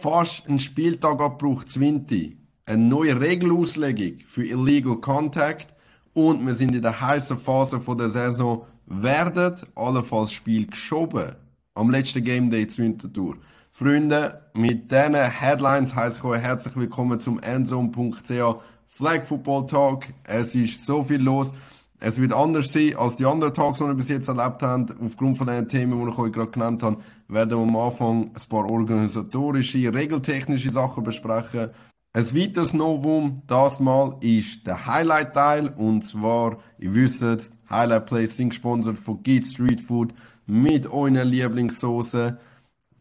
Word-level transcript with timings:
fast 0.00 0.48
einen 0.48 0.58
Spieltag 0.58 1.20
abbraucht, 1.20 1.68
Zwinti. 1.68 2.36
Eine 2.64 2.84
neue 2.84 3.20
Regelauslegung 3.20 4.18
für 4.26 4.46
Illegal 4.46 4.96
Contact 4.96 5.74
und 6.14 6.44
wir 6.46 6.54
sind 6.54 6.74
in 6.74 6.82
der 6.82 7.00
heißen 7.00 7.38
Phase 7.38 7.80
der 7.80 8.08
Saison. 8.08 8.64
Werden 8.86 9.54
allenfalls 9.74 10.32
Spiel 10.32 10.66
geschoben 10.66 11.36
am 11.74 11.90
letzten 11.90 12.24
Game 12.24 12.50
Day 12.50 12.66
zur 12.66 12.86
Wintertour. 12.86 13.36
Freunde, 13.72 14.40
mit 14.54 14.90
diesen 14.90 15.14
Headlines 15.14 15.94
heiße 15.94 16.18
ich 16.18 16.24
euch 16.24 16.40
herzlich 16.40 16.76
willkommen 16.76 17.20
zum 17.20 17.38
endzone.ch 17.38 18.56
Flag 18.86 19.24
Football 19.24 19.66
Talk. 19.66 20.06
Es 20.24 20.54
ist 20.54 20.84
so 20.84 21.04
viel 21.04 21.22
los. 21.22 21.52
Es 22.00 22.20
wird 22.20 22.32
anders 22.32 22.72
sein 22.72 22.96
als 22.96 23.16
die 23.16 23.26
anderen 23.26 23.52
Talks, 23.52 23.78
die 23.78 23.84
wir 23.84 23.94
bis 23.94 24.08
jetzt 24.08 24.28
erlebt 24.28 24.62
haben. 24.62 24.86
Aufgrund 25.04 25.36
von 25.36 25.46
den 25.46 25.68
Themen, 25.68 26.02
die 26.02 26.10
ich 26.10 26.18
euch 26.18 26.32
gerade 26.32 26.50
genannt 26.50 26.82
habe, 26.82 26.96
werden 27.32 27.50
wir 27.50 27.58
am 27.58 27.76
Anfang 27.76 28.30
ein 28.34 28.48
paar 28.48 28.70
organisatorische, 28.70 29.92
regeltechnische 29.92 30.70
Sachen 30.70 31.04
besprechen. 31.04 31.70
Ein 32.12 32.34
weiteres 32.34 32.74
Novum, 32.74 33.42
das 33.46 33.78
mal, 33.78 34.16
ist 34.20 34.66
der 34.66 34.84
Highlight-Teil. 34.86 35.68
Und 35.76 36.04
zwar, 36.04 36.58
ihr 36.78 36.92
wisst, 36.92 37.52
Highlight 37.70 38.06
Plays 38.06 38.36
sind 38.36 38.50
gesponsert 38.50 38.98
von 38.98 39.22
Git 39.22 39.46
Street 39.46 39.80
Food 39.80 40.12
mit 40.46 40.88
euren 40.88 41.14
Lieblingssoßen. 41.14 42.36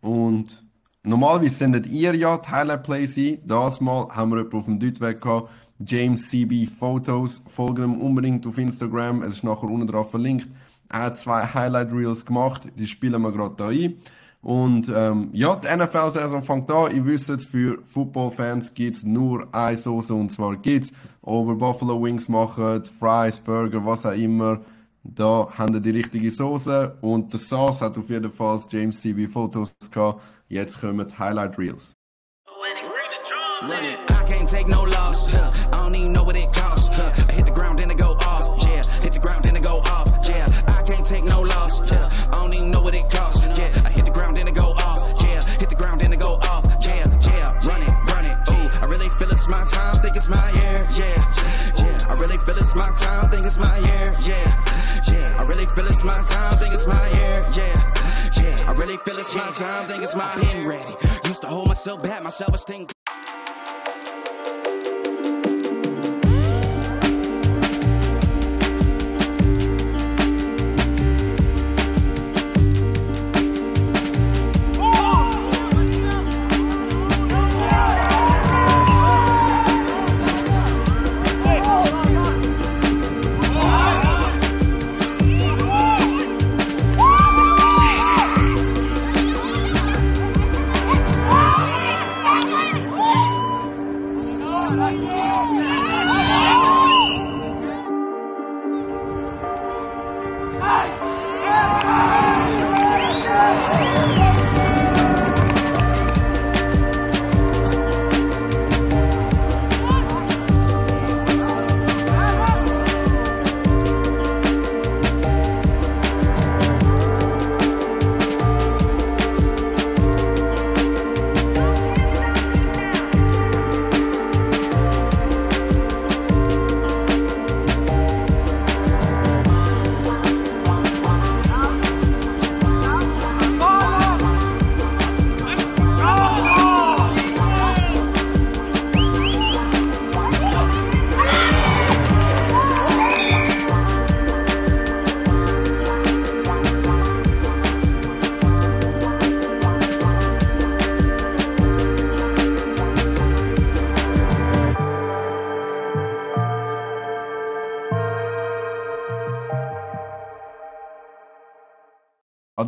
Und 0.01 0.63
normalerweise 1.03 1.55
sendet 1.55 1.87
ihr 1.87 2.13
ja 2.15 2.37
die 2.37 2.49
Highlight 2.49 2.83
Plays 2.83 3.17
ein. 3.17 3.39
Das 3.47 3.81
mal 3.81 4.09
haben 4.09 4.29
wir 4.29 4.37
jemanden 4.37 4.57
auf 4.57 4.65
dem 4.65 4.79
Deutweg 4.79 5.21
gehabt. 5.21 5.49
James 5.83 6.29
CB 6.29 6.67
Photos. 6.67 7.41
Folgt 7.47 7.79
ihm 7.79 7.99
unbedingt 7.99 8.45
auf 8.45 8.59
Instagram. 8.59 9.23
Es 9.23 9.37
ist 9.37 9.43
nachher 9.43 9.69
unten 9.69 9.87
drauf 9.87 10.11
verlinkt. 10.11 10.49
Er 10.87 11.05
hat 11.05 11.17
zwei 11.17 11.45
Highlight 11.45 11.91
Reels 11.91 12.25
gemacht. 12.25 12.67
Die 12.77 12.85
spielen 12.85 13.21
wir 13.23 13.31
gerade 13.31 13.55
da 13.57 13.69
ein. 13.69 13.95
Und 14.41 14.89
ähm, 14.95 15.29
ja, 15.33 15.55
die 15.55 15.67
NFL-Saison 15.67 16.41
fängt 16.41 16.71
an. 16.71 16.95
Ihr 16.95 17.05
wisst, 17.05 17.45
für 17.45 17.79
Football-Fans 17.93 18.73
gibt's 18.73 19.03
nur 19.03 19.47
eine 19.53 19.75
Soße 19.75 20.13
und 20.13 20.31
zwar 20.31 20.55
gibt's, 20.55 20.93
ob 21.21 21.49
ihr 21.49 21.55
Buffalo 21.55 22.01
Wings 22.01 22.29
machen, 22.29 22.83
Fries, 22.99 23.39
Burger, 23.39 23.85
was 23.85 24.05
auch 24.05 24.13
immer. 24.13 24.61
Da 25.03 25.47
haben 25.57 25.73
ihr 25.73 25.81
die 25.81 25.91
richtige 25.91 26.31
Soße 26.31 26.97
und 27.01 27.33
der 27.33 27.39
Sauce 27.39 27.81
hat 27.81 27.97
auf 27.97 28.09
jeden 28.09 28.31
Fall 28.31 28.59
James 28.69 29.01
CB 29.01 29.27
Fotos 29.27 29.73
gehabt. 29.91 30.21
Jetzt 30.47 30.79
kommen 30.79 31.05
die 31.07 31.19
Highlight 31.19 31.57
Reels. 31.57 31.95
My 52.79 52.89
time. 52.95 53.29
Think 53.29 53.45
it's 53.45 53.59
my 53.59 53.77
year. 53.77 54.15
Yeah, 54.23 54.47
yeah. 55.11 55.35
I 55.37 55.43
really 55.43 55.65
feel 55.65 55.85
it's 55.85 56.03
my 56.03 56.19
time. 56.33 56.57
Think 56.57 56.73
it's 56.73 56.87
my 56.87 57.07
year. 57.17 57.45
Yeah, 57.59 58.41
yeah. 58.41 58.69
I 58.69 58.73
really 58.73 58.97
feel 59.05 59.19
it's 59.19 59.35
my 59.35 59.51
time. 59.51 59.87
Think 59.89 60.01
it's 60.01 60.15
my 60.15 60.29
pen 60.39 60.67
ready. 60.67 60.95
Used 61.25 61.41
to 61.41 61.47
hold 61.47 61.67
myself 61.67 62.01
back. 62.01 62.23
My 62.23 62.29
self-esteem. 62.29 62.87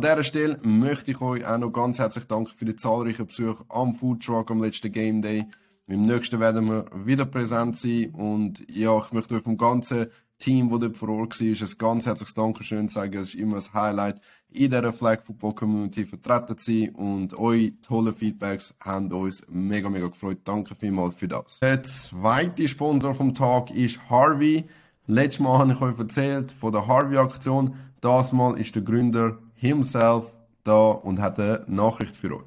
An 0.02 0.08
dieser 0.08 0.24
Stelle 0.24 0.58
möchte 0.64 1.12
ich 1.12 1.20
euch 1.20 1.46
auch 1.46 1.58
noch 1.58 1.70
ganz 1.70 2.00
herzlich 2.00 2.24
danken 2.24 2.50
für 2.56 2.64
die 2.64 2.74
zahlreichen 2.74 3.24
Besuche 3.24 3.64
am 3.68 3.94
Foodtruck 3.94 4.50
am 4.50 4.60
letzten 4.60 4.90
Game 4.90 5.22
Day. 5.22 5.46
Im 5.86 6.06
nächsten 6.06 6.40
werden 6.40 6.68
wir 6.68 6.86
wieder 6.92 7.24
präsent 7.24 7.78
sein 7.78 8.10
und 8.10 8.68
ja, 8.68 8.98
ich 8.98 9.12
möchte 9.12 9.36
euch 9.36 9.44
vom 9.44 9.56
ganzen 9.56 10.06
Team, 10.40 10.70
das 10.70 10.80
dort 10.80 10.96
vor 10.96 11.08
Ort 11.10 11.40
war, 11.40 11.46
ein 11.46 11.78
ganz 11.78 12.06
herzliches 12.06 12.34
Dankeschön 12.34 12.88
sagen. 12.88 13.16
Es 13.16 13.28
ist 13.28 13.34
immer 13.36 13.58
ein 13.58 13.74
Highlight, 13.74 14.20
in 14.50 14.72
dieser 14.72 14.92
Flag 14.92 15.22
Football 15.22 15.54
Community 15.54 16.04
vertreten 16.04 16.58
zu 16.58 16.72
sein 16.72 16.88
und 16.96 17.38
eure 17.38 17.70
tollen 17.80 18.12
Feedbacks 18.12 18.74
haben 18.80 19.12
uns 19.12 19.46
mega, 19.48 19.88
mega 19.88 20.08
gefreut. 20.08 20.38
Danke 20.42 20.74
vielmals 20.74 21.14
für 21.14 21.28
das. 21.28 21.60
Der 21.60 21.80
zweite 21.84 22.66
Sponsor 22.66 23.14
vom 23.14 23.34
Tag 23.34 23.70
ist 23.70 24.00
Harvey. 24.10 24.64
Letztes 25.06 25.38
Mal 25.38 25.60
habe 25.60 25.72
ich 25.74 25.80
euch 25.80 25.96
erzählt 25.96 26.50
von 26.50 26.72
der 26.72 26.88
Harvey-Aktion. 26.88 27.76
Das 28.00 28.32
Mal 28.32 28.58
ist 28.58 28.74
der 28.74 28.82
Gründer 28.82 29.38
himself 29.62 30.24
da 30.64 30.90
und 30.90 31.20
hat 31.20 31.38
eine 31.38 31.64
Nachricht 31.68 32.16
für 32.16 32.36
euch. 32.36 32.42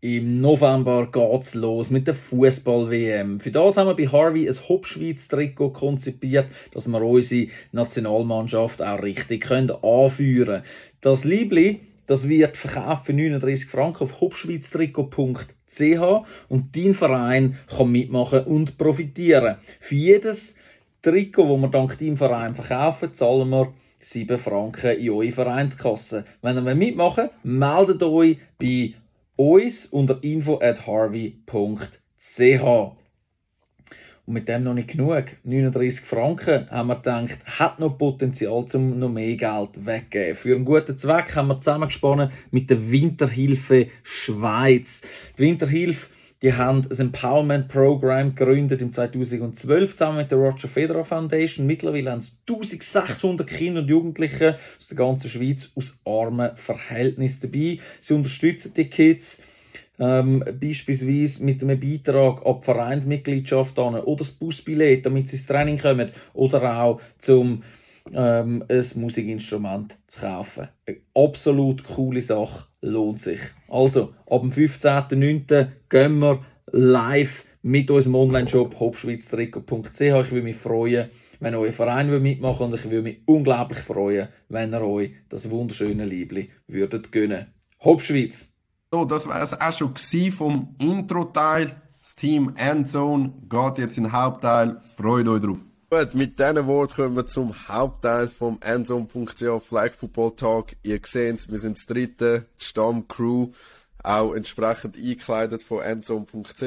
Im 0.00 0.40
November 0.40 1.08
geht's 1.10 1.54
los 1.54 1.90
mit 1.90 2.06
der 2.06 2.14
Fußball-WM. 2.14 3.38
Für 3.38 3.50
das 3.50 3.76
haben 3.76 3.88
wir 3.88 3.96
bei 3.96 4.06
Harvey 4.06 4.48
ein 4.48 4.54
Hopschweiz-Trikot 4.54 5.70
konzipiert, 5.70 6.46
dass 6.72 6.88
wir 6.88 7.02
unsere 7.02 7.48
Nationalmannschaft 7.72 8.82
auch 8.82 9.02
richtig 9.02 9.44
können 9.44 9.70
anführen 9.70 10.46
können. 10.46 10.62
Das 11.00 11.24
Liebli, 11.24 11.80
das 12.06 12.28
wird 12.28 12.56
verkauft 12.56 13.06
für 13.06 13.12
39 13.12 13.68
Franken 13.68 14.04
auf 14.04 14.20
hopschweiztrikot.ch 14.20 16.26
und 16.48 16.76
dein 16.76 16.94
Verein 16.94 17.58
kann 17.74 17.90
mitmachen 17.90 18.44
und 18.44 18.78
profitieren. 18.78 19.56
Für 19.80 19.94
jedes 19.94 20.56
Trikot, 21.02 21.52
das 21.52 21.60
wir 21.60 21.68
dank 21.68 21.98
deinem 21.98 22.16
Verein 22.16 22.54
verkaufen, 22.54 23.12
zahlen 23.12 23.50
wir 23.50 23.72
7 23.98 24.38
Franken 24.38 24.98
in 24.98 25.10
eure 25.10 25.32
Vereinskasse. 25.32 26.24
Wenn 26.42 26.56
ihr 26.56 26.74
mitmachen 26.74 27.30
wollt, 27.42 27.44
meldet 27.44 28.02
euch 28.02 28.38
bei 28.58 28.94
uns 29.36 29.86
unter 29.86 30.22
info 30.22 30.60
at 30.60 30.86
harvey.ch. 30.86 31.46
Und 34.26 34.34
mit 34.34 34.48
dem 34.48 34.64
noch 34.64 34.74
nicht 34.74 34.88
genug. 34.88 35.24
39 35.44 36.04
Franken 36.04 36.68
haben 36.68 36.88
wir 36.88 36.96
gedacht, 36.96 37.38
hat 37.44 37.78
noch 37.78 37.96
Potenzial, 37.96 38.66
um 38.74 38.98
noch 38.98 39.08
mehr 39.08 39.36
Geld 39.36 39.86
weggeben. 39.86 40.34
Für 40.34 40.56
einen 40.56 40.64
guten 40.64 40.98
Zweck 40.98 41.36
haben 41.36 41.46
wir 41.46 41.60
zusammengesponnen 41.60 42.32
mit 42.50 42.68
der 42.68 42.90
Winterhilfe 42.90 43.86
Schweiz. 44.02 45.02
Die 45.38 45.42
Winterhilfe 45.42 46.08
die 46.46 46.54
haben 46.54 46.82
ein 46.88 47.00
Empowerment 47.00 47.66
Program 47.66 48.32
gegründet 48.32 48.80
im 48.80 48.92
2012 48.92 49.96
zusammen 49.96 50.18
mit 50.18 50.30
der 50.30 50.38
Roger 50.38 50.68
Federer 50.68 51.04
Foundation. 51.04 51.66
Mittlerweile 51.66 52.12
haben 52.12 52.20
es 52.20 52.36
1600 52.48 53.44
Kinder 53.48 53.80
und 53.80 53.88
Jugendliche 53.88 54.56
aus 54.78 54.86
der 54.86 54.96
ganzen 54.96 55.28
Schweiz 55.28 55.72
aus 55.74 55.98
armen 56.04 56.54
Verhältnissen 56.54 57.50
dabei. 57.50 57.78
Sie 57.98 58.14
unterstützen 58.14 58.72
die 58.76 58.88
Kids 58.88 59.42
ähm, 59.98 60.44
beispielsweise 60.60 61.44
mit 61.44 61.64
einem 61.64 61.80
Beitrag 61.80 62.46
ab 62.46 62.62
Vereinsmitgliedschaft 62.62 63.76
an 63.80 63.96
oder 63.96 64.18
das 64.18 64.30
Busbillett, 64.30 65.04
damit 65.04 65.30
sie 65.30 65.38
ins 65.38 65.46
Training 65.46 65.78
kommen 65.78 66.12
oder 66.32 66.80
auch 66.80 67.00
zum 67.18 67.64
ähm, 68.12 68.64
ein 68.68 68.84
Musikinstrument 68.94 69.96
zu 70.06 70.20
kaufen. 70.20 70.68
Eine 70.86 70.98
absolut 71.14 71.84
coole 71.84 72.20
Sache, 72.20 72.66
lohnt 72.80 73.20
sich. 73.20 73.40
Also, 73.68 74.14
ab 74.28 74.40
dem 74.40 74.50
15.09. 74.50 75.68
gehen 75.88 76.18
wir 76.18 76.40
live 76.72 77.44
mit 77.62 77.90
unserem 77.90 78.14
Online-Shop 78.14 78.78
hopschweiztrikot.ch. 78.78 80.00
Ich 80.00 80.30
würde 80.30 80.42
mich 80.42 80.56
freuen, 80.56 81.10
wenn 81.40 81.54
euer 81.54 81.72
Verein 81.72 82.22
mitmachen 82.22 82.66
und 82.66 82.74
ich 82.74 82.84
würde 82.84 83.02
mich 83.02 83.22
unglaublich 83.26 83.78
freuen, 83.78 84.28
wenn 84.48 84.72
ihr 84.72 84.82
euch 84.82 85.12
das 85.28 85.50
wunderschöne 85.50 86.04
Liebli 86.04 86.50
würdet 86.68 87.10
gönnen. 87.12 87.46
Hopschweiz! 87.82 88.52
So, 88.92 89.04
das 89.04 89.28
war 89.28 89.42
es 89.42 89.60
auch 89.60 89.72
schon 89.72 89.94
vom 90.30 90.74
Intro-Teil. 90.78 91.74
Das 92.00 92.14
Team 92.14 92.52
Endzone 92.56 93.32
geht 93.48 93.78
jetzt 93.78 93.98
in 93.98 94.04
den 94.04 94.12
Hauptteil. 94.12 94.80
Freut 94.96 95.26
euch 95.26 95.40
drauf. 95.40 95.58
Gut, 95.98 96.14
mit 96.14 96.38
diesen 96.38 96.66
Worten 96.66 96.94
kommen 96.94 97.16
wir 97.16 97.24
zum 97.24 97.54
Hauptteil 97.68 98.28
vom 98.28 98.58
Endzone.ch 98.60 99.62
Flag 99.64 99.92
Football 99.92 100.36
Talk. 100.36 100.72
Ihr 100.82 101.00
seht 101.02 101.36
es, 101.36 101.50
wir 101.50 101.58
sind 101.58 101.78
das 101.78 101.86
dritte, 101.86 102.44
die 102.60 102.64
Stammcrew, 102.64 103.48
auch 104.02 104.34
entsprechend 104.34 104.96
eingekleidet 104.96 105.62
von 105.62 105.80
Endzone.ch. 105.80 106.62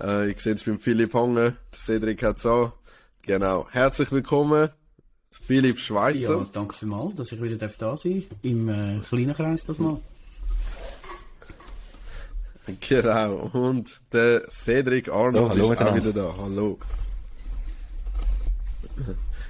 Äh, 0.00 0.30
ihr 0.30 0.34
seht 0.36 0.56
es 0.56 0.64
beim 0.64 0.80
Philipp 0.80 1.14
Hange, 1.14 1.56
Cedric 1.72 2.24
hat 2.24 2.38
es 2.38 2.46
an. 2.46 2.72
Genau. 3.22 3.68
Herzlich 3.70 4.10
willkommen, 4.10 4.68
Philipp 5.30 5.78
Schweizer. 5.78 6.38
Ja, 6.38 6.46
danke 6.52 6.74
vielmals, 6.74 7.14
dass 7.14 7.30
ich 7.30 7.40
wieder 7.40 7.56
da 7.56 7.94
sein 7.94 8.20
darf. 8.20 8.38
Im 8.42 8.68
äh, 8.68 8.98
kleinen 9.08 9.34
Kreis 9.34 9.64
das 9.64 9.78
mal. 9.78 10.00
Genau. 12.80 13.50
Und 13.52 14.00
der 14.12 14.48
Cedric 14.48 15.08
Arnold 15.08 15.36
oh, 15.36 15.48
hallo 15.50 15.72
ist 15.72 15.82
auch 15.82 15.94
wieder 15.94 16.12
da. 16.12 16.34
Hallo. 16.36 16.80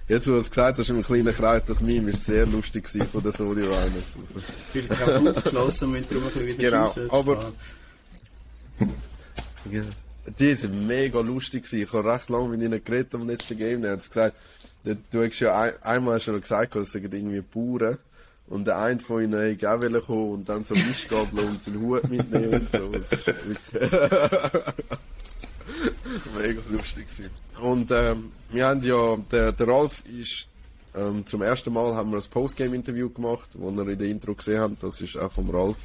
Jetzt, 0.06 0.26
wo 0.26 0.32
du 0.32 0.38
es 0.38 0.50
gesagt 0.50 0.78
hast, 0.78 0.90
im 0.90 1.02
kleinen 1.02 1.34
Kreis, 1.34 1.64
das 1.64 1.80
Meme 1.80 2.12
war 2.12 2.18
sehr 2.18 2.44
lustig 2.44 2.86
von 3.10 3.22
den 3.22 3.32
Soli 3.32 3.62
Liners. 3.62 4.14
Also. 4.18 4.38
Ich 4.38 4.72
bin 4.72 4.82
jetzt 4.82 4.98
gerade 4.98 5.30
ausgeschlossen 5.30 5.94
und 5.94 6.10
darum 6.10 6.24
ein 6.34 6.46
wieder 6.46 6.70
Genau, 6.70 6.92
aber... 7.10 7.52
die 10.38 10.54
sind 10.54 10.86
mega 10.86 11.20
lustig 11.20 11.72
Ich 11.72 11.92
habe 11.92 12.12
recht 12.12 12.28
lange 12.28 12.48
mit 12.48 12.60
ihnen 12.60 12.84
geredet 12.84 13.14
am 13.14 13.26
letzten 13.26 13.56
Game. 13.56 13.80
Die 13.80 13.88
haben 13.88 13.98
gesagt, 13.98 14.36
du 14.84 15.22
hast 15.22 15.40
ja 15.40 15.58
ein, 15.58 15.72
einmal 15.82 16.20
schon 16.20 16.38
gesagt, 16.40 16.76
es 16.76 16.92
sind 16.92 17.12
irgendwie 17.12 17.40
Bauern. 17.40 17.96
Und 18.46 18.66
der 18.66 18.78
eine 18.78 19.00
von 19.00 19.22
ihnen 19.22 19.58
wollte 19.58 19.70
auch 19.70 20.06
kommen 20.06 20.32
und 20.32 20.48
dann 20.50 20.64
so 20.64 20.74
Mischgabel 20.74 21.44
und 21.44 21.62
seinen 21.62 21.80
Hut 21.80 22.10
mitnehmen 22.10 22.60
und 22.60 22.70
so. 22.70 22.92
Mega 26.36 26.60
lustig 26.70 27.08
gewesen. 27.08 27.30
Und 27.60 27.90
ähm, 27.90 28.32
wir 28.50 28.66
haben 28.66 28.82
ja, 28.82 29.16
der, 29.30 29.52
der 29.52 29.68
Ralf 29.68 30.02
ist 30.06 30.48
ähm, 30.96 31.26
zum 31.26 31.42
ersten 31.42 31.72
Mal 31.72 31.94
haben 31.94 32.12
wir 32.12 32.18
ein 32.18 32.30
Postgame-Interview 32.30 33.10
gemacht, 33.10 33.50
wo 33.54 33.70
ihr 33.70 33.88
in 33.88 33.98
der 33.98 34.08
Intro 34.08 34.34
gesehen 34.34 34.60
habt. 34.60 34.82
Das 34.82 35.00
ist 35.00 35.16
auch 35.16 35.32
vom 35.32 35.50
Ralf. 35.50 35.78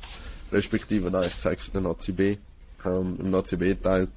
Respektive, 0.51 1.09
nein, 1.09 1.27
ich 1.27 1.39
zeige 1.39 1.57
es 1.57 1.67
in 1.67 1.83
der 1.83 1.91
ACB, 1.91 2.37
ähm, 2.85 3.17
im 3.19 3.33
ACB-Teil. 3.33 4.07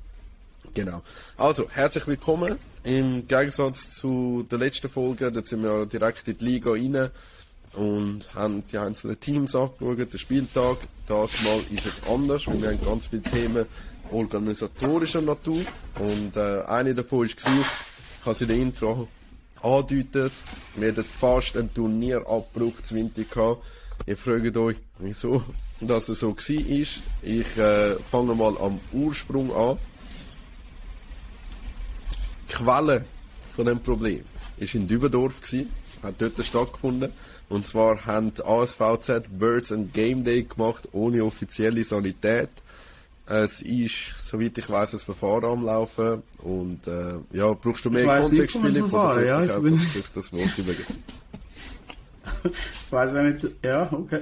Genau. 0.74 1.02
Also, 1.36 1.68
herzlich 1.70 2.06
willkommen. 2.06 2.58
Im 2.84 3.26
Gegensatz 3.26 3.94
zu 3.94 4.46
der 4.50 4.58
letzten 4.58 4.88
Folge, 4.88 5.30
da 5.30 5.42
sind 5.42 5.62
wir 5.62 5.86
direkt 5.86 6.26
in 6.28 6.38
die 6.38 6.44
Liga 6.44 6.72
rein 6.72 7.10
und 7.74 8.34
haben 8.34 8.64
die 8.70 8.78
einzelnen 8.78 9.18
Teams 9.20 9.54
angeschaut, 9.54 10.12
den 10.12 10.18
Spieltag. 10.18 10.78
Das 11.06 11.42
Mal 11.42 11.60
ist 11.70 11.86
es 11.86 12.02
anders, 12.08 12.46
weil 12.46 12.60
wir 12.60 12.70
haben 12.70 12.84
ganz 12.84 13.06
viele 13.06 13.22
Themen 13.22 13.66
organisatorischer 14.12 15.22
Natur. 15.22 15.62
Und 15.98 16.36
äh, 16.36 16.62
eine 16.66 16.94
davon 16.94 17.20
war, 17.20 17.26
ich 17.26 17.36
habe 18.24 18.34
sie 18.34 18.44
in 18.44 18.48
der 18.48 18.58
Intro 18.58 19.08
angedeutet, 19.62 20.32
wir 20.76 20.88
hatten 20.88 21.04
fast 21.04 21.56
einen 21.56 21.72
Turnierabbruch 21.72 22.82
zu 22.82 22.94
Winter 22.94 23.22
gehabt. 23.22 23.62
Ihr 24.06 24.16
fragt 24.16 24.56
euch, 24.56 24.76
wieso 24.98 25.42
das 25.80 26.06
so 26.06 26.36
war. 26.36 26.48
Ich 27.22 27.58
äh, 27.58 27.96
fange 28.10 28.34
mal 28.34 28.56
am 28.58 28.80
Ursprung 28.92 29.54
an. 29.54 29.78
Die 32.48 32.54
Quelle 32.54 33.04
von 33.54 33.66
dem 33.66 33.80
Problem 33.80 34.24
war 34.58 34.74
in 34.74 34.88
Dübendorf, 34.88 35.40
hat 36.02 36.14
dort 36.18 36.44
stattgefunden. 36.44 37.12
Und 37.48 37.66
zwar 37.66 38.06
haben 38.06 38.32
die 38.34 38.42
ASVZ 38.42 39.28
Birds 39.38 39.72
and 39.72 39.92
Game 39.92 40.24
Day 40.24 40.44
gemacht, 40.44 40.88
ohne 40.92 41.24
offizielle 41.24 41.84
Sanität. 41.84 42.48
Es 43.32 43.62
ist, 43.62 43.94
soweit 44.20 44.58
ich 44.58 44.68
weiß, 44.68 44.92
ein 44.92 44.98
Verfahren 44.98 45.46
am 45.46 45.64
Laufen. 45.64 46.22
Und 46.42 46.86
äh, 46.86 47.14
ja, 47.32 47.54
brauchst 47.54 47.82
du 47.82 47.90
mehr 47.90 48.20
Kontext, 48.20 48.58
Philipp, 48.58 48.92
oder 48.92 49.24
ja, 49.24 49.42
ich 49.42 49.62
bin... 49.62 49.80
das 50.14 50.32
Wort 50.34 50.58
übergeben? 50.58 51.02
ich 52.44 52.92
weiß 52.92 53.14
auch 53.14 53.22
nicht, 53.22 53.50
ja, 53.64 53.90
okay. 53.90 54.20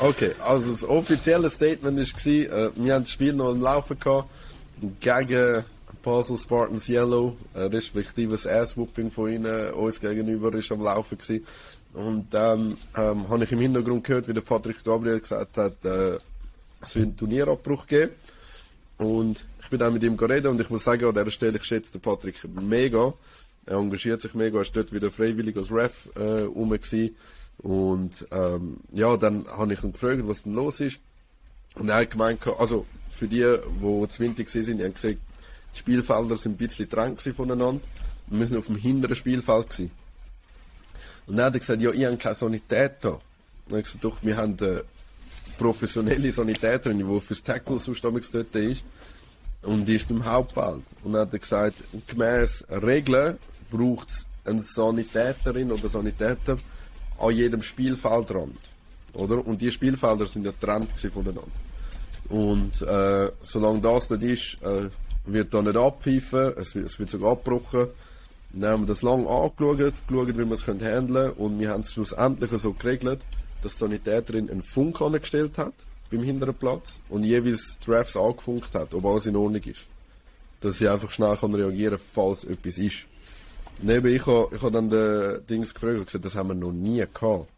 Okay, 0.00 0.32
also 0.44 0.72
das 0.72 0.84
offizielle 0.84 1.48
Statement 1.48 1.96
war, 1.96 2.32
äh, 2.32 2.70
wir 2.74 2.94
haben 2.94 3.02
das 3.04 3.12
Spiel 3.12 3.34
noch 3.34 3.50
am 3.50 3.60
Laufen 3.60 4.00
gehabt, 4.00 4.28
gegen 4.98 5.64
Basel 6.02 6.36
Spartans 6.36 6.88
Yellow, 6.88 7.36
äh, 7.54 7.60
respektive 7.60 8.32
das 8.32 8.48
Ass-Whooping 8.48 9.12
von 9.12 9.30
ihnen 9.30 9.70
uns 9.74 10.00
gegenüber 10.00 10.52
ist 10.54 10.72
am 10.72 10.82
Laufen 10.82 11.18
gewesen. 11.18 11.46
Und 11.94 12.34
dann 12.34 12.76
ähm, 12.96 13.28
habe 13.28 13.44
ich 13.44 13.52
im 13.52 13.60
Hintergrund 13.60 14.02
gehört, 14.02 14.26
wie 14.26 14.32
der 14.32 14.40
Patrick 14.40 14.82
Gabriel 14.82 15.20
gesagt 15.20 15.56
hat, 15.56 15.84
äh, 15.84 16.18
es 16.82 16.94
wird 16.96 17.06
einen 17.06 17.16
Turnierabbruch 17.16 17.86
geben. 17.86 18.12
Und 18.98 19.44
ich 19.60 19.68
bin 19.68 19.78
dann 19.78 19.92
mit 19.92 20.02
ihm 20.02 20.16
geredet 20.16 20.46
und 20.46 20.60
ich 20.60 20.70
muss 20.70 20.84
sagen, 20.84 21.04
an 21.04 21.14
dieser 21.14 21.30
Stelle, 21.30 21.56
ich 21.56 21.64
schätze 21.64 21.98
Patrick 21.98 22.36
mega. 22.60 23.12
Er 23.66 23.76
engagiert 23.76 24.20
sich 24.20 24.34
mega, 24.34 24.58
er 24.58 24.62
ist 24.62 24.76
dort 24.76 24.92
wieder 24.92 25.10
freiwillig 25.10 25.56
als 25.56 25.72
Ref 25.72 26.08
äh, 26.14 26.42
rum 26.42 26.70
gewesen. 26.70 27.16
Und 27.58 28.26
ähm, 28.30 28.78
ja, 28.92 29.16
dann 29.16 29.46
habe 29.46 29.72
ich 29.72 29.82
ihn 29.82 29.92
gefragt, 29.92 30.20
was 30.24 30.42
denn 30.42 30.54
los 30.54 30.80
ist. 30.80 31.00
Und 31.76 31.88
er 31.88 31.96
hat 31.96 32.10
gemeint, 32.10 32.40
also 32.58 32.86
für 33.10 33.28
die, 33.28 33.56
die 33.80 34.08
zu 34.08 34.20
windig 34.20 34.48
sind, 34.48 34.78
die 34.78 34.84
haben 34.84 34.94
gesagt, 34.94 35.18
die 35.74 35.78
Spielfelder 35.78 36.36
sind 36.36 36.60
ein 36.60 36.66
bisschen 36.66 36.88
dran 36.88 37.16
voneinander. 37.16 37.82
Und 38.30 38.38
wir 38.38 38.46
sind 38.46 38.58
auf 38.58 38.66
dem 38.66 38.76
hinteren 38.76 39.16
Spielfeld 39.16 39.70
gewesen. 39.70 39.90
Und 41.26 41.36
dann 41.36 41.46
hat 41.46 41.54
er 41.54 41.60
gesagt, 41.60 41.82
ja, 41.82 41.90
ich 41.92 42.04
habe 42.04 42.16
keine 42.16 42.34
Sanität 42.34 42.92
da. 43.00 43.20
Und 43.68 43.78
ich 43.78 43.84
gesagt, 43.84 44.04
doch, 44.04 44.18
wir 44.22 44.36
haben 44.36 44.56
eine 44.60 44.84
professionelle 45.58 46.32
Sanitäterin, 46.32 46.98
die 46.98 47.20
fürs 47.20 47.42
Tackle 47.42 47.78
sonst 47.78 48.04
dort 48.04 48.54
ist. 48.54 48.84
Und 49.62 49.86
die 49.86 49.96
ist 49.96 50.08
beim 50.08 50.24
Hauptfeld. 50.24 50.82
Und 51.04 51.12
dann 51.12 51.22
hat 51.22 51.32
er 51.32 51.38
gesagt, 51.38 51.84
gemäß 52.08 52.64
Regeln 52.68 53.38
braucht 53.70 54.10
es 54.10 54.26
eine 54.44 54.62
Sanitäterin 54.62 55.70
oder 55.70 55.88
Sanitäter 55.88 56.58
an 57.18 57.30
jedem 57.30 57.62
Spielfeldrand. 57.62 58.58
Oder? 59.14 59.46
Und 59.46 59.60
die 59.60 59.70
Spielfelder 59.70 60.26
sind 60.26 60.44
ja 60.44 60.52
getrennt 60.52 60.88
voneinander. 60.90 61.42
Und 62.28 62.82
äh, 62.82 63.30
solange 63.42 63.80
das 63.80 64.10
nicht 64.10 64.22
ist, 64.22 64.62
äh, 64.62 64.88
wird 65.26 65.52
da 65.54 65.62
nicht 65.62 65.76
abpfeifen, 65.76 66.54
es 66.56 66.74
wird, 66.74 66.86
es 66.86 66.98
wird 66.98 67.10
sogar 67.10 67.32
abgebrochen. 67.32 67.88
Dann 68.54 68.70
haben 68.70 68.82
wir 68.82 68.88
das 68.88 69.02
lange 69.02 69.28
angeschaut, 69.28 69.78
geschaut, 70.06 70.28
wie 70.28 70.44
wir 70.44 70.52
es 70.52 70.66
handeln 70.66 71.06
können 71.06 71.30
und 71.32 71.58
wir 71.58 71.70
haben 71.70 71.80
es 71.80 71.92
schlussendlich 71.92 72.50
so 72.50 72.72
geregelt, 72.72 73.20
dass 73.62 73.74
die 73.74 73.80
Sanitäterin 73.80 74.50
einen 74.50 74.62
Funk 74.62 75.00
angestellt 75.00 75.58
hat 75.58 75.74
beim 76.10 76.22
hinteren 76.22 76.54
Platz 76.54 77.00
und 77.08 77.24
jeweils 77.24 77.78
die 77.84 77.90
Refs 77.90 78.16
angefunkt 78.16 78.74
hat, 78.74 78.92
ob 78.94 79.04
alles 79.04 79.26
in 79.26 79.36
Ordnung 79.36 79.62
ist. 79.62 79.86
Dass 80.60 80.78
sie 80.78 80.88
einfach 80.88 81.10
schnell 81.10 81.36
kann 81.36 81.54
reagieren 81.54 81.98
falls 81.98 82.44
etwas 82.44 82.78
ist. 82.78 83.06
Neben 83.80 84.14
ich 84.14 84.26
habe 84.26 84.54
ich 84.54 84.62
ha 84.62 84.70
dann 84.70 84.90
den 84.90 85.46
Dings 85.48 85.74
gefragt 85.74 85.98
und 85.98 86.06
gesagt, 86.06 86.24
das 86.24 86.36
haben 86.36 86.48
wir 86.48 86.54
noch 86.54 86.72
nie 86.72 87.04
gehabt. 87.12 87.48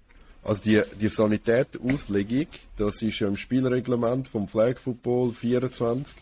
Also 0.43 0.63
die, 0.63 0.81
die 1.01 1.09
Sanität-Auslegung, 1.09 2.47
das 2.77 3.03
ist 3.03 3.19
ja 3.19 3.29
im 3.29 3.37
Spielreglement 3.37 4.29
vom 4.29 4.47
Flag 4.47 4.79
Football 4.79 5.33
24 5.33 6.15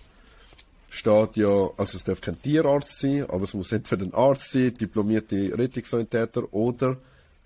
steht 0.90 1.36
ja, 1.36 1.70
also 1.76 1.96
es 1.96 2.04
darf 2.04 2.20
kein 2.20 2.40
Tierarzt 2.40 3.00
sein, 3.00 3.24
aber 3.28 3.44
es 3.44 3.54
muss 3.54 3.72
entweder 3.72 4.04
ein 4.04 4.14
Arzt 4.14 4.52
sein, 4.52 4.74
diplomierte 4.74 5.56
Rettungssanitäter 5.56 6.52
oder 6.52 6.98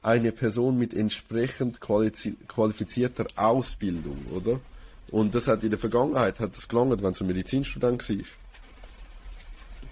eine 0.06 0.32
Person 0.32 0.78
mit 0.78 0.94
entsprechend 0.94 1.80
qualifizierter 1.80 3.26
Ausbildung, 3.36 4.18
oder? 4.32 4.60
Und 5.10 5.34
das 5.34 5.48
hat 5.48 5.62
in 5.62 5.70
der 5.70 5.78
Vergangenheit 5.78 6.40
hat 6.40 6.56
das 6.56 6.68
gelangt, 6.68 7.02
wenn 7.02 7.14
ein 7.14 7.26
Medizinstudent 7.26 8.08
war. 8.08 8.16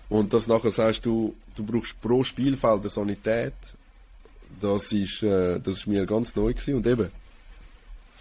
Und 0.08 0.32
das 0.32 0.46
nachher 0.46 0.70
sagst 0.70 1.04
du, 1.06 1.34
du 1.56 1.64
brauchst 1.64 2.00
pro 2.00 2.22
Spielfeld 2.24 2.80
eine 2.80 2.88
Sanität, 2.88 3.54
das 4.60 4.92
ist, 4.92 5.22
äh, 5.22 5.58
das 5.60 5.78
ist 5.78 5.86
mir 5.86 6.06
ganz 6.06 6.36
neu 6.36 6.52
gewesen. 6.52 6.74
Und 6.74 6.86
eben, 6.86 7.10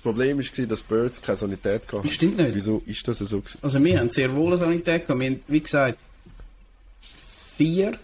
Problem 0.03 0.38
war, 0.38 0.65
dass 0.65 0.83
Birds 0.83 1.21
keine 1.21 1.38
Sanität 1.38 1.91
hatten. 1.91 2.07
Stimmt 2.07 2.38
nicht. 2.38 2.53
Wieso 2.53 2.83
ist 2.85 3.07
das 3.07 3.19
so? 3.19 3.39
Gewesen? 3.39 3.57
Also 3.62 3.83
wir 3.83 4.00
haben 4.00 4.09
sehr 4.09 4.35
wohl 4.35 4.47
eine 4.47 4.57
Sanität 4.57 5.07
gehabt. 5.07 5.19
Wir 5.19 5.31
haben, 5.31 5.39
wie 5.47 5.62
gesagt, 5.62 5.97
vier 7.57 7.97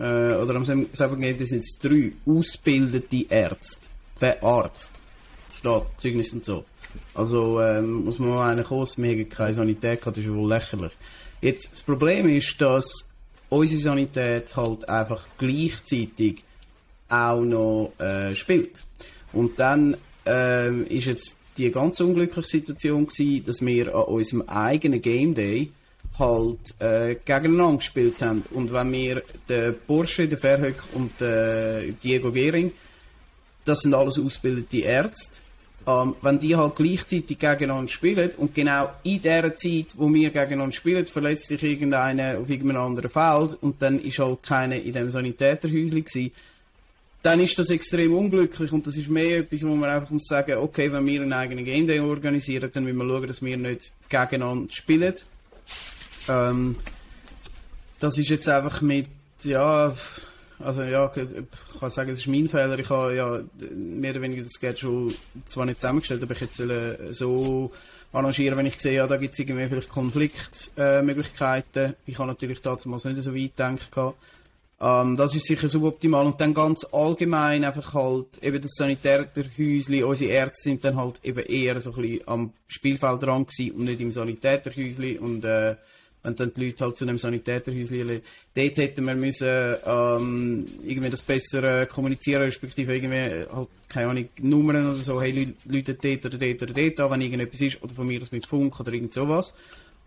äh, 0.00 0.34
oder 0.34 0.56
am 0.56 0.64
selben 0.64 1.20
Gegeben 1.20 1.46
sind 1.46 1.62
es 1.62 1.78
drei 1.78 2.12
ausgebildete 2.26 3.26
Ärzte. 3.28 3.88
Arzt. 4.42 4.92
Steht, 5.54 5.82
Zeugnis 5.96 6.32
und 6.32 6.44
so. 6.44 6.64
Also 7.14 7.60
ähm, 7.60 8.04
muss 8.04 8.18
man 8.18 8.30
mal 8.30 8.50
einen 8.50 8.64
kosten, 8.64 9.02
wir 9.02 9.12
haben 9.12 9.28
keine 9.28 9.54
Sanität 9.54 10.00
gehabt, 10.00 10.16
das 10.16 10.24
ist 10.24 10.32
wohl 10.32 10.48
lächerlich. 10.48 10.92
Jetzt, 11.40 11.72
das 11.72 11.82
Problem 11.82 12.28
ist, 12.28 12.60
dass 12.60 13.08
unsere 13.48 13.80
Sanität 13.80 14.54
halt 14.56 14.88
einfach 14.88 15.26
gleichzeitig 15.38 16.44
auch 17.08 17.42
noch 17.42 17.92
äh, 17.98 18.34
spielt. 18.34 18.82
Und 19.32 19.58
dann 19.58 19.96
ähm, 20.26 20.86
ist 20.86 21.06
jetzt 21.06 21.36
die 21.56 21.70
ganz 21.70 22.00
unglückliche 22.00 22.48
Situation 22.48 23.06
gewesen, 23.06 23.44
dass 23.46 23.64
wir 23.64 23.94
an 23.94 24.02
unserem 24.04 24.42
eigenen 24.48 25.02
Game 25.02 25.34
Day 25.34 25.70
halt 26.18 26.74
äh, 26.80 27.16
gegeneinander 27.24 27.78
gespielt 27.78 28.20
haben. 28.20 28.44
Und 28.50 28.72
wenn 28.72 28.92
wir 28.92 29.22
den 29.48 29.74
Porsche, 29.86 30.28
den 30.28 30.38
Verhoek 30.38 30.82
und 30.94 31.18
den 31.20 31.98
Diego 32.02 32.30
Gehring, 32.30 32.72
das 33.64 33.80
sind 33.80 33.94
alles 33.94 34.18
ausgebildete 34.18 34.80
Ärzte, 34.80 35.40
ähm, 35.86 36.14
wenn 36.20 36.38
die 36.38 36.56
halt 36.56 36.76
gleichzeitig 36.76 37.38
gegeneinander 37.38 37.88
spielen 37.88 38.30
und 38.36 38.54
genau 38.54 38.90
in 39.02 39.22
der 39.22 39.54
Zeit, 39.56 39.86
wo 39.96 40.12
wir 40.12 40.30
gegeneinander 40.30 40.72
spielen, 40.72 41.06
verletzt 41.06 41.48
sich 41.48 41.62
irgendeiner 41.62 42.38
auf 42.38 42.50
irgendeinem 42.50 42.82
anderen 42.82 43.10
Feld 43.10 43.56
und 43.62 43.80
dann 43.80 44.00
ist 44.00 44.18
halt 44.18 44.42
keiner 44.42 44.76
in 44.76 44.92
dem 44.92 45.10
Sanitäterhäuschen 45.10 46.04
gewesen, 46.04 46.32
dann 47.22 47.40
ist 47.40 47.58
das 47.58 47.70
extrem 47.70 48.14
unglücklich 48.14 48.72
und 48.72 48.86
das 48.86 48.96
ist 48.96 49.08
mehr 49.08 49.38
etwas, 49.38 49.62
wo 49.62 49.74
man 49.74 49.90
einfach 49.90 50.10
muss 50.10 50.26
sagen, 50.26 50.56
okay, 50.56 50.90
wenn 50.92 51.04
wir 51.06 51.22
einen 51.22 51.32
eigenen 51.32 51.64
Game 51.64 51.86
Day 51.86 52.00
organisieren, 52.00 52.70
dann 52.72 52.84
müssen 52.84 52.98
wir 52.98 53.08
schauen, 53.08 53.26
dass 53.26 53.42
wir 53.42 53.56
nicht 53.56 53.92
gegeneinander 54.08 54.72
spielen. 54.72 55.14
Ähm, 56.30 56.76
das 57.98 58.16
ist 58.16 58.30
jetzt 58.30 58.48
einfach 58.48 58.80
mit, 58.80 59.08
ja, 59.42 59.94
also 60.58 60.82
ja, 60.82 61.10
ich 61.14 61.80
kann 61.80 61.90
sagen, 61.90 62.10
es 62.10 62.20
ist 62.20 62.28
mein 62.28 62.48
Fehler. 62.48 62.78
Ich 62.78 62.90
habe 62.90 63.14
ja 63.14 63.40
mehr 63.74 64.12
oder 64.12 64.22
weniger 64.22 64.42
das 64.42 64.52
Schedule 64.58 65.14
zwar 65.46 65.66
nicht 65.66 65.80
zusammengestellt, 65.80 66.22
aber 66.22 66.32
ich 66.32 66.40
jetzt 66.40 66.62
so 67.16 67.72
arrangieren, 68.12 68.58
wenn 68.58 68.66
ich 68.66 68.78
sehe, 68.78 68.94
ja, 68.94 69.06
da 69.06 69.16
gibt 69.16 69.34
es 69.34 69.38
irgendwie 69.38 69.68
vielleicht 69.68 69.88
Konfliktmöglichkeiten. 69.88 71.92
Äh, 71.92 71.94
ich 72.06 72.18
habe 72.18 72.28
natürlich 72.28 72.60
damals 72.62 73.04
nicht 73.04 73.22
so 73.22 73.34
weit 73.34 73.56
gedacht. 73.56 74.14
Ähm, 74.80 75.16
das 75.16 75.34
ist 75.34 75.46
sicher 75.46 75.68
suboptimal. 75.68 76.26
Und 76.26 76.40
dann 76.40 76.54
ganz 76.54 76.84
allgemein 76.84 77.64
einfach 77.64 77.94
halt 77.94 78.42
eben 78.42 78.62
das 78.62 78.72
Sanitäterhäusli, 78.76 80.02
unsere 80.02 80.32
Ärzte 80.32 80.62
sind 80.62 80.84
dann 80.84 80.96
halt 80.96 81.20
eben 81.22 81.44
eher 81.44 81.80
so 81.80 81.92
ein 81.92 82.02
bisschen 82.02 82.28
am 82.28 82.52
Spielfeld 82.66 83.22
dran 83.22 83.46
gewesen 83.46 83.76
und 83.76 83.84
nicht 83.84 84.00
im 84.00 84.10
Sanitäterhäusli 84.10 85.18
und 85.18 85.44
äh, 85.44 85.76
wenn 86.22 86.36
dann 86.36 86.52
die 86.54 86.66
Leute 86.66 86.84
halt 86.84 86.96
zu 86.96 87.04
einem 87.04 87.18
Sanitäterhäuschen 87.18 88.20
dort 88.54 88.76
hätten 88.76 89.04
wir 89.04 89.14
müssen 89.14 89.76
ähm, 89.86 90.66
irgendwie 90.84 91.10
das 91.10 91.22
besser 91.22 91.86
kommunizieren, 91.86 92.42
respektive 92.42 92.94
irgendwie 92.94 93.46
halt, 93.50 93.68
keine 93.88 94.10
Ahnung, 94.10 94.28
Nummern 94.38 94.86
oder 94.86 94.96
so, 94.96 95.20
hey, 95.20 95.54
Leute 95.64 95.94
dort 95.94 96.26
oder 96.26 96.38
dort 96.38 96.62
oder 96.62 96.74
dort 96.74 97.00
an, 97.00 97.10
wenn 97.10 97.20
irgendetwas 97.22 97.60
ist, 97.60 97.82
oder 97.82 97.94
von 97.94 98.06
mir 98.06 98.20
aus 98.20 98.32
mit 98.32 98.46
Funk 98.46 98.78
oder 98.80 98.92
irgend 98.92 99.12
sowas. 99.12 99.54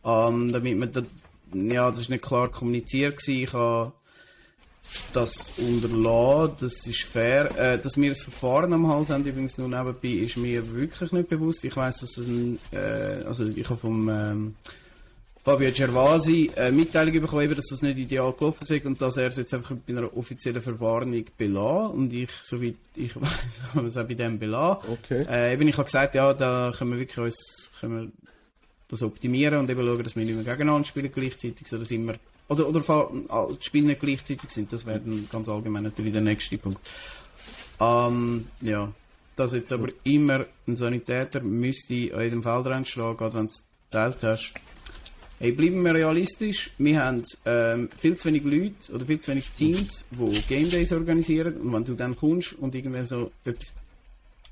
Ähm, 0.06 0.52
damit 0.52 0.78
man 0.78 0.92
da, 0.92 1.02
ja, 1.54 1.90
das 1.90 2.02
ist 2.02 2.10
nicht 2.10 2.24
klar 2.24 2.50
kommuniziert 2.50 3.18
gewesen. 3.18 3.44
Ich 3.44 3.54
habe 3.54 3.94
das 5.14 5.54
unterlassen, 5.58 6.58
das 6.60 6.86
ist 6.86 7.04
fair. 7.04 7.58
Äh, 7.58 7.80
dass 7.80 7.98
wir 7.98 8.10
das 8.10 8.22
Verfahren 8.22 8.74
am 8.74 8.88
Hals 8.88 9.10
haben, 9.10 9.26
übrigens 9.26 9.58
nur 9.58 9.70
nebenbei, 9.70 10.10
ist 10.10 10.38
mir 10.38 10.74
wirklich 10.74 11.12
nicht 11.12 11.30
bewusst. 11.30 11.64
Ich 11.64 11.76
weiß, 11.76 12.02
dass 12.02 12.18
es 12.18 12.28
ein, 12.28 12.60
äh, 12.72 13.24
also 13.26 13.48
ich 13.48 13.68
habe 13.70 13.80
vom, 13.80 14.10
ähm, 14.10 14.56
Fabio 15.44 15.72
Gervasi 15.72 16.52
äh, 16.56 16.72
Mitteilung 16.72 17.20
bekommen, 17.20 17.54
dass 17.54 17.68
das 17.68 17.82
nicht 17.82 17.98
ideal 17.98 18.32
gelaufen 18.32 18.64
ist 18.66 18.86
und 18.86 19.02
dass 19.02 19.18
er 19.18 19.28
es 19.28 19.36
jetzt 19.36 19.54
einfach 19.54 19.76
bei 19.86 19.92
einer 19.92 20.16
offiziellen 20.16 20.62
Verwarnung 20.62 21.26
belassen 21.38 21.92
und 21.92 22.14
ich, 22.14 22.30
soweit 22.44 22.76
ich 22.96 23.14
weiß, 23.22 23.62
haben 23.74 23.82
wir 23.82 23.88
es 23.90 23.98
auch 23.98 24.08
bei 24.08 24.14
dem 24.14 24.40
belassen. 24.40 24.90
Okay. 24.90 25.26
Äh, 25.30 25.54
eben, 25.54 25.68
ich 25.68 25.76
habe 25.76 25.84
gesagt, 25.84 26.16
ja, 26.16 26.34
da 26.34 26.72
können 26.78 26.92
wir 26.92 27.00
wirklich 27.00 27.18
uns, 27.18 27.72
können 27.78 28.02
wir 28.02 28.12
das 28.88 29.04
optimieren 29.04 29.60
und 29.60 29.70
eben 29.70 29.86
schauen, 29.86 30.04
dass 30.04 30.16
wir 30.16 30.24
nicht 30.24 30.36
mehr 30.36 30.46
gegeneinander 30.46 30.88
spielen 30.88 31.12
gleichzeitig, 31.14 31.68
sondern 31.68 31.90
immer, 31.90 32.16
oder, 32.48 32.70
oder 32.70 32.80
die 33.60 33.64
Spiele 33.66 33.88
nicht 33.88 34.00
gleichzeitig 34.00 34.50
sind, 34.50 34.72
das 34.72 34.86
wäre 34.86 35.02
dann 35.02 35.28
ganz 35.30 35.50
allgemein 35.50 35.84
natürlich 35.84 36.14
der 36.14 36.22
nächste 36.22 36.58
Punkt. 36.58 36.80
Ähm, 37.82 38.48
ja, 38.62 38.94
dass 39.36 39.52
jetzt 39.52 39.74
aber 39.74 39.90
immer 40.06 40.46
ein 40.68 40.76
Sanitäter 40.78 41.42
müsste 41.42 42.12
an 42.14 42.22
jedem 42.22 42.44
Feld 42.44 42.88
stehen, 42.88 43.18
gerade 43.18 43.34
wenn 43.34 43.48
du 43.48 43.52
es 43.52 43.68
geteilt 43.90 44.24
hast, 44.24 44.54
Hey, 45.40 45.52
bleiben 45.52 45.84
wir 45.84 45.94
realistisch. 45.94 46.72
Wir 46.78 47.04
haben 47.04 47.24
ähm, 47.46 47.90
viel 48.00 48.16
zu 48.16 48.30
wenig 48.30 48.44
Leute 48.44 48.94
oder 48.94 49.06
viel 49.06 49.20
zu 49.20 49.32
wenig 49.32 49.50
Teams, 49.58 50.06
die 50.12 50.42
Game 50.48 50.70
Days 50.70 50.92
organisieren. 50.92 51.58
Und 51.58 51.74
wenn 51.74 51.86
du 51.86 51.96
dann 51.96 52.16
kommst 52.16 52.54
und 52.54 52.76
irgendwie 52.76 53.04
so 53.06 53.32
etwas 53.44 53.74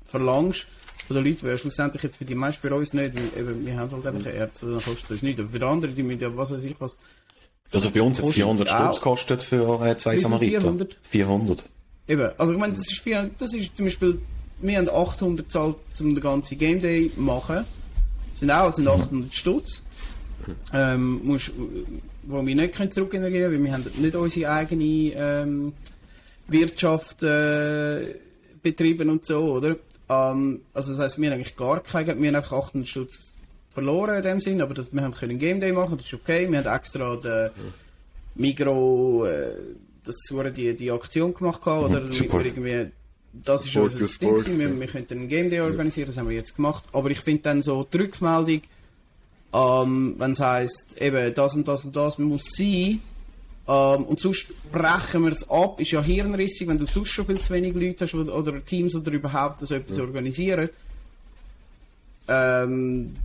verlangst 0.04 0.66
von 1.06 1.16
den 1.16 1.24
Leuten, 1.24 1.42
wäre 1.44 1.56
schlussendlich 1.56 2.02
jetzt 2.02 2.16
für 2.16 2.24
die 2.24 2.34
meisten 2.34 2.60
für 2.60 2.74
uns 2.74 2.92
nicht, 2.92 3.14
weil 3.14 3.30
eben, 3.38 3.64
wir 3.64 3.76
haben 3.76 3.90
halt 3.90 4.06
einfach 4.06 4.26
Ärzte, 4.26 4.66
dann 4.66 4.82
kostet 4.82 5.10
es 5.12 5.22
nicht. 5.22 5.38
Aber 5.40 5.48
für 5.48 5.58
die 5.58 5.64
anderen, 5.64 5.94
die 5.94 6.02
müssen 6.02 6.20
ja, 6.20 6.36
was 6.36 6.50
weiß 6.50 6.64
ich, 6.64 6.74
was. 6.78 6.98
Also 7.70 7.90
bei 7.90 8.02
uns 8.02 8.18
hat 8.18 8.26
es 8.28 8.34
400 8.34 8.68
Stutz 8.68 8.96
gekostet 8.96 9.42
für 9.42 9.86
äh, 9.86 9.96
zwei 9.96 10.16
Samariter. 10.16 10.60
400? 10.60 10.98
400. 11.02 11.68
Eben, 12.08 12.30
also 12.36 12.52
ich 12.52 12.58
meine, 12.58 12.74
das 12.74 12.86
ist, 12.90 12.98
400, 12.98 13.40
das 13.40 13.54
ist 13.54 13.74
zum 13.74 13.86
Beispiel, 13.86 14.20
wir 14.60 14.76
haben 14.76 14.90
800 14.90 15.46
gezahlt, 15.46 15.76
um 16.00 16.14
den 16.14 16.22
ganzen 16.22 16.58
Game 16.58 16.82
Day 16.82 17.10
zu 17.14 17.20
machen. 17.20 17.64
Das 18.32 18.40
sind 18.40 18.50
auch 18.50 18.70
sind 18.70 18.88
800 18.88 19.32
Stutz 19.32 19.82
ähm, 20.72 21.20
musst, 21.24 21.52
wo 22.24 22.44
wir 22.44 22.54
nicht 22.54 22.92
zurückgenerieren 22.92 23.50
können, 23.50 23.64
weil 23.64 23.64
wir 23.64 23.72
haben 23.72 24.02
nicht 24.02 24.14
unsere 24.14 24.52
eigene 24.52 25.12
ähm, 25.14 25.72
Wirtschaft 26.48 27.22
äh, 27.22 28.14
betrieben 28.62 29.10
und 29.10 29.24
so, 29.24 29.52
oder? 29.52 29.76
Ähm, 30.08 30.60
also 30.74 30.92
das 30.92 31.00
heisst, 31.00 31.20
wir 31.20 31.28
haben 31.28 31.34
eigentlich 31.34 31.56
gar 31.56 31.82
keine, 31.82 32.20
wir 32.20 32.28
haben 32.28 32.36
einfach 32.36 32.52
800 32.52 32.88
Stutz 32.88 33.34
verloren 33.70 34.16
in 34.16 34.22
dem 34.22 34.40
Sinn, 34.40 34.60
aber 34.60 34.74
das, 34.74 34.92
wir 34.92 35.02
haben 35.02 35.14
können 35.14 35.38
Game 35.38 35.60
Day 35.60 35.72
machen, 35.72 35.96
das 35.96 36.06
ist 36.06 36.14
okay. 36.14 36.50
Wir 36.50 36.58
haben 36.58 36.76
extra 36.76 37.16
den 37.16 37.50
Migro, 38.34 39.26
äh, 39.26 39.54
das 40.04 40.16
die, 40.54 40.74
die 40.74 40.90
Aktion 40.90 41.34
gemacht 41.34 41.62
gehabt, 41.62 41.84
oder? 41.84 42.12
Super. 42.12 42.44
Irgendwie, 42.44 42.90
das 43.32 43.64
ist 43.64 43.76
unser 43.76 43.98
Ding, 43.98 44.58
wir, 44.58 44.80
wir 44.80 44.86
könnten 44.86 45.18
einen 45.18 45.28
Game 45.28 45.48
Day 45.48 45.60
organisieren, 45.60 46.08
das 46.08 46.18
haben 46.18 46.28
wir 46.28 46.36
jetzt 46.36 46.56
gemacht. 46.56 46.84
Aber 46.92 47.10
ich 47.10 47.20
finde 47.20 47.42
dann 47.42 47.62
so 47.62 47.86
die 47.90 47.98
Rückmeldung, 47.98 48.62
ähm, 49.52 50.14
wenn 50.18 50.30
es 50.30 50.40
heisst, 50.40 51.00
eben 51.00 51.34
das 51.34 51.54
und 51.54 51.68
das 51.68 51.84
und 51.84 51.94
das 51.94 52.18
muss 52.18 52.44
sein, 52.56 53.00
ähm, 53.68 54.04
und 54.04 54.18
sonst 54.18 54.48
brechen 54.72 55.24
wir 55.24 55.32
es 55.32 55.48
ab, 55.48 55.80
ist 55.80 55.92
ja 55.92 56.02
hirnrissig, 56.02 56.66
wenn 56.66 56.78
du 56.78 56.86
sonst 56.86 57.10
schon 57.10 57.26
viel 57.26 57.40
zu 57.40 57.52
wenig 57.54 57.74
Leute 57.74 58.04
hast 58.04 58.14
oder, 58.14 58.36
oder 58.36 58.64
Teams 58.64 58.94
oder 58.94 59.12
überhaupt 59.12 59.66
so 59.66 59.74
etwas 59.74 59.98
ja. 59.98 60.02
organisieren. 60.02 60.68
Ähm, 62.28 63.16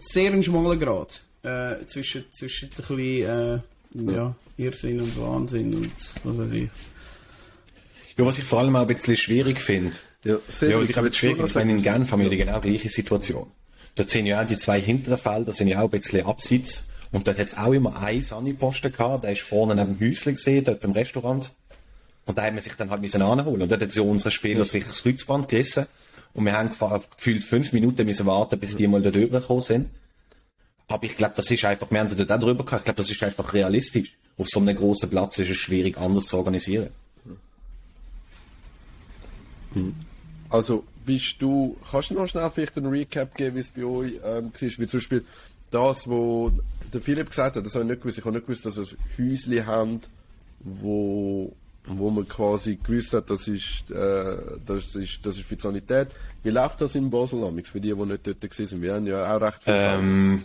sehr 0.00 0.32
ein 0.32 0.42
schmaler 0.42 0.76
Grad 0.76 1.22
äh, 1.42 1.84
zwischen, 1.86 2.24
zwischen 2.30 2.68
ein 2.70 2.76
bisschen 2.76 3.00
äh, 3.00 4.12
ja, 4.12 4.34
Irrsinn 4.56 5.00
und 5.00 5.20
Wahnsinn 5.20 5.74
und 5.74 5.92
was 6.24 6.38
weiß 6.38 6.52
ich. 6.52 6.70
Ja, 8.18 8.24
was 8.24 8.38
ich 8.38 8.44
vor 8.44 8.60
allem 8.60 8.76
auch 8.76 8.82
ein 8.82 8.86
bisschen 8.86 9.16
schwierig 9.16 9.60
finde. 9.60 9.96
Ja, 10.24 10.34
ja 10.34 10.78
was 10.78 10.88
ich 10.88 10.98
aber 10.98 11.12
schwierig 11.12 11.50
finde, 11.50 11.74
in 11.74 11.82
Genf 11.82 12.12
haben 12.12 12.22
wir 12.22 12.30
die 12.30 12.38
genau 12.38 12.60
gleiche 12.60 12.90
Situation. 12.90 13.46
Dort 13.96 14.10
sind 14.10 14.26
ja 14.26 14.42
auch 14.42 14.46
die 14.46 14.56
zwei 14.56 14.80
hinteren 14.80 15.16
Felder 15.16 15.52
sind 15.52 15.68
ja 15.68 15.80
auch 15.80 15.84
ein 15.84 15.90
bisschen 15.90 16.24
abseits. 16.24 16.84
Und 17.12 17.26
dort 17.26 17.38
hat 17.38 17.46
es 17.46 17.56
auch 17.56 17.72
immer 17.72 17.96
einen 17.96 18.20
Sani-Posten 18.20 18.92
gehabt, 18.92 19.24
der 19.24 19.32
ist 19.32 19.42
vorne 19.42 19.74
neben 19.74 19.98
dem 19.98 20.08
Häuschen 20.08 20.34
gesehen, 20.34 20.64
dort 20.64 20.80
beim 20.80 20.92
Restaurant. 20.92 21.54
Und 22.26 22.36
da 22.36 22.42
haben 22.42 22.56
wir 22.56 22.62
sich 22.62 22.74
dann 22.74 22.90
halt 22.90 23.00
müssen 23.00 23.22
anholen. 23.22 23.62
Und 23.62 23.70
dort 23.70 23.80
hat 23.80 23.92
so 23.92 24.04
unsere 24.04 24.30
Spieler 24.30 24.64
sich 24.64 24.84
das 24.84 25.02
Kreuzband 25.02 25.48
gerissen. 25.48 25.86
Und 26.34 26.44
wir 26.44 26.52
haben 26.52 26.70
gefühlt 27.16 27.42
fünf 27.42 27.72
Minuten 27.72 28.04
müssen 28.04 28.26
warten, 28.26 28.58
bis 28.58 28.76
die 28.76 28.86
mal 28.86 29.00
da 29.00 29.10
drüber 29.10 29.40
gekommen 29.40 29.62
sind. 29.62 29.88
Aber 30.88 31.04
ich 31.04 31.16
glaube, 31.16 31.34
das 31.36 31.50
ist 31.50 31.64
einfach, 31.64 31.90
wir 31.90 31.98
haben 31.98 32.08
sie 32.08 32.16
dort 32.16 32.30
auch 32.30 32.38
drüber 32.38 32.64
gehabt, 32.64 32.82
ich 32.82 32.84
glaube, 32.84 32.98
das 32.98 33.10
ist 33.10 33.22
einfach 33.22 33.54
realistisch. 33.54 34.10
Auf 34.36 34.48
so 34.48 34.60
einem 34.60 34.76
großen 34.76 35.08
Platz 35.08 35.38
ist 35.38 35.50
es 35.50 35.56
schwierig, 35.56 35.96
anders 35.96 36.26
zu 36.26 36.36
organisieren. 36.36 36.90
Also, 40.50 40.84
bist 41.04 41.36
du, 41.40 41.76
kannst 41.90 42.10
du 42.10 42.14
noch 42.14 42.26
schnell 42.26 42.50
vielleicht 42.50 42.76
einen 42.76 42.86
Recap 42.86 43.34
geben, 43.34 43.56
wie 43.56 43.60
es 43.60 43.70
bei 43.70 43.84
euch 43.84 44.12
ähm, 44.24 44.52
war? 44.52 44.60
Wie 44.60 44.86
zum 44.86 44.98
Beispiel 44.98 45.24
das, 45.70 46.08
was 46.08 46.52
der 46.92 47.00
Philipp 47.00 47.28
gesagt 47.28 47.56
hat, 47.56 47.66
das 47.66 47.74
habe 47.74 47.84
ich 47.84 47.90
nicht 47.90 48.02
gewusst. 48.02 48.18
Ich 48.18 48.24
habe 48.24 48.34
nicht 48.34 48.46
gewusst, 48.46 48.66
dass 48.66 48.76
es 48.76 48.96
Häusli 49.18 49.58
haben, 49.58 50.00
wo, 50.60 51.52
wo 51.86 52.10
man 52.10 52.28
quasi 52.28 52.76
gewusst 52.76 53.12
hat, 53.12 53.30
das 53.30 53.46
ist, 53.48 53.90
äh, 53.90 54.36
das 54.64 54.94
ist, 54.94 55.24
das 55.24 55.36
ist 55.36 55.46
für 55.46 55.56
die 55.56 55.62
Sanität. 55.62 56.08
Wie 56.42 56.50
läuft 56.50 56.80
das 56.80 56.94
in 56.94 57.10
Basel 57.10 57.44
amix, 57.44 57.70
für 57.70 57.80
die, 57.80 57.92
die 57.92 58.04
nicht 58.04 58.26
dort 58.26 58.54
sind? 58.54 58.82
Wir 58.82 58.94
haben 58.94 59.06
ja 59.06 59.36
auch 59.36 59.40
recht 59.40 59.62
viel. 59.62 59.74
Ähm, 59.74 60.44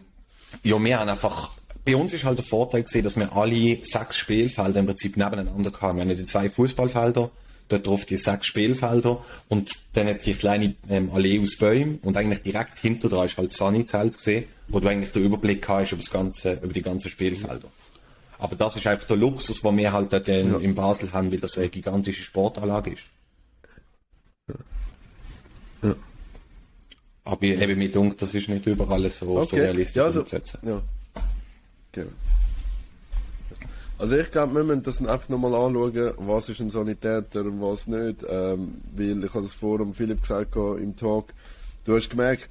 ja, 0.63 0.84
wir 0.84 1.00
haben 1.00 1.10
einfach, 1.10 1.51
bei 1.86 1.96
uns 1.96 2.13
ist 2.13 2.25
halt 2.25 2.38
der 2.39 2.46
Vorteil 2.46 2.84
gesehen, 2.84 3.03
dass 3.03 3.17
wir 3.17 3.31
alle 3.36 3.79
sechs 3.84 4.17
Spielfelder 4.17 4.79
im 4.79 4.88
Prinzip 4.88 5.17
nebeneinander 5.17 5.72
haben. 5.79 5.98
Wir 5.98 6.05
haben 6.05 6.17
die 6.17 6.25
zwei 6.25 6.50
Fußballfelder, 6.50 7.29
dort 7.71 7.87
drauf 7.87 8.05
die 8.05 8.17
sechs 8.17 8.47
Spielfelder 8.47 9.23
und 9.49 9.71
dann 9.93 10.07
hat 10.07 10.25
die 10.25 10.33
kleine 10.33 10.75
ähm, 10.89 11.11
Allee 11.13 11.39
aus 11.39 11.57
Bäumen 11.57 11.99
und 12.03 12.17
eigentlich 12.17 12.43
direkt 12.43 12.77
hinter 12.79 13.09
dran 13.09 13.25
ist 13.25 13.37
halt 13.37 13.51
Sunny-Zelt 13.53 14.17
gesehen, 14.17 14.45
wo 14.67 14.79
du 14.79 14.87
eigentlich 14.87 15.11
den 15.11 15.23
Überblick 15.23 15.67
hast 15.67 15.91
über, 15.91 16.01
das 16.01 16.11
ganze, 16.11 16.53
über 16.53 16.73
die 16.73 16.81
ganzen 16.81 17.09
Spielfelder. 17.09 17.69
Aber 18.39 18.55
das 18.55 18.75
ist 18.75 18.87
einfach 18.87 19.07
der 19.07 19.17
Luxus, 19.17 19.61
den 19.61 19.77
wir 19.77 19.93
halt 19.93 20.11
dort 20.11 20.27
in, 20.27 20.51
ja. 20.51 20.57
in 20.57 20.73
Basel 20.73 21.13
haben, 21.13 21.31
weil 21.31 21.39
das 21.39 21.57
eine 21.57 21.69
gigantische 21.69 22.23
Sportanlage 22.23 22.91
ist. 22.91 23.03
Ja. 25.83 25.95
Aber 27.23 27.43
eben 27.43 27.77
mit 27.77 27.95
Dunk, 27.95 28.17
das 28.17 28.33
ist 28.33 28.49
nicht 28.49 28.65
überall 28.65 29.09
so, 29.09 29.37
okay. 29.37 29.45
so 29.45 29.55
realistisch 29.57 29.95
ja, 29.95 30.05
also, 30.05 30.21
umzusetzen. 30.21 30.59
Ja. 30.63 30.81
Genau. 31.91 32.11
Also 34.01 34.17
ich 34.17 34.31
glaube, 34.31 34.55
wir 34.55 34.63
müssen 34.63 34.81
das 34.81 34.98
einfach 35.05 35.29
nochmal 35.29 35.53
anschauen, 35.53 36.13
was 36.17 36.50
ist 36.50 36.60
ein 36.60 36.72
Sanitäter 36.72 37.41
und 37.41 37.62
was 37.62 37.86
nicht. 37.86 38.25
Ähm, 38.27 38.81
weil 38.96 39.24
ich 39.24 39.29
habe 39.31 39.43
das 39.43 39.53
vorhin 39.53 39.93
Philipp 39.93 40.22
gesagt 40.22 40.55
im 40.55 40.96
Talk, 40.96 41.31
du 41.86 41.96
hast 41.96 42.10
gemerkt, 42.10 42.50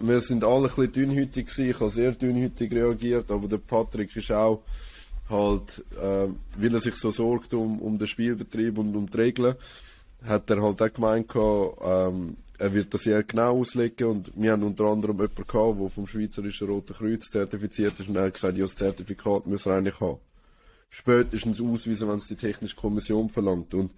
wir 0.00 0.18
sind 0.20 0.44
alle 0.44 0.70
ein 0.70 0.74
bisschen 0.74 0.92
dünnhütig 0.92 1.48
gewesen. 1.48 1.68
Ich 1.68 1.78
habe 1.78 1.90
sehr 1.90 2.12
dünnhütig 2.12 2.72
reagiert, 2.72 3.30
aber 3.30 3.48
der 3.48 3.58
Patrick 3.58 4.16
ist 4.16 4.32
auch 4.32 4.62
halt, 5.28 5.84
äh, 6.00 6.28
weil 6.56 6.72
er 6.72 6.80
sich 6.80 6.94
so 6.94 7.10
sorgt 7.10 7.52
um, 7.52 7.80
um 7.82 7.98
den 7.98 8.06
Spielbetrieb 8.06 8.78
und 8.78 8.96
um 8.96 9.10
die 9.10 9.16
Regeln, 9.18 9.56
hat 10.24 10.48
er 10.48 10.62
halt 10.62 10.80
auch 10.80 10.90
gemeint, 10.94 11.30
ähm, 11.36 12.38
er 12.56 12.72
wird 12.72 12.94
das 12.94 13.02
sehr 13.02 13.22
genau 13.24 13.58
auslegen 13.58 14.06
und 14.06 14.32
wir 14.34 14.52
haben 14.52 14.62
unter 14.62 14.84
anderem 14.84 15.18
jemanden 15.18 15.46
gehabt, 15.46 15.80
der 15.80 15.90
vom 15.90 16.06
Schweizerischen 16.06 16.66
Roten 16.66 16.94
Kreuz 16.94 17.28
zertifiziert 17.28 18.00
ist 18.00 18.08
und 18.08 18.16
er 18.16 18.22
hat 18.22 18.32
gesagt, 18.34 18.56
ja, 18.56 18.64
das 18.64 18.74
Zertifikat 18.74 19.46
muss 19.46 19.66
er 19.66 19.76
eigentlich 19.76 20.00
haben. 20.00 20.18
Spätestens 20.90 21.60
ausweisen, 21.60 22.08
wenn 22.08 22.18
es 22.18 22.28
die 22.28 22.36
Technische 22.36 22.76
Kommission 22.76 23.28
verlangt. 23.28 23.74
Und 23.74 23.92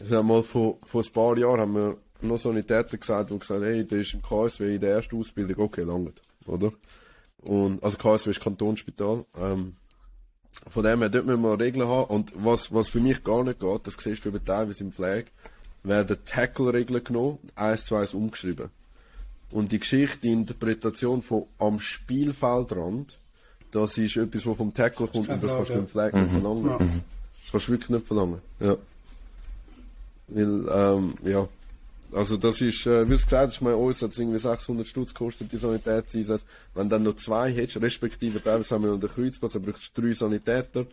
ich 0.00 0.08
sag 0.08 0.24
mal, 0.24 0.42
vor, 0.42 0.78
vor 0.84 1.02
ein 1.02 1.12
paar 1.12 1.38
Jahren 1.38 1.60
haben 1.60 1.74
wir 1.74 1.96
noch 2.22 2.38
Sanitäter 2.38 2.96
gesagt, 2.96 3.30
die 3.30 3.38
gesagt 3.38 3.62
hey, 3.62 3.84
der 3.86 4.00
ist 4.00 4.14
im 4.14 4.22
KSW 4.22 4.74
in 4.74 4.80
der 4.80 4.94
ersten 4.94 5.18
Ausbildung, 5.18 5.64
okay, 5.64 5.82
langt, 5.82 6.20
oder? 6.46 6.72
Und, 7.38 7.82
also 7.82 7.98
KSW 7.98 8.30
ist 8.30 8.40
Kantonsspital, 8.40 9.24
ähm, 9.40 9.76
von 10.68 10.84
dem 10.84 11.00
her, 11.00 11.10
dort 11.10 11.26
müssen 11.26 11.42
wir 11.42 11.58
Regeln 11.58 11.88
haben. 11.88 12.14
Und 12.14 12.32
was, 12.36 12.72
was 12.72 12.88
für 12.88 13.00
mich 13.00 13.22
gar 13.24 13.44
nicht 13.44 13.60
geht, 13.60 13.86
das 13.86 13.94
siehst 13.94 14.24
du 14.24 14.30
über 14.30 14.42
teilweise 14.42 14.84
im 14.84 14.92
Flag, 14.92 15.24
werden 15.82 16.16
Tackle-Regeln 16.24 17.04
genommen, 17.04 17.38
eins 17.54 17.84
zu 17.84 17.96
eins 17.96 18.14
umgeschrieben. 18.14 18.70
Und 19.50 19.72
die 19.72 19.78
Geschichte, 19.78 20.20
die 20.22 20.32
Interpretation 20.32 21.22
von 21.22 21.46
am 21.58 21.80
Spielfeldrand, 21.80 23.18
das 23.74 23.98
ist 23.98 24.16
etwas, 24.16 24.46
was 24.46 24.56
vom 24.56 24.72
Tackle 24.72 25.08
kommt 25.08 25.28
und 25.28 25.42
das 25.42 25.52
kannst 25.52 25.70
du 25.70 25.74
im 25.74 25.88
Flag 25.88 26.12
mhm. 26.12 26.22
nicht 26.22 26.32
verlangen. 26.32 26.66
Ja. 26.66 26.78
Das 26.78 27.50
kannst 27.50 27.68
du 27.68 27.72
wirklich 27.72 27.90
nicht 27.90 28.06
verlangen. 28.06 28.40
Ja. 28.60 28.76
Weil, 30.28 30.68
ähm, 30.72 31.14
ja. 31.24 31.48
Also 32.12 32.36
das 32.36 32.60
ist, 32.60 32.86
äh, 32.86 33.04
wie 33.06 33.16
du 33.16 33.16
gesagt 33.16 33.52
hast, 33.52 33.64
bei 33.64 33.74
uns 33.74 34.00
hat 34.00 34.10
es 34.10 34.18
irgendwie 34.18 34.38
600 34.38 34.86
Stutz 34.86 35.12
gekostet, 35.12 35.50
die 35.50 35.56
Sanitätseinsatz. 35.56 36.44
Wenn 36.74 36.88
du 36.88 36.94
dann 36.94 37.02
noch 37.02 37.16
zwei 37.16 37.52
hättest, 37.52 37.82
respektive 37.82 38.40
teilweise 38.40 38.76
haben 38.76 38.84
wir 38.84 38.92
noch 38.92 39.00
den 39.00 39.10
Kreuzplatz, 39.10 39.54
dann 39.54 39.62
brauchst 39.62 39.90
du 39.96 40.02
drei 40.02 40.12
Sanitäter 40.12 40.86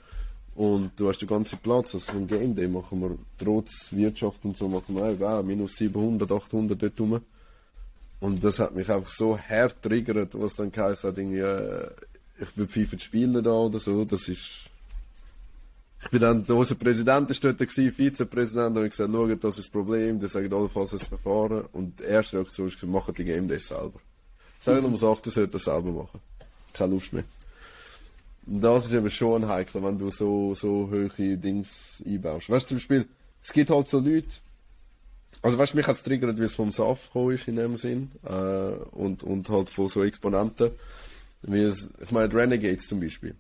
und 0.56 0.92
du 0.96 1.08
hast 1.08 1.20
den 1.20 1.28
ganzen 1.28 1.60
Platz. 1.60 1.94
Also 1.94 2.14
im 2.14 2.26
Game 2.26 2.56
Day 2.56 2.68
machen 2.68 3.00
wir 3.00 3.16
trotz 3.38 3.92
Wirtschaft 3.92 4.44
und 4.44 4.58
so 4.58 4.68
machen 4.68 4.96
wir 4.96 5.30
auch 5.30 5.44
minus 5.44 5.76
700, 5.76 6.32
800 6.32 6.82
dort 6.82 7.00
rum. 7.00 7.22
Und 8.20 8.44
das 8.44 8.58
hat 8.58 8.74
mich 8.74 8.90
einfach 8.90 9.12
so 9.12 9.38
hart 9.38 9.84
triggert, 9.84 10.40
was 10.42 10.56
dann 10.56 10.72
geheißen 10.72 11.12
hat, 11.12 11.18
irgendwie, 11.20 11.40
äh, 11.40 11.88
ich 12.42 12.52
bin 12.54 12.68
FIFA 12.68 13.00
spielen 13.00 13.44
da 13.44 13.52
oder 13.52 13.80
so. 13.80 14.04
Das 14.06 14.28
ist 14.28 14.72
ich 16.04 16.10
bin 16.10 16.20
dann, 16.20 16.44
unser 16.44 16.76
Präsident 16.76 17.30
ist 17.30 17.44
dort 17.44 17.60
gewesen, 17.60 17.94
Vizepräsident, 17.94 18.76
und 18.76 18.86
ich 18.86 18.92
gesagt, 18.92 19.12
schau, 19.14 19.28
das 19.28 19.58
ist 19.60 19.66
das 19.66 19.70
Problem, 19.70 20.20
die 20.20 20.28
sagen 20.28 20.52
allenfalls 20.52 20.92
das 20.92 21.06
Verfahren. 21.06 21.66
Und 21.74 22.00
die 22.00 22.06
erste 22.06 22.38
Reaktion 22.38 22.68
ist, 22.70 22.82
machen 22.84 23.14
die 23.16 23.24
Game 23.24 23.48
Days 23.48 23.68
selber. 23.68 24.00
Sagen 24.60 24.82
Nummer 24.82 25.02
8, 25.02 25.28
ihr 25.28 25.32
sollt 25.32 25.54
das 25.54 25.66
selber 25.66 25.92
machen. 25.92 26.20
Keine 26.74 26.94
Lust 26.94 27.14
mehr. 27.14 27.24
Und 28.48 28.62
das 28.62 28.88
ist 28.88 28.94
eben 28.94 29.10
schon 29.12 29.48
heikel, 29.48 29.84
wenn 29.84 30.00
du 30.00 30.10
so, 30.10 30.56
so 30.56 30.90
hohe 30.92 31.38
Dings 31.38 32.02
einbaust. 32.04 32.50
Weißt 32.50 32.66
du, 32.66 32.70
zum 32.70 32.78
Beispiel, 32.78 33.06
es 33.44 33.54
gibt 33.54 33.70
halt 33.70 33.88
so 33.88 34.00
Leute, 34.00 34.28
also 35.44 35.58
weißt 35.58 35.74
du, 35.74 35.78
mich 35.78 35.88
hat 35.88 35.98
es 35.98 36.04
triggert, 36.04 36.40
wie 36.40 36.44
es 36.44 36.56
vom 36.56 36.72
SAF 36.72 37.08
gekommen 37.08 37.36
ist 37.36 37.48
in 37.48 37.56
dem 37.56 37.76
Sinn, 37.76 38.12
äh, 38.28 38.32
und, 38.92 39.24
und 39.24 39.50
halt 39.50 39.70
von 39.70 39.88
so 39.88 40.04
Exponenten, 40.04 40.72
wie 41.44 41.62
es, 41.62 41.92
ich 42.02 42.12
meine, 42.12 42.34
Renegades 42.34 42.88
zum 42.88 43.00
Beispiel 43.00 43.36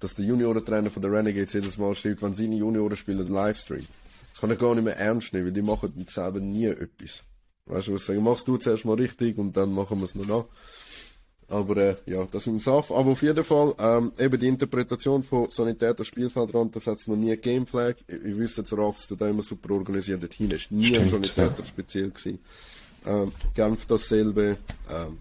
dass 0.00 0.14
der 0.14 0.24
Juniorentrainer 0.24 0.90
von 0.90 1.02
der 1.02 1.12
Renegades 1.12 1.52
jedes 1.52 1.78
Mal 1.78 1.94
schreibt, 1.94 2.22
wenn 2.22 2.34
seine 2.34 2.56
Junioren 2.56 2.96
spielen, 2.96 3.20
einen 3.20 3.32
Livestream. 3.32 3.86
Das 4.32 4.40
kann 4.40 4.50
ich 4.50 4.58
gar 4.58 4.74
nicht 4.74 4.84
mehr 4.84 4.96
ernst 4.96 5.32
nehmen, 5.32 5.46
weil 5.46 5.52
die 5.52 5.62
machen 5.62 6.06
selber 6.08 6.40
nie 6.40 6.66
etwas. 6.66 7.22
Weißt 7.66 7.88
du, 7.88 7.94
was 7.94 8.02
ich 8.02 8.06
sage? 8.06 8.20
Machst 8.20 8.46
du 8.46 8.56
zuerst 8.56 8.84
mal 8.84 8.94
richtig 8.94 9.36
und 9.38 9.56
dann 9.56 9.74
machen 9.74 9.98
wir 9.98 10.04
es 10.04 10.14
noch 10.14 10.26
nach. 10.26 10.44
Aber 11.48 11.76
äh, 11.78 11.96
ja, 12.06 12.26
das 12.30 12.46
mit 12.46 12.56
dem 12.56 12.60
SAF. 12.60 12.90
Aber 12.90 13.10
auf 13.10 13.22
jeden 13.22 13.42
Fall, 13.42 13.74
ähm, 13.78 14.12
eben 14.18 14.38
die 14.38 14.48
Interpretation 14.48 15.24
von 15.24 15.48
Sanitäter 15.48 16.04
Spielfeldrand, 16.04 16.76
das 16.76 16.86
hat 16.86 16.98
es 16.98 17.06
noch 17.06 17.16
nie 17.16 17.34
Gameflag. 17.36 17.96
Ich, 18.06 18.14
ich 18.14 18.36
wüsste 18.36 18.60
jetzt, 18.60 18.72
Rafs, 18.74 19.08
da 19.08 19.28
immer 19.28 19.42
super 19.42 19.74
organisiert. 19.74 20.22
Dorthin 20.22 20.50
ist 20.50 20.70
nie 20.70 20.84
Stimmt, 20.84 21.04
ein 21.04 21.08
Sanitäter 21.08 21.54
ja. 21.58 21.64
speziell 21.64 22.10
gewesen. 22.10 22.38
Ähm, 23.06 23.32
Genf 23.54 23.86
dasselbe. 23.86 24.58
Ähm, 24.90 25.18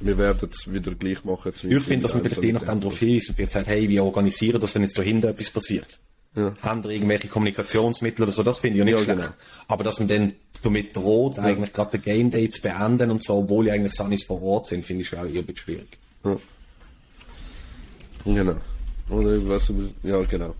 wir 0.00 0.18
werden 0.18 0.48
es 0.52 0.72
wieder 0.72 0.94
gleich 0.94 1.24
machen. 1.24 1.52
Ich 1.54 1.82
finde, 1.82 2.02
dass 2.02 2.14
man 2.14 2.22
vielleicht 2.22 2.42
je 2.42 2.52
nachdem 2.52 2.80
darauf 2.80 2.98
hinweist 2.98 3.30
und 3.30 3.36
vielleicht 3.36 3.52
sagt, 3.52 3.66
hey, 3.66 3.88
wie 3.88 4.00
organisieren 4.00 4.60
das, 4.60 4.74
wenn 4.74 4.82
jetzt 4.82 4.98
dahinter 4.98 5.28
etwas 5.28 5.50
passiert? 5.50 5.98
Ja. 6.34 6.54
Haben 6.60 6.82
da 6.82 6.90
irgendwelche 6.90 7.28
Kommunikationsmittel 7.28 8.24
oder 8.24 8.32
so, 8.32 8.42
das 8.42 8.58
finde 8.58 8.74
ich 8.74 8.78
ja 8.80 8.84
nicht 8.84 8.98
ja, 8.98 9.04
schlecht. 9.04 9.20
Genau. 9.20 9.34
Aber 9.68 9.84
dass 9.84 9.98
man 9.98 10.08
dann 10.08 10.32
damit 10.62 10.94
droht, 10.94 11.38
ja. 11.38 11.44
eigentlich 11.44 11.72
gerade 11.72 11.98
den 11.98 12.02
Game 12.02 12.30
Day 12.30 12.50
zu 12.50 12.60
beenden 12.60 13.10
und 13.10 13.22
so, 13.22 13.38
obwohl 13.38 13.68
ja 13.68 13.74
eigentlich 13.74 13.94
Sunnis 13.94 14.24
vor 14.24 14.42
Ort 14.42 14.66
sind, 14.66 14.84
finde 14.84 15.02
ich 15.02 15.16
ein 15.16 15.32
bisschen 15.32 15.56
schwierig. 15.56 15.98
Ja. 16.24 16.36
Genau. 18.26 18.56
Oder 19.08 19.48
was, 19.48 19.72
ja, 20.02 20.22
genau. 20.24 20.54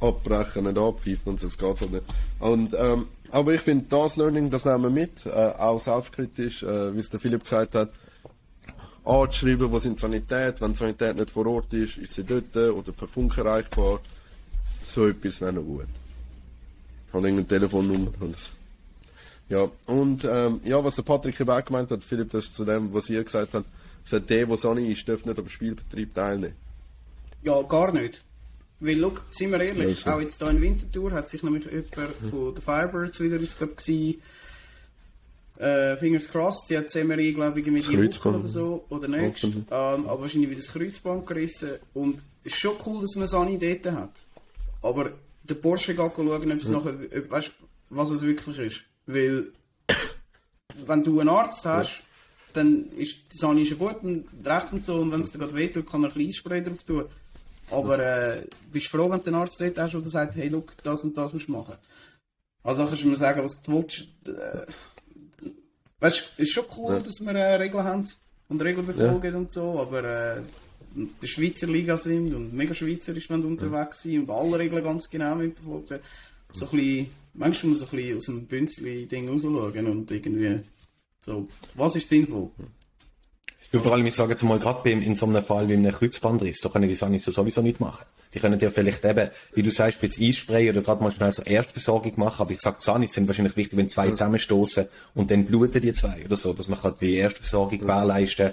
Abbrechen, 0.00 0.64
nicht 0.64 0.78
abpfeifen 0.78 1.20
und 1.24 1.40
so, 1.40 1.46
es 1.46 1.58
geht 1.58 1.80
halt 1.80 1.92
nicht. 1.92 2.04
Und, 2.38 2.74
ähm, 2.78 3.06
aber 3.30 3.54
ich 3.54 3.60
finde, 3.60 3.86
das 3.88 4.16
Learning, 4.16 4.50
das 4.50 4.64
nehmen 4.64 4.82
wir 4.82 4.90
mit, 4.90 5.26
äh, 5.26 5.30
auch 5.30 5.80
selbstkritisch, 5.80 6.62
äh, 6.62 6.94
wie 6.94 7.00
es 7.00 7.10
der 7.10 7.20
Philipp 7.20 7.42
gesagt 7.42 7.74
hat, 7.74 7.90
anzuschreiben, 9.04 9.70
wo 9.70 9.78
sind 9.78 9.98
Sanität, 9.98 10.60
wenn 10.60 10.74
Sanität 10.74 11.16
nicht 11.16 11.30
vor 11.30 11.46
Ort 11.46 11.72
ist, 11.72 11.98
ist 11.98 12.12
sie 12.12 12.24
dort 12.24 12.56
oder 12.56 12.92
per 12.92 13.08
Funk 13.08 13.36
erreichbar. 13.36 14.00
So 14.84 15.06
etwas 15.06 15.40
wäre 15.40 15.52
noch 15.52 15.62
gut. 15.62 15.86
Hat 17.12 17.22
irgendeine 17.22 17.46
Telefonnummer 17.46 18.12
und 18.20 18.34
das. 18.34 18.52
Ja, 19.48 19.68
und 19.86 20.24
ähm, 20.24 20.60
ja, 20.64 20.82
was 20.82 20.96
der 20.96 21.02
Patrick 21.02 21.38
eben 21.38 21.50
auch 21.50 21.64
gemeint 21.64 21.90
hat, 21.90 22.02
Philipp, 22.02 22.30
das 22.30 22.44
ist 22.44 22.56
zu 22.56 22.64
dem, 22.64 22.92
was 22.94 23.10
ihr 23.10 23.22
gesagt 23.22 23.52
habt, 23.54 23.66
sagt 24.04 24.30
der, 24.30 24.46
der 24.46 24.56
Sani 24.56 24.90
ist, 24.90 25.06
darf 25.08 25.24
nicht 25.24 25.38
am 25.38 25.48
Spielbetrieb 25.48 26.14
teilnehmen. 26.14 26.54
Ja, 27.42 27.60
gar 27.62 27.92
nicht. 27.92 28.22
Weil, 28.80 28.98
look, 28.98 29.22
sind 29.30 29.52
wir 29.52 29.60
ehrlich, 29.60 30.04
ja, 30.04 30.16
auch 30.16 30.20
jetzt 30.20 30.38
hier 30.38 30.50
in 30.50 30.60
Winterthur 30.60 31.12
hat 31.12 31.28
sich 31.28 31.42
nämlich 31.42 31.66
jemand 31.66 32.14
von 32.30 32.54
den 32.54 32.62
Firebirds 32.62 33.20
wieder, 33.20 33.40
ich 33.40 33.56
glaube, 33.56 33.74
äh, 35.62 35.96
fingers 35.96 36.28
crossed, 36.28 36.66
sie 36.66 36.76
hat 36.76 36.92
MRI, 36.92 37.32
glaube 37.32 37.60
ich, 37.60 37.66
mit 37.66 37.86
Woche 37.88 38.28
oder 38.28 38.48
so, 38.48 38.84
oder 38.88 39.06
nicht. 39.06 39.44
Ähm, 39.44 39.62
aber 39.70 40.22
wahrscheinlich 40.22 40.50
wieder 40.50 40.60
das 40.60 40.72
Kreuzband 40.72 41.24
gerissen. 41.24 41.70
Und 41.94 42.18
es 42.42 42.52
ist 42.52 42.58
schon 42.58 42.76
cool, 42.84 43.02
dass 43.02 43.14
man 43.14 43.28
so 43.28 43.38
eine 43.38 43.52
Idee 43.52 43.80
hat. 43.84 44.10
Aber 44.82 45.12
der 45.44 45.54
Porsche 45.54 45.94
geht 45.94 46.12
schauen, 46.16 46.28
ob 46.28 46.44
es 46.44 46.68
ja. 46.68 46.72
nachher, 46.72 46.94
ob, 47.16 47.30
weißt, 47.30 47.52
was 47.90 48.10
es 48.10 48.22
wirklich 48.22 48.58
ist. 48.58 48.82
Weil, 49.06 49.52
wenn 50.86 51.04
du 51.04 51.20
einen 51.20 51.28
Arzt 51.28 51.64
hast, 51.64 51.90
ja. 51.90 52.04
dann 52.54 52.90
ist 52.96 53.32
die 53.32 53.38
Sani 53.38 53.64
schon 53.64 53.78
gut 53.78 54.02
und 54.02 54.26
recht 54.44 54.72
und 54.72 54.84
so, 54.84 54.96
und 54.96 55.12
wenn 55.12 55.20
es 55.20 55.30
dir 55.30 55.38
gerade 55.38 55.54
wehtut, 55.54 55.88
kann 55.88 56.02
er 56.02 56.08
ein 56.08 56.14
kleines 56.14 56.36
Spray 56.36 56.62
drauf 56.64 56.82
tun. 56.82 57.04
Aber 57.70 57.98
äh, 58.00 58.46
bist 58.72 58.88
froh, 58.88 59.08
wenn 59.08 59.20
du 59.20 59.26
einen 59.26 59.36
Arzt 59.36 59.60
dort 59.60 59.78
hast, 59.78 59.92
der 59.92 60.02
sagt, 60.10 60.34
hey, 60.34 60.48
look, 60.48 60.72
das 60.82 61.04
und 61.04 61.16
das 61.16 61.32
musst 61.32 61.46
du 61.46 61.52
machen. 61.52 61.74
Also 62.64 62.78
dann 62.78 62.88
kannst 62.88 63.04
du 63.04 63.08
mir 63.08 63.16
sagen, 63.16 63.44
was 63.44 63.62
du 63.62 63.72
willst. 63.72 64.08
Äh, 64.26 64.66
Weißt 66.02 66.32
du, 66.36 66.42
ist 66.42 66.52
schon 66.52 66.64
cool, 66.76 66.94
ja. 66.94 67.00
dass 67.00 67.20
wir 67.20 67.32
äh, 67.32 67.54
Regeln 67.54 67.84
haben 67.84 68.08
und 68.48 68.60
Regeln 68.60 68.84
befolgen 68.84 69.32
ja. 69.32 69.38
und 69.38 69.52
so, 69.52 69.78
aber 69.78 70.02
äh, 70.36 70.42
die 70.94 71.28
Schweizer 71.28 71.68
Liga 71.68 71.96
sind 71.96 72.34
und 72.34 72.52
mega 72.52 72.74
schweizerisch, 72.74 73.30
wenn 73.30 73.40
du 73.40 73.46
unterwegs 73.46 74.02
sind 74.02 74.22
und 74.22 74.30
alle 74.30 74.58
Regeln 74.58 74.82
ganz 74.82 75.08
genau 75.08 75.36
mitbefolgt 75.36 75.90
werden. 75.90 76.02
So 76.52 76.66
ein 76.66 76.70
bisschen, 76.72 77.06
manchmal 77.34 77.70
muss 77.70 77.80
man 77.80 77.88
so 77.88 77.96
ein 77.96 77.96
bisschen 77.96 78.16
aus 78.16 78.24
dem 78.26 78.46
Bünzli-Ding 78.46 79.28
rausschauen 79.28 79.86
und 79.86 80.10
irgendwie 80.10 80.60
so, 81.20 81.46
was 81.74 81.94
ist 81.94 82.08
sinnvoll? 82.08 82.50
Ja, 83.70 83.78
vor 83.78 83.92
allem, 83.92 84.04
ich 84.04 84.16
sage 84.16 84.32
jetzt 84.32 84.42
mal, 84.42 84.58
gerade 84.58 84.90
in 84.90 85.14
so 85.14 85.26
einem 85.26 85.44
Fall 85.44 85.68
wie 85.68 85.74
einem 85.74 85.92
Kreuzbandriss, 85.92 86.60
da 86.62 86.68
können 86.68 86.88
die 86.88 86.96
Sanis 86.96 87.24
sowieso 87.24 87.62
nicht 87.62 87.78
machen. 87.78 88.04
Die 88.34 88.40
können 88.40 88.58
dir 88.58 88.70
vielleicht 88.70 89.04
eben, 89.04 89.30
wie 89.54 89.62
du 89.62 89.70
sagst, 89.70 90.02
jetzt 90.02 90.20
einsprayen 90.20 90.74
oder 90.74 90.82
gerade 90.82 91.02
mal 91.02 91.12
schnell 91.12 91.32
so 91.32 91.42
Erstversorgung 91.42 92.12
machen, 92.16 92.42
aber 92.42 92.52
ich 92.52 92.60
sag, 92.60 92.80
Sanis 92.80 93.12
sind 93.12 93.26
wahrscheinlich 93.26 93.56
wichtig, 93.56 93.76
wenn 93.76 93.88
zwei 93.88 94.10
zusammenstoßen 94.10 94.88
und 95.14 95.30
dann 95.30 95.44
bluten 95.44 95.82
die 95.82 95.92
zwei 95.92 96.24
oder 96.24 96.36
so, 96.36 96.52
dass 96.52 96.68
man 96.68 96.80
kann 96.80 96.94
die 97.00 97.16
Erstversorgung 97.16 97.78
ja. 97.78 97.78
gewährleisten 97.80 98.52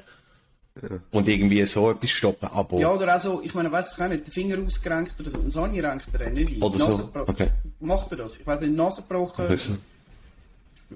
ja. 0.81 0.89
und 1.11 1.27
irgendwie 1.27 1.63
so 1.65 1.91
etwas 1.91 2.09
stoppen. 2.09 2.49
Aber 2.51 2.77
ja, 2.77 2.91
oder 2.91 3.15
auch 3.15 3.19
so, 3.19 3.41
ich 3.43 3.53
meine, 3.53 3.71
weiss 3.71 3.93
ich 3.95 4.03
auch 4.03 4.09
nicht, 4.09 4.27
den 4.27 4.31
Finger 4.31 4.57
ausgerenkt 4.63 5.15
oder 5.19 5.31
so, 5.31 5.39
ein 5.39 5.49
Sani 5.49 5.79
renkt 5.79 6.07
er 6.13 6.29
nicht 6.29 6.57
ein. 6.57 6.61
Oder 6.61 6.77
so, 6.79 7.11
okay. 7.15 7.47
Macht 7.79 8.11
er 8.11 8.17
das? 8.17 8.37
Ich 8.37 8.45
weiss 8.45 8.59
nicht, 8.59 8.73
Nase 8.73 9.01
gebrochen. 9.01 9.79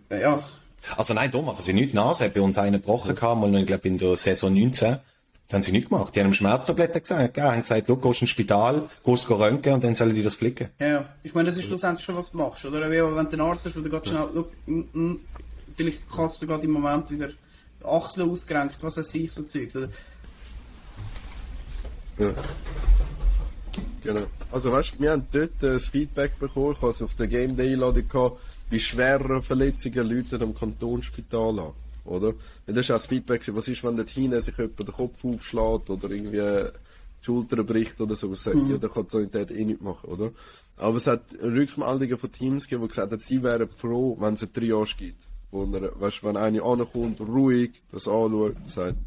Ja. 0.10 0.44
Also 0.98 1.14
nein, 1.14 1.32
da 1.32 1.42
machen 1.42 1.62
sie 1.62 1.74
nicht 1.74 1.94
Nase. 1.94 2.30
Bei 2.30 2.42
uns 2.42 2.58
einen 2.58 2.82
gebrochen 2.82 3.16
ja. 3.20 3.36
mal, 3.36 3.54
ich 3.56 3.66
glaube 3.66 3.88
in 3.88 3.98
der 3.98 4.18
Saison 4.18 4.54
19 4.54 4.98
das 5.54 5.60
haben 5.60 5.66
sie 5.66 5.72
nicht 5.72 5.90
gemacht. 5.90 6.16
Die 6.16 6.20
haben 6.20 6.34
Schmerztabletten 6.34 7.00
gesagt, 7.00 7.38
ja, 7.38 7.52
haben 7.52 7.62
gesagt, 7.62 7.88
du 7.88 7.96
gehst 7.96 8.22
ins 8.22 8.32
Spital, 8.32 8.90
gehst 9.06 9.30
röntgen 9.30 9.74
und 9.74 9.84
dann 9.84 9.94
sollen 9.94 10.16
die 10.16 10.24
das 10.24 10.34
flicken. 10.34 10.70
Ja, 10.80 11.06
ich 11.22 11.36
meine, 11.36 11.50
das 11.50 11.58
ist 11.58 11.66
schlussendlich 11.66 12.04
schon, 12.04 12.16
was 12.16 12.32
du 12.32 12.38
machst, 12.38 12.66
oder? 12.66 12.90
Wie 12.90 12.96
wenn 12.96 13.26
du 13.26 13.32
einen 13.34 13.42
Arzt 13.42 13.64
hast, 13.68 13.78
wo 13.78 13.82
du 13.82 13.90
ganz 13.90 14.08
schnell, 14.08 14.30
look, 14.34 14.50
mm, 14.66 14.82
mm, 14.94 15.20
vielleicht 15.78 16.00
kannst 16.10 16.42
du 16.42 16.48
gerade 16.48 16.64
im 16.64 16.72
Moment 16.72 17.12
wieder 17.12 17.30
Achseln 17.84 18.32
ausgerenkt, 18.32 18.78
was 18.82 18.98
weiß 18.98 19.14
ich, 19.14 19.32
so 19.32 19.44
Zeugs. 19.44 19.76
Oder? 19.76 19.90
Ja. 22.18 22.34
Genau. 24.04 24.26
Also 24.52 24.72
weißt 24.72 24.96
du, 24.96 25.04
wir 25.04 25.12
haben 25.12 25.28
dort 25.32 25.52
das 25.60 25.88
Feedback 25.88 26.40
bekommen, 26.40 26.72
ich 26.72 26.82
habe 26.82 26.92
es 26.92 27.02
auf 27.04 27.14
der 27.14 27.28
Game 27.28 27.56
Day 27.56 27.74
Einladung 27.74 28.08
gehabt, 28.08 28.40
bei 28.72 28.80
schwereren 28.80 29.44
Verletzungen 29.44 30.10
Leute 30.10 30.44
am 30.44 30.56
Kantonsspital 30.56 31.60
an. 31.60 31.72
Oder? 32.06 32.34
Weil 32.66 32.76
das 32.76 32.86
ist 32.86 32.92
auch 32.92 32.96
das 32.96 33.06
Feedback, 33.06 33.42
was 33.56 33.68
ist, 33.68 33.84
wenn 33.84 33.96
dort 33.96 34.10
hinten 34.10 34.42
sich 34.42 34.58
jemand 34.58 34.80
den 34.80 34.88
Kopf 34.88 35.24
aufschlägt 35.24 35.90
oder 35.90 36.10
irgendwie 36.12 36.38
die 36.38 37.26
Schulter 37.26 37.64
bricht 37.64 38.02
oder 38.02 38.16
so. 38.16 38.32
Was 38.32 38.44
sagt, 38.44 38.58
mhm. 38.58 38.72
ja, 38.72 38.78
da 38.78 38.88
kann 38.88 39.06
die 39.06 39.12
Sanität 39.12 39.52
eh 39.52 39.66
nicht 39.66 39.82
machen, 39.82 40.10
oder? 40.10 40.32
Aber 40.78 40.98
es 40.98 41.08
hat 41.08 41.24
Rückmeldungen 41.42 42.18
von 42.18 42.32
Teams 42.32 42.64
gegeben, 42.64 42.84
die 42.84 42.88
gesagt 42.90 43.12
haben, 43.12 43.22
sie 43.22 43.44
wären 43.44 43.70
froh, 43.70 44.18
wenn 44.20 44.34
es 44.34 44.42
eine 44.42 44.52
Triage 44.52 44.96
gibt. 44.98 45.24
Wo 45.52 45.64
er, 45.66 46.00
weißt, 46.00 46.24
wenn 46.24 46.36
einer 46.36 46.64
ankommt, 46.64 47.22
ruhig, 47.22 47.72
das 47.92 48.08
anschaut 48.08 48.56
und 48.56 48.70
sagt, 48.70 48.98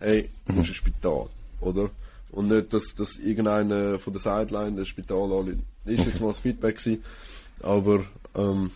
hey, 0.00 0.28
du 0.46 0.52
musst 0.52 0.68
ins 0.68 0.78
Spital, 0.78 1.28
oder? 1.60 1.90
Und 2.32 2.48
nicht, 2.48 2.72
dass, 2.72 2.94
dass 2.96 3.16
irgendeiner 3.16 3.98
von 4.00 4.12
der 4.12 4.20
Sideline 4.20 4.76
das 4.76 4.88
Spital 4.88 5.32
anlügt. 5.32 5.62
Das 5.84 5.94
ist 5.94 6.06
jetzt 6.06 6.20
mal 6.20 6.28
das 6.28 6.40
Feedback 6.40 6.78
gewesen. 6.78 7.04
Aber, 7.60 8.04
ähm, 8.34 8.72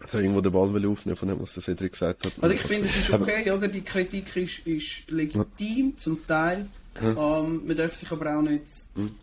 also 0.00 0.18
irgendwo 0.18 0.40
den 0.40 0.52
Ball 0.52 0.72
will 0.72 0.86
aufnehmen 0.86 1.16
von 1.16 1.28
dem, 1.28 1.40
was 1.40 1.54
der 1.54 1.62
Cedric 1.62 1.92
gesagt 1.92 2.24
hat. 2.24 2.32
Also 2.40 2.54
ich 2.54 2.60
finde, 2.60 2.86
es 2.86 2.96
ist 2.96 3.12
okay, 3.12 3.50
oder? 3.50 3.66
Die 3.66 3.82
Kritik 3.82 4.36
ist, 4.36 4.66
ist 4.66 5.10
legitim, 5.10 5.96
zum 5.96 6.24
Teil. 6.26 6.66
Ja. 7.02 7.40
Ähm, 7.40 7.62
man 7.66 7.76
darf 7.76 7.94
sich 7.94 8.10
aber 8.10 8.36
auch 8.36 8.42
nicht 8.42 8.64
mhm. 8.94 9.14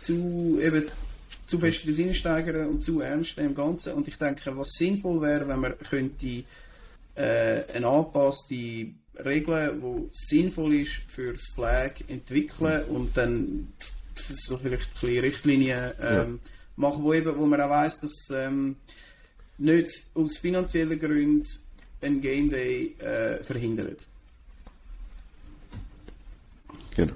zu, 0.00 0.58
eben, 0.60 0.84
zu 1.46 1.58
fest 1.58 1.84
in 1.86 1.92
Sinn 1.92 2.14
steigern 2.14 2.68
und 2.68 2.82
zu 2.82 3.00
ernst 3.00 3.38
im 3.38 3.54
Ganzen. 3.54 3.92
Und 3.92 4.08
ich 4.08 4.16
denke, 4.16 4.56
was 4.56 4.70
sinnvoll 4.72 5.20
wäre, 5.22 5.46
wenn 5.46 5.60
man 5.60 5.78
könnte, 5.78 6.44
äh, 7.14 7.62
eine 7.72 7.86
angepasste 7.86 8.88
Regeln, 9.24 9.80
die 9.80 10.08
sinnvoll 10.12 10.74
ist 10.74 10.94
für 11.06 11.32
das 11.32 11.46
Flag 11.54 11.92
entwickeln 12.08 12.84
und 12.86 13.16
dann 13.16 13.72
so 14.16 14.56
vielleicht 14.56 14.88
ein 14.88 15.00
bisschen 15.00 15.20
Richtlinien 15.20 15.92
ähm, 16.00 16.40
ja. 16.42 16.50
machen, 16.74 17.04
wo, 17.04 17.12
eben, 17.12 17.36
wo 17.38 17.46
man 17.46 17.60
auch 17.60 17.70
weiss, 17.70 18.00
dass 18.00 18.28
ähm, 18.32 18.76
nicht 19.58 20.10
aus 20.14 20.36
finanziellen 20.38 20.98
Gründen 20.98 21.46
ein 22.00 22.20
Game 22.20 22.50
Day 22.50 22.94
äh, 22.98 23.42
verhindert. 23.42 24.06
Genau. 26.94 27.14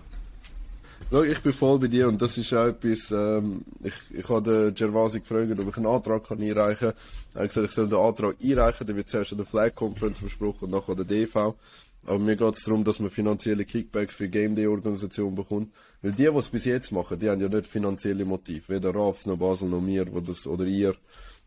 Ich 1.23 1.41
bin 1.41 1.55
voll 1.55 1.79
bei 1.79 1.87
dir 1.87 2.07
und 2.09 2.21
das 2.21 2.37
ist 2.37 2.53
auch 2.53 2.67
etwas, 2.67 3.11
ähm, 3.11 3.63
ich, 3.83 3.95
ich 4.13 4.29
habe 4.29 4.43
den 4.43 4.75
Gervasi 4.75 5.21
gefragt, 5.21 5.59
ob 5.59 5.69
ich 5.69 5.77
einen 5.79 5.87
Antrag 5.87 6.25
kann 6.25 6.43
einreichen 6.43 6.91
kann. 6.91 6.99
Er 7.35 7.43
hat 7.43 7.49
gesagt, 7.49 7.69
ich 7.69 7.75
soll 7.75 7.89
den 7.89 7.99
Antrag 7.99 8.37
einreichen, 8.43 8.87
dann 8.87 8.97
wird 8.97 9.09
zuerst 9.09 9.33
an 9.33 9.39
der 9.39 9.47
Flag 9.47 9.75
Conference 9.75 10.21
besprochen 10.21 10.65
und 10.65 10.71
nachher 10.73 10.91
an 10.91 10.97
der 10.97 11.07
DV. 11.07 11.55
Aber 12.05 12.19
mir 12.19 12.37
geht 12.37 12.55
es 12.55 12.65
darum, 12.65 12.85
dass 12.85 13.01
man 13.01 13.11
finanzielle 13.11 13.65
Kickbacks 13.65 14.15
für 14.15 14.29
Game 14.29 14.55
Day 14.55 14.67
Organisation 14.67 15.35
bekommt. 15.35 15.73
Weil 16.03 16.13
die, 16.13 16.25
die 16.25 16.29
es 16.29 16.49
bis 16.49 16.65
jetzt 16.65 16.93
machen, 16.93 17.19
die 17.19 17.29
haben 17.29 17.41
ja 17.41 17.49
nicht 17.49 17.67
finanzielle 17.67 18.25
Motiv. 18.25 18.69
Weder 18.69 18.95
Rafs 18.95 19.27
noch 19.27 19.39
Basel 19.39 19.69
noch 19.69 19.81
mir, 19.81 20.07
wo 20.13 20.21
das, 20.21 20.47
oder 20.47 20.65
ihr, 20.65 20.95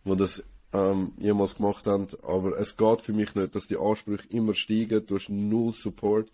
wo 0.04 0.15
das 0.15 0.43
ähm, 0.73 1.13
jemals 1.17 1.55
gemacht 1.55 1.86
haben. 1.86 2.07
Aber 2.23 2.57
es 2.57 2.77
geht 2.77 3.01
für 3.01 3.13
mich 3.13 3.36
nicht, 3.36 3.55
dass 3.55 3.67
die 3.67 3.77
Ansprüche 3.77 4.27
immer 4.29 4.53
steigen. 4.53 5.05
Du 5.05 5.15
hast 5.15 5.29
null 5.29 5.73
Support 5.73 6.31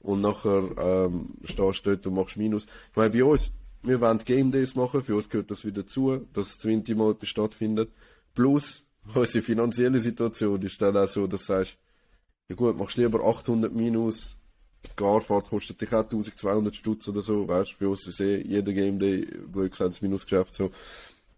und 0.00 0.20
nachher 0.20 0.70
ähm, 0.78 1.30
stehst 1.44 1.86
du 1.86 1.90
dort 1.90 2.06
und 2.06 2.14
machst 2.14 2.36
Minus. 2.36 2.64
Ich 2.64 2.96
meine, 2.96 3.10
bei 3.10 3.24
uns, 3.24 3.50
wir 3.82 4.00
wollen 4.00 4.18
Game 4.24 4.50
Days 4.50 4.74
machen, 4.74 5.02
für 5.02 5.16
uns 5.16 5.28
gehört 5.28 5.50
das 5.50 5.64
wieder 5.64 5.86
zu, 5.86 6.26
dass 6.32 6.48
das 6.48 6.58
20 6.60 6.96
Mal 6.96 7.12
etwas 7.12 7.28
stattfindet. 7.28 7.90
Plus, 8.34 8.82
unsere 9.14 9.42
finanzielle 9.42 10.00
Situation 10.00 10.60
ist 10.62 10.80
dann 10.80 10.96
auch 10.96 11.08
so, 11.08 11.26
dass 11.26 11.42
du 11.42 11.46
sagst, 11.46 11.76
ja 12.48 12.56
gut, 12.56 12.76
machst 12.76 12.96
lieber 12.96 13.24
800 13.24 13.74
minus, 13.74 14.36
Garfahrt 14.96 15.48
kostet 15.48 15.80
dich 15.80 15.92
auch 15.94 16.04
1200 16.04 16.74
Stutz 16.74 17.08
oder 17.08 17.22
so, 17.22 17.48
weißt 17.48 17.72
du, 17.72 17.76
bei 17.80 17.86
uns 17.86 18.06
ist 18.06 18.20
eh 18.20 18.42
jeder 18.42 18.72
Game 18.72 18.98
Day, 18.98 19.26
blöd 19.46 19.70
gesagt, 19.70 19.92
das 19.92 20.02
Minusgeschäft 20.02 20.54
so. 20.54 20.70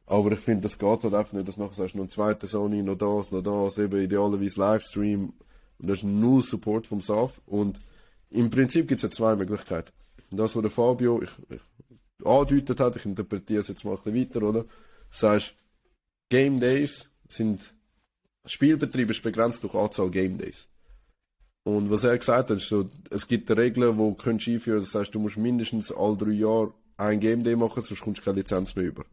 Aber 0.07 0.33
ich 0.33 0.39
finde, 0.39 0.63
das 0.63 0.79
geht 0.79 1.03
halt 1.03 1.15
einfach 1.15 1.33
nicht, 1.33 1.49
dass 1.49 1.57
nachher 1.57 1.75
sagst 1.75 1.95
du 1.95 1.99
noch 1.99 2.05
ein 2.05 2.11
zweites 2.11 2.53
Sony, 2.53 2.83
noch 2.83 2.97
das, 2.97 3.33
noch 3.33 3.43
das, 3.43 3.79
eben 3.79 4.01
idealerweise 4.01 4.61
Livestream. 4.61 5.33
Und 5.79 5.91
das 5.91 5.99
ist 5.99 6.05
null 6.05 6.43
Support 6.43 6.87
vom 6.87 7.01
SAF. 7.01 7.41
Und 7.47 7.81
im 8.31 8.51
Prinzip 8.51 8.87
gibt 8.87 8.99
es 8.99 9.03
ja 9.03 9.11
zwei 9.11 9.35
Möglichkeiten. 9.35 9.91
Das, 10.31 10.55
was 10.55 10.63
der 10.63 10.71
Fabio 10.71 11.23
ich, 11.23 11.31
ich 11.51 12.27
angedeutet 12.27 12.81
hat, 12.81 12.97
ich 12.97 13.05
interpretiere 13.05 13.61
es 13.61 13.69
jetzt 13.69 13.85
mal 13.85 13.97
ein 13.97 14.03
bisschen 14.03 14.21
weiter, 14.21 14.43
oder? 14.43 14.65
Sagst, 15.11 15.55
Game 16.29 16.61
Days 16.61 17.09
sind, 17.29 17.75
Spielbetrieb 18.45 19.11
ist 19.11 19.23
begrenzt 19.23 19.63
durch 19.65 19.75
Anzahl 19.75 20.11
Game 20.11 20.39
Days. 20.39 20.69
Und 21.65 21.91
was 21.91 22.05
er 22.05 22.17
gesagt 22.17 22.51
hat, 22.51 22.57
ist 22.57 22.69
so, 22.69 22.89
es 23.11 23.27
gibt 23.27 23.51
Regeln, 23.51 23.99
die 23.99 24.23
du 24.23 24.31
einführen. 24.31 24.81
Das 24.81 24.95
heißt, 24.95 25.13
du 25.15 25.19
musst 25.19 25.37
mindestens 25.37 25.91
alle 25.91 26.17
drei 26.17 26.31
Jahre 26.31 26.73
ein 26.97 27.19
Game 27.19 27.43
Day 27.43 27.57
machen, 27.57 27.83
sonst 27.83 28.01
kommst 28.03 28.21
du 28.21 28.25
keine 28.25 28.39
Lizenz 28.39 28.77
mehr 28.77 28.85
über. 28.87 29.05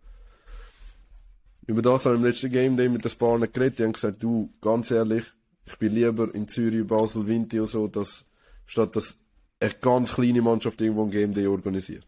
Über 1.66 1.82
das 1.82 2.06
habe 2.06 2.16
ich 2.16 2.22
im 2.22 2.28
letzten 2.28 2.52
Game 2.52 2.78
Day 2.78 2.90
mit 2.90 3.04
den 3.04 3.10
Spanern 3.10 3.52
geredet. 3.52 3.80
Die 3.80 3.84
haben 3.84 3.94
gesagt, 3.94 4.22
du, 4.22 4.54
ganz 4.62 4.92
ehrlich, 4.92 5.26
ich 5.66 5.78
bin 5.78 5.94
lieber 5.94 6.34
in 6.34 6.48
Zürich, 6.48 6.86
Basel, 6.86 7.26
Vinti 7.26 7.60
und 7.60 7.68
so, 7.68 7.88
dass, 7.88 8.26
statt 8.66 8.96
dass 8.96 9.18
eine 9.60 9.74
ganz 9.80 10.14
kleine 10.14 10.42
Mannschaft 10.42 10.82
irgendwo 10.82 11.06
ein 11.06 11.12
Game 11.12 11.34
Day 11.34 11.48
organisiert. 11.48 12.06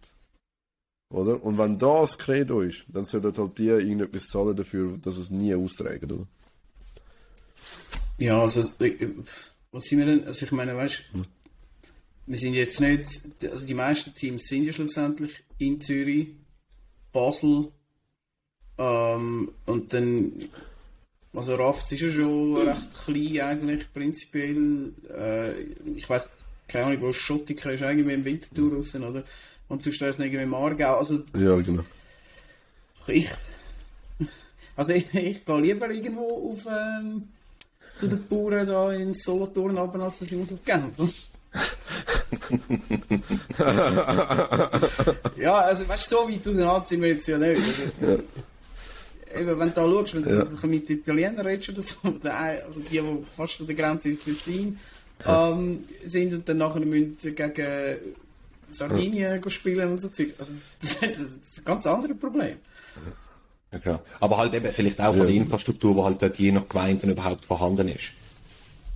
Oder? 1.10 1.42
Und 1.42 1.58
wenn 1.58 1.80
das 1.80 2.18
Credo 2.18 2.62
ist, 2.62 2.86
dann 2.90 3.06
sollten 3.06 3.38
halt 3.38 3.58
die 3.58 3.68
irgendetwas 3.68 4.28
zahlen 4.28 4.56
dafür, 4.56 4.98
dass 4.98 5.18
es 5.18 5.30
nie 5.30 5.56
austragen, 5.56 6.12
oder? 6.12 6.28
Ja, 8.18 8.42
also, 8.42 8.62
was 8.62 9.84
sind 9.84 10.00
wir 10.00 10.06
denn? 10.06 10.26
Also, 10.26 10.46
ich 10.46 10.52
meine, 10.52 10.76
weißt 10.76 11.06
du, 11.14 11.20
hm. 11.20 11.26
wir 12.26 12.38
sind 12.38 12.54
jetzt 12.54 12.80
nicht, 12.80 13.22
also 13.50 13.66
die 13.66 13.74
meisten 13.74 14.14
Teams 14.14 14.48
sind 14.48 14.64
ja 14.64 14.74
schlussendlich 14.74 15.44
in 15.58 15.80
Zürich, 15.80 16.30
Basel, 17.12 17.72
ähm, 18.78 19.52
und 19.66 19.94
dann, 19.94 20.50
also 21.34 21.56
Rafts 21.56 21.92
ist 21.92 22.02
ja 22.02 22.10
schon 22.10 22.58
recht 22.58 23.06
klein 23.06 23.42
eigentlich, 23.42 23.94
prinzipiell. 23.94 24.92
Äh, 25.16 25.62
ich 25.96 26.10
weiß 26.10 26.48
keine 26.68 26.86
Ahnung, 26.86 27.02
wo 27.02 27.14
Schottika 27.14 27.70
ist, 27.70 27.82
irgendwie 27.82 28.14
im 28.14 28.26
Wintertour 28.26 28.74
raus, 28.74 28.96
oder? 28.96 29.24
Und 29.68 29.82
sonst 29.82 30.02
ist 30.02 30.02
es 30.02 30.20
irgendwie 30.20 30.44
im 30.44 30.54
Aargau. 30.54 30.98
Also, 30.98 31.24
ja, 31.38 31.56
genau. 31.58 31.84
Ich, 33.08 33.30
also 34.76 34.94
ich, 34.94 35.14
ich 35.14 35.46
gehe 35.46 35.62
lieber 35.62 35.90
irgendwo 35.90 36.52
auf, 36.52 36.66
ähm, 36.66 37.30
zu 37.98 38.08
den 38.08 38.28
Bauern 38.28 38.68
da 38.68 38.92
in 38.92 39.14
Solothurn 39.14 39.78
runter, 39.78 40.02
als 40.02 40.20
dass 40.20 40.32
ich 40.32 40.38
muss 40.38 40.52
auf 40.52 40.66
Genf. 40.66 40.98
ja, 45.38 45.60
also 45.60 45.88
weißt 45.88 46.12
du, 46.12 46.16
so 46.16 46.30
weit 46.30 46.46
auseinander 46.46 46.86
sind 46.86 47.02
wir 47.02 47.10
jetzt 47.10 47.28
ja 47.28 47.38
nicht. 47.38 47.62
Also, 47.62 47.84
ja 48.12 48.18
eben, 49.40 49.60
wenn 49.60 49.70
du 49.70 49.76
da 49.76 49.82
schaust, 49.84 50.16
wenn 50.16 50.38
ja. 50.38 50.44
du 50.44 50.68
mit 50.68 50.90
Italienern 50.90 51.46
redest 51.46 51.70
oder 51.70 51.82
so, 51.82 51.96
also 52.30 52.80
die, 52.82 53.00
die 53.00 53.26
fast 53.36 53.62
an 53.62 53.68
der 53.68 53.76
Grenze 53.76 54.10
ins 54.10 54.24
Tessin 54.24 54.80
ja. 55.26 55.52
ähm, 55.52 55.84
sind 56.04 56.34
und 56.34 56.50
dann 56.50 56.58
nachher 56.58 56.80
müssen 56.80 57.36
gegen 57.36 57.98
Sardinien 58.70 59.42
ja. 59.44 59.50
spielen 59.50 59.92
und 59.92 60.02
so 60.02 60.10
Zeug. 60.10 60.34
Also, 60.38 60.54
das, 60.82 61.00
das, 61.00 61.10
ist 61.10 61.60
ein 61.60 61.66
ganz 61.66 61.86
anderes 61.88 62.18
Problem. 62.18 62.58
Ja, 63.72 63.80
klar. 63.80 64.02
Aber 64.20 64.38
halt 64.38 64.54
eben 64.54 64.72
vielleicht 64.72 65.00
auch 65.02 65.14
von 65.14 65.28
der 65.28 65.36
Infrastruktur, 65.36 65.96
wo 65.96 66.06
halt 66.06 66.22
dort 66.22 66.38
je 66.38 66.52
nach 66.52 66.68
Gemeinden 66.68 67.10
überhaupt 67.10 67.46
vorhanden 67.46 67.90
ist. 67.90 68.12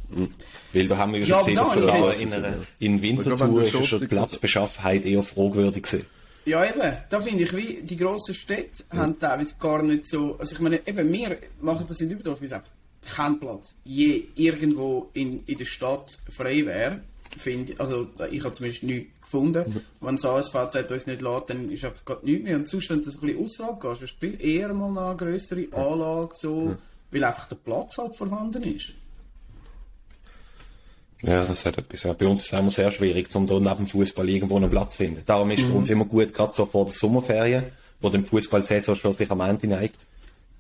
Mhm. 0.10 0.30
Weil 0.74 0.88
da 0.88 0.98
haben 0.98 1.14
wir 1.14 1.20
ja 1.20 1.26
schon 1.26 1.38
gesehen, 1.40 1.56
dass 1.56 1.74
sogar 1.74 2.16
in, 2.16 2.34
einer, 2.34 2.58
in 2.80 3.02
Winterthur 3.02 3.64
ist 3.64 3.88
schon 3.88 4.00
die 4.00 4.08
Platzbeschaffenheit 4.08 5.06
eher 5.06 5.24
fragwürdig 5.24 5.84
gewesen. 5.84 6.06
Ja, 6.50 6.66
eben. 6.66 6.98
Da 7.12 7.22
finde 7.22 7.44
ich, 7.44 7.56
wie 7.56 7.84
die 7.84 7.96
grossen 7.96 8.34
Städte 8.34 8.84
ja. 8.92 9.00
haben 9.00 9.20
teilweise 9.20 9.54
gar 9.60 9.84
nicht 9.84 10.10
so. 10.10 10.36
Also, 10.40 10.56
ich 10.56 10.60
meine, 10.60 10.86
eben, 10.88 11.12
wir 11.12 11.38
machen 11.62 11.86
das 11.88 12.02
in 12.02 12.10
Dübendorf, 12.10 12.40
wie 12.40 12.46
gesagt, 12.46 12.72
kein 13.16 13.40
Platz. 13.40 13.76
Je 13.84 14.26
irgendwo 14.36 15.12
in, 15.14 15.44
in 15.46 15.58
der 15.60 15.66
Stadt 15.66 16.18
frei 16.28 16.66
wäre, 16.66 17.02
finde 17.38 17.80
also, 17.80 18.08
ich 18.32 18.44
habe 18.44 18.54
zumindest 18.54 18.84
nichts 18.84 19.22
gefunden. 19.22 19.64
Mhm. 19.68 19.82
Wenn 20.02 20.16
das 20.16 20.26
ASVZ 20.26 20.92
uns 20.92 21.06
nicht 21.06 21.22
lässt, 21.22 21.50
dann 21.52 21.70
ist 21.70 21.86
einfach 21.86 22.04
gerade 22.04 22.26
nichts 22.26 22.44
mehr. 22.44 22.56
Und 22.56 22.68
sonst, 22.68 22.90
wenn 22.90 23.02
du 23.02 23.12
ein 23.12 23.20
bisschen 23.20 23.44
außerhalb 23.44 24.00
gehst, 24.00 24.16
du 24.20 24.28
eher 24.28 24.74
mal 24.74 25.10
eine 25.10 25.18
größere 25.18 25.68
Anlage, 25.72 26.34
so, 26.34 26.70
ja. 26.70 26.78
weil 27.12 27.24
einfach 27.26 27.48
der 27.48 27.58
Platz 27.58 27.96
halt 28.00 28.18
vorhanden 28.18 28.64
ist. 28.64 28.94
Ja, 31.22 31.46
das 31.46 31.66
hat 31.66 31.78
etwas. 31.78 32.04
Ja. 32.04 32.14
Bei 32.14 32.28
uns 32.28 32.44
ist 32.44 32.54
es 32.54 32.60
immer 32.60 32.72
sehr 32.72 32.92
schwierig, 32.92 33.34
um 33.36 33.46
da 33.46 33.60
neben 33.60 33.78
dem 33.78 33.88
Fußball 33.88 34.28
irgendwo 34.30 34.56
einen 34.56 34.70
Platz 34.70 34.92
zu 34.92 35.04
finden. 35.04 35.24
Darum 35.26 35.52
ist 35.52 35.64
mhm. 35.64 35.68
für 35.68 35.74
uns 35.74 35.90
immer 35.90 36.06
gut, 36.06 36.34
gerade 36.34 36.54
so 36.54 36.66
vor 36.66 36.86
der 36.86 36.94
Sommerferien, 36.94 37.66
wo 38.00 38.10
der 38.10 38.24
Fußballsaison 38.24 38.96
schon 38.96 39.14
sich 39.14 39.30
am 39.30 39.42
Ende 39.42 39.68
neigt. 39.68 40.06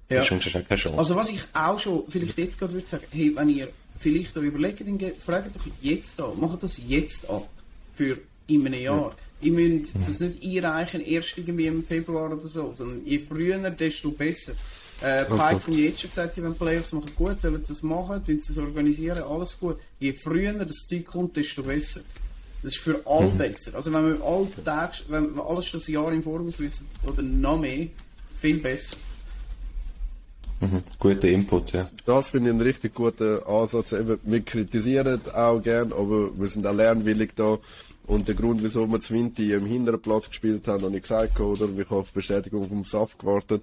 Ja. 0.10 0.20
Ist 0.20 0.28
schon 0.28 0.40
keine 0.40 0.66
Chance. 0.76 0.98
Also 0.98 1.16
was 1.16 1.30
ich 1.30 1.42
auch 1.54 1.80
schon 1.80 2.04
vielleicht 2.10 2.38
jetzt 2.38 2.58
gerade 2.58 2.74
würde 2.74 2.88
sagen, 2.88 3.04
hey, 3.12 3.32
wenn 3.36 3.50
ihr 3.50 3.70
vielleicht 4.00 4.36
da 4.36 4.42
überlegt, 4.42 4.82
dann 4.82 5.00
fragt 5.24 5.56
doch 5.56 5.68
jetzt 5.82 6.20
da, 6.20 6.32
macht 6.36 6.64
das 6.64 6.80
jetzt 6.86 7.30
ab. 7.30 7.48
Für 7.96 8.18
in 8.48 8.66
einem 8.66 8.82
Jahr. 8.82 9.02
Ja. 9.02 9.16
Ihr 9.42 9.52
müsst 9.54 9.96
mhm. 9.96 10.06
das 10.06 10.20
nicht 10.20 10.44
einreichen, 10.44 11.06
erst 11.06 11.38
irgendwie 11.38 11.68
im 11.68 11.86
Februar 11.86 12.32
oder 12.32 12.42
so, 12.42 12.74
sondern 12.74 13.06
je 13.06 13.20
früher, 13.20 13.58
desto 13.70 14.12
besser. 14.12 14.54
Äh, 15.02 15.26
die 15.26 15.38
Pikes 15.38 15.68
haben 15.68 15.78
jetzt 15.78 16.02
schon 16.02 16.10
gesagt, 16.10 16.34
sie 16.34 16.44
wollen 16.44 16.56
Playoffs 16.56 16.92
machen 16.92 17.12
gut, 17.16 17.40
sollen 17.40 17.64
das 17.66 17.84
machen, 17.84 18.22
sie 18.26 18.38
das 18.38 18.58
organisieren, 18.58 19.24
alles 19.24 19.60
gut. 19.60 19.78
Je 20.00 20.14
früher 20.14 20.54
das 20.54 20.88
Zeug 20.88 21.06
kommt, 21.06 21.38
desto 21.38 21.64
besser. 21.64 22.02
Das 22.62 22.74
ist 22.74 22.82
für 22.82 23.02
alle 23.06 23.30
mhm. 23.30 23.38
besser. 23.38 23.76
Also 23.76 23.94
wenn 23.94 24.06
wir 24.06 24.26
all 24.26 24.48
Tag, 24.66 24.94
wenn 25.08 25.36
wir 25.36 25.46
alles 25.46 25.68
schon 25.68 25.80
ein 25.80 25.94
Jahr 25.94 26.12
im 26.12 26.24
Voraus 26.24 26.60
wissen, 26.60 26.88
oder 27.06 27.22
noch 27.22 27.58
mehr, 27.58 27.88
viel 28.38 28.58
besser. 28.58 28.98
Mhm. 30.60 30.84
Guter 31.00 31.30
Input, 31.30 31.72
ja. 31.72 31.90
Das 32.06 32.30
finde 32.30 32.50
ich 32.50 32.54
einen 32.56 32.62
richtig 32.62 32.94
guten 32.94 33.42
Ansatz. 33.44 33.94
Eben, 33.94 34.20
wir 34.24 34.42
kritisieren 34.42 35.22
auch 35.34 35.62
gern, 35.62 35.94
aber 35.94 36.38
wir 36.38 36.48
sind 36.48 36.68
auch 36.68 36.76
lernwillig 36.76 37.32
da. 37.36 37.58
Und 38.06 38.28
der 38.28 38.36
Grund, 38.36 38.62
wieso 38.64 38.88
wir 38.88 39.00
Zwinti 39.00 39.54
im 39.54 39.66
hinteren 39.66 40.02
Platz 40.02 40.28
gespielt 40.30 40.68
haben, 40.68 40.84
habe 40.84 40.96
ich 40.98 41.04
gesagt, 41.04 41.40
oder? 41.40 41.70
Ich 41.78 41.86
habe 41.90 42.02
auf 42.02 42.12
Bestätigung 42.12 42.68
vom 42.68 42.84
SAF 42.84 43.18
gewartet. 43.18 43.62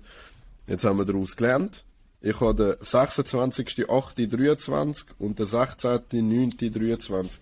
Jetzt 0.67 0.85
haben 0.85 0.99
wir 0.99 1.05
daraus 1.05 1.37
gelernt. 1.37 1.85
Ich 2.21 2.41
habe 2.41 2.55
den 2.55 2.73
26.08.23 2.75 5.05
und 5.19 5.39
den 5.39 5.47
16.09.23 5.47 7.39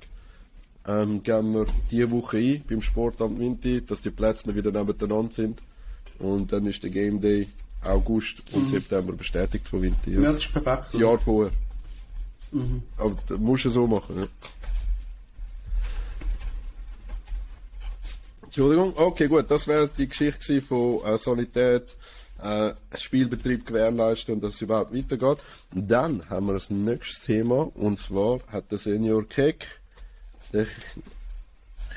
ähm, 0.86 1.22
gehen 1.22 1.54
wir 1.54 1.66
diese 1.90 2.10
Woche 2.10 2.36
ein 2.38 2.62
beim 2.68 2.82
Sportamt 2.82 3.38
Winti, 3.38 3.84
dass 3.84 4.02
die 4.02 4.10
Plätze 4.10 4.54
wieder 4.54 4.70
nebeneinander 4.70 5.32
sind. 5.32 5.62
Und 6.18 6.52
dann 6.52 6.66
ist 6.66 6.82
der 6.82 6.90
Game 6.90 7.20
Day 7.20 7.48
August 7.82 8.42
und 8.52 8.62
mhm. 8.62 8.66
September 8.66 9.12
bestätigt 9.12 9.68
von 9.68 9.82
Winti. 9.82 10.12
Ja. 10.12 10.20
ja, 10.20 10.32
das 10.32 10.44
ist 10.44 10.52
perfekt. 10.52 10.84
Das 10.92 11.00
Jahr 11.00 11.18
vorher. 11.18 11.52
Mhm. 12.52 12.82
Aber 12.96 13.16
das 13.26 13.38
musst 13.38 13.64
du 13.64 13.70
so 13.70 13.86
machen. 13.86 14.20
Ja. 14.20 14.26
Entschuldigung. 18.42 18.92
Okay, 18.96 19.28
gut. 19.28 19.50
Das 19.50 19.66
wäre 19.66 19.88
die 19.88 20.08
Geschichte 20.08 20.62
von 20.62 21.00
äh, 21.04 21.18
Sanität, 21.18 21.96
äh, 22.44 22.74
Spielbetrieb 22.96 23.66
gewährleisten 23.66 24.34
und 24.34 24.42
dass 24.42 24.54
es 24.54 24.62
überhaupt 24.62 24.94
weitergeht. 24.94 25.38
Dann 25.72 26.28
haben 26.28 26.46
wir 26.46 26.52
das 26.52 26.70
nächste 26.70 27.26
Thema 27.26 27.70
und 27.74 27.98
zwar 27.98 28.40
hat 28.52 28.70
der 28.70 28.78
Senior 28.78 29.26
Keck 29.28 29.66
der 30.52 30.66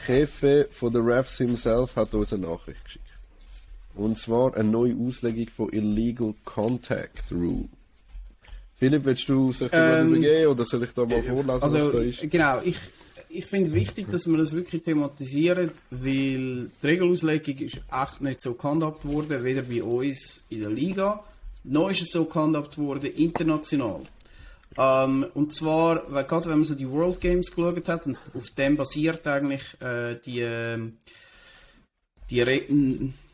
Chefe 0.06 0.68
von 0.72 0.92
der 0.92 1.06
Refs 1.06 1.38
himself 1.38 1.96
hat 1.96 2.14
uns 2.14 2.34
eine 2.34 2.48
Nachricht 2.48 2.84
geschickt. 2.86 3.06
Und 3.94 4.18
zwar 4.18 4.56
eine 4.56 4.70
neue 4.70 4.96
Auslegung 4.96 5.48
von 5.50 5.70
Illegal 5.74 6.34
Contact 6.46 7.32
Rule. 7.32 7.68
Philipp, 8.80 9.06
willst 9.06 9.28
du 9.28 9.52
sich 9.52 9.70
ähm, 9.72 10.16
übergeben 10.16 10.48
oder 10.52 10.64
soll 10.64 10.84
ich 10.84 10.94
da 10.94 11.06
mal 11.06 11.24
vorlesen, 11.24 11.50
also, 11.50 11.74
was 11.74 11.92
da 11.92 12.00
ist? 12.00 12.32
Genau, 12.32 12.62
ich, 12.64 12.80
ich 13.30 13.46
finde 13.46 13.74
wichtig, 13.74 14.10
dass 14.12 14.28
wir 14.28 14.38
das 14.38 14.54
wirklich 14.54 14.84
thematisieren, 14.84 15.72
weil 15.90 16.70
die 16.82 16.88
Regelauslegung 16.88 17.58
ist 17.58 17.82
echt 17.92 18.22
nicht 18.22 18.42
so 18.42 18.54
gehandhabt 18.54 19.06
worden, 19.06 19.44
weder 19.44 19.64
bei 19.64 19.84
uns 19.84 20.42
in 20.50 20.62
der 20.62 20.70
Liga, 20.70 21.24
noch 21.64 21.90
ist 21.90 22.02
es 22.02 22.12
so 22.12 22.26
gehandhabt 22.26 22.78
worden 22.78 23.12
international. 23.14 24.02
Ähm, 24.78 25.26
und 25.34 25.54
zwar, 25.54 26.04
weil 26.12 26.24
gerade 26.24 26.50
wenn 26.50 26.60
man 26.60 26.66
so 26.66 26.76
die 26.76 26.90
World 26.90 27.20
Games 27.20 27.50
geschaut 27.50 27.88
hat, 27.88 28.06
und 28.06 28.18
auf 28.34 28.50
dem 28.52 28.78
basiert 28.78 29.26
eigentlich 29.28 29.64
äh, 29.82 30.16
die, 30.26 30.42
ähm, 30.42 30.98
die 32.30 32.42
Re 32.42 32.62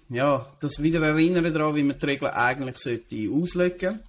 ja, 0.09 0.45
das 0.59 0.81
wieder 0.81 1.01
erinnern 1.01 1.51
daran, 1.53 1.75
wie 1.75 1.83
man 1.83 1.97
die 1.97 2.05
Regeln 2.05 2.31
eigentlich 2.31 2.77
sollte 2.77 3.29
auslegen 3.31 3.99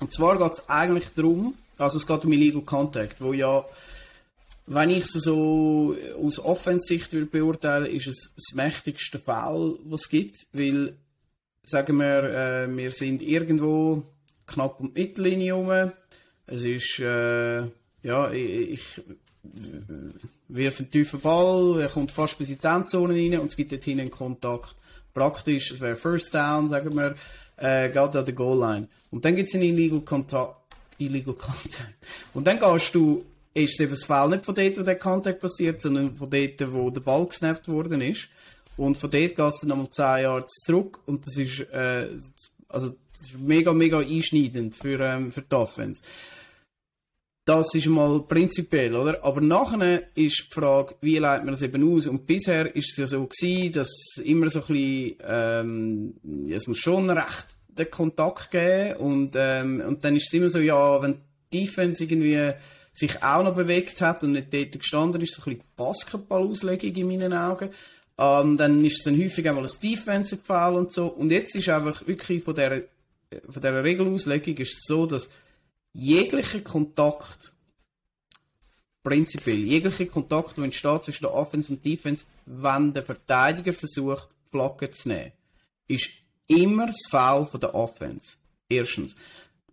Und 0.00 0.12
zwar 0.12 0.38
geht 0.38 0.52
es 0.52 0.68
eigentlich 0.68 1.06
darum, 1.16 1.54
also 1.76 1.98
es 1.98 2.06
geht 2.06 2.24
um 2.24 2.32
Illegal 2.32 2.62
Contact, 2.62 3.20
wo 3.20 3.32
ja, 3.32 3.64
wenn 4.66 4.90
ich 4.90 5.04
es 5.04 5.12
so 5.12 5.96
aus 6.22 6.38
Offensicht 6.38 7.12
will 7.12 7.26
beurteilen, 7.26 7.86
ist 7.86 8.06
es 8.06 8.32
das 8.34 8.54
mächtigste 8.54 9.18
Fall, 9.18 9.76
was 9.84 10.02
es 10.02 10.08
gibt, 10.08 10.46
weil, 10.52 10.96
sagen 11.64 11.98
wir, 11.98 12.24
äh, 12.24 12.76
wir 12.76 12.90
sind 12.92 13.22
irgendwo 13.22 14.04
knapp 14.46 14.80
um 14.80 14.92
die 14.92 15.02
Mittellinie 15.02 15.54
herum, 15.54 15.92
es 16.46 16.64
ist, 16.64 16.98
äh, 16.98 17.62
ja, 18.02 18.30
ich, 18.30 18.70
ich 18.70 19.02
wirf 20.48 20.80
einen 20.80 20.90
tiefen 20.90 21.20
Ball, 21.20 21.80
er 21.80 21.88
kommt 21.88 22.10
fast 22.10 22.38
bis 22.38 22.50
in 22.50 22.58
die 22.58 22.66
Endzone 22.66 23.14
rein 23.14 23.40
und 23.40 23.48
es 23.48 23.56
gibt 23.56 23.72
dort 23.72 23.86
einen 23.88 24.10
Kontakt. 24.10 24.74
Praktisch, 25.12 25.70
es 25.70 25.80
wäre 25.80 25.96
First 25.96 26.34
Down, 26.34 26.68
sagen 26.68 26.94
wir, 26.94 27.14
äh, 27.56 27.88
geht 27.88 27.96
an 27.96 28.24
der 28.24 28.34
Goal 28.34 28.58
Line. 28.58 28.88
Und 29.10 29.24
dann 29.24 29.36
gibt 29.36 29.48
es 29.48 29.54
einen 29.54 29.64
Illegal 29.64 30.00
Contact. 30.00 30.56
Illegal 30.98 31.34
Contact. 31.34 31.94
Und 32.34 32.46
dann 32.46 32.58
gehst 32.58 32.94
du, 32.94 33.24
ist 33.54 33.80
eben 33.80 33.92
das 33.92 34.04
Fall 34.04 34.28
nicht 34.28 34.44
von 34.44 34.54
dort, 34.54 34.78
wo 34.78 34.82
der 34.82 34.98
Kontakt 34.98 35.40
passiert, 35.40 35.80
sondern 35.80 36.14
von 36.16 36.28
dort, 36.28 36.72
wo 36.72 36.90
der 36.90 37.00
Ball 37.00 37.26
gesnappt 37.26 37.68
worden 37.68 38.00
ist. 38.00 38.28
Und 38.76 38.96
von 38.96 39.10
dort 39.10 39.36
geht 39.36 39.38
es 39.38 39.60
dann 39.60 39.68
nochmal 39.68 39.90
10 39.90 40.04
Jahre 40.04 40.44
zurück 40.46 41.00
und 41.06 41.26
das 41.26 41.36
ist, 41.36 41.60
äh, 41.72 42.08
also, 42.68 42.96
das 43.12 43.30
ist 43.30 43.38
mega, 43.38 43.72
mega 43.72 44.00
einschneidend 44.00 44.74
für, 44.74 44.98
ähm, 44.98 45.30
für 45.30 45.42
die 45.42 45.54
Offense. 45.54 46.02
Das 47.44 47.74
ist 47.74 47.86
mal 47.86 48.20
prinzipiell, 48.22 48.96
oder? 48.96 49.22
Aber 49.22 49.40
nachher 49.40 50.08
ist 50.16 50.48
die 50.48 50.54
Frage, 50.54 50.96
wie 51.02 51.18
leitet 51.18 51.44
man 51.44 51.54
das 51.54 51.62
eben 51.62 51.94
aus? 51.94 52.06
Und 52.06 52.26
bisher 52.26 52.74
ist 52.74 52.92
es 52.92 52.96
ja 52.96 53.06
so 53.06 53.26
gewesen, 53.26 53.72
dass 53.74 53.90
immer 54.24 54.48
so 54.48 54.60
ein 54.60 54.66
bisschen, 54.66 55.16
ähm, 55.28 56.14
es 56.50 56.66
muss 56.66 56.78
schon 56.78 57.10
recht 57.10 57.46
den 57.68 57.90
Kontakt 57.90 58.50
geben 58.50 58.96
und, 58.96 59.32
ähm, 59.36 59.82
und 59.86 60.04
dann 60.04 60.16
ist 60.16 60.28
es 60.28 60.32
immer 60.32 60.48
so, 60.48 60.58
ja, 60.58 61.02
wenn 61.02 61.20
die 61.52 61.60
Defense 61.60 62.02
irgendwie 62.02 62.52
sich 62.94 63.22
auch 63.22 63.42
noch 63.42 63.54
bewegt 63.54 64.00
hat 64.00 64.22
und 64.22 64.32
nicht 64.32 64.54
dort 64.54 64.72
gestanden 64.72 65.20
ist, 65.20 65.34
so 65.34 65.42
ein 65.42 65.56
bisschen 65.56 65.68
Basketball-Auslegung 65.76 66.94
in 66.94 67.08
meinen 67.08 67.32
Augen, 67.32 67.70
ähm, 68.16 68.56
dann 68.56 68.84
ist 68.84 68.98
es 68.98 69.04
dann 69.04 69.20
häufig 69.20 69.48
einmal 69.48 69.64
ein 69.64 69.80
Defensive-Foul 69.82 70.76
und 70.76 70.92
so. 70.92 71.08
Und 71.08 71.30
jetzt 71.30 71.56
ist 71.56 71.68
einfach 71.68 72.06
wirklich 72.06 72.44
von 72.44 72.54
dieser, 72.54 72.82
von 73.48 73.60
dieser 73.60 73.82
Regelauslegung 73.82 74.56
ist 74.56 74.74
es 74.74 74.84
so, 74.86 75.06
dass 75.06 75.28
jeglicher 75.92 76.60
Kontakt, 76.60 77.52
prinzipiell, 79.02 79.58
jeglicher 79.58 80.06
Kontakt, 80.06 80.56
der 80.56 80.64
entsteht 80.64 81.02
zwischen 81.02 81.24
der 81.24 81.34
Offense 81.34 81.72
und 81.72 81.84
Defense, 81.84 82.24
wenn 82.46 82.92
der 82.92 83.02
Verteidiger 83.02 83.72
versucht, 83.72 84.28
Flagge 84.50 84.92
zu 84.92 85.08
nehmen, 85.08 85.32
ist 85.88 86.10
immer 86.46 86.86
das 86.86 87.00
Foul 87.10 87.46
von 87.46 87.60
der 87.60 87.74
Offense. 87.74 88.36
Erstens. 88.68 89.16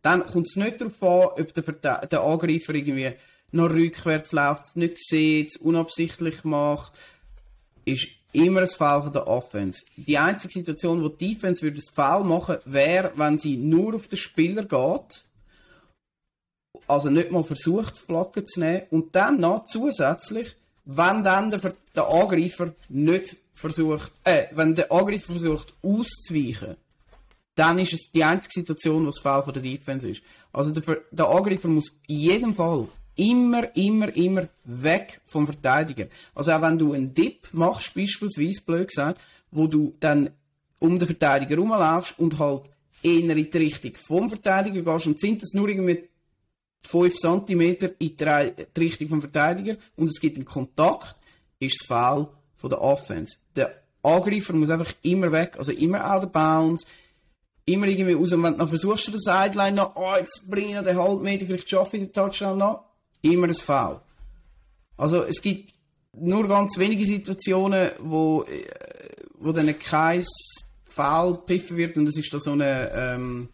Dann 0.02 0.26
kommt 0.26 0.48
es 0.48 0.56
nicht 0.56 0.82
darauf 0.82 1.02
an, 1.04 1.44
ob 1.44 1.54
der, 1.54 2.08
der 2.08 2.22
Angreifer 2.22 2.74
irgendwie 2.74 3.14
noch 3.52 3.70
rückwärts 3.70 4.32
läuft, 4.32 4.76
nicht 4.76 4.98
sieht, 5.00 5.58
unabsichtlich 5.58 6.44
macht, 6.44 6.94
ist 7.86 8.08
immer 8.32 8.62
ein 8.62 8.68
Foul 8.68 9.04
von 9.04 9.14
der 9.14 9.28
Offense. 9.28 9.82
Die 9.98 10.18
einzige 10.18 10.54
Situation, 10.54 11.04
wo 11.04 11.10
die 11.10 11.34
Defense 11.34 11.62
würde 11.62 11.78
das 11.78 11.94
Foul 11.94 12.24
machen, 12.24 12.58
wäre, 12.66 13.12
wenn 13.16 13.38
sie 13.38 13.58
nur 13.58 13.96
auf 13.96 14.08
den 14.08 14.18
Spieler 14.18 14.64
geht 14.64 15.24
also 16.88 17.10
nicht 17.10 17.32
mal 17.32 17.44
versucht, 17.44 17.98
Flagge 17.98 18.44
zu 18.44 18.60
nehmen. 18.60 18.84
Und 18.92 19.16
dann 19.16 19.40
noch 19.40 19.66
zusätzlich, 19.66 20.56
wenn 20.86 21.24
dann 21.24 21.50
der, 21.50 21.74
der 21.96 22.08
Angreifer 22.08 22.74
nicht 22.90 23.38
versucht, 23.54 24.12
äh, 24.24 24.48
wenn 24.52 24.76
der 24.76 24.92
Angreifer 24.92 25.34
versucht 25.34 25.74
auszuweichen, 25.82 26.76
dann 27.62 27.78
ist 27.78 27.94
es 27.94 28.12
die 28.12 28.24
einzige 28.24 28.62
Situation, 28.62 29.04
wo 29.04 29.12
das 29.12 29.20
Foul 29.20 29.44
von 29.44 29.54
der 29.54 29.62
Defense 29.62 30.10
ist. 30.10 30.24
Also 30.52 30.72
der, 30.72 30.98
der 31.12 31.30
Angreifer 31.30 31.68
muss 31.68 31.92
in 32.08 32.16
jedem 32.16 32.56
Fall 32.56 32.88
immer, 33.16 33.76
immer, 33.76 34.16
immer 34.16 34.48
weg 34.64 35.22
vom 35.28 35.46
Verteidiger. 35.46 36.08
Also 36.34 36.54
auch 36.54 36.62
wenn 36.64 36.80
du 36.80 36.94
einen 36.94 37.14
Dip 37.14 37.50
machst, 37.52 37.94
beispielsweise, 37.94 38.64
blöd 38.66 38.88
gesagt, 38.88 39.22
wo 39.52 39.68
du 39.68 39.96
dann 40.00 40.32
um 40.80 40.98
den 40.98 41.06
Verteidiger 41.06 41.56
rumlaufst 41.56 42.18
und 42.18 42.40
halt 42.40 42.64
eher 43.04 43.38
in 43.38 43.52
die 43.52 43.58
Richtung 43.60 43.94
vom 43.94 44.28
Verteidiger 44.28 44.82
gehst 44.82 45.06
und 45.06 45.20
sind 45.20 45.44
das 45.44 45.54
nur 45.54 45.70
irgendwie 45.70 46.10
5 46.88 47.14
cm 47.14 47.62
in 48.00 48.18
die, 48.18 48.80
Richtung 48.80 49.08
vom 49.08 49.22
Verteidiger 49.22 49.78
und 49.96 50.08
es 50.08 50.20
gibt 50.20 50.38
einen 50.38 50.46
Kontakt, 50.46 51.16
ist 51.60 51.80
das 51.80 51.88
Foul 51.88 52.28
von 52.58 52.72
der 52.72 52.82
Offense. 52.82 53.38
Der 53.56 53.84
Angreifer 54.02 54.54
muss 54.54 54.72
einfach 54.72 54.94
immer 55.04 55.32
weg, 55.32 55.58
also 55.60 55.72
immer 55.72 56.12
out 56.12 56.24
of 56.24 56.32
bounds, 56.32 56.88
immer 57.66 57.88
irgendwie 57.88 58.14
raus. 58.14 58.34
Und 58.34 58.44
wenn 58.44 58.54
du 58.54 58.60
noch 58.60 58.70
versuchst, 58.70 59.08
den 59.08 59.20
Sideline 59.20 59.78
noch, 59.78 59.96
oh, 59.96 60.16
jetzt 60.18 60.50
bringe 60.50 60.70
ich 60.70 60.76
noch 60.76 60.84
den 60.84 60.98
Halbmeter, 60.98 61.46
vielleicht 61.46 61.70
schaffe 61.70 61.98
ich 61.98 62.04
den 62.04 62.14
Touchdown 62.14 62.58
noch, 62.58 62.86
immer 63.22 63.48
ein 63.48 63.54
Foul. 63.54 64.02
Also 64.98 65.24
es 65.24 65.42
gibt 65.42 65.74
nur 66.14 66.48
ganz 66.48 66.78
wenige 66.78 67.06
Situationen, 67.06 67.92
wo, 68.00 68.44
äh, 68.44 68.66
wo 69.40 69.52
dann 69.52 69.78
kein 69.80 70.24
Foul 70.86 71.36
gepfiffen 71.36 71.78
wird 71.78 71.98
und 71.98 72.08
es 72.08 72.18
ist 72.18 72.34
da 72.34 72.40
so 72.40 72.52
eine, 72.52 72.92
ähm, 72.94 73.50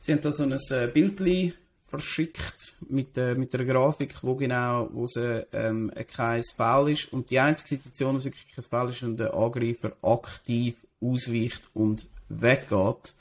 sie 0.00 0.12
haben 0.12 0.22
da 0.22 0.32
so 0.32 0.44
ein 0.44 0.52
äh, 0.52 0.86
Bildchen 0.92 1.54
verschickt 1.84 2.76
mit, 2.88 3.18
äh, 3.18 3.34
mit 3.34 3.54
einer 3.54 3.66
Grafik, 3.66 4.14
wo 4.22 4.34
genau, 4.34 4.88
wo 4.92 5.04
es 5.04 5.14
ähm, 5.52 5.92
kein 6.10 6.42
Foul 6.56 6.90
ist. 6.90 7.12
Und 7.12 7.28
die 7.28 7.38
einzige 7.38 7.76
Situation, 7.76 8.14
wo 8.14 8.18
es 8.18 8.24
wirklich 8.24 8.46
kein 8.54 8.64
Foul 8.64 8.88
ist, 8.88 9.02
wenn 9.02 9.16
der 9.18 9.34
Angreifer 9.34 9.92
aktiv 10.00 10.74
ausweicht 11.02 11.62
und 11.74 12.08
weggeht. 12.40 13.14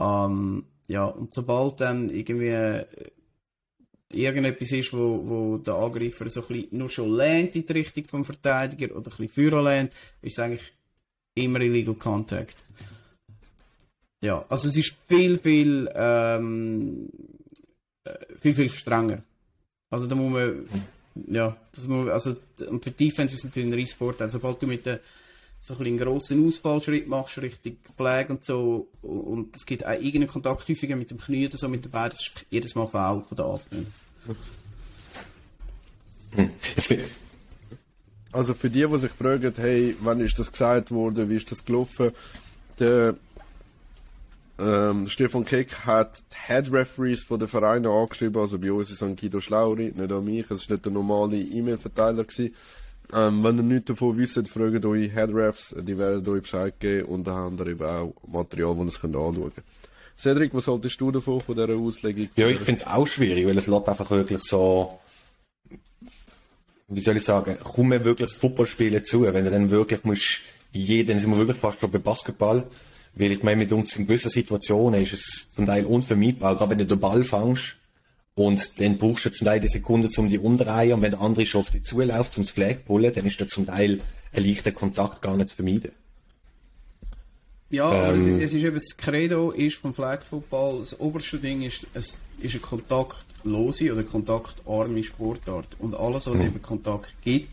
Ähm, 0.00 0.64
ja, 0.86 1.04
und 1.04 1.34
sobald 1.34 1.80
dann 1.80 2.08
irgendwie 2.10 2.48
äh, 2.48 2.86
irgendetwas 4.10 4.72
ist, 4.72 4.92
wo, 4.92 5.22
wo 5.28 5.58
der 5.58 5.74
Angreifer 5.74 6.28
so 6.28 6.40
ein 6.42 6.46
bisschen 6.48 6.78
nur 6.78 6.88
schon 6.88 7.16
lehnt 7.16 7.56
in 7.56 7.66
die 7.66 7.72
Richtung 7.72 8.06
vom 8.06 8.24
Verteidiger 8.24 8.96
oder 8.96 9.10
ein 9.10 9.16
bisschen 9.16 9.28
führen 9.28 9.64
lehnt, 9.64 9.92
ist 10.22 10.32
es 10.32 10.38
eigentlich 10.38 10.72
immer 11.34 11.60
illegal 11.60 11.94
contact. 11.94 12.56
Ja, 14.20 14.44
also 14.48 14.68
es 14.68 14.76
ist 14.76 14.96
viel, 15.06 15.38
viel, 15.38 15.88
ähm, 15.94 17.08
äh, 18.04 18.14
viel, 18.40 18.54
viel 18.54 18.70
strenger. 18.70 19.22
Also 19.90 20.06
da 20.06 20.14
muss 20.14 20.32
man, 20.32 20.68
ja, 21.28 21.56
das 21.72 21.86
muss, 21.86 22.08
also, 22.08 22.36
und 22.68 22.82
für 22.82 22.90
die 22.90 23.08
Defense 23.08 23.34
ist 23.34 23.40
es 23.40 23.44
natürlich 23.44 23.68
ein 23.68 23.74
riesiger 23.74 23.98
Vorteil. 23.98 24.28
Sobald 24.28 24.60
du 24.60 24.66
mit 24.66 24.86
der, 24.86 25.00
so 25.60 25.74
ein 25.74 25.86
einen 25.86 25.98
grossen 25.98 26.46
Ausfallschritt 26.46 27.08
machst, 27.08 27.38
richtig 27.38 27.78
Pflege 27.96 28.32
und 28.32 28.44
so, 28.44 28.88
und 29.02 29.54
es 29.54 29.66
gibt 29.66 29.84
auch 29.84 29.92
irgendeinen 29.92 30.28
Kontakt 30.28 30.68
häufiger 30.68 30.96
mit 30.96 31.10
dem 31.10 31.18
Knie 31.18 31.46
oder 31.46 31.58
so, 31.58 31.68
mit 31.68 31.84
den 31.84 31.90
Beinen, 31.90 32.10
das 32.10 32.20
ist 32.20 32.46
jedes 32.50 32.74
Mal 32.74 32.86
faul 32.86 33.22
von 33.22 33.36
der 33.36 33.46
Anfang. 33.46 33.86
Hm. 36.32 36.50
Also 38.30 38.54
für 38.54 38.70
die, 38.70 38.86
die 38.86 38.98
sich 38.98 39.12
fragen, 39.12 39.52
hey, 39.56 39.96
wann 40.00 40.20
ist 40.20 40.38
das 40.38 40.52
gesagt 40.52 40.90
worden, 40.90 41.28
wie 41.28 41.36
ist 41.36 41.50
das 41.50 41.64
gelaufen, 41.64 42.12
der 42.78 43.16
ähm, 44.58 45.08
Stefan 45.08 45.44
Keck 45.44 45.86
hat 45.86 46.22
die 46.32 46.36
Head 46.46 46.72
Referees 46.72 47.22
von 47.24 47.38
den 47.38 47.48
Vereinen 47.48 47.86
angeschrieben, 47.86 48.40
also 48.40 48.58
bei 48.58 48.72
uns 48.72 48.90
ist 48.90 49.02
es 49.02 49.16
Guido 49.16 49.40
Schlauri, 49.40 49.92
nicht 49.94 50.12
an 50.12 50.24
mich, 50.24 50.50
es 50.50 50.68
war 50.68 50.74
nicht 50.74 50.84
der 50.84 50.92
normale 50.92 51.38
E-Mail-Verteiler. 51.38 52.24
Ähm, 53.14 53.42
wenn 53.42 53.56
ihr 53.56 53.62
nichts 53.62 53.86
davon 53.86 54.18
wisst, 54.18 54.48
fragt 54.48 54.84
eure 54.84 55.08
Head 55.08 55.30
Refs, 55.32 55.74
die 55.78 55.96
werden 55.96 56.28
euch 56.28 56.42
Bescheid 56.42 56.78
geben 56.78 57.06
und 57.08 57.26
dann 57.26 57.36
habt 57.36 57.60
ihr 57.60 57.68
eben 57.68 57.84
auch 57.84 58.14
Material, 58.26 58.76
das 58.84 58.98
ihr 58.98 59.04
anschauen 59.04 59.34
könnt. 59.54 59.66
Cedric, 60.18 60.52
was 60.52 60.66
haltest 60.66 61.00
du 61.00 61.10
davon, 61.10 61.40
von 61.40 61.54
dieser 61.54 61.74
Auslegung? 61.74 62.28
Ja, 62.36 62.48
ich 62.48 62.58
finde 62.58 62.80
es 62.80 62.86
auch 62.86 63.06
schwierig, 63.06 63.46
weil 63.46 63.56
es 63.56 63.66
lässt 63.66 63.88
einfach 63.88 64.10
wirklich 64.10 64.42
so, 64.42 64.98
wie 66.88 67.00
soll 67.00 67.16
ich 67.16 67.24
sagen, 67.24 67.56
komm 67.62 67.88
mir 67.88 68.04
wirklich 68.04 68.30
das 68.30 68.38
Footballspielen 68.38 69.04
zu, 69.04 69.22
wenn 69.22 69.44
du 69.44 69.50
dann 69.50 69.70
wirklich 69.70 70.04
musst, 70.04 70.40
jeden, 70.72 71.18
sind 71.18 71.30
wir 71.30 71.38
wirklich 71.38 71.56
fast 71.56 71.80
schon 71.80 71.90
bei 71.90 71.98
Basketball, 71.98 72.64
weil 73.14 73.32
ich 73.32 73.42
meine, 73.42 73.56
mit 73.56 73.72
uns 73.72 73.96
in 73.96 74.06
gewissen 74.06 74.30
Situationen 74.30 75.02
ist 75.02 75.14
es 75.14 75.52
zum 75.52 75.64
Teil 75.64 75.86
unvermeidbar, 75.86 76.56
gerade 76.56 76.72
wenn 76.72 76.78
du 76.78 76.86
den 76.86 77.00
Ball 77.00 77.24
fängst 77.24 77.77
und 78.38 78.80
dann 78.80 78.98
brauchst 78.98 79.24
du 79.24 79.30
zum 79.30 79.46
Teil 79.46 79.60
die 79.60 79.68
Sekunde 79.68 80.08
zum 80.08 80.28
die 80.28 80.38
umdrehen 80.38 80.94
und 80.94 81.02
wenn 81.02 81.10
der 81.10 81.20
andere 81.20 81.46
schon 81.46 81.60
auf 81.60 81.70
dich 81.70 81.84
zuläuft 81.84 82.32
zum 82.32 82.44
Flag 82.44 82.84
pullen, 82.86 83.12
dann 83.12 83.26
ist 83.26 83.40
da 83.40 83.46
zum 83.46 83.66
Teil 83.66 84.00
ein 84.32 84.44
leichter 84.44 84.72
Kontakt 84.72 85.22
gar 85.22 85.36
nicht 85.36 85.50
zu 85.50 85.56
vermeiden. 85.56 85.92
Ja, 87.70 88.12
ähm, 88.12 88.40
es, 88.40 88.54
ist 88.54 88.62
eben 88.62 88.74
das 88.74 88.96
Credo 88.96 89.50
ist 89.50 89.76
vom 89.76 89.92
Flag 89.92 90.22
Football, 90.22 90.80
das 90.80 90.98
oberste 90.98 91.38
Ding 91.38 91.62
ist, 91.62 91.86
es 91.92 92.18
ist 92.40 92.54
eine 92.54 92.60
kontaktlose 92.60 93.92
oder 93.92 94.04
kontaktarme 94.04 95.02
Sportart 95.02 95.76
und 95.78 95.94
alles, 95.94 96.26
was 96.26 96.36
es 96.36 96.42
mhm. 96.42 96.48
über 96.48 96.58
Kontakt 96.60 97.12
gibt, 97.22 97.52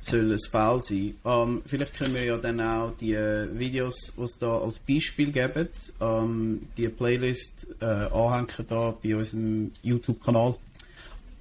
soll 0.00 0.32
ein 0.32 0.38
Foul 0.50 0.82
sein. 0.82 1.14
Ähm, 1.24 1.62
vielleicht 1.66 1.96
können 1.96 2.14
wir 2.14 2.24
ja 2.24 2.36
dann 2.36 2.60
auch 2.60 2.92
die 3.00 3.14
äh, 3.14 3.48
Videos, 3.58 4.12
die 4.16 4.22
es 4.22 4.38
da 4.38 4.58
als 4.58 4.78
Beispiel 4.78 5.32
geben, 5.32 5.68
ähm, 6.00 6.68
die 6.76 6.88
Playlist 6.88 7.66
äh, 7.80 7.84
anhängen 7.84 8.66
da 8.68 8.94
bei 9.02 9.16
unserem 9.16 9.72
YouTube-Kanal 9.82 10.56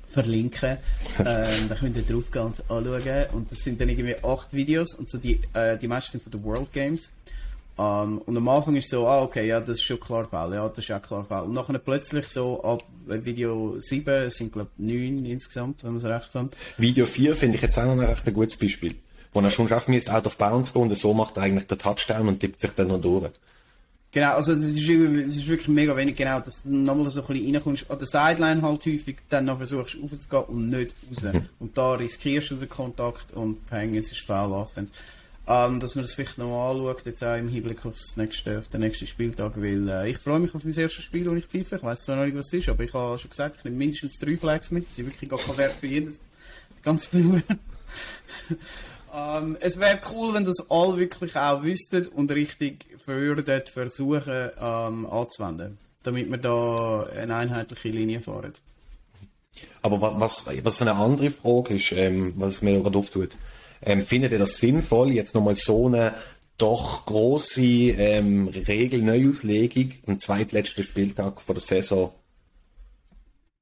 verlinken. 0.09 0.77
ähm, 1.19 1.69
da 1.69 1.75
könnt 1.75 1.97
ihr 1.97 2.03
drauf 2.03 2.31
gehen 2.31 2.43
und 2.43 2.71
anschauen. 2.71 3.25
Und 3.33 3.51
das 3.51 3.59
sind 3.59 3.79
dann 3.79 3.89
irgendwie 3.89 4.15
acht 4.23 4.53
Videos 4.53 4.93
und 4.95 5.09
so 5.09 5.17
die, 5.17 5.39
äh, 5.53 5.77
die 5.77 5.87
meisten 5.87 6.13
sind 6.13 6.23
von 6.23 6.31
den 6.31 6.43
World 6.43 6.71
Games. 6.71 7.13
Um, 7.77 7.85
ähm, 7.85 8.17
und 8.25 8.35
am 8.37 8.49
Anfang 8.49 8.75
ist 8.75 8.89
so, 8.89 9.07
ah, 9.07 9.21
okay, 9.21 9.47
ja, 9.47 9.59
das 9.59 9.77
ist 9.77 9.83
schon 9.83 9.99
klar 9.99 10.25
Fall, 10.25 10.51
ja, 10.53 10.67
das 10.67 10.83
ist 10.83 10.91
auch 10.91 11.01
klar 11.01 11.23
Fall. 11.23 11.43
Und 11.43 11.53
nachher 11.53 11.77
plötzlich 11.77 12.27
so, 12.27 12.63
ab 12.63 12.83
Video 13.05 13.75
7, 13.77 14.09
es 14.25 14.37
sind, 14.37 14.51
glaube 14.51 14.69
ich, 14.79 14.83
9 14.83 15.25
insgesamt, 15.25 15.83
wenn 15.83 15.93
wir 15.93 15.97
es 15.99 16.03
recht 16.03 16.33
haben. 16.33 16.49
Video 16.77 17.05
4 17.05 17.35
finde 17.35 17.57
ich 17.57 17.61
jetzt 17.61 17.77
auch 17.77 17.85
noch 17.85 17.91
ein 17.91 17.99
recht 17.99 18.33
gutes 18.33 18.57
Beispiel. 18.57 18.95
Wo 19.31 19.41
er 19.41 19.51
schon 19.51 19.67
schaffen 19.67 19.93
müsste, 19.93 20.11
out 20.11 20.25
of 20.25 20.37
bounds 20.39 20.73
gehen, 20.73 20.81
und 20.83 20.97
so 20.97 21.13
macht 21.13 21.37
er 21.37 21.43
eigentlich 21.43 21.67
den 21.67 21.77
Touchdown 21.77 22.27
und 22.27 22.39
tippt 22.39 22.61
sich 22.61 22.71
dann 22.71 22.87
noch 22.87 22.99
durch. 22.99 23.29
Genau, 24.11 24.33
also 24.33 24.53
es 24.53 24.63
ist, 24.63 24.77
ist 24.79 25.47
wirklich 25.47 25.67
mega 25.67 25.95
wenig 25.95 26.15
genau, 26.15 26.39
dass 26.39 26.63
du 26.63 26.69
nochmal 26.69 27.11
so 27.11 27.21
ein 27.21 27.27
bisschen 27.27 27.53
reinkommst, 27.53 27.91
an 27.91 27.99
der 27.99 28.07
Sideline 28.07 28.61
halt 28.63 28.85
häufig, 28.85 29.17
dann 29.29 29.45
noch 29.45 29.57
versuchst 29.57 29.97
aufzugehen 30.01 30.43
und 30.45 30.69
nicht 30.71 30.95
raus. 31.11 31.33
Mhm. 31.33 31.49
Und 31.59 31.77
da 31.77 31.91
riskierst 31.91 32.49
du 32.49 32.55
den 32.55 32.69
Kontakt 32.69 33.33
und 33.33 33.67
Peng, 33.67 33.95
es 33.95 34.11
ist 34.11 34.21
Foul 34.21 34.53
Offense. 34.53 34.93
Ähm, 35.49 35.79
dass 35.79 35.95
man 35.95 36.03
das 36.03 36.13
vielleicht 36.13 36.37
noch 36.37 36.69
anschaut, 36.69 37.05
jetzt 37.05 37.23
auch 37.23 37.37
im 37.37 37.47
Hinblick 37.47 37.85
aufs 37.85 38.17
nächste, 38.17 38.59
auf 38.59 38.67
den 38.67 38.81
nächsten 38.81 39.07
Spieltag, 39.07 39.53
weil 39.55 39.87
äh, 39.87 40.09
ich 40.09 40.17
freue 40.17 40.39
mich 40.39 40.53
auf 40.53 40.65
mein 40.65 40.73
erstes 40.73 41.05
Spiel, 41.05 41.29
und 41.29 41.37
ich 41.37 41.45
pfeife. 41.45 41.77
Ich 41.77 41.83
weiß 41.83 42.03
zwar 42.03 42.17
noch 42.17 42.25
nicht, 42.25 42.35
was 42.35 42.47
es 42.47 42.53
ist, 42.53 42.69
aber 42.69 42.83
ich 42.83 42.93
habe 42.93 43.17
schon 43.17 43.29
gesagt, 43.29 43.55
ich 43.57 43.63
nehme 43.63 43.77
mindestens 43.77 44.19
drei 44.19 44.35
Flags 44.35 44.71
mit. 44.71 44.85
Das 44.89 44.97
sind 44.97 45.05
wirklich 45.05 45.29
gar 45.29 45.39
kein 45.39 45.57
Wert 45.57 45.71
für 45.71 45.87
jedes, 45.87 46.25
ganz 46.83 47.05
viel. 47.05 47.43
ähm, 49.15 49.57
es 49.61 49.79
wäre 49.79 50.01
cool, 50.11 50.33
wenn 50.33 50.43
das 50.43 50.69
alle 50.69 50.97
wirklich 50.97 51.37
auch 51.37 51.63
wüssten 51.63 52.07
und 52.07 52.29
richtig 52.29 52.85
würden 53.05 53.61
versuchen 53.67 54.49
ähm, 54.59 55.05
anzuwenden, 55.05 55.77
damit 56.03 56.29
wir 56.29 56.39
da 56.39 57.07
eine 57.15 57.37
einheitliche 57.37 57.87
Linie 57.87 58.19
fahren. 58.19 58.53
Aber 59.81 60.19
was, 60.19 60.45
was 60.61 60.81
eine 60.81 60.93
andere 60.93 61.31
Frage 61.31 61.75
ist, 61.75 61.93
ähm, 61.93 62.33
was 62.35 62.61
mir 62.61 62.81
gerade 62.81 62.97
auftut, 62.97 63.37
ähm, 63.81 64.05
findet 64.05 64.31
ihr 64.31 64.39
das 64.39 64.57
sinnvoll, 64.57 65.11
jetzt 65.11 65.35
nochmal 65.35 65.55
so 65.55 65.87
eine 65.87 66.15
doch 66.57 67.05
große 67.05 67.61
ähm, 67.61 68.47
Regel-Neuauslegung 68.47 69.93
am 70.07 70.19
zweitletzten 70.19 70.83
Spieltag 70.83 71.39
vor 71.41 71.55
der 71.55 71.61
Saison 71.61 72.13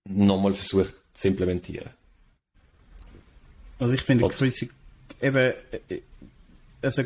nochmal 0.07 0.53
versucht 0.53 0.95
zu 1.13 1.27
implementieren? 1.27 1.89
Also 3.79 3.93
ich 3.93 4.01
finde, 4.01 4.27
Chris, 4.29 4.65
eben, 5.21 5.35
äh, 5.35 5.53
also 6.81 7.03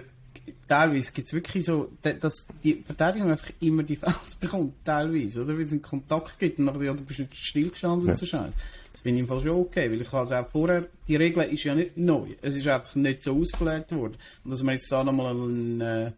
teilweise 0.67 1.11
gibt 1.11 1.27
es 1.27 1.33
wirklich 1.33 1.65
so, 1.65 1.91
dass 2.01 2.45
die 2.63 2.83
Verteidigung 2.85 3.31
einfach 3.31 3.51
immer 3.59 3.83
die 3.83 3.95
Fouls 3.95 4.35
bekommt, 4.39 4.73
teilweise, 4.85 5.43
oder? 5.43 5.55
Weil 5.55 5.65
es 5.65 5.71
einen 5.71 5.81
Kontakt 5.81 6.37
gibt 6.37 6.59
und 6.59 6.65
nachher, 6.65 6.83
ja, 6.83 6.93
du 6.93 7.01
bist 7.03 7.19
nicht 7.19 7.35
stillgestanden 7.35 8.07
ja. 8.07 8.13
und 8.13 8.19
so 8.19 8.25
Scheiße. 8.25 8.53
Das 8.91 9.01
finde 9.01 9.17
ich 9.17 9.21
im 9.21 9.27
Fall 9.27 9.39
schon 9.39 9.49
okay, 9.49 9.89
weil 9.89 10.01
ich 10.01 10.13
also 10.13 10.35
auch 10.35 10.49
vorher, 10.49 10.87
die 11.07 11.15
Regel 11.15 11.43
ist 11.43 11.63
ja 11.63 11.75
nicht 11.75 11.97
neu. 11.97 12.27
Es 12.41 12.55
ist 12.55 12.67
einfach 12.67 12.95
nicht 12.95 13.21
so 13.21 13.39
ausgelegt 13.39 13.95
worden. 13.95 14.17
Und 14.43 14.51
dass 14.51 14.63
man 14.63 14.75
jetzt 14.75 14.91
da 14.91 15.03
nochmal 15.03 15.33
einen 15.33 15.81
äh, 15.81 16.11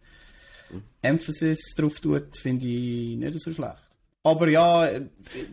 Emphasis 1.02 1.76
drauf 1.76 2.00
tut, 2.00 2.38
finde 2.38 2.66
ich 2.66 3.18
nicht 3.18 3.40
so 3.40 3.54
schlecht. 3.54 3.76
Aber 4.24 4.48
ja, 4.48 4.88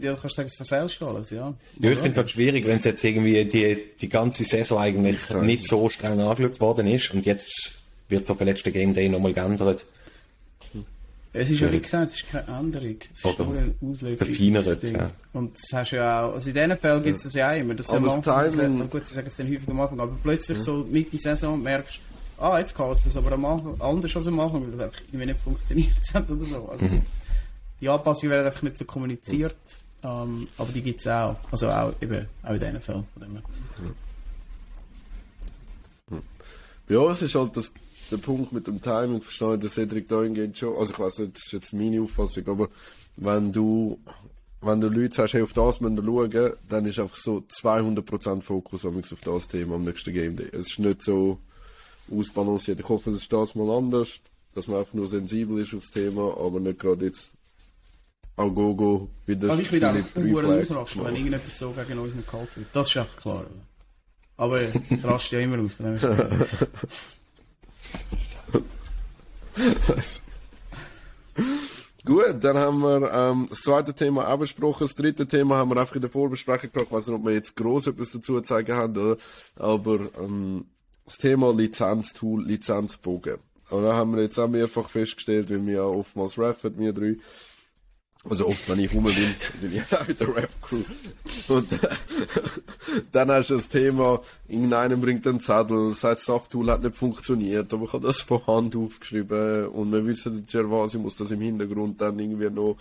ja 0.00 0.14
kannst 0.14 0.36
sagen, 0.36 0.48
es 0.48 0.56
verfälscht 0.56 1.02
alles, 1.02 1.30
ja. 1.30 1.54
Ja, 1.80 1.90
ich 1.90 1.96
finde 1.96 2.10
es 2.10 2.16
halt 2.18 2.30
schwierig, 2.30 2.66
wenn 2.66 2.76
es 2.78 2.84
jetzt 2.84 3.02
irgendwie 3.02 3.44
die, 3.46 3.78
die 3.98 4.08
ganze 4.08 4.44
Saison 4.44 4.78
eigentlich 4.78 5.30
nicht 5.40 5.66
so 5.66 5.88
streng 5.88 6.20
angeschaut 6.20 6.60
worden 6.60 6.86
ist 6.86 7.12
und 7.14 7.24
jetzt 7.24 7.72
wird 8.10 8.24
es 8.24 8.30
auf 8.30 8.38
den 8.38 8.46
letzten 8.46 8.72
Game 8.72 8.94
Day 8.94 9.08
nochmal 9.08 9.32
geändert. 9.32 9.86
Es 11.32 11.50
ist 11.50 11.60
ja 11.60 11.70
wie 11.70 11.80
gesagt, 11.80 12.08
es 12.08 12.14
ist 12.14 12.28
keine 12.28 12.48
Änderung. 12.48 12.96
Es 13.12 13.24
ist 13.24 13.38
nur 13.38 13.56
eine 13.56 13.74
Auslegung. 13.82 14.92
Ja. 14.94 15.10
Und 15.34 15.54
das 15.54 15.72
hast 15.72 15.92
du 15.92 15.96
ja 15.96 16.24
auch, 16.24 16.34
also 16.34 16.48
in 16.48 16.54
diesen 16.54 16.76
Fällen 16.78 17.02
gibt 17.04 17.16
es 17.18 17.22
das 17.24 17.34
ja 17.34 17.50
auch 17.50 17.56
immer. 17.56 17.74
Das 17.74 17.90
aber 17.90 18.10
am 18.10 18.10
Anfang, 18.10 18.78
das 18.78 18.90
gut, 18.90 19.04
sie 19.04 19.14
sagen 19.14 19.26
es 19.26 19.36
dann 19.36 19.46
häufig 19.46 19.68
am 19.68 19.80
Anfang, 19.80 20.00
aber 20.00 20.16
plötzlich 20.22 20.58
ja. 20.58 20.64
so 20.64 20.86
Mitte 20.90 21.18
Saison 21.18 21.62
merkst 21.62 22.00
ah, 22.38 22.58
jetzt 22.58 22.76
geht 22.76 23.06
es, 23.06 23.16
aber 23.16 23.32
am 23.32 23.44
Anfang, 23.44 23.80
anders 23.80 24.16
als 24.16 24.26
am 24.26 24.40
Anfang, 24.40 24.62
weil 24.62 24.72
das 24.72 24.80
einfach 24.80 25.00
irgendwie 25.08 25.26
nicht 25.26 25.40
funktioniert 25.40 25.90
hat 26.14 26.30
oder 26.30 26.44
so. 26.44 26.68
Also 26.68 26.84
mhm. 26.84 27.02
die 27.80 27.88
Anpassungen 27.88 28.30
werden 28.30 28.46
einfach 28.46 28.62
nicht 28.62 28.76
so 28.76 28.84
kommuniziert, 28.84 29.56
ähm, 30.02 30.48
aber 30.56 30.72
die 30.72 30.82
gibt 30.82 31.00
es 31.00 31.06
auch. 31.06 31.36
Also 31.50 31.68
auch, 31.68 31.92
eben, 32.00 32.26
auch 32.42 32.52
in 32.52 32.60
diesen 32.60 32.80
Fällen. 32.80 33.06
Ja, 36.88 37.10
es 37.10 37.20
ist 37.20 37.34
halt 37.34 37.56
das 37.56 37.70
der 38.10 38.16
Punkt 38.18 38.52
mit 38.52 38.66
dem 38.66 38.80
Timing 38.80 39.20
verstehe 39.20 39.58
ich, 39.62 39.72
Cedric 39.72 40.08
dahingehend 40.08 40.56
schon. 40.56 40.76
Also 40.76 40.92
ich 40.92 40.98
weiß 40.98 41.18
nicht, 41.18 41.36
das 41.36 41.46
ist 41.46 41.52
jetzt 41.52 41.72
meine 41.72 42.00
Auffassung, 42.02 42.46
aber 42.48 42.68
wenn 43.16 43.52
du, 43.52 43.98
wenn 44.60 44.80
du 44.80 44.88
Leute 44.88 45.14
sagst, 45.14 45.34
hey, 45.34 45.42
auf 45.42 45.52
das 45.52 45.80
müssen 45.80 45.96
wir 45.96 46.04
schauen, 46.04 46.52
dann 46.68 46.86
ist 46.86 46.98
einfach 46.98 47.16
so 47.16 47.44
200% 47.62 48.40
Fokus 48.40 48.84
auf 48.84 48.94
das 49.24 49.48
Thema 49.48 49.76
am 49.76 49.84
nächsten 49.84 50.12
Game 50.12 50.36
Day. 50.36 50.48
Es 50.52 50.70
ist 50.70 50.78
nicht 50.78 51.02
so 51.02 51.38
ausbalanciert. 52.10 52.80
Ich 52.80 52.88
hoffe, 52.88 53.10
es 53.10 53.22
ist 53.22 53.32
das 53.32 53.54
mal 53.54 53.70
anders, 53.76 54.08
dass 54.54 54.66
man 54.66 54.78
einfach 54.78 54.94
nur 54.94 55.06
sensibel 55.06 55.60
ist 55.60 55.74
aufs 55.74 55.90
Thema, 55.90 56.36
aber 56.38 56.60
nicht 56.60 56.78
gerade 56.78 57.06
jetzt 57.06 57.32
auch 58.36 58.50
go 58.50 58.74
go 58.74 59.08
wieder 59.26 59.50
Also 59.50 59.62
ich 59.62 59.72
will 59.72 59.84
auch 59.84 59.90
ausrasten, 59.90 61.04
wenn 61.04 61.16
irgendetwas 61.16 61.58
so 61.58 61.72
gegen 61.72 61.98
uns 61.98 62.14
nicht 62.14 62.28
kalt 62.28 62.56
wird. 62.56 62.68
Das 62.72 62.88
ist 62.88 62.96
einfach 62.96 63.16
klar. 63.16 63.44
Aber 64.36 64.62
ich 64.62 65.04
raste 65.04 65.36
ja 65.36 65.42
immer 65.42 65.58
aus, 65.58 65.74
von 65.74 65.86
dem 65.86 65.98
Gut, 72.04 72.42
dann 72.42 72.56
haben 72.56 72.80
wir 72.80 73.12
ähm, 73.12 73.46
das 73.50 73.60
zweite 73.60 73.92
Thema 73.92 74.28
auch. 74.28 74.78
Das 74.78 74.94
dritte 74.94 75.26
Thema 75.26 75.56
haben 75.56 75.70
wir 75.70 75.80
einfach 75.80 75.96
in 75.96 76.00
der 76.00 76.10
Vorbesprechung 76.10 76.70
gehabt. 76.72 76.88
Ich 76.88 76.96
weiß 76.96 77.08
nicht, 77.08 77.16
ob 77.16 77.24
wir 77.24 77.34
jetzt 77.34 77.56
groß 77.56 77.88
etwas 77.88 78.12
dazu 78.12 78.36
zu 78.36 78.40
zeigen 78.40 78.74
haben, 78.74 79.16
aber 79.56 80.08
ähm, 80.18 80.64
das 81.04 81.18
Thema 81.18 81.52
Lizenztool, 81.52 82.46
Lizenzbogen. 82.46 83.38
Und 83.70 83.82
da 83.82 83.94
haben 83.94 84.14
wir 84.14 84.22
jetzt 84.22 84.38
auch 84.38 84.48
mehrfach 84.48 84.88
festgestellt, 84.88 85.50
wie 85.50 85.66
wir 85.66 85.74
ja 85.74 85.84
oftmals 85.84 86.38
raffen, 86.38 86.78
wir 86.78 86.92
drei, 86.92 87.16
Also 88.24 88.48
oft, 88.48 88.68
wenn 88.68 88.80
ich 88.80 88.92
rum 88.92 89.04
bin, 89.04 89.14
bin 89.60 89.76
ich 89.76 89.96
auch 89.96 90.06
mit 90.06 90.18
der 90.18 90.34
Rap-Crew. 90.34 90.82
Und 91.48 91.68
dann 93.12 93.30
hast 93.30 93.50
du 93.50 93.56
das 93.56 93.68
Thema, 93.68 94.20
irgendeiner 94.48 94.96
bringt 94.96 95.26
einen 95.26 95.40
Zettel, 95.40 95.94
sagt, 95.94 96.18
das 96.18 96.26
Safttool 96.26 96.70
hat 96.70 96.82
nicht 96.82 96.96
funktioniert, 96.96 97.72
aber 97.72 97.84
ich 97.84 97.92
habe 97.92 98.06
das 98.06 98.20
von 98.20 98.44
Hand 98.46 98.74
aufgeschrieben 98.74 99.68
und 99.68 99.92
wir 99.92 100.04
wissen, 100.04 100.44
Gervasi 100.46 100.98
muss 100.98 101.16
das 101.16 101.30
im 101.30 101.40
Hintergrund 101.40 102.00
dann 102.00 102.18
irgendwie 102.18 102.50
noch 102.50 102.76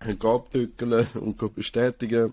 abdrücken 0.00 1.06
und 1.14 1.54
bestätigen. 1.54 2.32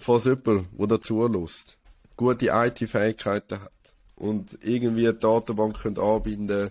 Falls 0.00 0.24
jemand, 0.24 0.66
der 0.78 0.86
dazu 0.86 1.26
lässt, 1.26 1.76
gute 2.16 2.46
IT-Fähigkeiten 2.46 3.60
hat 3.60 3.72
und 4.14 4.58
irgendwie 4.62 5.08
eine 5.08 5.14
Datenbank 5.14 5.84
anbinden 5.84 6.70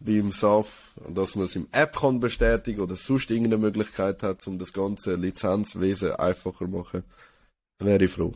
beim 0.00 0.32
SAF, 0.32 0.94
dass 1.08 1.36
man 1.36 1.44
es 1.44 1.56
im 1.56 1.68
App 1.72 1.96
kann 1.96 2.20
bestätigen 2.20 2.80
oder 2.80 2.96
sonst 2.96 3.30
irgendeine 3.30 3.58
Möglichkeit 3.58 4.22
hat, 4.22 4.46
um 4.46 4.58
das 4.58 4.72
ganze 4.72 5.14
Lizenzwesen 5.14 6.12
einfacher 6.12 6.64
zu 6.64 6.68
machen, 6.68 7.04
wäre 7.78 8.04
ich 8.04 8.10
froh. 8.10 8.32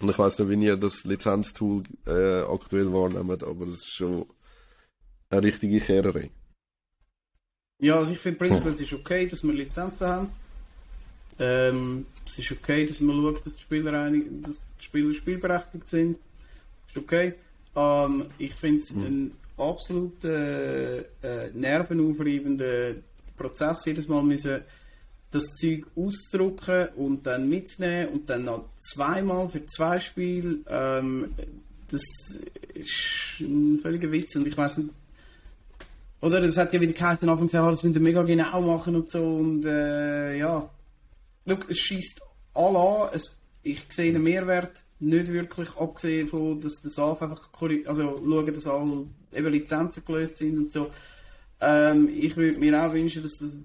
Und 0.00 0.08
ich 0.10 0.18
weiß 0.18 0.38
nicht, 0.38 0.48
wie 0.48 0.64
ihr 0.64 0.76
das 0.76 1.04
Lizenztool 1.04 1.82
äh, 2.06 2.40
aktuell 2.42 2.92
wahrnehmt, 2.92 3.44
aber 3.44 3.66
das 3.66 3.76
ist 3.76 3.94
schon 3.94 4.26
eine 5.30 5.42
richtige 5.42 5.80
Kehrerei. 5.80 6.30
Ja, 7.78 7.98
also 7.98 8.12
ich 8.12 8.18
finde 8.18 8.38
prinzipiell, 8.38 8.72
es 8.72 8.80
ist 8.80 8.92
okay, 8.92 9.26
dass 9.26 9.44
wir 9.44 9.52
Lizenzen 9.52 10.06
haben. 10.06 10.28
Ähm, 11.38 12.06
es 12.24 12.38
ist 12.38 12.52
okay, 12.52 12.86
dass 12.86 13.00
man 13.00 13.20
schaut, 13.20 13.44
dass 13.44 13.56
die 13.56 13.62
Spieler, 13.62 13.92
einig, 14.00 14.26
dass 14.42 14.62
die 14.78 14.84
Spieler 14.84 15.12
spielberechtigt 15.12 15.88
sind. 15.88 16.18
Ist 16.88 16.96
okay. 16.96 17.34
Ähm, 17.74 18.26
ich 18.38 18.54
finde 18.54 18.82
es 18.82 18.92
mhm. 18.94 19.04
ein 19.04 19.32
absolut 19.56 20.24
äh, 20.24 20.98
äh, 20.98 21.50
nervenaufreibender 21.54 22.94
Prozess, 23.36 23.84
jedes 23.84 24.08
Mal 24.08 24.22
müssen 24.22 24.62
das 25.30 25.56
Zeug 25.56 25.86
ausdrucken 25.96 26.88
und 26.96 27.26
dann 27.26 27.48
mitnehmen 27.48 28.08
und 28.10 28.30
dann 28.30 28.44
noch 28.44 28.68
zweimal 28.76 29.48
für 29.48 29.66
zwei 29.66 29.98
Spiele. 29.98 30.58
Ähm, 30.68 31.34
das 31.90 32.02
ist 32.74 33.40
ein 33.40 33.78
völliger 33.82 34.10
Witz 34.12 34.36
und 34.36 34.46
ich 34.46 34.56
weiß 34.56 34.78
nicht. 34.78 34.90
Oder 36.20 36.40
das 36.40 36.56
hat 36.56 36.72
ja 36.72 36.80
wieder 36.80 36.92
geheißen, 36.92 37.28
Anfang 37.28 37.46
des 37.46 37.52
Jahres, 37.52 37.78
das 37.80 37.82
müssen 37.82 37.96
wir 37.96 38.00
mega 38.00 38.22
genau 38.22 38.60
machen 38.62 38.96
und 38.96 39.10
so 39.10 39.22
und 39.22 39.64
äh, 39.64 40.38
ja. 40.38 40.70
Look, 41.44 41.68
es 41.68 41.78
schießt 41.78 42.22
alle 42.54 42.78
an, 42.78 43.08
es, 43.12 43.38
ich 43.62 43.82
sehe 43.90 44.14
einen 44.14 44.22
Mehrwert 44.22 44.83
nicht 45.00 45.28
wirklich, 45.28 45.76
abgesehen 45.76 46.28
von, 46.28 46.60
dass 46.60 46.80
das 46.82 46.98
AF 46.98 47.22
einfach, 47.22 47.50
also 47.86 48.22
schauen, 48.24 48.54
dass 48.54 48.66
alle 48.66 49.06
eben 49.32 49.52
Lizenzen 49.52 50.04
gelöst 50.04 50.38
sind 50.38 50.58
und 50.58 50.72
so. 50.72 50.90
Ähm, 51.60 52.08
ich 52.08 52.36
würde 52.36 52.58
mir 52.58 52.82
auch 52.82 52.92
wünschen, 52.92 53.22
dass 53.22 53.38
das 53.38 53.56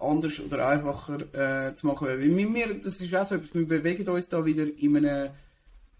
anders 0.00 0.40
oder 0.40 0.68
einfacher 0.68 1.68
äh, 1.68 1.74
zu 1.74 1.86
machen 1.86 2.08
wäre. 2.08 2.20
Weil 2.20 2.54
wir, 2.54 2.74
das 2.74 3.00
ist 3.00 3.14
auch 3.14 3.26
so 3.26 3.36
etwas, 3.36 3.54
wir 3.54 3.66
bewegen 3.66 4.08
uns 4.08 4.28
da 4.28 4.44
wieder 4.44 4.66
in 4.78 4.96
einem, 4.96 5.30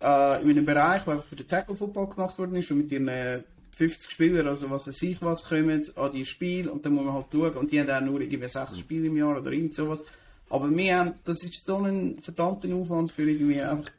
äh, 0.00 0.42
in 0.42 0.50
einem 0.50 0.66
Bereich, 0.66 1.04
der 1.04 1.22
für 1.22 1.36
den 1.36 1.48
Tackle-Football 1.48 2.08
gemacht 2.08 2.38
worden 2.38 2.56
ist 2.56 2.70
und 2.70 2.78
mit 2.78 2.92
ihren 2.92 3.44
50 3.76 4.10
Spielern, 4.10 4.48
also 4.48 4.70
was 4.70 4.86
weiß 4.88 5.02
ich 5.02 5.20
was, 5.20 5.44
kommen 5.44 5.84
an 5.96 6.12
die 6.12 6.24
Spiele 6.24 6.70
und 6.70 6.84
dann 6.84 6.94
muss 6.94 7.04
man 7.04 7.14
halt 7.14 7.26
schauen 7.30 7.54
und 7.54 7.70
die 7.70 7.80
haben 7.80 7.90
auch 7.90 8.00
nur 8.00 8.20
irgendwie 8.20 8.48
6 8.48 8.78
Spiele 8.78 9.06
im 9.08 9.16
Jahr 9.16 9.38
oder 9.38 9.52
irgend 9.52 9.74
sowas. 9.74 10.02
Aber 10.48 10.74
wir 10.74 10.98
haben, 10.98 11.14
das 11.24 11.42
ist 11.42 11.66
so 11.66 11.78
ein 11.78 12.18
verdammter 12.20 12.72
Aufwand 12.74 13.12
für 13.12 13.28
irgendwie 13.28 13.60
einfach 13.60 13.90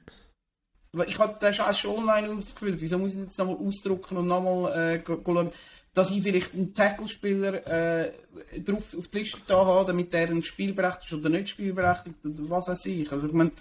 ich 1.08 1.20
habe 1.20 1.36
das 1.40 1.60
auch 1.60 1.74
schon 1.74 1.98
online 1.98 2.30
ausgefüllt. 2.30 2.80
Wieso 2.80 2.98
muss 2.98 3.14
ich 3.14 3.20
jetzt 3.20 3.38
nochmal 3.38 3.58
ausdrucken 3.58 4.18
und 4.18 4.28
nochmal 4.28 4.96
äh, 4.96 5.04
schauen, 5.06 5.52
dass 5.94 6.12
ich 6.12 6.22
vielleicht 6.22 6.54
einen 6.54 6.74
Tackle-Spieler 6.74 7.66
äh, 7.68 8.12
drauf 8.60 8.96
auf 8.98 9.08
die 9.08 9.20
Liste 9.20 9.40
da 9.48 9.66
habe, 9.66 9.88
damit 9.88 10.14
der 10.14 10.30
ein 10.30 10.44
spielberechtigt 10.44 11.12
ist 11.12 11.18
oder 11.18 11.30
nicht 11.30 11.50
spielberechtigt 11.50 12.16
oder 12.24 12.50
was 12.50 12.68
weiß 12.68 12.86
ich. 12.86 13.12
Also 13.12 13.28
ich 13.28 13.34
meine, 13.34 13.52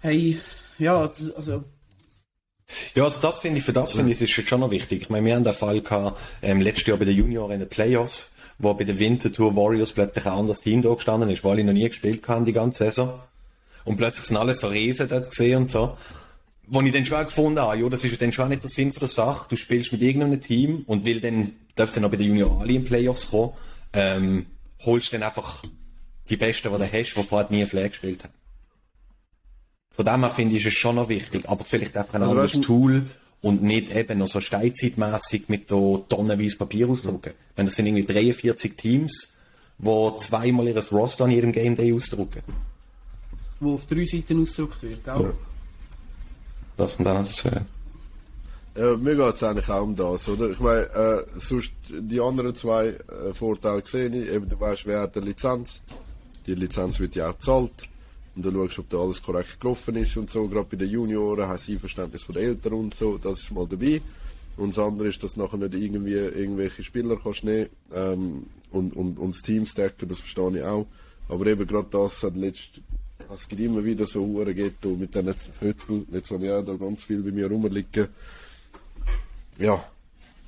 hey, 0.00 0.40
ja, 0.78 1.00
also 1.00 1.64
ja, 2.94 3.04
also 3.04 3.20
das 3.20 3.38
finde 3.38 3.58
ich, 3.58 3.64
für 3.64 3.72
das 3.72 3.92
finde 3.92 4.12
ich, 4.12 4.20
ist 4.20 4.36
jetzt 4.36 4.48
schon 4.48 4.60
noch 4.60 4.70
wichtig. 4.70 5.02
Ich 5.02 5.10
meine, 5.10 5.26
wir 5.26 5.36
haben 5.36 5.44
den 5.44 5.52
Fall 5.52 5.80
gehabt, 5.80 6.20
ähm, 6.42 6.60
letztes 6.60 6.88
Jahr 6.88 6.98
bei 6.98 7.04
den 7.04 7.16
Junioren 7.16 7.52
in 7.52 7.60
den 7.60 7.68
Playoffs, 7.68 8.32
wo 8.58 8.74
bei 8.74 8.84
den 8.84 8.98
Winterthur 8.98 9.54
Warriors 9.54 9.92
plötzlich 9.92 10.26
ein 10.26 10.32
anderes 10.32 10.60
Team 10.60 10.82
da 10.82 10.92
gestanden 10.92 11.30
ist, 11.30 11.44
weil 11.44 11.60
ich 11.60 11.64
noch 11.64 11.72
nie 11.72 11.88
gespielt 11.88 12.26
haben 12.26 12.44
die 12.44 12.52
ganze 12.52 12.84
Saison. 12.84 13.20
Und 13.86 13.96
plötzlich 13.96 14.26
sind 14.26 14.36
alle 14.36 14.52
so 14.52 14.66
Riesen 14.66 15.08
dort 15.08 15.30
gesehen 15.30 15.58
und 15.58 15.70
so. 15.70 15.96
Wo 16.66 16.82
ich 16.82 16.92
dann 16.92 17.06
schon 17.06 17.24
gefunden 17.24 17.60
habe, 17.60 17.78
ja, 17.78 17.88
das 17.88 18.02
ist 18.02 18.10
ja 18.10 18.18
dann 18.18 18.32
schon 18.32 18.48
nicht 18.48 18.64
der 18.64 18.68
Sinn 18.68 18.92
von 18.92 18.98
der 18.98 19.08
Sache. 19.08 19.46
Du 19.48 19.56
spielst 19.56 19.92
mit 19.92 20.02
irgendeinem 20.02 20.40
Team 20.40 20.82
und 20.86 21.04
will 21.04 21.20
dann, 21.20 21.52
darfst 21.76 21.96
du 21.96 22.00
noch 22.00 22.10
bei 22.10 22.16
den 22.16 22.26
Junior 22.26 22.60
Ali 22.60 22.74
in 22.74 22.84
Playoffs 22.84 23.30
kommen, 23.30 23.52
ähm, 23.92 24.46
holst 24.84 25.12
dann 25.12 25.22
einfach 25.22 25.62
die 26.28 26.36
Besten, 26.36 26.72
die 26.72 26.78
du 26.78 26.92
hast, 26.92 27.14
die 27.14 27.22
vorher 27.22 27.48
nie 27.50 27.64
Flair 27.64 27.88
gespielt 27.88 28.24
haben. 28.24 28.32
Von 29.94 30.04
dem 30.04 30.20
her 30.20 30.30
finde 30.30 30.56
ich 30.56 30.66
es 30.66 30.74
schon 30.74 30.96
noch 30.96 31.08
wichtig, 31.08 31.48
aber 31.48 31.64
vielleicht 31.64 31.96
einfach 31.96 32.14
ein 32.14 32.22
also 32.22 32.32
anderes 32.34 32.60
Tool 32.60 33.06
und 33.40 33.62
nicht 33.62 33.94
eben 33.94 34.18
noch 34.18 34.26
so 34.26 34.40
steinzeitmässig 34.40 35.48
mit 35.48 35.68
so 35.68 36.04
tonnenweise 36.08 36.56
Papier 36.56 36.88
ausdrucken. 36.88 37.34
Wenn 37.54 37.66
das 37.66 37.76
sind 37.76 37.86
irgendwie 37.86 38.04
43 38.04 38.76
Teams, 38.76 39.34
die 39.78 40.10
zweimal 40.18 40.66
ihres 40.66 40.90
Roster 40.90 41.24
an 41.26 41.30
jedem 41.30 41.52
Game 41.52 41.76
Day 41.76 41.94
ausdrucken 41.94 42.42
wo 43.60 43.74
auf 43.74 43.86
drei 43.86 44.04
Seiten 44.04 44.40
ausgedruckt 44.40 44.82
wird, 44.82 45.04
gell? 45.04 45.22
Ja. 45.22 45.32
Das 46.76 46.96
und 46.96 47.04
dann 47.04 47.24
das 47.24 47.44
wäre. 47.44 47.64
Ja, 48.76 48.94
mir 48.96 49.16
geht 49.16 49.34
es 49.36 49.42
eigentlich 49.42 49.70
auch 49.70 49.82
um 49.82 49.96
das, 49.96 50.28
oder? 50.28 50.50
Ich 50.50 50.60
meine, 50.60 50.82
äh, 50.90 51.24
sonst 51.36 51.72
die 51.88 52.20
anderen 52.20 52.54
zwei 52.54 52.88
äh, 52.88 53.32
Vorteile 53.32 53.82
sehe 53.84 54.08
ich. 54.08 54.28
Eben, 54.28 54.48
du 54.48 54.60
weißt, 54.60 54.84
wer 54.84 55.00
hat 55.00 55.16
eine 55.16 55.26
Lizenz. 55.26 55.80
Die 56.46 56.54
Lizenz 56.54 57.00
wird 57.00 57.14
ja 57.14 57.30
auch 57.30 57.38
gezahlt. 57.38 57.88
Und 58.34 58.44
du 58.44 58.52
schaust, 58.52 58.78
ob 58.80 58.90
da 58.90 58.98
alles 58.98 59.22
korrekt 59.22 59.58
gelaufen 59.58 59.96
ist 59.96 60.14
und 60.18 60.30
so. 60.30 60.46
Gerade 60.46 60.66
bei 60.70 60.76
den 60.76 60.90
Junioren 60.90 61.48
hast 61.48 61.68
du 61.68 61.72
Einverständnis 61.72 62.22
von 62.22 62.34
den 62.34 62.44
Eltern 62.44 62.74
und 62.74 62.94
so. 62.94 63.16
Das 63.16 63.40
ist 63.40 63.50
mal 63.50 63.66
dabei. 63.66 64.02
Und 64.58 64.76
das 64.76 64.78
andere 64.78 65.08
ist, 65.08 65.22
dass 65.22 65.38
nachher 65.38 65.56
nicht 65.56 65.72
irgendwie 65.74 66.12
irgendwelche 66.12 66.84
Spieler 66.84 67.16
kannst 67.16 67.44
nehmen 67.44 67.68
ähm, 67.94 68.46
und, 68.70 68.94
und, 68.94 69.18
und 69.18 69.34
das 69.34 69.42
Team 69.42 69.64
stacken, 69.64 70.08
das 70.08 70.20
verstehe 70.20 70.58
ich 70.58 70.64
auch. 70.64 70.86
Aber 71.28 71.46
eben 71.46 71.66
gerade 71.66 71.88
das 71.90 72.22
hat 72.22 72.36
letzt, 72.36 72.80
es 73.34 73.48
gibt 73.48 73.60
immer 73.60 73.84
wieder 73.84 74.06
so 74.06 74.24
Uhren 74.24 74.54
Ghetto 74.54 74.90
mit 74.90 75.14
diesen 75.14 75.34
Viertel. 75.34 76.06
Jetzt 76.12 76.30
habe 76.30 76.44
ich 76.44 76.50
auch 76.50 76.64
da 76.64 76.74
ganz 76.74 77.04
viel 77.04 77.22
bei 77.22 77.30
mir 77.30 77.48
rumliegen. 77.50 78.08
Ja, 79.58 79.84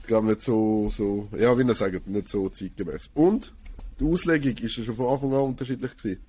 ich 0.01 0.07
glaube 0.07 0.29
nicht 0.29 0.43
so, 0.43 0.89
so, 0.91 1.29
ja, 1.39 1.57
wie 1.59 1.63
ihr 1.63 1.75
sagt, 1.75 2.07
nicht 2.07 2.29
so 2.29 2.49
zeitgemäß. 2.49 3.11
Und 3.15 3.53
die 3.99 4.05
Auslegung 4.05 4.57
ist 4.59 4.77
ja 4.77 4.85
schon 4.85 4.97
von 4.97 5.09
Anfang 5.09 5.33
an 5.33 5.41
unterschiedlich 5.41 5.97
gewesen. 5.97 6.21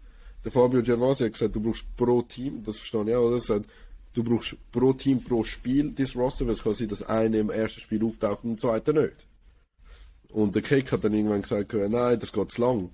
Der 0.43 0.51
Fabio 0.51 0.81
Gervasi 0.81 1.25
hat 1.25 1.33
gesagt, 1.33 1.55
du 1.55 1.61
brauchst 1.61 1.85
pro 1.97 2.21
Team, 2.21 2.63
das 2.65 2.77
verstehe 2.77 3.03
ich 3.07 3.15
auch, 3.15 3.27
oder? 3.27 3.39
Sagt, 3.39 3.65
du 4.13 4.23
brauchst 4.23 4.55
pro 4.71 4.93
Team, 4.93 5.21
pro 5.21 5.43
Spiel 5.43 5.91
das 5.91 6.15
Roster, 6.15 6.45
weil 6.45 6.53
es 6.53 6.63
kann 6.63 6.73
sein, 6.73 6.87
dass 6.87 7.03
einer 7.03 7.37
im 7.37 7.49
ersten 7.49 7.81
Spiel 7.81 8.03
auftaucht 8.03 8.43
und 8.43 8.51
im 8.51 8.57
zweiten 8.57 8.95
nicht. 8.95 9.27
Und 10.29 10.55
der 10.55 10.61
Kick 10.61 10.91
hat 10.91 11.03
dann 11.03 11.13
irgendwann 11.13 11.41
gesagt, 11.41 11.73
nein, 11.73 12.19
das 12.19 12.31
geht 12.31 12.51
zu 12.51 12.61
lang 12.61 12.89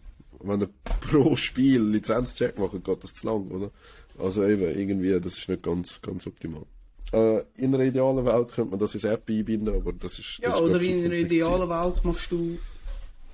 wenn 0.47 0.61
er 0.61 0.69
pro 1.01 1.35
Spiel 1.35 1.81
Lizenzcheck 1.81 2.57
macht, 2.59 2.83
geht 2.83 3.03
das 3.03 3.13
zu 3.13 3.27
lang, 3.27 3.49
oder? 3.51 3.71
Also 4.17 4.45
eben, 4.45 4.63
irgendwie, 4.63 5.19
das 5.19 5.37
ist 5.37 5.49
nicht 5.49 5.63
ganz, 5.63 6.01
ganz 6.01 6.25
optimal. 6.25 6.63
Äh, 7.11 7.43
in 7.55 7.73
einer 7.73 7.83
idealen 7.83 8.25
Welt 8.25 8.51
könnte 8.51 8.71
man 8.71 8.79
das 8.79 8.93
ins 8.93 9.03
App 9.03 9.29
einbinden, 9.29 9.75
aber 9.75 9.93
das 9.93 10.19
ist. 10.19 10.39
Ja, 10.41 10.49
das 10.49 10.59
ist 10.59 10.65
oder 10.65 10.81
in 10.81 11.05
einer 11.05 11.13
idealen 11.15 11.69
Welt 11.69 12.03
machst 12.03 12.31
du, 12.31 12.57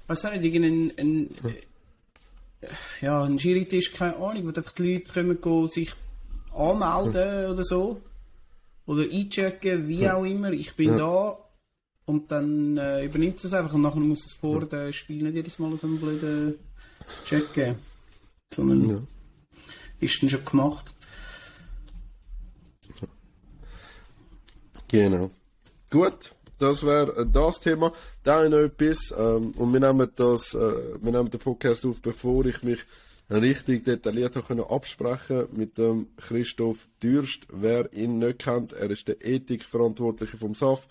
weiß 0.07 0.23
nicht, 0.33 0.43
irgendeinen, 0.43 0.91
ein, 0.97 1.29
äh, 2.61 2.67
ja, 3.01 3.23
ein 3.23 3.39
Schiri-Tisch, 3.39 3.93
keine 3.93 4.17
Ahnung, 4.17 4.45
wo 4.45 4.47
einfach 4.49 4.73
die 4.73 4.93
Leute 4.93 5.11
können 5.11 5.39
gehen, 5.39 5.67
sich 5.67 5.91
anmelden 6.53 7.51
oder 7.51 7.63
so. 7.63 8.01
Oder 8.85 9.03
einchecken, 9.03 9.87
wie 9.87 10.09
auch 10.09 10.25
immer, 10.25 10.51
ich 10.51 10.75
bin 10.75 10.97
da. 10.97 11.37
Und 12.05 12.31
dann 12.31 12.77
äh, 12.77 13.05
übernimmt 13.05 13.41
es 13.43 13.53
einfach 13.53 13.73
und 13.73 13.81
nachher 13.81 13.99
muss 13.99 14.25
es 14.25 14.33
vor 14.33 14.65
dem 14.65 14.91
Spiel 14.91 15.23
nicht 15.23 15.35
jedes 15.35 15.59
Mal 15.59 15.77
so 15.77 15.87
einen 15.87 15.99
blöden 15.99 16.55
checken, 17.25 17.75
sondern 18.53 18.89
ja. 18.89 19.01
ist 19.99 20.21
dann 20.21 20.29
schon 20.29 20.45
gemacht. 20.45 20.93
Genau. 24.87 25.31
Gut, 25.89 26.33
das 26.59 26.85
wäre 26.85 27.15
äh, 27.15 27.25
das 27.25 27.61
Thema. 27.61 27.93
Da 28.23 28.47
noch 28.49 28.57
etwas, 28.57 29.13
ähm, 29.17 29.51
und 29.57 29.73
wir 29.73 29.79
nehmen, 29.79 30.09
das, 30.15 30.53
äh, 30.53 30.57
wir 31.01 31.11
nehmen 31.11 31.31
den 31.31 31.39
Podcast 31.39 31.85
auf, 31.85 32.01
bevor 32.01 32.45
ich 32.45 32.61
mich 32.61 32.79
richtig 33.29 33.85
detailliert 33.85 34.35
können 34.45 34.65
absprechen 34.65 35.47
mit 35.53 35.77
dem 35.77 36.07
Christoph 36.17 36.89
Dürst. 37.01 37.47
Wer 37.51 37.91
ihn 37.93 38.19
nicht 38.19 38.39
kennt, 38.39 38.73
er 38.73 38.89
ist 38.89 39.07
der 39.07 39.25
Ethikverantwortliche 39.25 40.37
vom 40.37 40.53
SAF. 40.53 40.87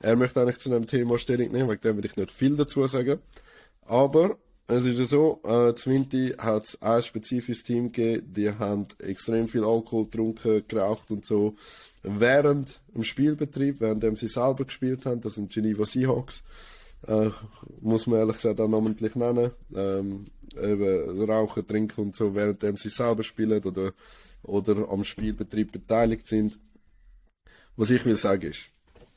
Er 0.00 0.16
möchte 0.16 0.40
eigentlich 0.40 0.58
zu 0.58 0.70
einem 0.70 0.86
Thema 0.86 1.18
Stellung 1.18 1.52
nehmen, 1.52 1.68
wegen 1.68 1.82
dem 1.82 1.96
will 1.98 2.06
ich 2.06 2.16
nicht 2.16 2.30
viel 2.30 2.56
dazu 2.56 2.86
sagen. 2.86 3.20
Aber 3.82 4.38
es 4.66 4.84
ist 4.86 4.98
ja 4.98 5.04
so, 5.04 5.40
äh, 5.44 5.74
Zwinti 5.74 6.34
hat 6.38 6.78
ein 6.80 7.02
spezifisches 7.02 7.62
Team 7.62 7.92
gegeben, 7.92 8.32
die 8.34 8.50
haben 8.50 8.86
extrem 8.98 9.48
viel 9.48 9.64
Alkohol 9.64 10.04
getrunken, 10.04 10.64
geraucht 10.66 11.10
und 11.10 11.24
so. 11.24 11.56
Während 12.02 12.80
dem 12.94 13.04
Spielbetrieb, 13.04 13.80
während 13.80 14.18
sie 14.18 14.28
selber 14.28 14.64
gespielt 14.64 15.06
haben, 15.06 15.20
das 15.20 15.34
sind 15.34 15.52
Geneva 15.52 15.84
Seahawks, 15.84 16.42
Äh, 17.06 17.30
muss 17.80 18.06
man 18.06 18.20
ehrlich 18.20 18.36
gesagt 18.36 18.60
auch 18.60 18.68
namentlich 18.68 19.14
nennen. 19.14 19.50
Ähm, 19.74 20.24
eben 20.56 21.30
rauchen, 21.30 21.66
trinken 21.66 22.00
und 22.00 22.16
so, 22.16 22.34
während 22.34 22.78
sie 22.78 22.88
selber 22.88 23.24
spielen 23.24 23.62
oder, 23.62 23.92
oder 24.42 24.88
am 24.88 25.04
Spielbetrieb 25.04 25.72
beteiligt 25.72 26.26
sind. 26.26 26.58
Was 27.76 27.90
ich 27.90 28.04
will 28.04 28.16
sagen 28.16 28.50
ist, 28.50 28.70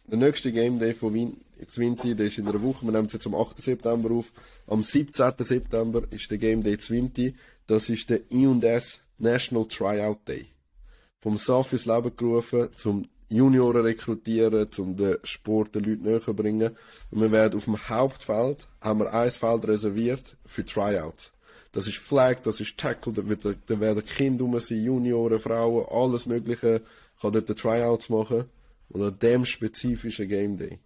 der 0.08 0.18
nächste 0.18 0.52
Game 0.52 0.80
Day 0.80 0.94
von 0.94 1.14
Wien, 1.14 1.38
Zwinti, 1.66 2.16
der 2.16 2.28
ist 2.28 2.38
in 2.38 2.48
einer 2.48 2.62
Woche, 2.62 2.86
wir 2.86 2.92
nehmen 2.92 3.08
es 3.08 3.14
jetzt 3.14 3.26
am 3.26 3.36
8. 3.36 3.62
September 3.62 4.12
auf. 4.12 4.32
Am 4.68 4.84
17. 4.84 5.34
September 5.40 6.04
ist 6.12 6.30
der 6.30 6.38
Game 6.38 6.62
Day 6.62 6.78
Zwinti. 6.78 7.36
Das 7.66 7.90
ist 7.90 8.10
der 8.10 8.22
I&S 8.32 9.00
National 9.18 9.66
Tryout 9.66 10.28
Day. 10.28 10.46
Vom 11.20 11.38
SAF 11.38 11.74
ins 11.74 11.86
Leben 11.86 12.16
gerufen, 12.16 12.70
zum 12.78 13.08
Junioren 13.30 13.84
rekrutieren, 13.84 14.68
um 14.78 14.96
den 14.96 15.18
Sport 15.24 15.76
den 15.76 15.84
Leuten 15.84 16.04
näher 16.04 16.34
bringen. 16.34 16.78
Und 17.12 17.22
wir 17.22 17.32
werden 17.32 17.58
auf 17.58 17.66
dem 17.66 17.90
Hauptfeld, 17.90 18.68
haben 18.80 19.00
wir 19.00 19.14
ein 19.14 19.32
Feld 19.32 19.68
reserviert 19.68 20.38
für 20.46 20.66
Tryouts. 20.66 21.34
Das 21.72 21.88
ist 21.88 21.98
Flag, 21.98 22.42
das 22.44 22.62
ist 22.62 22.78
Tackle, 22.78 23.14
da, 23.14 23.28
wird, 23.28 23.44
da 23.44 23.80
werden 23.80 24.06
Kinder 24.06 24.44
rum 24.44 24.60
sein, 24.60 24.84
Junioren, 24.84 25.40
Frauen, 25.40 25.86
alles 25.90 26.26
Mögliche, 26.26 26.82
kann 27.20 27.34
dort 27.34 27.48
Tryouts 27.58 28.10
machen. 28.10 28.46
Und 28.90 29.02
an 29.02 29.20
dem 29.20 29.46
spezifischen 29.46 30.30
Game 30.30 30.58
Day 30.58 30.80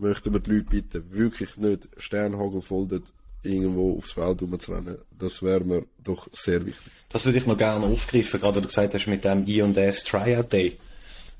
möchten 0.00 0.32
wir 0.32 0.40
die 0.40 0.50
Leute 0.52 0.70
bitten, 0.70 1.04
wirklich 1.10 1.56
nicht 1.56 1.88
Sternhagel 1.96 2.62
foldet 2.62 3.04
irgendwo 3.42 3.96
aufs 3.96 4.12
Feld 4.12 4.42
rumzurennen. 4.42 4.98
Das 5.18 5.42
wäre 5.42 5.60
mir 5.60 5.84
doch 6.04 6.28
sehr 6.32 6.64
wichtig. 6.64 6.92
Das 7.08 7.24
würde 7.24 7.38
ich 7.38 7.46
noch 7.46 7.56
gerne 7.56 7.86
aufgreifen, 7.86 8.40
gerade 8.40 8.60
du 8.60 8.66
gesagt 8.66 8.94
hast 8.94 9.06
mit 9.06 9.24
dem 9.24 9.46
I&S 9.46 10.04
Tryout 10.04 10.52
Day. 10.52 10.76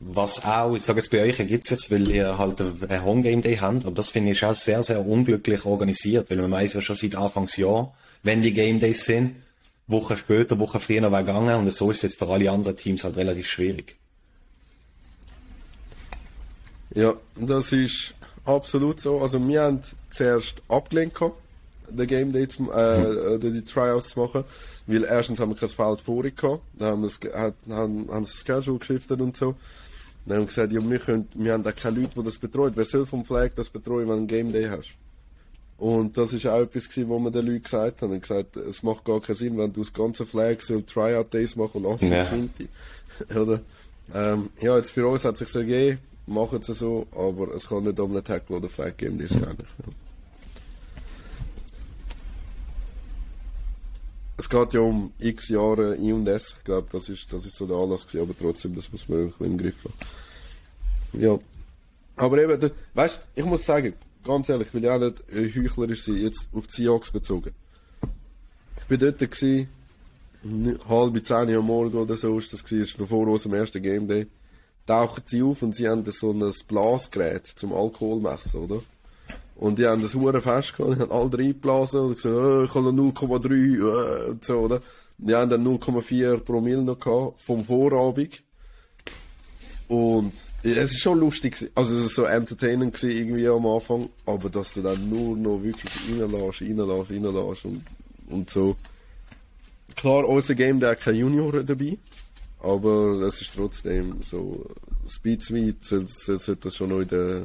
Was 0.03 0.43
auch, 0.45 0.75
ich 0.75 0.85
sage 0.85 1.01
jetzt 1.01 1.11
bei 1.11 1.23
euch 1.23 1.37
gibt 1.37 1.65
es 1.65 1.71
jetzt, 1.71 1.91
weil 1.91 2.09
ihr 2.09 2.39
halt 2.39 2.61
ein 2.61 3.05
Home 3.05 3.21
Game 3.23 3.43
Day 3.43 3.57
habt, 3.57 3.85
aber 3.85 3.95
das 3.95 4.09
finde 4.09 4.33
ich 4.33 4.43
auch 4.43 4.55
sehr, 4.55 4.83
sehr 4.83 5.05
unglücklich 5.05 5.67
organisiert, 5.67 6.31
weil 6.31 6.39
man 6.39 6.51
weiß 6.51 6.73
ja 6.75 6.81
schon 6.81 6.97
seit 6.97 7.17
Anfangsjahr, 7.17 7.95
wenn 8.23 8.41
die 8.41 8.55
Game 8.55 8.81
Days 8.81 9.05
sind, 9.05 9.37
Wochen 9.87 10.17
später, 10.17 10.59
Wochen 10.59 10.81
früher 10.81 11.03
noch 11.03 11.11
gegangen 11.11 11.55
und 11.55 11.71
so 11.71 11.91
ist 11.91 11.99
es 11.99 12.03
jetzt 12.03 12.19
für 12.19 12.29
alle 12.29 12.51
anderen 12.51 12.77
Teams 12.77 13.05
halt 13.05 13.17
relativ 13.17 13.47
schwierig. 13.47 13.97
Ja, 16.95 17.15
das 17.37 17.73
ist 17.73 18.15
absolut 18.57 19.01
so. 19.01 19.21
Also 19.21 19.47
wir 19.47 19.63
haben 19.63 19.81
zuerst 20.11 20.63
abgelehnt 20.69 21.15
gehabt, 21.15 21.37
den 21.89 22.07
Game 22.07 22.33
Day 22.33 22.49
zu, 22.49 22.71
äh, 22.73 23.37
mhm. 23.39 23.41
die 23.41 23.65
Tryouts 23.65 24.11
zu 24.11 24.21
machen, 24.21 24.45
weil 24.87 25.05
erstens 25.05 25.41
haben 25.41 25.51
wir 25.51 25.57
kein 25.57 25.69
Feld 25.69 26.01
vorig 26.01 26.37
gehabt, 26.37 26.63
dann 26.79 26.89
haben 26.89 27.03
wir 27.03 27.09
das, 27.09 27.35
haben, 27.69 28.09
haben 28.11 28.23
das 28.23 28.35
Schedule 28.35 28.79
geschiftet 28.79 29.21
und 29.21 29.37
so. 29.37 29.55
Dann 30.27 30.37
haben 30.37 30.43
wir 30.43 30.47
gesagt, 30.47 30.73
ja, 30.73 30.81
wir, 30.83 30.99
können, 30.99 31.29
wir 31.35 31.53
haben 31.53 31.63
da 31.63 31.73
keine 31.73 32.01
Leute, 32.01 32.21
die 32.21 32.25
das 32.25 32.39
betreuen. 32.39 32.73
Wer 32.77 32.85
soll 32.85 33.07
vom 33.07 33.25
Flag 33.25 33.51
das 33.57 33.71
betreuen, 33.71 34.09
wenn 34.09 34.09
du 34.09 34.13
einen 34.19 34.27
Game 34.27 34.53
Day 34.53 34.69
hast? 34.69 34.95
Und 35.79 36.19
das 36.19 36.35
ist 36.35 36.47
auch 36.47 36.61
etwas 36.61 36.91
gewesen, 36.91 37.09
wo 37.09 37.19
wir 37.19 37.31
den 37.31 37.47
Leuten 37.47 37.63
gesagt 37.63 38.03
haben. 38.03 38.13
Und 38.13 38.21
gesagt, 38.21 38.57
es 38.57 38.83
macht 38.83 39.05
gar 39.07 39.21
keinen 39.21 39.37
Sinn, 39.37 39.57
wenn 39.57 39.73
du 39.73 39.81
das 39.81 39.93
ganze 39.93 40.27
Flag 40.27 40.61
so 40.61 40.79
Tryout 40.83 41.33
Days 41.33 41.57
machen 41.57 41.87
und 41.87 41.95
18 41.95 42.51
ja. 43.31 43.37
Oder? 43.41 43.61
Ähm, 44.15 44.51
ja, 44.61 44.77
jetzt 44.77 44.91
für 44.91 45.07
uns 45.07 45.25
hat 45.25 45.41
es 45.41 45.51
sich 45.51 45.57
ergeben, 45.57 45.99
machen 46.31 46.63
sie 46.63 46.75
so, 46.75 47.07
aber 47.13 47.55
es 47.55 47.69
kann 47.69 47.85
nicht 47.85 47.99
um 48.01 48.13
einen 48.13 48.25
Tackle 48.25 48.57
oder 48.57 48.69
Flag 48.69 48.97
geben, 48.97 49.19
das 49.19 49.35
mhm. 49.35 49.41
nicht. 49.41 49.65
Es 54.37 54.49
geht 54.49 54.73
ja 54.73 54.81
um 54.81 55.13
x 55.19 55.49
Jahre 55.49 55.97
I 55.99 56.15
und 56.15 56.27
S, 56.27 56.55
ich 56.57 56.65
glaube, 56.65 56.89
das 56.91 57.11
ist, 57.11 57.31
das 57.31 57.45
ist 57.45 57.57
so 57.57 57.67
der 57.67 57.77
Anlass 57.77 58.07
gewesen, 58.07 58.23
aber 58.23 58.39
trotzdem, 58.39 58.75
das 58.75 58.91
muss 58.91 59.09
man 59.09 59.19
irgendwie 59.19 59.45
im 59.45 59.59
Griff 59.59 59.85
haben. 59.85 61.21
Ja. 61.21 61.39
Aber 62.17 62.39
eben, 62.39 62.71
weißt 62.95 63.21
ich 63.35 63.45
muss 63.45 63.67
sagen, 63.67 63.93
ganz 64.25 64.49
ehrlich, 64.49 64.69
ich 64.69 64.75
will 64.75 64.85
ja 64.85 64.99
nicht 64.99 65.23
heuchlerisch 65.31 66.05
sein, 66.05 66.17
jetzt 66.17 66.49
auf 66.53 66.67
die 66.69 66.83
Seahawks 66.83 67.11
bezogen. 67.11 67.53
Ich 68.79 68.85
bin 68.85 68.99
dort 68.99 69.19
gewesen, 69.19 69.69
halb 70.89 71.27
zehn 71.27 71.57
Uhr 71.57 71.63
morgen 71.63 71.97
oder 71.97 72.17
so 72.17 72.39
ist 72.39 72.53
das 72.53 72.65
gewesen, 72.65 73.01
noch 73.01 73.09
vor 73.09 73.27
unserem 73.27 73.55
ersten 73.55 73.83
Game 73.83 74.09
Day. 74.09 74.27
Tauchen 74.87 75.23
sie 75.27 75.43
auf 75.43 75.63
und 75.63 75.75
sie 75.75 75.89
haben 75.89 76.05
so 76.11 76.33
ein 76.33 76.53
Blasgerät 76.67 77.47
zum 77.47 77.73
Alkoholmessen, 77.73 78.61
oder? 78.61 78.83
Und 79.57 79.79
die 79.79 79.87
haben 79.87 80.01
das 80.01 80.15
Huren 80.15 80.41
fest 80.41 80.77
gehabt, 80.77 80.97
die 80.97 81.03
haben 81.03 81.13
alle 81.13 81.39
reingeblasen 81.39 82.01
und 82.01 82.15
gesagt, 82.15 82.35
oh, 82.35 82.65
ich 82.65 82.75
habe 82.75 82.93
noch 82.93 83.13
0,3 83.13 84.27
äh, 84.27 84.31
und 84.31 84.45
so, 84.45 84.59
oder? 84.59 84.81
Die 85.19 85.35
haben 85.35 85.51
dann 85.51 85.67
0,4 85.67 86.39
Promille 86.39 86.83
noch 86.83 86.99
gehabt 86.99 87.39
vom 87.41 87.63
Vorabend. 87.63 88.43
Und 89.87 90.33
es 90.63 90.93
ist 90.93 91.01
schon 91.01 91.19
lustig, 91.19 91.71
also 91.75 91.95
es 91.97 92.07
ist 92.07 92.15
so 92.15 92.25
entertainend 92.25 92.95
gewesen, 92.95 93.19
irgendwie 93.19 93.49
am 93.49 93.67
Anfang, 93.67 94.09
aber 94.25 94.49
dass 94.49 94.73
du 94.73 94.83
dann 94.83 95.11
nur 95.11 95.37
noch 95.37 95.63
wirklich 95.63 95.93
reinlässt, 96.09 96.63
reinlässt, 96.63 97.11
reinlässt 97.11 97.65
und, 97.65 97.83
und 98.29 98.51
so. 98.51 98.77
Klar, 99.97 100.27
unser 100.27 100.55
Game, 100.55 100.81
der 100.81 100.91
hat 100.91 101.01
keine 101.01 101.19
Junioren 101.19 101.67
dabei, 101.67 101.99
aber 102.63 103.23
es 103.23 103.41
ist 103.41 103.55
trotzdem 103.55 104.23
so, 104.23 104.67
Speedsweet 105.09 105.85
sollte, 105.85 106.57
das 106.57 106.77
schon 106.77 106.91
noch 106.91 107.01
in 107.01 107.09
der 107.09 107.43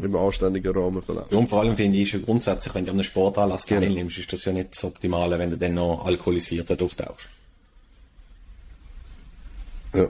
im 0.00 0.14
anständigen 0.14 0.72
Rahmen 0.72 1.02
verlaufen. 1.02 1.28
Ja, 1.32 1.38
und 1.38 1.48
vor 1.48 1.60
allem 1.60 1.76
finde 1.76 1.98
ich 1.98 2.10
schon 2.10 2.24
grundsätzlich, 2.24 2.74
wenn 2.74 2.84
du 2.84 2.92
einen 2.92 3.02
Sportanlass 3.02 3.66
genau. 3.66 3.80
teilnimmst, 3.80 4.18
ist 4.18 4.32
das 4.32 4.44
ja 4.44 4.52
nicht 4.52 4.70
das 4.72 4.84
Optimale, 4.84 5.38
wenn 5.38 5.50
du 5.50 5.58
dann 5.58 5.74
noch 5.74 6.04
alkoholisiert 6.04 6.70
dort 6.70 6.82
auftauchst. 6.82 7.26
Ja. 9.94 10.06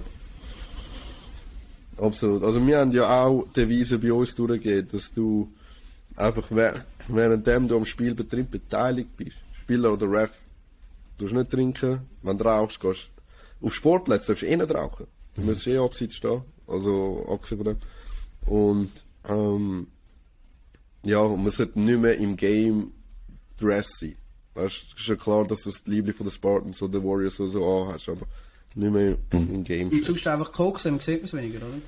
Absolut. 1.96 2.42
Also 2.42 2.66
wir 2.66 2.78
haben 2.78 2.92
ja 2.92 3.24
auch 3.24 3.46
die 3.54 3.60
Devise 3.60 3.98
bei 3.98 4.12
uns 4.12 4.34
durchgegeben, 4.34 4.88
dass 4.92 5.12
du 5.12 5.50
einfach 6.16 6.50
währenddem 7.08 7.68
du 7.68 7.76
am 7.76 7.84
Spielbetrieb 7.84 8.50
beteiligt 8.50 9.16
bist, 9.16 9.38
Spieler 9.58 9.92
oder 9.92 10.10
Ref, 10.10 10.32
du 11.18 11.26
nicht 11.26 11.50
trinken, 11.50 12.00
wenn 12.22 12.38
du 12.38 12.44
rauchst, 12.44 12.80
gehst 12.80 13.10
auf 13.60 13.74
Sportplätze 13.74 14.28
darfst 14.28 14.42
du 14.42 14.46
eh 14.46 14.56
nicht 14.56 14.74
rauchen. 14.74 15.06
Du 15.34 15.42
mhm. 15.42 15.48
musst 15.48 15.66
eh 15.66 15.78
abseits 15.78 16.16
stehen, 16.16 16.42
also 16.66 17.26
abgesehen 17.30 17.64
von 17.64 17.66
dem. 17.66 17.78
Und 18.46 18.90
ähm, 19.28 19.86
ja, 21.04 21.20
und 21.20 21.42
man 21.42 21.52
sollte 21.52 21.80
nicht 21.80 22.00
mehr 22.00 22.16
im 22.18 22.36
Game 22.36 22.92
dress 23.58 23.98
sein. 23.98 24.16
Weißt, 24.54 24.76
es 24.94 25.00
ist 25.00 25.08
ja 25.08 25.16
klar, 25.16 25.46
dass 25.46 25.62
du 25.62 25.70
das 25.70 25.86
Liebling 25.86 26.14
von 26.14 26.26
den 26.26 26.32
Spartans 26.32 26.82
oder 26.82 26.98
den 26.98 27.08
Warriors 27.08 27.38
oder 27.40 27.50
so 27.50 27.64
anhast, 27.64 28.08
aber 28.08 28.26
nicht 28.74 28.92
mehr 28.92 29.16
mhm. 29.32 29.54
im 29.54 29.64
Game. 29.64 29.88
Und 29.88 30.04
sonst 30.04 30.26
einfach 30.26 30.52
Koks, 30.52 30.82
dann 30.84 30.98
sieht 31.00 31.18
man 31.18 31.24
es 31.24 31.34
weniger, 31.34 31.60
oder? 31.66 31.78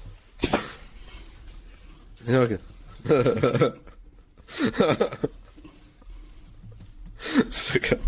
ja, 2.27 2.43
okay. 2.43 2.59
okay. 7.77 7.99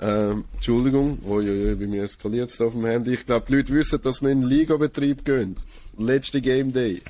Ähm, 0.00 0.44
Entschuldigung, 0.54 1.18
oh, 1.26 1.40
ja, 1.40 1.74
bei 1.74 1.86
mir 1.86 2.04
eskaliert 2.04 2.50
es 2.50 2.60
auf 2.60 2.72
dem 2.72 2.86
Handy. 2.86 3.14
Ich 3.14 3.26
glaube, 3.26 3.46
die 3.48 3.56
Leute 3.56 3.74
wissen, 3.74 4.00
dass 4.00 4.22
wir 4.22 4.30
in 4.30 4.42
den 4.42 4.48
Liga-Betrieb 4.48 5.24
gehen. 5.24 5.56
Letzte 5.96 6.40
Game 6.40 6.72
Day. 6.72 7.02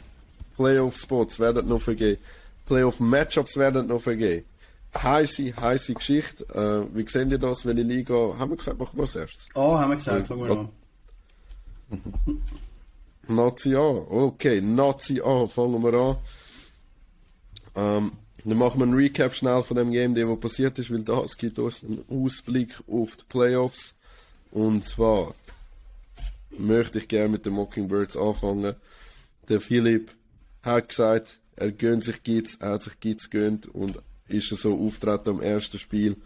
Playoff-Spots 0.57 1.39
werden 1.39 1.69
noch 1.69 1.83
vergeben. 1.83 2.21
Playoff-Matchups 2.67 3.57
werden 3.59 3.89
noch 3.89 4.01
vergeben. 4.01 4.45
Heiße, 4.95 5.55
heiße 5.55 5.95
Geschichte. 5.95 6.45
Äh, 6.55 6.97
wie 6.97 7.07
sehen 7.07 7.31
ihr 7.31 7.39
das, 7.39 7.67
welche 7.67 7.83
Liga? 7.83 8.15
Haben 8.39 8.53
wir 8.53 8.57
gesagt, 8.57 8.79
machen 8.79 8.97
wir 8.97 9.03
als 9.03 9.17
erstes? 9.17 9.47
Oh, 9.55 9.79
haben 9.79 9.91
wir 9.91 9.97
gesagt, 9.97 10.27
fangen 10.27 10.49
wir 10.49 10.59
an. 10.59 10.69
Nazi 13.29 13.75
A. 13.75 13.81
Okay, 13.81 14.61
Nazi 14.63 15.21
A. 15.21 15.47
Fangen 15.47 15.83
wir 15.83 15.95
an. 15.95 16.17
Ähm, 17.77 18.13
dann 18.45 18.59
machen 18.59 18.81
wir 18.81 18.85
einen 18.85 18.95
Recap 18.95 19.35
schnell 19.35 19.63
von 19.63 19.77
dem 19.77 19.91
Game, 19.91 20.15
der 20.15 20.27
passiert 20.37 20.79
ist, 20.79 20.91
weil 20.93 21.03
das 21.03 21.37
gibt 21.37 21.59
uns 21.59 21.83
einen 21.83 22.05
Ausblick 22.09 22.75
auf 22.87 23.17
die 23.17 23.25
Playoffs. 23.29 23.95
Und 24.51 24.85
zwar 24.85 25.35
möchte 26.57 26.99
ich 26.99 27.09
gerne 27.09 27.31
mit 27.31 27.47
den 27.47 27.55
Mockingbirds 27.55 28.17
anfangen. 28.17 28.75
Der 29.49 29.61
Philipp 29.61 30.13
hat 30.63 30.89
gesagt, 30.89 31.41
er 31.57 31.73
gönnt 31.73 32.05
sich 32.05 32.23
Gitz, 32.23 32.57
er 32.61 32.73
hat 32.73 32.83
sich 32.85 33.01
Gitz 33.01 33.31
gönnt 33.31 33.67
und 33.67 34.01
ist 34.29 34.49
so 34.49 34.79
auftreten 34.79 35.31
am 35.31 35.43
ersten 35.43 35.79
Spiel. 35.79 36.17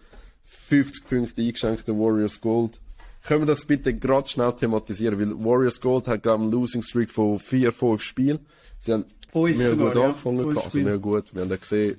50 0.69 1.07
Punkte 1.07 1.41
eingeschenkt, 1.41 1.87
der 1.87 1.95
Warriors 1.95 2.39
Gold. 2.39 2.79
Können 3.23 3.41
wir 3.41 3.47
das 3.47 3.65
bitte 3.65 3.93
gerade 3.93 4.27
schnell 4.27 4.53
thematisieren, 4.53 5.19
weil 5.19 5.43
Warriors 5.43 5.79
Gold 5.79 6.07
hat 6.07 6.23
glaube 6.23 6.43
einen 6.43 6.51
Losing 6.51 6.83
Streak 6.83 7.09
von 7.09 7.39
4, 7.39 7.71
5 7.71 8.01
Spielen. 8.01 8.39
Sie 8.79 8.91
haben 8.91 9.05
fünf 9.33 9.57
mehr 9.57 9.75
gut 9.75 9.95
ja. 9.95 10.05
angefangen, 10.05 10.57
also 10.57 10.79
mehr 10.79 10.97
gut, 10.97 11.33
wir 11.33 11.41
haben 11.41 11.49
das 11.49 11.61
gesehen. 11.61 11.97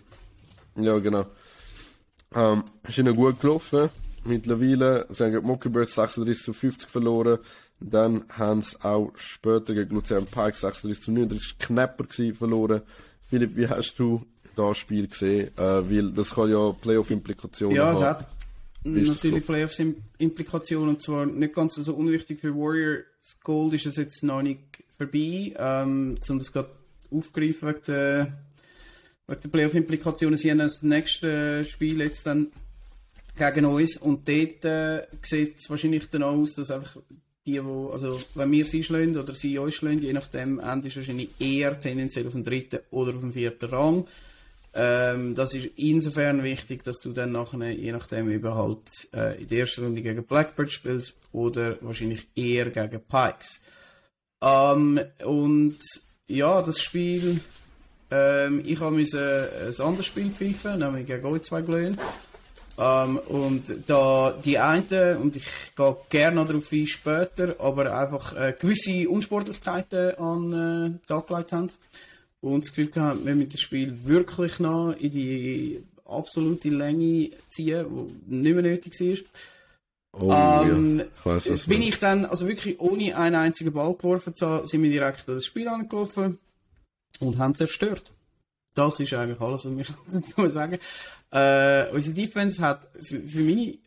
Ja, 0.76 0.98
genau. 0.98 1.26
Ähm, 2.34 2.64
ist 2.88 2.98
ihnen 2.98 3.14
gut 3.14 3.40
gelaufen. 3.40 3.90
Mittlerweile 4.24 5.06
sie 5.10 5.24
haben 5.24 5.46
Mockingbirds 5.46 5.94
36 5.94 6.44
zu 6.44 6.52
50 6.52 6.88
verloren. 6.88 7.38
Dann 7.80 8.24
haben 8.30 8.62
sie 8.62 8.82
auch 8.82 9.12
später 9.16 9.74
gegen 9.74 9.94
Luzern 9.94 10.26
Pike 10.26 10.56
36 10.56 11.02
zu 11.02 11.12
39 11.12 11.58
knapper 11.58 12.04
gewesen, 12.04 12.34
verloren. 12.34 12.82
Philipp, 13.28 13.56
wie 13.56 13.68
hast 13.68 13.98
du 13.98 14.22
das 14.56 14.78
Spiel 14.78 15.06
gesehen? 15.06 15.50
Äh, 15.56 15.60
weil 15.60 16.10
das 16.12 16.34
kann 16.34 16.50
ja 16.50 16.72
Playoff-Implikationen 16.72 17.78
haben. 17.78 17.86
Ja, 17.86 17.92
es 17.92 18.02
hat 18.02 18.28
natürlich 18.84 19.44
Playoff-Implikationen 19.44 20.90
und 20.90 21.02
zwar 21.02 21.26
nicht 21.26 21.54
ganz 21.54 21.74
so 21.74 21.94
unwichtig 21.94 22.40
für 22.40 22.54
Warriors 22.54 23.04
Gold 23.42 23.74
ist 23.74 23.96
jetzt 23.96 24.22
noch 24.22 24.42
nicht 24.42 24.84
vorbei. 24.96 25.54
Ähm, 25.56 26.18
um 26.28 26.38
das 26.38 26.52
gerade 26.52 26.70
aufgreifen 27.16 27.68
wegen 27.68 27.84
der 27.86 28.38
wegen 29.26 29.40
der 29.40 29.48
Playoff-Implikationen. 29.48 30.36
Sie 30.36 30.50
haben 30.50 30.58
das 30.58 30.82
nächste 30.82 31.64
Spiel 31.64 32.00
jetzt 32.00 32.26
dann 32.26 32.48
gegen 33.36 33.64
uns 33.64 33.96
und 33.96 34.28
dort 34.28 34.64
äh, 34.64 35.06
sieht 35.22 35.58
es 35.58 35.70
wahrscheinlich 35.70 36.08
dann 36.10 36.22
auch 36.22 36.34
aus, 36.34 36.54
dass 36.54 36.70
einfach 36.70 37.00
die, 37.46 37.62
wo, 37.62 37.90
also 37.90 38.18
wenn 38.34 38.50
wir 38.52 38.64
sie 38.64 38.82
schlagen 38.82 39.18
oder 39.18 39.34
sie 39.34 39.58
uns 39.58 39.74
schlagen, 39.74 40.02
je 40.02 40.12
nachdem, 40.12 40.60
endest 40.60 40.96
wahrscheinlich 40.96 41.30
eher 41.38 41.78
tendenziell 41.78 42.26
auf 42.26 42.32
dem 42.32 42.44
dritten 42.44 42.80
oder 42.90 43.14
auf 43.14 43.20
dem 43.20 43.32
vierten 43.32 43.68
Rang. 43.68 44.06
Ähm, 44.72 45.34
das 45.34 45.54
ist 45.54 45.70
insofern 45.76 46.42
wichtig, 46.42 46.82
dass 46.84 47.00
du 47.00 47.12
dann 47.12 47.32
nachher, 47.32 47.70
je 47.70 47.92
nachdem, 47.92 48.28
halt 48.42 49.08
äh, 49.12 49.40
in 49.40 49.48
der 49.48 49.58
ersten 49.60 49.84
Runde 49.84 50.02
gegen 50.02 50.24
Blackbird 50.24 50.70
spielst 50.70 51.14
oder 51.32 51.76
wahrscheinlich 51.80 52.26
eher 52.34 52.70
gegen 52.70 53.00
Pikes. 53.02 53.60
Ähm, 54.40 55.00
und 55.24 55.78
ja, 56.28 56.62
das 56.62 56.80
Spiel, 56.80 57.40
ähm, 58.10 58.62
ich 58.64 58.80
habe 58.80 58.96
ein 58.96 59.80
anderes 59.80 60.06
Spiel 60.06 60.30
pfeifen, 60.30 60.78
nämlich 60.78 61.06
gegen 61.06 61.24
euch 61.26 61.42
zwei 61.42 61.62
Glöhn. 61.62 61.98
Ähm, 62.76 63.18
und 63.28 63.62
da 63.86 64.32
die 64.44 64.58
einen, 64.58 65.18
und 65.18 65.36
ich 65.36 65.44
gehe 65.76 65.96
gerne 66.10 66.44
darauf 66.44 66.72
ein 66.72 66.86
später, 66.86 67.54
aber 67.60 67.96
einfach 67.96 68.36
äh, 68.36 68.54
gewisse 68.58 69.08
Unsportlichkeiten 69.08 70.18
an 70.18 70.98
äh, 71.04 71.06
Tag 71.06 71.28
gelegt 71.28 71.52
haben 71.52 71.70
und 72.40 72.64
das 72.64 72.70
Gefühl 72.70 72.90
gehabt, 72.90 73.24
wir 73.24 73.34
mit 73.36 73.52
dem 73.52 73.58
Spiel 73.58 74.04
wirklich 74.04 74.58
noch 74.58 74.92
in 74.98 75.12
die 75.12 75.84
absolute 76.04 76.68
Länge 76.68 77.30
ziehen, 77.48 77.86
die 78.26 78.34
nicht 78.34 78.54
mehr 78.54 78.62
nötig 78.62 79.00
war. 79.00 79.16
Oh, 80.20 80.32
ähm, 80.32 80.98
ja. 80.98 81.04
ich 81.04 81.26
weiss, 81.26 81.44
das 81.44 81.66
bin 81.66 81.82
ich 81.82 81.98
dann, 81.98 82.24
also 82.24 82.46
wirklich 82.46 82.78
ohne 82.80 83.16
einen 83.16 83.36
einzigen 83.36 83.72
Ball 83.72 83.94
geworfen 83.94 84.34
zu 84.36 84.46
haben, 84.46 84.66
sind 84.66 84.82
wir 84.82 84.90
direkt 84.90 85.28
an 85.28 85.34
das 85.34 85.44
Spiel 85.44 85.66
angelaufen 85.68 86.38
und 87.20 87.38
haben 87.38 87.54
zerstört. 87.54 88.12
Das 88.74 88.98
ist 89.00 89.14
eigentlich 89.14 89.40
alles, 89.40 89.64
was 89.64 90.28
ich 90.46 90.52
sagen 90.52 90.78
äh, 91.30 91.90
Unsere 91.90 92.14
Defense 92.14 92.60
hat 92.60 92.88
für, 93.00 93.20
für 93.20 93.40
meine, 93.40 93.78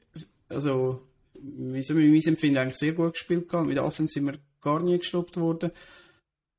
also, 0.50 1.02
wie 1.34 1.84
soll 1.84 1.98
mein 1.98 2.22
Empfinden 2.22 2.58
eigentlich 2.58 2.78
sehr 2.78 2.94
gut 2.94 3.14
gespielt 3.14 3.50
gehabt. 3.50 3.68
Mit 3.68 3.78
der 3.78 3.86
Offense 3.86 4.14
sind 4.14 4.26
wir 4.26 4.38
gar 4.62 4.82
nie 4.82 4.98
gestoppt 4.98 5.38
worden. 5.38 5.72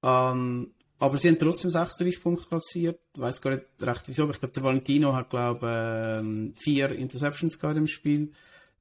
Ähm, 0.02 0.72
aber 0.98 1.16
sie 1.16 1.28
haben 1.28 1.38
trotzdem 1.38 1.70
36 1.70 2.22
Punkte 2.22 2.48
kassiert. 2.48 3.00
Ich 3.14 3.20
weiß 3.20 3.40
gar 3.40 3.52
nicht 3.52 3.64
recht 3.80 4.02
wieso, 4.06 4.24
aber 4.24 4.32
ich 4.32 4.40
glaube, 4.40 4.54
der 4.54 4.62
Valentino 4.62 5.14
hat, 5.14 5.30
glaube 5.30 6.18
ähm, 6.20 6.54
vier 6.56 6.90
Interceptions 6.92 7.58
gehabt 7.58 7.76
im 7.76 7.86
Spiel. 7.86 8.32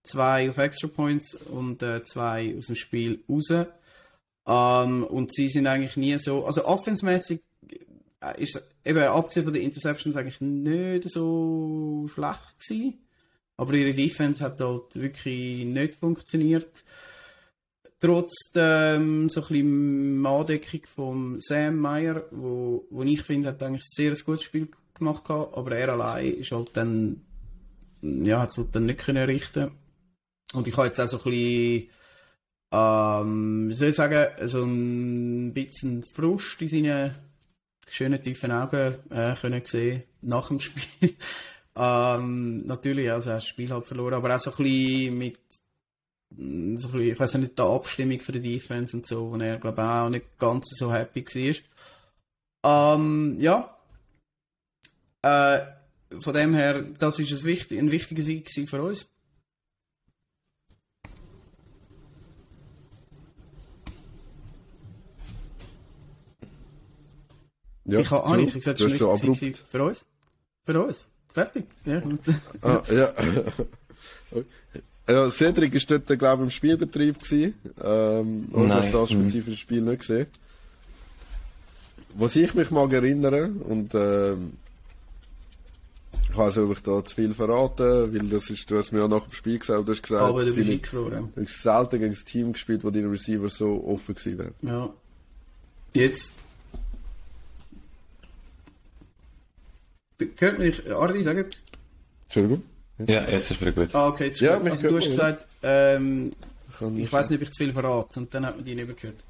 Zwei 0.08 0.50
auf 0.50 0.58
Extra 0.58 0.88
Points 0.88 1.34
und 1.36 1.84
äh, 1.84 2.04
zwei 2.04 2.56
aus 2.58 2.68
dem 2.68 2.76
Spiel 2.76 3.24
raus. 3.30 3.68
Ähm, 4.48 5.04
und 5.04 5.34
sie 5.34 5.50
sind 5.50 5.68
eigentlich 5.68 5.98
nie 5.98 6.18
so, 6.18 6.46
also 6.46 6.66
offensmäßig 6.66 7.42
äh, 8.22 8.42
ist 8.42 8.62
eben 8.86 9.04
abgesehen 9.04 9.44
von 9.44 9.54
den 9.54 9.64
Interceptions 9.64 10.16
eigentlich 10.16 10.42
nicht 10.42 11.10
so 11.10 12.08
schlecht 12.14 12.60
gewesen. 12.60 13.00
Aber 13.58 13.74
ihre 13.74 13.94
Defense 13.94 14.44
hat 14.44 14.60
halt 14.60 14.96
wirklich 14.96 15.66
nicht 15.66 15.96
funktioniert 15.96 16.84
trotz 18.00 18.52
ähm, 18.56 19.30
so 19.30 19.42
ein 19.42 19.48
bisschen 19.48 20.26
Andeckung 20.26 20.82
von 20.86 21.40
Sam 21.40 21.78
Meyer, 21.78 22.24
wo, 22.32 22.86
wo 22.90 23.04
ich 23.04 23.22
finde, 23.22 23.50
hat 23.50 23.64
eigentlich 23.64 23.84
ein 23.84 23.96
sehr 23.96 24.16
gutes 24.26 24.44
Spiel 24.44 24.70
gemacht 24.94 25.30
aber 25.30 25.72
er 25.76 25.94
allein 25.94 26.34
ist 26.34 26.52
halt 26.52 26.72
dann, 26.76 27.22
ja, 28.02 28.42
hat 28.42 28.50
es 28.50 28.58
halt 28.58 28.76
dann 28.76 28.86
nicht 28.86 29.00
können 29.00 29.26
richten. 29.26 29.72
Und 30.54 30.68
ich 30.68 30.76
habe 30.78 30.88
jetzt 30.88 31.00
auch 31.00 31.08
so 31.08 31.18
ein 31.18 31.24
bisschen, 31.24 31.90
ähm, 32.72 33.70
wie 33.70 33.76
soll 33.76 33.90
ich 33.90 33.96
sagen, 33.96 34.28
so 34.48 34.64
ein 34.64 35.54
bisschen 35.54 36.04
Frust 36.04 36.62
in 36.62 36.68
seinen 36.68 37.16
schönen 37.90 38.22
tiefen 38.22 38.52
Augen 38.52 38.96
äh, 39.10 39.36
können 39.36 39.66
sehen 39.66 40.04
nach 40.22 40.48
dem 40.48 40.60
Spiel. 40.60 41.16
ähm, 41.76 42.66
natürlich, 42.66 43.12
also 43.12 43.30
er 43.30 43.36
hat 43.36 43.42
das 43.42 43.48
Spiel 43.48 43.72
halt 43.72 43.86
verloren, 43.86 44.16
aber 44.16 44.36
auch 44.36 44.40
so 44.40 44.52
ein 44.52 44.58
bisschen 44.58 45.18
mit 45.18 45.40
so 46.30 46.90
bisschen, 46.90 47.02
ich 47.02 47.20
weiß 47.20 47.36
nicht, 47.36 47.58
die 47.58 47.62
Abstimmung 47.62 48.20
für 48.20 48.34
die 48.34 48.42
Defense 48.42 48.96
und 48.98 49.06
so, 49.06 49.32
wo 49.32 49.38
er, 49.38 49.58
glaube 49.58 49.82
ich, 49.82 49.88
auch 49.88 50.10
nicht 50.10 50.38
ganz 50.38 50.66
so 50.76 50.92
happy 50.92 51.26
war. 52.64 52.96
Ähm, 52.96 53.38
ja. 53.40 53.78
Äh, 55.22 55.62
von 56.20 56.34
dem 56.34 56.54
her, 56.54 56.82
das 56.82 57.20
ist 57.20 57.32
ein, 57.32 57.44
wichtig, 57.44 57.80
ein 57.80 57.92
wichtiger 57.92 58.22
Sieg 58.22 58.50
für 58.70 58.82
uns. 58.82 59.10
Ja, 67.88 68.00
ich 68.00 68.12
habe 68.12 68.30
so, 68.30 68.46
gesagt, 68.46 68.80
das 68.80 68.92
ist 68.92 68.98
so 68.98 69.12
abrupt. 69.12 69.64
Für 69.70 69.84
uns. 69.84 70.06
Für 70.66 70.84
uns. 70.84 71.08
Fertig. 71.34 71.66
Ja. 71.86 72.02
ah, 72.62 72.84
ja. 72.92 73.14
Ja, 75.10 75.30
Cedric 75.30 75.74
war 75.74 75.98
dort, 75.98 76.20
glaube 76.20 76.44
ich, 76.44 76.48
im 76.48 76.52
Spielbetrieb. 76.52 77.20
Gewesen. 77.20 77.54
Ähm, 77.82 78.50
und 78.52 78.74
hast 78.74 78.94
das 78.94 79.10
mhm. 79.12 79.22
spezifische 79.22 79.58
Spiel 79.58 79.82
nicht 79.82 80.00
gesehen. 80.00 80.28
Was 82.16 82.36
ich 82.36 82.54
mich 82.56 82.72
mag 82.72 82.92
erinnern, 82.92 83.58
und 83.58 83.94
ähm, 83.94 84.54
ich 86.30 86.38
weiß 86.38 86.58
nicht, 86.58 86.66
ob 86.66 86.72
ich 86.74 86.84
da 86.84 87.06
zu 87.06 87.16
viel 87.16 87.34
verraten, 87.34 88.14
weil 88.14 88.28
das 88.28 88.50
ist, 88.50 88.70
du 88.70 88.78
hast 88.78 88.92
mir 88.92 89.00
ja 89.00 89.08
nach 89.08 89.24
dem 89.24 89.32
Spiel 89.32 89.60
gesagt, 89.60 89.88
du 89.88 89.92
hast 89.92 90.04
gesagt, 90.04 90.24
aber 90.24 90.44
du 90.44 90.54
bist 90.54 90.88
verloren. 90.88 91.32
Du 91.36 91.42
hast 91.42 91.62
selten 91.62 92.00
gegen 92.00 92.12
das 92.12 92.24
Team 92.24 92.54
gespielt, 92.54 92.84
wo 92.84 92.90
deine 92.90 93.10
Receiver 93.10 93.50
so 93.50 93.84
offen 93.88 94.16
gewesen 94.16 94.40
wären. 94.40 94.54
Ja. 94.62 94.90
Jetzt. 95.94 96.46
Hört 100.38 100.60
mich, 100.60 100.92
Ardi, 100.92 101.22
sag 101.22 101.38
etwas. 101.38 101.64
Entschuldigung? 102.24 102.64
Ja, 103.06 103.30
jetzt 103.30 103.52
ist 103.52 103.62
wieder 103.62 103.72
gut. 103.72 103.94
Ah, 103.94 104.08
okay, 104.08 104.28
jetzt 104.28 104.40
ja, 104.40 104.60
also, 104.60 104.90
du 104.90 104.98
hast 104.98 105.06
gesagt, 105.06 105.46
ähm, 105.62 106.32
ich 106.96 107.12
weiß 107.12 107.30
nicht, 107.30 107.42
ob 107.42 107.48
ich 107.48 107.54
zu 107.54 107.64
viel 107.64 107.74
verrate 107.74 108.20
und 108.20 108.34
dann 108.34 108.46
hat 108.46 108.56
man 108.56 108.66
die 108.66 108.74
nicht 108.74 108.88
mehr 108.88 108.96
gehört. 108.96 109.24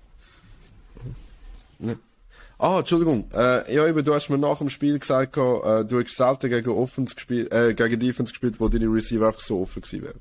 Ne. 1.80 1.98
Ah, 2.58 2.80
Entschuldigung. 2.80 3.30
Äh, 3.34 3.74
ja, 3.74 3.86
eben, 3.86 4.04
du 4.04 4.14
hast 4.14 4.30
mir 4.30 4.38
nach 4.38 4.58
dem 4.58 4.70
Spiel 4.70 4.98
gesagt, 4.98 5.38
äh, 5.38 5.40
du 5.86 6.02
hast 6.02 6.16
selten 6.16 6.50
gegen 6.50 6.70
Offense 6.70 7.14
gespielt, 7.14 7.52
äh, 7.52 7.74
gegen 7.74 8.00
Defense 8.00 8.32
gespielt, 8.32 8.60
wo 8.60 8.70
deine 8.70 8.88
Receiver 8.88 9.28
einfach 9.28 9.42
so 9.42 9.62
offen 9.62 9.82
gewesen 9.82 10.04
wären. 10.04 10.20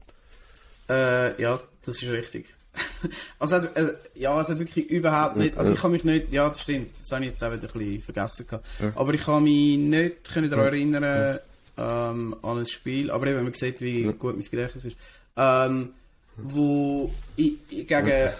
Äh, 0.89 1.41
ja, 1.41 1.61
das 1.85 2.03
ist 2.03 2.11
richtig. 2.11 2.53
also, 3.39 3.57
äh, 3.57 3.95
ja, 4.14 4.41
es 4.41 4.49
hat 4.49 4.59
wirklich 4.59 4.91
überhaupt 4.91 5.37
nicht, 5.37 5.57
also 5.57 5.72
ich 5.72 5.81
kann 5.81 5.93
mich 5.93 6.05
nicht, 6.05 6.33
ja, 6.33 6.49
das 6.49 6.61
stimmt, 6.61 6.91
das 6.99 7.11
habe 7.12 7.24
ich 7.24 7.31
jetzt 7.31 7.43
auch 7.43 7.53
wieder 7.53 7.68
ein 7.68 7.79
bisschen 7.79 8.03
vergessen 8.03 8.47
gehabt. 8.47 8.66
Ja. 8.81 8.93
Aber 8.95 9.14
ich 9.14 9.24
kann 9.24 9.45
mich 9.45 9.79
nicht 9.79 10.24
können 10.24 10.51
daran 10.51 10.66
erinnern, 10.66 11.03
ja 11.03 11.41
ähm, 11.77 12.37
an 12.43 12.59
ein 12.59 12.66
Spiel, 12.66 13.11
aber 13.11 13.27
eben, 13.27 13.45
man 13.45 13.55
sieht, 13.55 13.81
wie 13.81 14.05
ja. 14.05 14.12
gut 14.12 14.35
mein 14.35 14.45
Gedächtnis 14.45 14.87
ist, 14.87 14.97
ähm, 15.37 15.91
wo 16.37 17.12
ich, 17.37 17.55
ich 17.68 17.87
gegen, 17.87 18.31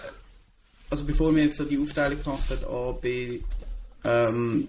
also 0.89 1.05
bevor 1.05 1.35
wir 1.35 1.43
jetzt 1.43 1.57
so 1.57 1.65
die 1.65 1.79
Aufteilung 1.79 2.21
gemacht 2.23 2.49
haben, 2.49 2.65
A, 2.65 2.91
B, 2.93 3.39
ähm, 4.03 4.67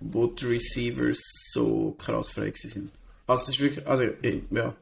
wo 0.00 0.26
die 0.26 0.46
Receivers 0.46 1.20
so 1.52 1.94
krass 1.98 2.30
frei 2.30 2.52
sind. 2.54 2.90
Also 3.26 3.44
es 3.44 3.48
ist 3.50 3.60
wirklich, 3.60 3.86
also 3.86 4.04
ja. 4.50 4.74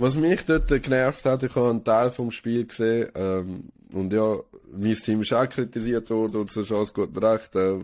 Was 0.00 0.14
mich 0.14 0.46
dort 0.46 0.68
genervt 0.68 1.26
hat, 1.26 1.42
ich 1.42 1.54
habe 1.54 1.68
einen 1.68 1.84
Teil 1.84 2.10
vom 2.10 2.30
Spiel 2.30 2.64
gesehen, 2.64 3.10
ähm, 3.14 3.64
und 3.92 4.10
ja, 4.10 4.38
mein 4.72 4.94
Team 4.94 5.20
ist 5.20 5.34
auch 5.34 5.46
kritisiert 5.46 6.08
worden, 6.08 6.36
und 6.40 6.56
ist 6.56 6.72
alles 6.72 6.94
gut 6.94 7.10
recht, 7.22 7.54
äh, 7.54 7.74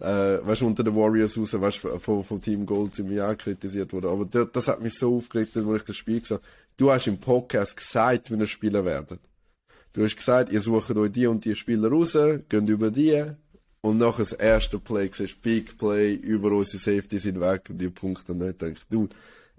äh, 0.00 0.46
weißt 0.46 0.62
unter 0.62 0.84
den 0.84 0.94
Warriors 0.94 1.36
raus, 1.36 1.60
weißt 1.60 1.78
von, 1.98 2.22
von 2.22 2.40
Team 2.40 2.64
Gold 2.64 2.94
sind 2.94 3.10
wir 3.10 3.28
auch 3.28 3.36
kritisiert 3.36 3.92
worden. 3.92 4.10
Aber 4.12 4.26
das, 4.26 4.46
das 4.52 4.68
hat 4.68 4.80
mich 4.80 4.94
so 4.96 5.16
aufgeregt, 5.16 5.56
als 5.56 5.66
ich 5.66 5.82
das 5.82 5.96
Spiel 5.96 6.20
gesagt 6.20 6.40
habe. 6.40 6.52
Du 6.76 6.92
hast 6.92 7.08
im 7.08 7.18
Podcast 7.18 7.76
gesagt, 7.76 8.30
wie 8.30 8.36
ihr 8.36 8.46
spielen 8.46 8.84
werdet. 8.84 9.18
Du 9.94 10.04
hast 10.04 10.16
gesagt, 10.16 10.52
ihr 10.52 10.60
sucht 10.60 10.92
euch 10.92 11.10
die 11.10 11.26
und 11.26 11.44
die 11.44 11.56
Spieler 11.56 11.90
raus, 11.90 12.16
geht 12.48 12.68
über 12.68 12.92
die, 12.92 13.24
und 13.80 13.98
nachher 13.98 14.18
das 14.18 14.34
erste 14.34 14.78
Play 14.78 15.10
siehst 15.12 15.42
Big 15.42 15.76
Play, 15.76 16.14
über 16.14 16.52
unsere 16.52 16.78
Safety 16.78 17.18
sind 17.18 17.40
weg 17.40 17.66
und 17.68 17.78
die 17.78 17.88
Punkte 17.88 18.36
nicht. 18.36 18.62
Denkst 18.62 18.82
du, 18.88 19.08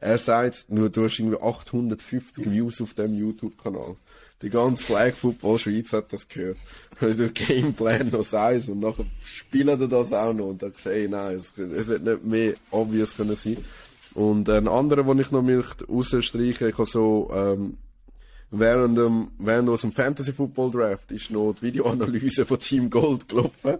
er 0.03 0.17
sagt, 0.17 0.65
nur 0.69 0.89
du 0.89 1.05
hast 1.05 1.19
irgendwie 1.19 1.41
850 1.41 2.51
Views 2.51 2.81
auf 2.81 2.93
dem 2.93 3.15
YouTube-Kanal 3.15 3.95
die 4.43 4.49
ganze 4.49 4.83
Flag 4.83 5.13
Football 5.13 5.57
Schweiz 5.57 5.93
hat 5.93 6.11
das 6.11 6.27
gehört. 6.27 6.57
Wenn 6.99 7.17
du 7.17 7.29
Gameplan 7.29 8.09
noch 8.09 8.23
sagst 8.23 8.67
und 8.67 8.81
nachher 8.81 9.05
spielen 9.23 9.79
die 9.79 9.87
das 9.87 10.11
auch 10.11 10.33
noch 10.33 10.47
und 10.47 10.61
dann 10.61 10.71
sagst 10.71 10.85
hey, 10.85 11.07
nein, 11.07 11.37
es, 11.37 11.57
es 11.57 11.89
hätte 11.89 12.11
nicht 12.11 12.25
mehr 12.25 12.53
obvious 12.69 13.15
können 13.15 13.35
sein. 13.35 13.57
Und 14.13 14.49
ein 14.49 14.67
anderer, 14.67 15.03
den 15.03 15.19
ich 15.19 15.31
noch 15.31 15.41
möchte 15.41 15.87
rausstreichen, 15.87 16.69
ich 16.69 16.77
habe 16.77 16.85
so, 16.85 17.31
ähm, 17.33 17.77
während 18.51 18.97
dem, 18.97 19.29
während 19.39 19.69
unserem 19.69 19.93
Fantasy 19.93 20.33
Football 20.33 20.71
Draft 20.71 21.11
ist 21.13 21.31
noch 21.31 21.53
die 21.53 21.67
Videoanalyse 21.67 22.45
von 22.45 22.59
Team 22.59 22.89
Gold 22.89 23.29
gelaufen. 23.29 23.77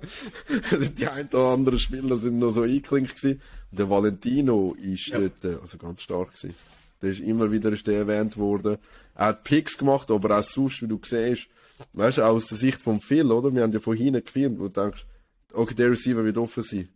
die 0.98 1.08
ein 1.08 1.28
oder 1.28 1.50
anderen 1.50 1.78
Spieler 1.78 2.18
sind 2.18 2.40
noch 2.40 2.52
so 2.52 2.62
eingeklinkt 2.62 3.18
gewesen. 3.18 3.42
Der 3.78 3.90
Valentino 3.90 4.76
ist 4.80 5.08
ja. 5.08 5.20
dort, 5.20 5.62
also 5.62 5.78
ganz 5.78 6.02
stark 6.02 6.36
gewesen. 6.36 6.56
Der 7.02 7.12
ist 7.12 7.20
immer 7.20 7.52
wieder 7.52 7.72
ist 7.72 7.86
der 7.88 7.98
erwähnt 7.98 8.38
worden. 8.38 8.78
Er 9.16 9.28
hat 9.28 9.44
Picks 9.44 9.78
gemacht, 9.78 10.10
aber 10.12 10.38
auch 10.38 10.44
sonst, 10.44 10.82
wie 10.82 10.88
du 10.88 11.00
siehst, 11.04 11.48
weißt 11.94 12.20
du, 12.20 12.24
aus 12.24 12.46
der 12.48 12.58
Sicht 12.58 12.82
vom 12.82 13.02
Phil, 13.02 13.32
oder? 13.32 13.54
Wir 13.54 13.64
haben 13.64 13.74
ja 13.74 13.80
von 13.80 13.98
hinten 13.98 14.24
gefilmt, 14.24 14.60
wo 14.60 14.68
du 14.68 14.82
denkst, 14.82 15.06
okay, 15.52 15.74
der 15.74 15.92
Receiver 15.92 16.24
wird 16.24 16.38
offen 16.38 16.64
sein. 16.64 16.88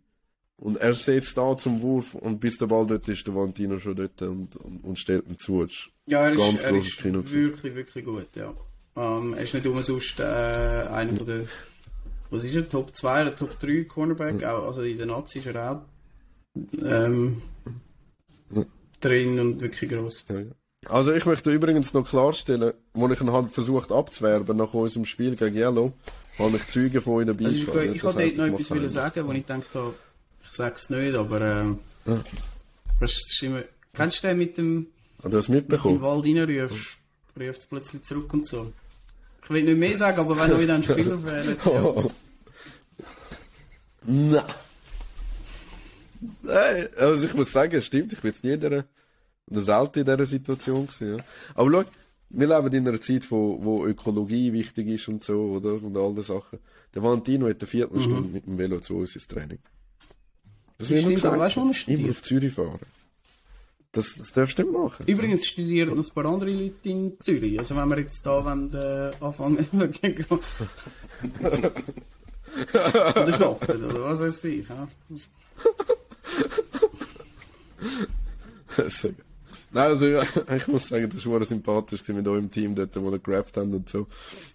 Und 0.56 0.78
er 0.78 0.94
setzt 0.94 1.36
da 1.36 1.56
zum 1.56 1.82
Wurf 1.82 2.14
und 2.14 2.40
bis 2.40 2.58
der 2.58 2.66
Ball 2.66 2.86
dort 2.86 3.06
ist, 3.08 3.26
der 3.26 3.34
Valentino 3.34 3.78
schon 3.78 3.94
dort 3.94 4.22
und, 4.22 4.56
und, 4.56 4.82
und 4.82 4.98
stellt 4.98 5.26
ihm 5.28 5.38
zu. 5.38 5.66
Ja, 6.06 6.24
er 6.24 6.32
ist, 6.32 6.62
er 6.62 6.74
ist 6.74 7.04
wirklich, 7.04 7.74
wirklich 7.74 8.04
gut, 8.04 8.28
ja. 8.34 8.54
Ähm, 8.96 9.34
er 9.34 9.42
ist 9.42 9.54
nicht 9.54 9.66
umsonst 9.66 10.18
äh, 10.18 10.24
einer 10.24 11.16
von 11.16 11.26
der, 11.26 11.42
was 12.30 12.44
ist 12.44 12.54
er, 12.54 12.68
Top 12.68 12.94
2 12.94 13.22
oder 13.22 13.36
Top 13.36 13.58
3 13.60 13.84
Cornerback, 13.84 14.42
auch, 14.44 14.66
also 14.66 14.82
in 14.82 14.96
der 14.96 15.06
Nazi 15.06 15.38
ist 15.38 15.46
er 15.46 15.70
auch 15.70 15.82
ähm, 16.82 17.42
drin 19.00 19.40
und 19.40 19.60
wirklich 19.60 19.90
gross. 19.90 20.26
Ja. 20.28 20.42
Also 20.86 21.12
ich 21.12 21.26
möchte 21.26 21.50
übrigens 21.50 21.92
noch 21.92 22.08
klarstellen, 22.08 22.72
wo 22.94 23.08
ich 23.08 23.20
ihn 23.20 23.32
halt 23.32 23.50
versucht 23.50 23.92
abzuwerben 23.92 24.56
nach 24.56 24.72
unserem 24.74 25.04
Spiel 25.04 25.36
gegen 25.36 25.56
Yellow, 25.56 25.92
habe 26.38 26.56
ich 26.56 26.68
Züge 26.68 27.00
von 27.00 27.22
ihnen 27.22 27.36
also 27.44 27.48
ich, 27.48 27.68
ich, 27.68 27.94
ich 27.96 28.04
wollte 28.04 28.20
dort 28.20 28.36
noch 28.36 28.46
etwas 28.46 28.70
will 28.70 28.88
sagen, 28.88 29.26
wo 29.26 29.32
ich 29.32 29.44
denke, 29.44 29.66
ich 30.44 30.50
sage 30.50 30.74
es 30.76 30.88
nicht, 30.88 31.14
aber 31.14 31.40
ähm, 31.40 31.78
ja. 32.06 32.20
das 33.00 33.10
ist 33.10 33.42
immer, 33.42 33.62
kennst 33.92 34.22
du 34.22 34.28
den 34.28 34.38
mit 34.38 34.56
dem, 34.56 34.86
Hat 35.22 35.32
das 35.32 35.48
mitbekommen? 35.48 35.94
Mit 35.94 36.02
dem 36.02 36.06
Wald 36.06 36.48
reinrufst, 36.48 36.98
ruft 37.38 37.58
es 37.58 37.66
plötzlich 37.66 38.02
zurück 38.02 38.32
und 38.32 38.46
so. 38.46 38.72
Ich 39.42 39.50
will 39.50 39.64
nicht 39.64 39.78
mehr 39.78 39.96
sagen, 39.96 40.20
aber 40.20 40.38
wenn 40.38 40.50
du 40.50 40.60
wieder 40.60 40.74
einen 40.74 40.84
Spieler 40.84 41.22
wählst, 41.24 41.66
ja. 41.66 41.94
Nein. 44.06 44.42
Nein, 46.42 46.88
also 46.96 47.26
ich 47.26 47.34
muss 47.34 47.52
sagen, 47.52 47.76
es 47.76 47.86
stimmt, 47.86 48.12
ich 48.12 48.20
bin 48.20 48.30
jetzt 48.30 48.44
nie 48.44 48.52
in 48.52 48.60
dieser, 48.60 48.84
selten 49.50 50.00
in 50.00 50.04
dieser 50.04 50.26
Situation 50.26 50.86
gewesen, 50.86 51.18
ja. 51.18 51.24
Aber 51.54 51.70
schau, 51.70 51.84
wir 52.30 52.46
leben 52.46 52.74
in 52.74 52.88
einer 52.88 53.00
Zeit, 53.00 53.30
wo, 53.30 53.58
wo 53.62 53.86
Ökologie 53.86 54.52
wichtig 54.52 54.88
ist 54.88 55.08
und 55.08 55.24
so, 55.24 55.52
oder? 55.52 55.82
Und 55.82 55.96
all 55.96 56.10
diese 56.10 56.34
Sachen. 56.34 56.58
Der 56.94 57.02
Valentino 57.02 57.48
hat 57.48 57.60
eine 57.60 57.66
Viertelstunde 57.66 58.28
mhm. 58.28 58.32
mit 58.32 58.46
dem 58.46 58.58
Velo 58.58 58.80
zu 58.80 58.96
uns 58.96 59.14
ins 59.14 59.26
Training. 59.26 59.58
Das 60.78 60.90
ich 60.90 61.06
gesagt. 61.06 61.38
Weißt 61.38 61.56
du, 61.56 61.62
wo 61.62 61.72
Immer 61.90 62.10
auf 62.10 62.22
Zürich 62.22 62.54
fahren. 62.54 62.78
Das, 63.92 64.14
das 64.14 64.32
darfst 64.32 64.58
du 64.58 64.62
nicht 64.62 64.72
machen. 64.72 65.06
Übrigens 65.06 65.46
studieren 65.46 65.96
noch 65.96 66.06
ein 66.06 66.14
paar 66.14 66.26
andere 66.26 66.50
Leute 66.50 66.88
in 66.88 67.18
Zürich. 67.20 67.58
Also 67.58 67.74
wenn 67.74 67.88
wir 67.88 67.98
jetzt 67.98 68.24
da 68.24 68.44
wollen, 68.44 68.72
äh, 68.74 69.10
anfangen 69.20 69.66
oder 69.72 69.92
schlafen, 73.36 73.84
oder 73.84 74.04
was 74.04 74.20
weiß 74.20 74.44
ich. 74.44 74.68
Ja? 74.68 74.86
Nein, 79.70 79.84
also 79.84 80.06
ich 80.56 80.66
muss 80.68 80.88
sagen, 80.88 81.10
das 81.14 81.26
war 81.26 81.44
sympathisch 81.44 82.06
mit 82.08 82.26
eurem 82.26 82.50
Team 82.50 82.74
dort, 82.74 82.96
wo 82.96 83.10
wir 83.10 83.18
gerappt 83.18 83.56
haben 83.58 83.74
und 83.74 83.88
so. 83.88 84.06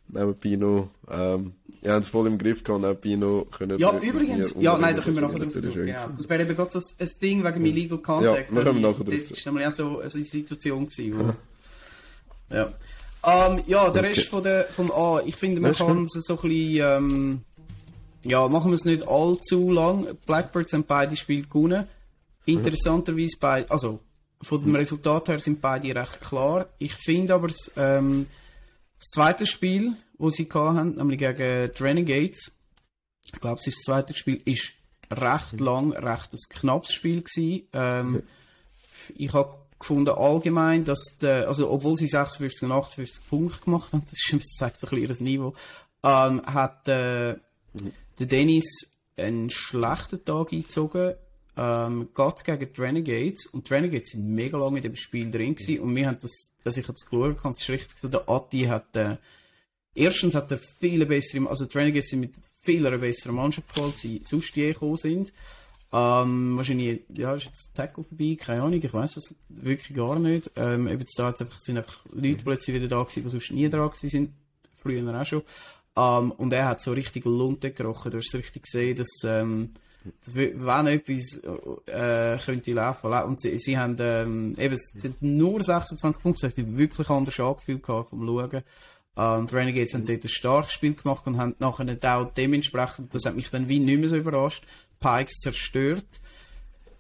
Neben 0.08 0.36
Pino. 0.36 0.90
Ähm, 1.10 1.54
ja, 1.82 1.94
haben 1.94 2.02
es 2.02 2.10
voll 2.10 2.28
im 2.28 2.38
Griff 2.38 2.64
gehabt, 2.64 2.82
neben 2.82 3.00
Pino 3.00 3.46
können 3.52 3.78
Ja, 3.78 3.96
übrigens, 4.00 4.56
ja, 4.60 4.78
nein, 4.78 4.96
da 4.96 5.02
können 5.02 5.18
wir 5.18 5.22
nachher 5.22 5.40
drauf 5.40 5.54
zurück. 5.54 5.88
Ja, 5.88 6.08
das 6.08 6.30
wäre 6.30 6.44
eben 6.44 6.56
gerade 6.56 6.72
so 6.72 6.80
ein 6.80 7.10
Ding 7.22 7.44
wegen 7.44 7.56
dem 7.56 7.66
Illegal 7.66 7.98
Contact. 8.00 8.50
Ja, 8.50 8.56
wir 8.56 8.64
kommen 8.64 8.82
nachher 8.82 9.04
drauf 9.04 9.16
Das 9.30 9.46
war 9.46 9.54
nämlich 9.54 9.68
auch 9.68 9.72
so 9.72 10.00
eine 10.00 10.10
Situation 10.10 10.88
gewesen, 10.88 11.20
wo, 11.20 11.34
ja. 12.56 12.74
Ähm, 13.26 13.64
ja, 13.68 13.90
der 13.90 14.04
Rest 14.04 14.28
von 14.28 14.44
der, 14.44 14.66
vom 14.66 14.92
A, 14.92 15.22
ich 15.26 15.36
finde, 15.36 15.62
man 15.62 15.74
kann 15.74 16.04
es 16.04 16.12
so 16.12 16.34
ein 16.36 16.42
bisschen, 16.42 16.82
ähm, 16.82 17.42
ja, 18.24 18.48
machen 18.48 18.72
wir 18.72 18.76
es 18.76 18.86
nicht 18.86 19.08
allzu 19.08 19.72
lang. 19.72 20.16
Blackbirds 20.26 20.74
haben 20.74 20.86
beide 20.86 21.16
Spiele 21.16 21.48
gewonnen. 21.48 21.88
Interessanterweise 22.46 23.38
bei, 23.40 23.70
also, 23.70 24.00
von 24.42 24.62
dem 24.62 24.76
Resultat 24.76 25.30
her 25.30 25.40
sind 25.40 25.62
beide 25.62 25.96
recht 25.96 26.22
klar. 26.22 26.68
Ich 26.78 26.94
finde 26.94 27.34
aber, 27.34 27.50
ähm, 27.78 28.28
das 29.00 29.10
zweite 29.10 29.46
Spiel, 29.46 29.96
das 30.18 30.36
sie 30.36 30.50
hatten, 30.52 30.96
nämlich 30.96 31.20
gegen 31.20 31.72
die 31.72 31.84
Renegades, 31.84 32.52
ich 33.26 33.40
glaube, 33.40 33.60
es 33.60 33.68
ist 33.68 33.78
das 33.78 33.84
zweite 33.84 34.16
Spiel, 34.16 34.42
ist 34.46 34.74
recht 35.12 35.60
lang, 35.60 35.94
recht 35.94 36.34
ein 36.34 36.40
knappes 36.50 36.94
Spiel 36.94 37.22
gewesen. 37.22 37.68
Ähm, 37.74 38.24
ich 39.16 39.34
habe 39.34 39.58
gefunden 39.80 40.16
allgemein, 40.16 40.86
dass 40.86 41.18
der, 41.22 41.48
also 41.48 41.70
obwohl 41.70 41.96
sie 41.98 42.08
56 42.08 42.64
und 42.64 42.72
58 42.72 43.30
Punkte 43.30 43.60
gemacht 43.64 43.92
haben, 43.92 44.04
das, 44.10 44.14
ist, 44.14 44.34
das 44.34 44.56
zeigt 44.58 44.80
so 44.80 44.88
ein 44.88 45.02
bisschen 45.02 45.26
ihr 45.28 45.32
Niveau, 45.32 45.54
ähm, 46.04 46.42
hat 46.46 46.88
äh, 46.88 47.36
der 48.20 48.28
Dennis 48.28 48.92
einen 49.18 49.50
schlechten 49.50 50.24
Tag 50.26 50.52
eingezogen 50.52 51.14
ähm, 51.56 52.10
geht 52.16 52.44
gegen 52.46 52.74
die 52.74 52.82
Renegades 52.82 53.46
und 53.48 53.70
die 53.70 53.74
Renegades 53.74 54.12
sind 54.12 54.28
mega 54.28 54.58
lange 54.58 54.78
in 54.78 54.84
dem 54.84 54.96
Spiel 54.96 55.30
drin 55.30 55.56
gewesen 55.56 55.82
und 55.82 55.96
wir 55.96 56.08
haben 56.08 56.18
das, 56.20 56.50
dass 56.64 56.78
ich 56.78 56.88
jetzt 56.88 57.06
geschaut 57.10 57.44
habe, 57.44 57.56
ist 57.56 57.70
richtig 57.70 58.00
so, 58.00 58.08
der 58.08 58.28
Atti 58.28 58.62
hat, 58.64 58.96
äh, 58.96 59.18
erstens 59.94 60.36
hat 60.36 60.52
er 60.52 60.58
viele 60.58 61.06
bessere, 61.06 61.48
also 61.48 61.66
die 61.66 61.78
Renegades 61.78 62.10
sind 62.10 62.22
mit 62.22 62.34
viel 62.62 62.86
einer 62.88 62.98
besseren 62.98 63.36
Mannschaft 63.36 63.68
als 63.80 64.02
sie 64.02 64.22
sonst 64.24 64.56
je 64.56 64.74
gekommen 64.74 64.98
sind. 64.98 65.34
Ähm, 65.92 66.58
wahrscheinlich, 66.58 67.02
ja, 67.14 67.36
ist 67.36 67.46
jetzt 67.46 67.76
Tackle 67.76 68.04
vorbei, 68.04 68.36
keine 68.40 68.64
Ahnung, 68.64 68.82
ich 68.82 68.94
weiß 68.94 69.14
das 69.14 69.36
wirklich 69.50 69.96
gar 69.96 70.18
nicht. 70.18 70.50
Ähm, 70.56 70.88
eben 70.88 71.06
da 71.16 71.28
einfach, 71.28 71.60
sind 71.60 71.78
einfach 71.78 72.04
Leute 72.12 72.44
plötzlich 72.44 72.76
wieder 72.76 72.88
da 72.88 73.04
gewesen, 73.04 73.22
die 73.22 73.30
sonst 73.30 73.52
nie 73.52 73.70
da 73.70 73.86
gewesen 73.86 74.10
sind, 74.10 74.34
früher 74.82 75.22
auch 75.22 75.24
schon. 75.24 75.44
Ähm, 75.96 76.32
und 76.32 76.54
er 76.54 76.68
hat 76.70 76.82
so 76.82 76.92
richtig 76.94 77.26
Lunte 77.26 77.72
gerochen, 77.72 78.12
du 78.12 78.18
hast 78.18 78.34
richtig 78.34 78.64
gesehen, 78.64 78.98
dass, 78.98 79.10
ähm, 79.24 79.72
das, 80.22 80.36
wenn 80.36 80.88
etwas 80.88 81.42
äh, 81.88 82.38
könnte 82.44 82.74
laufen. 82.74 83.14
Und 83.14 83.42
sie, 83.42 83.58
sie 83.60 83.78
haben 83.78 83.96
ähm, 84.00 84.56
eben, 84.58 84.74
es 84.74 84.92
sind 84.94 85.22
nur 85.22 85.64
26 85.64 86.22
Punkte, 86.22 86.50
das 86.50 86.58
hat 86.58 86.78
wirklich 86.78 87.10
anders 87.10 87.40
angefühlt 87.40 87.86
vom 87.86 88.26
Schauen. 88.26 88.64
Ähm, 89.16 89.48
die 89.48 89.56
Renegades 89.56 89.94
haben 89.94 90.06
dort 90.06 90.24
ein 90.24 90.30
starkes 90.30 90.74
Spiel 90.74 90.96
gemacht 90.96 91.26
und 91.28 91.38
haben 91.38 91.56
nachher 91.60 91.98
auch 92.18 92.34
dementsprechend, 92.34 93.14
das 93.14 93.26
hat 93.26 93.36
mich 93.36 93.50
dann 93.50 93.70
wie 93.70 93.80
nicht 93.80 94.00
mehr 94.00 94.10
so 94.10 94.16
überrascht, 94.16 94.66
Pikes 95.00 95.40
zerstört. 95.40 96.08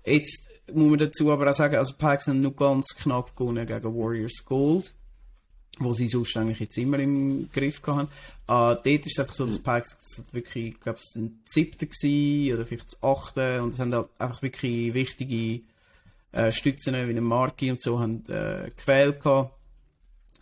Jetzt 0.06 0.48
muss 0.72 0.90
man 0.90 1.00
dazu 1.00 1.32
aber 1.32 1.50
auch 1.50 1.56
sagen, 1.56 1.76
also 1.76 1.96
Pikes 1.96 2.28
haben 2.28 2.42
nur 2.42 2.56
ganz 2.56 2.96
knapp 2.96 3.36
gewonnen 3.36 3.66
gegen 3.66 3.96
Warriors 3.96 4.46
Gold, 4.46 4.94
wo 5.80 5.94
sie 5.94 6.08
sonst 6.08 6.38
eigentlich 6.38 6.60
jetzt 6.60 6.78
immer 6.78 7.00
im 7.00 7.50
Griff 7.52 7.82
hatten. 7.86 8.10
Uh, 8.46 8.76
dort 8.76 8.86
ist 8.86 9.14
es 9.14 9.20
einfach 9.20 9.34
so, 9.34 9.46
dass 9.46 9.60
Pikes 9.60 10.24
wirklich, 10.34 10.74
ich 10.74 10.80
glaube, 10.82 11.00
es 11.00 11.16
ein 11.16 11.40
siebter 11.46 11.86
gewesen, 11.86 12.54
oder 12.54 12.66
vielleicht 12.66 12.88
das 12.88 13.04
achte, 13.04 13.64
und 13.64 13.74
es 13.74 13.80
haben 13.80 13.94
halt 13.94 14.10
einfach 14.20 14.42
wirklich 14.42 14.94
wichtige 14.94 15.62
äh, 16.34 16.52
Stützen 16.52 16.94
wie 16.94 17.18
ein 17.18 17.24
Marki 17.24 17.72
und 17.72 17.82
so 17.82 18.00
haben 18.00 18.26
äh, 18.30 18.70
gefehlt 18.76 19.22
gehabt. 19.22 19.54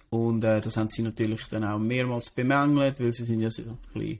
Und 0.09 0.43
äh, 0.43 0.59
das 0.59 0.75
haben 0.77 0.89
sie 0.89 1.03
natürlich 1.03 1.45
dann 1.45 1.63
auch 1.63 1.79
mehrmals 1.79 2.31
bemängelt, 2.31 2.99
weil 2.99 3.13
sie 3.13 3.23
sind 3.23 3.39
ja 3.39 3.49
so 3.49 3.61
ein 3.61 3.77
bisschen 3.93 4.19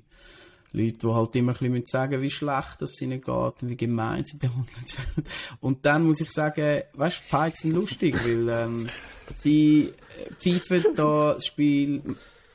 Leute, 0.74 0.98
die 1.00 1.08
halt 1.08 1.36
immer 1.36 1.52
ein 1.52 1.72
bisschen 1.72 1.86
sagen 1.86 2.22
wie 2.22 2.32
schlecht 2.32 2.82
es 2.82 3.02
ihnen 3.02 3.22
geht 3.22 3.54
wie 3.62 3.76
gemein 3.76 4.24
sie 4.24 4.38
behandelt 4.38 4.98
werden. 4.98 5.30
Und 5.60 5.86
dann 5.86 6.06
muss 6.06 6.22
ich 6.22 6.32
sagen, 6.32 6.82
weißt 6.94 7.24
du, 7.30 7.38
Pikes 7.38 7.62
sind 7.62 7.74
lustig, 7.74 8.16
weil 8.26 8.50
ähm, 8.50 8.90
sie 9.36 9.94
pfeifen 10.40 10.96
da 10.96 11.34
das 11.34 11.46
Spiel 11.46 12.02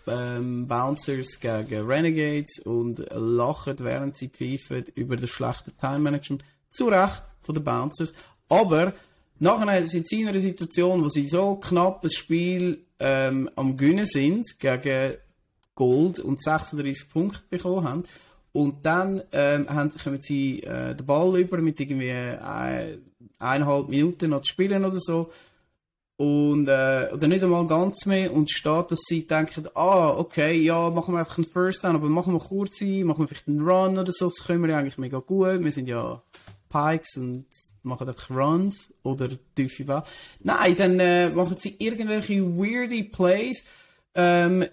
ähm, 0.07 0.67
Bouncers 0.67 1.41
gegen 1.41 1.87
Renegades 1.87 2.61
und 2.61 3.05
lachen, 3.11 3.77
während 3.81 4.15
sie 4.15 4.29
pfeifen 4.29 4.85
über 4.95 5.17
das 5.17 5.31
schlechte 5.31 5.73
Time 5.73 5.99
Management. 5.99 6.45
Zu 6.71 6.89
Recht 6.89 7.23
von 7.41 7.55
den 7.55 7.65
Bouncers. 7.65 8.15
Aber 8.49 8.95
nachher 9.39 9.87
sind 9.87 10.09
sie 10.09 10.23
in 10.23 10.29
einer 10.29 10.39
Situation, 10.39 11.03
wo 11.03 11.09
sie 11.09 11.27
so 11.27 11.57
knapp 11.57 12.03
das 12.03 12.15
Spiel 12.15 12.85
ähm, 12.99 13.51
am 13.57 13.77
Gewinnen 13.77 14.07
sind 14.07 14.47
gegen 14.59 15.17
Gold 15.77 16.19
und 16.19 16.43
36 16.43 17.11
Punkte 17.11 17.43
bekommen 17.49 17.89
haben. 17.89 18.05
Und 18.53 18.85
dann 18.85 19.23
ähm, 19.31 19.69
haben, 19.69 19.91
kommen 20.03 20.21
sie 20.21 20.65
äh, 20.65 20.97
den 20.97 21.07
Ball 21.07 21.39
über 21.39 21.59
mit 21.59 21.79
irgendwie 21.79 22.09
äh, 22.09 22.99
eineinhalb 23.39 23.89
Minuten 23.89 24.31
noch 24.31 24.43
zu 24.43 24.49
spielen 24.49 24.85
oder 24.85 24.99
so 24.99 25.31
und, 26.17 26.67
äh, 26.69 27.11
oder 27.13 27.29
nicht 27.29 27.45
einmal 27.45 27.67
ganz 27.67 28.07
mehr 28.07 28.33
und 28.33 28.51
steht, 28.51 28.91
dass 28.91 29.01
sie 29.07 29.27
denken, 29.27 29.69
ah, 29.75 30.11
okay, 30.11 30.55
ja, 30.55 30.89
machen 30.91 31.15
wir 31.15 31.19
einfach 31.19 31.37
einen 31.37 31.47
First 31.47 31.85
Down, 31.85 31.97
aber 31.97 32.09
machen 32.09 32.33
wir 32.33 32.41
kurz 32.41 32.81
ein, 32.81 33.05
machen 33.05 33.21
wir 33.21 33.29
vielleicht 33.29 33.49
einen 33.49 33.61
Run 33.61 33.99
oder 33.99 34.13
so, 34.13 34.27
das 34.27 34.47
können 34.47 34.63
wir 34.63 34.71
ja 34.71 34.79
eigentlich 34.79 34.99
mega 34.99 35.19
gut, 35.19 35.63
wir 35.63 35.73
sind 35.73 35.89
ja 35.89 36.23
Pikes 36.71 37.19
und 37.19 37.47
machen 37.83 38.09
einfach 38.09 38.31
Runs 38.31 38.93
oder 39.03 39.29
tiefe 39.55 39.85
Ball. 39.85 40.05
Nein, 40.41 40.75
dann 40.77 41.01
äh, 41.01 41.29
machen 41.31 41.57
sie 41.59 41.77
irgendwelche 41.79 42.43
weirdy 42.43 43.05
Plays, 43.05 43.65
ähm, 44.15 44.65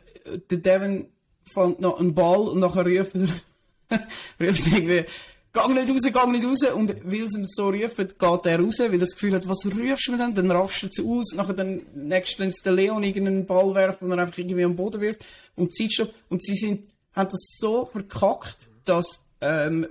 der 0.49 0.57
Devin 0.57 1.07
fängt 1.45 1.81
noch 1.81 1.99
einen 1.99 2.15
Ball 2.15 2.47
und 2.47 2.59
nachher 2.59 2.85
ruft 2.85 3.15
er, 3.15 3.99
ruft 4.47 4.67
irgendwie, 4.67 5.05
Gang 5.53 5.75
nicht 5.75 5.87
raus, 5.87 6.11
gang 6.11 6.31
nicht 6.31 6.45
raus. 6.45 6.73
Und 6.73 6.95
weil 7.03 7.27
sie 7.27 7.45
so 7.45 7.69
rufen, 7.69 8.07
geht 8.07 8.45
er 8.45 8.59
raus, 8.59 8.79
weil 8.79 8.93
er 8.93 8.97
das 8.97 9.11
Gefühl 9.11 9.35
hat, 9.35 9.47
was 9.47 9.63
rufst 9.63 10.07
du 10.07 10.11
mir 10.11 10.17
denn? 10.17 10.33
Dann 10.33 10.49
rastet 10.49 10.95
sie 10.95 11.05
aus. 11.07 11.35
Nachher 11.35 11.53
dann, 11.53 11.81
nächstens 11.93 12.63
der 12.63 12.73
Leon 12.73 13.03
irgendeinen 13.03 13.45
Ball 13.45 13.75
werfen 13.75 14.05
und 14.05 14.17
er 14.17 14.23
einfach 14.23 14.39
irgendwie 14.39 14.63
am 14.63 14.75
Boden 14.75 14.99
wirft. 14.99 15.23
Und 15.55 15.71
Zeitstopp. 15.71 16.11
Und 16.27 16.43
sie 16.43 16.55
sind, 16.55 16.87
haben 17.15 17.29
das 17.29 17.57
so 17.59 17.85
verkackt, 17.85 18.67
dass, 18.83 19.23
ähm, 19.41 19.85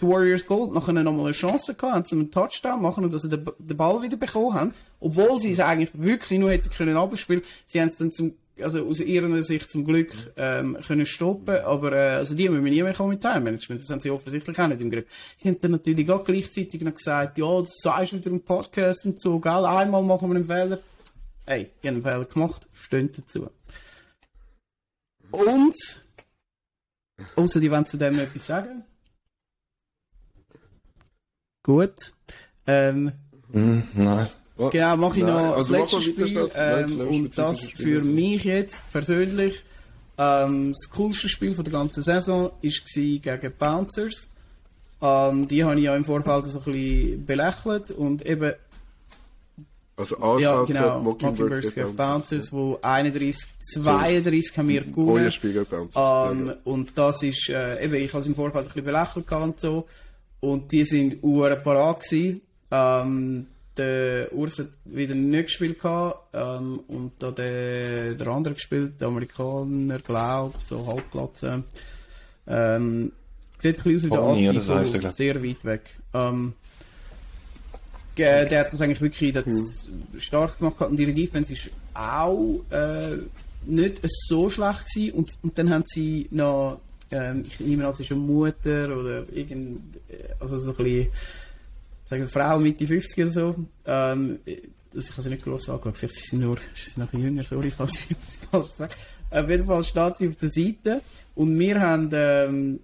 die 0.00 0.06
Warriors 0.06 0.46
Gold 0.46 0.72
nachher 0.72 0.92
nochmal 0.94 1.26
eine 1.26 1.32
Chance 1.32 1.74
gehabt 1.74 1.94
haben, 1.94 2.04
zum 2.06 2.30
Touchdown 2.30 2.80
machen 2.80 3.04
und 3.04 3.12
dass 3.12 3.22
sie 3.22 3.28
den, 3.28 3.44
den 3.58 3.76
Ball 3.76 4.00
wieder 4.00 4.16
bekommen 4.16 4.54
haben. 4.54 4.74
Obwohl 5.00 5.38
sie 5.38 5.52
es 5.52 5.60
eigentlich 5.60 5.90
wirklich 5.92 6.38
nur 6.38 6.50
hätten 6.50 6.70
können 6.70 6.96
abspielen. 6.96 7.42
Sie 7.66 7.78
haben 7.78 7.88
es 7.88 7.98
dann 7.98 8.10
zum 8.10 8.32
also 8.62 8.86
aus 8.86 9.00
ihrer 9.00 9.42
Sicht 9.42 9.70
zum 9.70 9.84
Glück 9.84 10.12
ähm, 10.36 10.76
können 10.86 11.06
stoppen, 11.06 11.56
aber 11.58 11.92
äh, 11.92 12.16
also 12.16 12.34
die 12.34 12.48
müssen 12.48 12.64
nie 12.64 12.82
mehr 12.82 12.94
kommen 12.94 13.10
mit 13.10 13.20
Time 13.20 13.40
Management, 13.40 13.82
das 13.82 13.90
haben 13.90 14.00
sie 14.00 14.10
offensichtlich 14.10 14.58
auch 14.58 14.66
nicht 14.66 14.80
im 14.80 14.90
Griff. 14.90 15.06
Sie 15.36 15.48
haben 15.48 15.58
dann 15.60 15.72
natürlich 15.72 16.10
auch 16.10 16.24
gleichzeitig 16.24 16.80
noch 16.82 16.94
gesagt, 16.94 17.38
ja, 17.38 17.60
das 17.60 17.74
sagst 17.82 18.12
wieder 18.12 18.30
im 18.30 18.42
Podcast 18.42 19.06
und 19.06 19.20
so, 19.20 19.38
gell, 19.38 19.64
einmal 19.64 20.02
machen 20.02 20.28
wir 20.30 20.36
einen 20.36 20.44
Fehler. 20.44 20.78
Hey, 21.46 21.70
ich 21.80 21.88
habe 21.88 21.96
einen 21.96 22.02
Fehler 22.02 22.24
gemacht, 22.24 22.68
stehen 22.72 23.10
dazu. 23.16 23.50
Und, 25.30 25.74
außer 27.36 27.60
die 27.60 27.70
wollen 27.70 27.86
zu 27.86 27.96
dem 27.96 28.18
etwas 28.18 28.46
sagen. 28.46 28.84
Gut. 31.62 32.12
Ähm, 32.66 33.12
Mm, 33.52 33.80
nein. 33.94 34.28
Oh, 34.58 34.70
Genau, 34.70 34.96
mache 34.96 35.18
ich 35.18 35.24
nein, 35.24 35.34
noch 35.34 35.56
also 35.56 35.72
das 35.72 35.80
letzte 35.92 36.02
Spiel. 36.02 36.34
Nein, 36.34 36.50
Ähm, 36.54 36.98
das 36.98 37.08
und 37.08 37.38
das 37.38 37.68
für 37.70 38.02
mich 38.02 38.44
jetzt 38.44 38.92
persönlich 38.92 39.62
ähm, 40.18 40.72
das 40.72 40.90
coolste 40.90 41.28
Spiel 41.28 41.54
von 41.54 41.64
der 41.64 41.72
ganzen 41.72 42.02
Saison 42.02 42.50
war 42.50 42.60
gegen 42.60 43.52
Bouncers. 43.56 44.28
Ähm, 45.00 45.46
die 45.46 45.62
habe 45.62 45.76
ich 45.76 45.84
ja 45.84 45.94
im 45.94 46.04
Vorfeld 46.04 46.46
so 46.46 46.58
ein 46.58 46.64
bisschen 46.64 47.24
belächelt 47.24 47.92
und 47.92 48.26
eben 48.26 48.52
Also 49.96 50.16
ja, 50.40 50.62
ASVZ, 50.62 50.66
genau, 50.66 51.00
Mockingbirds 51.02 51.72
gegen 51.72 51.94
Bouncers, 51.94 52.52
wo 52.52 52.80
31, 52.82 53.46
32 53.74 54.58
haben 54.58 54.68
wir 54.68 54.82
Euer 54.82 54.90
gewonnen. 54.92 55.30
Spiel 55.30 55.52
gegen 55.52 55.66
Bouncers. 55.66 56.32
Ähm, 56.32 56.52
und 56.64 56.98
das 56.98 57.22
ist, 57.22 57.48
äh, 57.48 57.84
eben, 57.84 57.94
ich 57.94 58.12
habe 58.12 58.20
es 58.22 58.26
im 58.26 58.34
Vorfeld 58.34 58.64
ein 58.64 58.66
bisschen 58.66 58.84
belächelt 58.84 59.30
und 59.30 59.60
so. 59.60 59.86
Und 60.40 60.72
die 60.72 60.84
sind 60.84 61.22
uhren 61.22 61.62
parat 61.62 62.00
gewesen. 62.02 62.40
Ähm, 62.72 63.46
der 63.78 64.32
Urs 64.32 64.58
hat 64.58 64.68
wieder 64.84 65.14
nicht 65.14 65.44
gespielt 65.46 65.80
gehabt, 65.80 66.34
ähm, 66.34 66.80
und 66.88 67.12
da 67.20 67.30
der, 67.30 68.14
der 68.14 68.26
andere 68.26 68.54
gespielt, 68.54 69.00
der 69.00 69.08
Amerikaner, 69.08 69.98
glaub, 70.00 70.60
so 70.62 70.86
halbglatze. 70.86 71.62
Ähm, 72.46 73.12
sieht 73.58 73.78
ein 73.78 73.82
bisschen 73.82 73.96
aus 73.96 74.04
wie 74.36 74.40
der 74.40 74.50
oder 74.50 74.60
so 74.60 74.74
heisst 74.74 74.94
der, 74.94 75.12
sehr 75.12 75.42
weit 75.44 75.64
weg. 75.64 75.96
Ähm, 76.14 76.52
ge- 78.14 78.48
der 78.48 78.60
hat 78.60 78.72
das 78.72 78.80
eigentlich 78.80 79.00
wirklich 79.00 79.32
das 79.32 79.88
stark 80.18 80.58
gemacht 80.58 80.80
und 80.82 80.98
ihre 80.98 81.12
Defense 81.12 81.52
ist 81.52 81.70
auch 81.94 82.60
äh, 82.70 83.16
nicht 83.66 84.00
so 84.28 84.48
schlecht 84.50 84.86
gewesen. 84.94 85.12
Und, 85.12 85.30
und 85.42 85.58
dann 85.58 85.70
haben 85.70 85.84
sie 85.86 86.26
noch, 86.30 86.80
ähm, 87.10 87.44
ich 87.46 87.60
nehme 87.60 87.84
an, 87.84 87.90
es 87.90 88.00
ist 88.00 88.10
eine 88.12 88.20
Mutter 88.20 88.96
oder 88.96 89.24
irgend, 89.32 89.96
äh, 90.08 90.32
also 90.40 90.58
so 90.58 90.70
ein 90.72 90.76
bisschen, 90.76 91.08
sagen 92.08 92.22
wir, 92.22 92.28
Frau 92.28 92.58
Mitte 92.58 92.86
50 92.86 93.24
oder 93.24 93.30
so. 93.30 93.54
Ähm, 93.84 94.38
das, 94.92 95.04
ich 95.04 95.12
habe 95.12 95.22
sie 95.22 95.30
nicht 95.30 95.44
gross 95.44 95.68
angeschaut, 95.68 95.96
vielleicht 95.96 96.16
ist 96.16 96.30
sie 96.30 96.38
nur, 96.38 96.56
ist 96.74 96.94
sie 96.94 97.00
noch 97.00 97.12
jünger, 97.12 97.42
sorry, 97.42 97.70
falls 97.70 98.06
ich 98.10 98.16
falsch 98.50 98.68
sage. 98.68 98.94
Auf 99.30 99.48
jeden 99.50 99.66
Fall 99.66 99.84
steht 99.84 100.16
sie 100.16 100.28
auf 100.28 100.36
der 100.36 100.48
Seite 100.48 101.02
und 101.34 101.58
wir 101.58 101.80
haben, 101.80 102.10
ähm, 102.12 102.80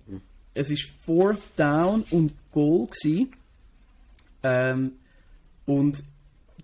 es 0.52 0.70
ist 0.70 0.90
Fourth 1.02 1.40
Down 1.56 2.04
und 2.10 2.32
Goal 2.52 2.86
gewesen. 2.86 3.32
Ähm, 4.42 4.92
und 5.64 6.02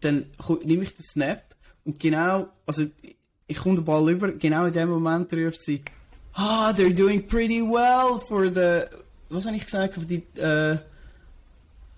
dann 0.03 0.27
nehme 0.65 0.83
ich 0.83 0.95
den 0.95 1.05
Snap 1.05 1.43
und 1.85 1.99
genau, 1.99 2.49
also 2.67 2.85
ich 3.47 3.57
komme 3.57 3.77
den 3.77 3.85
Ball 3.87 4.11
über, 4.11 4.33
genau 4.33 4.67
in 4.67 4.75
dem 4.75 4.91
Moment 4.91 5.33
ruft 5.33 5.63
sie, 5.63 5.83
ah, 6.35 6.73
they're 6.77 6.95
doing 6.95 7.27
pretty 7.27 7.63
well 7.63 8.21
for 8.29 8.49
the, 8.49 8.83
was 9.31 9.47
habe 9.47 9.57
ich 9.57 9.65
gesagt, 9.65 9.95
für 9.95 10.01
die, 10.01 10.23
äh, 10.39 10.77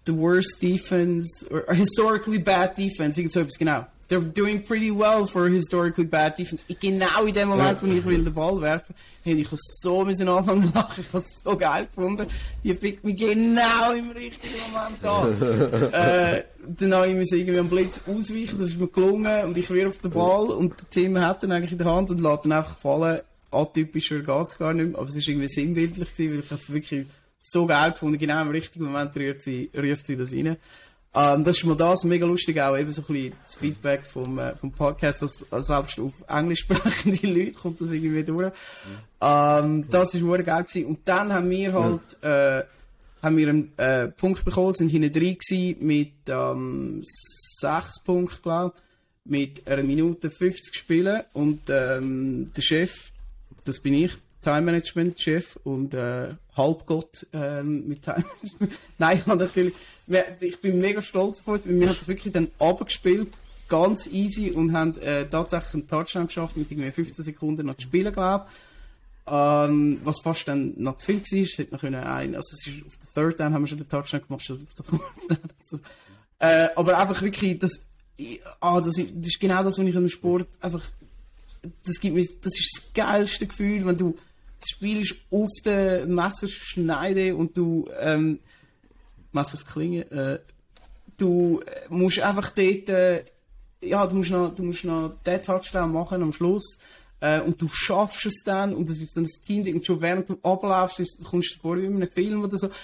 the 0.05 0.14
worst 0.14 0.61
defense, 0.61 1.44
or, 1.50 1.64
or 1.68 1.74
historically 1.74 2.38
bad 2.38 2.74
defense, 2.76 3.18
irgend 3.18 3.32
so 3.32 3.40
etwas, 3.40 3.59
genau. 3.59 3.86
They're 4.09 4.20
doing 4.20 4.62
pretty 4.62 4.90
well 4.90 5.26
for 5.26 5.48
historically 5.48 6.05
bad 6.05 6.36
defense. 6.36 6.64
Ich, 6.68 6.78
genau 6.78 7.24
in 7.24 7.34
dem 7.34 7.48
Moment, 7.48 7.82
wo 7.82 7.86
ich 7.86 8.05
will 8.05 8.22
den 8.22 8.34
Ball 8.34 8.61
werfen 8.61 8.94
hey, 9.24 9.34
ich 9.34 9.48
so 9.80 10.05
müssen 10.05 10.28
anfangen 10.28 10.72
zu 10.72 10.74
lachen, 10.74 11.00
ich 11.00 11.09
habe 11.09 11.18
es 11.18 11.42
so 11.42 11.57
geil 11.57 11.86
gefunden. 11.86 12.26
Die 12.64 12.74
fickt 12.74 13.05
mich 13.05 13.16
genau 13.16 13.92
im 13.92 14.11
richtigen 14.11 14.55
Moment 14.72 15.05
an. 15.05 15.92
äh, 15.92 16.44
dann 16.78 16.94
habe 16.94 17.09
ich 17.09 17.14
müssen 17.14 17.38
irgendwie 17.38 17.59
am 17.59 17.68
Blitz 17.68 18.00
ausweichen, 18.07 18.59
das 18.59 18.70
ist 18.70 18.80
mir 18.80 18.88
gelungen 18.88 19.44
und 19.44 19.57
ich 19.57 19.70
wirf 19.70 19.98
den 19.98 20.11
Ball 20.11 20.50
und 20.50 20.74
der 20.78 20.88
Tim 20.90 21.18
hat 21.20 21.42
dann 21.42 21.53
eigentlich 21.53 21.72
in 21.72 21.78
der 21.78 21.86
Hand 21.88 22.11
und 22.11 22.20
lässt 22.20 22.44
dann 22.44 22.53
einfach 22.53 22.76
fallen. 22.76 23.20
Atypischer 23.50 24.20
geht's 24.20 24.57
gar 24.57 24.72
nicht 24.72 24.90
mehr, 24.90 24.98
aber 24.98 25.09
es 25.09 25.16
ist 25.16 25.28
irgendwie 25.28 25.48
sinnbildlich 25.48 26.11
gewesen, 26.16 26.32
weil 26.32 26.40
ich 26.40 26.50
es 26.50 26.72
wirklich 26.72 27.07
so 27.43 27.66
geil 27.66 27.93
gefunden. 27.93 28.18
Genau 28.18 28.40
im 28.43 28.51
richtigen 28.51 28.84
Moment 28.84 29.14
rührt 29.16 29.43
sie, 29.43 29.70
ruft 29.76 30.07
sie 30.07 30.16
das 30.16 30.32
rein. 30.32 30.57
Ähm, 31.14 31.45
das 31.45 31.59
ist 31.59 31.64
mal 31.64 31.76
das, 31.76 32.05
mega 32.05 32.24
lustig 32.24 32.59
auch, 32.59 32.76
eben 32.76 32.90
so 32.90 33.03
ein 33.03 33.07
bisschen 33.07 33.32
das 33.43 33.55
Feedback 33.57 34.07
vom, 34.07 34.38
äh, 34.38 34.57
vom 34.57 34.72
Podcast, 34.72 35.20
dass 35.20 35.45
selbst 35.51 35.99
auf 36.01 36.14
englisch 36.26 36.61
sprechende 36.61 37.26
Leute 37.26 37.53
kommt 37.53 37.80
das 37.82 37.90
irgendwie 37.90 38.22
durch. 38.22 38.53
Ähm, 39.20 39.90
das 39.90 40.14
ist 40.14 40.24
wirklich 40.24 40.47
geil 40.47 40.64
gewesen. 40.64 40.86
Und 40.86 41.01
dann 41.05 41.32
haben 41.32 41.51
wir 41.51 41.72
halt, 41.74 42.22
äh, 42.22 42.64
haben 43.22 43.36
wir 43.36 43.49
einen 43.49 43.78
äh, 43.78 44.09
Punkt 44.09 44.45
bekommen, 44.45 44.72
sind 44.72 44.88
hinten 44.88 45.12
drin 45.12 45.36
gewesen 45.36 45.86
mit 45.86 46.12
ähm, 46.28 47.03
sechs 47.05 48.03
Punkten, 48.05 48.43
glaube 48.43 48.74
mit 49.24 49.66
einer 49.68 49.82
Minute 49.82 50.30
50 50.30 50.74
Spielen 50.74 51.22
und 51.32 51.61
ähm, 51.68 52.53
der 52.57 52.62
Chef, 52.62 53.12
das 53.64 53.80
bin 53.80 53.95
ich, 53.95 54.16
Time 54.43 54.62
Management 54.62 55.20
Chef 55.20 55.57
und 55.64 55.95
äh, 55.95 56.34
Halbgott 56.57 57.26
ähm, 57.32 57.88
mit 57.88 58.03
Time 58.03 58.24
Management. 58.43 58.78
Nein, 58.99 59.18
ich, 59.18 59.26
natürlich, 59.26 59.74
ich 60.40 60.61
bin 60.61 60.80
mega 60.80 61.01
stolz 61.01 61.40
auf 61.40 61.49
uns, 61.49 61.66
weil 61.66 61.80
wir 61.80 61.88
haben 61.88 61.97
es 61.97 62.09
wirklich 62.09 62.32
dann 62.32 62.49
abgespielt, 62.59 63.28
ganz 63.68 64.07
easy 64.09 64.51
und 64.51 64.72
haben 64.72 64.99
äh, 64.99 65.26
tatsächlich 65.26 65.74
einen 65.74 65.88
Touchdown 65.88 66.26
geschafft 66.26 66.57
mit 66.57 66.70
irgendwie 66.70 66.90
15 66.90 67.24
Sekunden 67.24 67.66
noch 67.66 67.76
zu 67.76 67.82
spielen, 67.82 68.12
glaube 68.12 68.47
ähm, 69.26 70.01
was 70.03 70.20
fast 70.20 70.49
dann 70.49 70.74
noch 70.76 70.97
zu 70.97 71.07
viel 71.07 71.20
war, 71.20 71.43
es 71.43 71.59
hätte 71.59 71.74
noch 71.74 71.82
ein, 71.82 72.34
also 72.34 72.57
es 72.57 72.66
ist 72.66 72.86
auf 72.86 72.93
der 72.97 73.12
Third 73.14 73.40
Down 73.40 73.55
haben 73.55 73.62
wir 73.62 73.68
schon 73.68 73.78
den 73.78 73.88
Touchdown 73.88 74.22
gemacht, 74.26 74.45
schon 74.45 74.62
auf 74.62 74.74
der 74.74 74.84
Fourth. 74.84 75.40
Also, 75.61 75.82
äh, 76.40 76.68
aber 76.74 76.99
einfach 76.99 77.22
wirklich, 77.22 77.59
das, 77.59 77.84
ah, 78.61 78.80
das, 78.80 78.99
ist, 78.99 79.11
das 79.14 79.28
ist 79.28 79.40
genau 79.40 79.62
das, 79.62 79.78
was 79.78 79.86
ich 79.86 79.95
im 79.95 80.09
Sport 80.09 80.49
einfach, 80.61 80.82
das 81.84 82.01
gibt 82.01 82.16
mir, 82.16 82.26
das 82.43 82.59
ist 82.59 82.70
das 82.76 82.93
geilste 82.93 83.47
Gefühl, 83.47 83.86
wenn 83.86 83.97
du, 83.97 84.16
das 84.63 84.71
Spiel 84.71 85.01
ist 85.03 85.17
auf 85.31 85.51
der 85.65 86.07
Messerschneide 86.07 87.35
und 87.35 87.57
du, 87.57 87.89
ähm, 88.01 88.39
Messersklinge, 89.33 90.11
äh, 90.11 90.39
du 91.17 91.61
musst 91.89 92.21
einfach 92.21 92.51
dort, 92.51 92.89
äh, 92.89 93.25
ja, 93.81 94.07
du 94.07 94.15
musst 94.15 94.31
noch, 94.31 94.55
du 94.55 94.63
musst 94.63 94.85
noch 94.85 95.15
den 95.27 95.43
Touchdown 95.43 95.93
machen 95.93 96.23
am 96.23 96.33
Schluss. 96.33 96.79
Äh, 97.21 97.41
und 97.41 97.61
du 97.61 97.69
schaffst 97.69 98.27
es 98.27 98.43
dann 98.45 98.75
und 98.75 98.91
das 98.91 98.99
ist 98.99 99.17
dann 99.17 99.25
das 99.25 99.41
Team 99.41 99.65
und 99.75 99.87
schon 99.87 100.01
während 100.01 100.29
du 100.29 100.39
ablaufst, 100.43 101.01
ist, 101.01 101.23
kommst 101.25 101.57
du 101.57 101.61
vor 101.61 101.77
wie 101.77 101.87
in 101.87 101.97
einem 101.97 102.11
Film 102.11 102.43
oder 102.45 102.59
so. 102.59 102.69
Das 102.69 102.77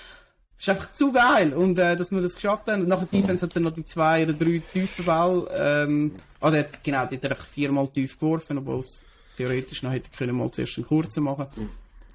ist 0.61 0.68
einfach 0.68 0.95
zu 0.95 1.12
geil 1.12 1.53
und 1.53 1.79
äh, 1.79 1.97
dass 1.97 2.11
wir 2.11 2.20
das 2.20 2.35
geschafft 2.35 2.66
haben. 2.68 2.83
Und 2.83 2.89
nachher 2.89 3.09
die 3.11 3.20
Defense 3.20 3.47
hat 3.47 3.55
dann 3.55 3.64
noch 3.64 3.74
die 3.74 3.85
zwei 3.85 4.24
oder 4.24 4.33
drei 4.33 4.62
tiefen 4.72 5.05
Ball. 5.05 5.49
Ähm, 5.57 6.12
ah, 6.41 6.51
der 6.51 6.68
genau, 6.83 7.07
der 7.07 7.18
hat 7.18 7.24
einfach 7.24 7.47
viermal 7.47 7.89
tief 7.89 8.18
geworfen, 8.18 8.59
obwohl 8.59 8.81
es 8.81 9.03
theoretisch 9.39 9.82
noch 9.82 9.93
hätte 9.93 10.11
können 10.16 10.36
mal 10.36 10.51
zuerst 10.51 10.76
einen 10.76 10.86
kurzen 10.86 11.24
machen. 11.24 11.47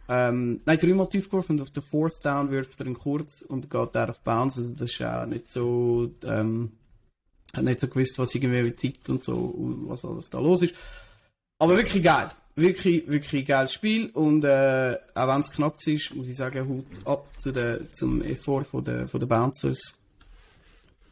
Ähm, 0.09 0.59
nein, 0.65 0.77
dreimal 0.77 1.07
tief 1.07 1.29
geworfen 1.29 1.53
und 1.53 1.61
auf 1.61 1.71
der 1.71 1.81
Fourth 1.81 2.23
Down 2.23 2.51
wirft 2.51 2.79
er 2.79 2.85
einen 2.85 2.97
kurz 2.97 3.41
und 3.41 3.69
geht 3.69 3.95
der 3.95 4.09
auf 4.09 4.19
Bounce. 4.19 4.59
Also 4.59 4.73
das 4.75 4.91
ist 4.91 5.01
auch 5.01 5.25
nicht 5.25 5.49
so, 5.49 6.11
ähm, 6.23 6.73
hat 7.55 7.63
nicht 7.63 7.79
so 7.79 7.87
gewusst, 7.87 8.19
was 8.19 8.35
irgendwie 8.35 8.63
mit 8.63 8.79
Zeit 8.79 9.07
und 9.07 9.23
so, 9.23 9.35
und 9.35 9.87
was 9.87 10.03
alles 10.03 10.29
da 10.29 10.39
los 10.39 10.61
ist. 10.61 10.75
Aber 11.57 11.77
wirklich 11.77 12.03
geil. 12.03 12.29
Wirklich, 12.55 13.07
wirklich 13.07 13.45
geiles 13.45 13.73
Spiel. 13.73 14.09
Und 14.11 14.43
äh, 14.43 14.97
auch 15.15 15.27
wenn 15.27 15.41
es 15.41 15.51
knapp 15.51 15.77
war, 15.79 16.15
muss 16.17 16.27
ich 16.27 16.35
sagen, 16.35 16.67
Hut 16.67 16.85
ab 17.05 17.27
zu 17.39 17.51
der, 17.51 17.91
zum 17.93 18.21
Effort 18.21 18.65
von 18.65 18.83
der, 18.83 19.07
von 19.07 19.19
der 19.19 19.27
Bouncers. 19.27 19.95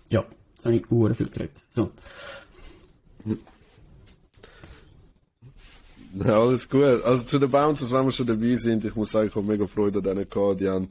Ja, 0.10 0.24
da 0.58 0.66
habe 0.66 0.76
ich 0.76 0.92
uhren 0.92 1.16
viel 1.16 1.30
geredet. 1.30 1.64
So. 1.70 1.92
Ja, 6.14 6.42
alles 6.42 6.68
gut. 6.70 7.04
Also 7.04 7.24
zu 7.24 7.40
den 7.40 7.50
Bouncers, 7.50 7.92
wenn 7.92 8.06
wir 8.06 8.12
schon 8.12 8.28
dabei 8.28 8.56
sind, 8.56 8.84
ich 8.84 8.96
muss 8.96 9.12
sagen, 9.12 9.30
ich 9.30 9.36
habe 9.36 9.48
mega 9.48 9.68
Freude 9.68 10.00
an 10.00 10.04
denen 10.04 10.30
gehabt. 10.30 10.60
Die 10.60 10.68
haben, 10.68 10.90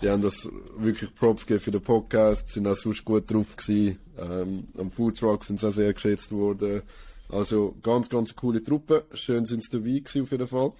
die 0.00 0.08
haben 0.08 0.22
das 0.22 0.48
wirklich 0.78 1.14
Props 1.14 1.46
gegeben 1.46 1.64
für 1.64 1.70
den 1.70 1.82
Podcast, 1.82 2.48
sind 2.48 2.66
auch 2.66 2.74
sonst 2.74 3.04
gut 3.04 3.30
drauf 3.30 3.56
gewesen. 3.56 3.98
Ähm, 4.18 4.68
am 4.78 4.90
Foodtruck 4.90 5.44
sind 5.44 5.60
sie 5.60 5.68
auch 5.68 5.72
sehr 5.72 5.92
geschätzt 5.92 6.32
worden. 6.32 6.82
Also 7.28 7.74
ganz, 7.82 8.08
ganz 8.08 8.34
coole 8.34 8.62
Truppe. 8.62 9.04
Schön 9.14 9.44
sind 9.44 9.62
sie 9.62 9.70
dabei 9.70 9.98
gewesen 9.98 10.22
auf 10.22 10.30
jeden 10.30 10.46
Fall. 10.46 10.72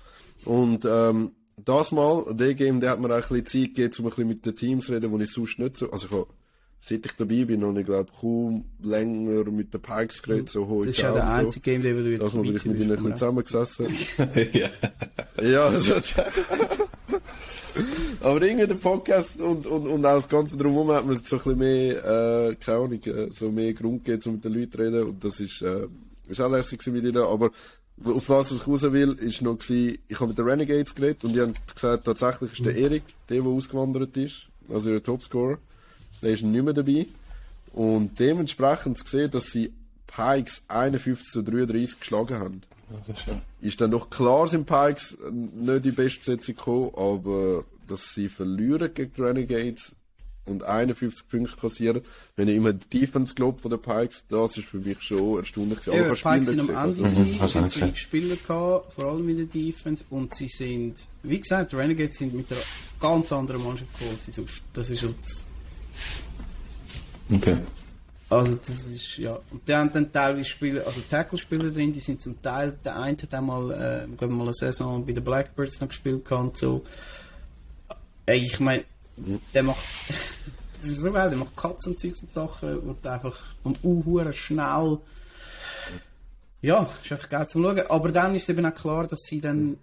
Und 0.45 0.85
ähm, 0.85 1.33
das 1.57 1.93
mal, 1.93 2.25
der 2.31 2.55
Game, 2.55 2.81
der 2.81 2.91
hat 2.91 3.01
mir 3.01 3.09
auch 3.09 3.31
ein 3.31 3.41
bisschen 3.41 3.47
Zeit 3.47 3.75
gegeben, 3.75 3.95
um 3.99 4.05
ein 4.05 4.09
bisschen 4.09 4.29
mit 4.29 4.47
den 4.47 4.57
Teams 4.57 4.87
zu 4.87 4.93
reden, 4.93 5.11
wo 5.13 5.19
ich 5.19 5.31
sonst 5.31 5.59
nicht 5.59 5.77
so, 5.77 5.91
also 5.91 6.07
ich 6.07 6.13
habe, 6.13 6.27
seit 6.85 7.07
ich 7.07 7.13
dabei 7.13 7.45
bin, 7.45 7.61
noch 7.61 7.77
ich 7.77 7.87
glaube 7.87 8.11
kaum 8.21 8.65
länger 8.83 9.45
mit 9.45 9.73
den 9.73 9.81
Pikes 9.81 10.21
geredet, 10.21 10.49
so 10.49 10.67
hohe 10.67 10.87
Das 10.87 10.97
ist 10.97 11.03
ja 11.03 11.13
der 11.13 11.23
und 11.23 11.29
einzige 11.29 11.61
Game, 11.61 11.83
den 11.83 11.97
du 11.97 12.11
jetzt 12.11 12.23
Das 12.23 12.35
mal 12.35 12.43
bin 12.43 12.57
ich 12.57 12.67
mit 12.67 12.81
ihnen 12.81 12.91
ein 12.91 12.97
bisschen 12.97 13.17
zusammengesessen. 13.17 13.87
ja. 14.53 14.69
Ja, 15.41 15.67
also, 15.69 15.95
aber 18.21 18.43
irgendwie 18.43 18.67
der 18.67 18.75
Podcast 18.75 19.41
und, 19.41 19.65
und, 19.65 19.87
und 19.87 20.05
auch 20.05 20.17
das 20.17 20.29
Ganze 20.29 20.57
drumherum 20.57 20.91
hat 20.91 21.07
man 21.07 21.23
so 21.23 21.37
ein 21.37 21.39
bisschen 21.39 21.59
mehr, 21.59 22.05
äh, 22.05 22.57
keine 22.57 22.79
Ahnung, 22.79 23.01
äh, 23.05 23.31
so 23.31 23.53
mehr 23.53 23.73
Grund 23.75 24.05
gegeben, 24.05 24.23
um 24.27 24.33
mit 24.33 24.45
den 24.45 24.53
Leuten 24.53 24.73
zu 24.73 24.79
reden. 24.79 25.03
Und 25.05 25.25
das 25.25 25.39
ist, 25.39 25.63
äh, 25.63 25.87
ist 26.27 26.41
auch 26.41 26.51
lässig 26.51 26.81
gewesen 26.81 26.95
mit 26.95 27.05
ihnen. 27.05 27.23
Aber 27.23 27.53
auf 28.05 28.29
was 28.29 28.51
ich 28.51 28.67
raus 28.67 28.83
will, 28.91 29.13
ist 29.21 29.41
noch 29.41 29.57
gewesen, 29.57 29.99
ich 30.09 30.19
habe 30.19 30.31
mit 30.31 30.39
den 30.39 30.49
Renegades 30.49 30.97
geredet 30.97 31.23
und 31.23 31.33
die 31.33 31.41
haben 31.41 31.55
gesagt, 31.73 32.07
tatsächlich 32.07 32.55
ist 32.55 32.67
der 32.67 32.75
Erik, 32.75 33.05
der, 33.29 33.41
der 33.41 33.47
ausgewandert 33.47 34.17
ist, 34.17 34.49
also 34.69 34.91
ihr 34.91 35.01
Topscorer, 35.01 35.59
der 36.23 36.31
ist 36.31 36.43
nicht 36.43 36.65
mehr 36.65 36.73
dabei. 36.73 37.07
Und 37.73 38.19
dementsprechend 38.19 39.03
gesehen, 39.03 39.31
dass 39.31 39.47
sie 39.47 39.73
Pikes 40.07 40.63
51 40.69 41.31
zu 41.31 41.43
33 41.43 42.01
geschlagen 42.01 42.39
haben. 42.39 42.63
Ja, 42.91 43.15
ist, 43.15 43.25
ist 43.61 43.81
dann 43.81 43.91
doch 43.91 44.11
klar, 44.11 44.47
sind 44.47 44.67
Pikes 44.67 45.17
nicht 45.31 45.85
die 45.85 45.91
beste 45.93 46.19
Besetzung 46.21 46.57
gekommen, 46.57 46.91
aber 46.95 47.65
dass 47.89 48.13
sie 48.15 48.29
verlieren 48.29 48.93
gegen 48.93 49.13
die 49.15 49.23
Renegades 49.23 49.93
und 50.45 50.65
51 50.65 51.29
Punkte 51.29 51.57
kassieren, 51.57 52.03
wenn 52.37 52.49
ich 52.49 52.57
immer 52.57 52.73
die 52.73 53.01
Defense 53.01 53.35
gelobt 53.35 53.63
von 53.63 53.71
den 53.71 53.81
Pikes, 53.81 54.25
das 54.29 54.57
ist 54.57 54.67
für 54.67 54.79
mich 54.79 55.01
schon 55.01 55.39
erstaunlich. 55.39 55.79
Ja, 55.87 56.05
aber 56.05 56.15
Pikes 56.15 56.49
sind 56.49 56.61
am 56.61 56.91
Ende 56.91 57.05
also. 57.05 57.69
sie 57.69 57.97
Spieler 57.97 58.37
gehabt, 58.37 58.93
vor 58.93 59.05
allem 59.05 59.29
in 59.29 59.37
der 59.37 59.47
Defense, 59.47 60.05
und 60.11 60.35
sie 60.35 60.49
sind, 60.49 60.95
wie 61.23 61.41
gesagt, 61.41 61.73
die 61.73 61.77
Renegades 61.77 62.19
sind 62.19 62.35
mit 62.35 62.51
einer 62.51 62.61
ganz 63.01 63.33
anderen 63.33 63.63
Mannschaft 63.63 63.93
gekommen 63.93 64.17
als 64.17 64.35
sonst. 64.35 64.63
Das 64.75 64.91
ist 64.91 65.03
jetzt... 65.03 65.52
Okay. 67.33 67.59
Also 68.33 68.55
das 68.55 68.87
ist, 68.87 69.19
ja. 69.19 69.39
Und 69.51 69.69
die 69.69 69.75
haben 69.75 69.93
dann 69.93 70.11
teilweise 70.11 70.47
Spieler, 70.47 70.87
also 70.87 71.03
Tackle-Spieler 71.03 71.71
drin, 71.71 71.93
die 71.93 72.01
sind 72.01 72.21
zum 72.21 72.41
Teil, 72.41 72.79
der 72.83 72.99
eine 72.99 73.17
hat 73.17 73.35
einmal, 73.35 73.71
äh, 73.71 74.27
mal 74.27 74.43
eine 74.43 74.55
Saison 74.55 75.05
bei 75.05 75.13
den 75.13 75.23
Blackbirds 75.23 75.81
noch 75.81 75.89
gespielt 75.89 76.25
gehabt, 76.25 76.57
so. 76.57 76.83
Ey, 78.25 78.39
ich 78.39 78.59
meine, 78.59 78.85
der 79.53 79.63
macht, 79.63 79.85
das 80.77 80.85
ist 80.85 81.01
so 81.01 81.13
geil, 81.13 81.29
der 81.29 81.39
macht 81.39 81.55
Katzen 81.57 81.93
und 81.93 81.99
Zeugs 81.99 82.23
und 82.23 82.33
Sachen 82.33 82.79
und 82.79 83.07
einfach, 83.07 83.39
und 83.65 83.85
uh, 83.85 84.33
schnell. 84.33 84.99
Ja, 86.63 86.89
ist 87.03 87.13
einfach 87.13 87.29
geil 87.29 87.49
zum 87.49 87.65
Schauen. 87.65 87.87
Aber 87.89 88.09
dann 88.13 88.35
ist 88.35 88.49
eben 88.49 88.65
auch 88.65 88.75
klar, 88.75 89.07
dass 89.07 89.25
sie 89.25 89.43
dann, 89.43 89.77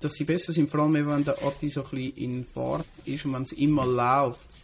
dass 0.00 0.14
sie 0.14 0.24
besser 0.24 0.54
sind, 0.54 0.70
vor 0.70 0.80
allem 0.80 0.94
wenn 1.06 1.24
der 1.24 1.42
Atti 1.42 1.68
so 1.68 1.82
ein 1.82 1.90
bisschen 1.90 2.16
in 2.16 2.44
Fahrt 2.46 2.86
ist 3.04 3.26
und 3.26 3.34
wenn 3.34 3.42
es 3.42 3.52
immer 3.52 3.84
läuft 3.84 4.59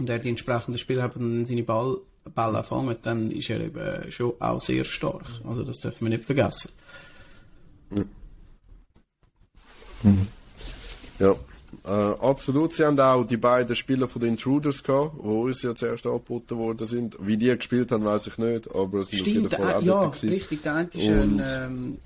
und 0.00 0.08
er 0.10 0.18
die 0.18 0.30
entsprechenden 0.30 0.78
Spieler 0.78 1.04
hat 1.04 1.16
und 1.16 1.44
seine 1.44 1.62
Ball, 1.62 1.98
Bälle 2.34 2.62
fangen, 2.62 2.96
dann 3.02 3.30
ist 3.30 3.50
er 3.50 3.60
eben 3.60 4.10
schon 4.10 4.32
auch 4.40 4.60
sehr 4.60 4.84
stark. 4.84 5.24
Also 5.46 5.62
das 5.62 5.78
dürfen 5.78 6.06
wir 6.06 6.16
nicht 6.16 6.24
vergessen. 6.24 6.70
Mhm. 10.02 10.26
Ja, 11.18 11.34
äh, 11.84 11.90
absolut. 11.90 12.72
Sie 12.72 12.84
haben 12.84 12.98
auch 12.98 13.24
die 13.24 13.36
beiden 13.36 13.76
Spieler 13.76 14.08
von 14.08 14.22
den 14.22 14.30
Intruders 14.30 14.82
gehabt, 14.82 15.16
die 15.22 15.26
uns 15.26 15.62
ja 15.62 15.74
zuerst 15.74 16.06
angeboten 16.06 16.56
worden 16.56 16.86
sind. 16.86 17.16
Wie 17.20 17.36
die 17.36 17.54
gespielt 17.54 17.92
haben, 17.92 18.04
weiß 18.04 18.28
ich 18.28 18.38
nicht, 18.38 18.74
aber 18.74 19.00
es 19.00 19.08
sind 19.08 19.20
Stimmt, 19.20 19.46
auf 19.46 19.52
jeden 19.52 19.64
Fall 19.64 19.74
auch 19.74 19.82
ja, 19.82 20.28
richtig. 20.30 20.62
Der 20.62 20.74
eine 20.74 20.88
ist 20.88 21.08
ein, 21.08 21.42
ähm, 21.46 21.98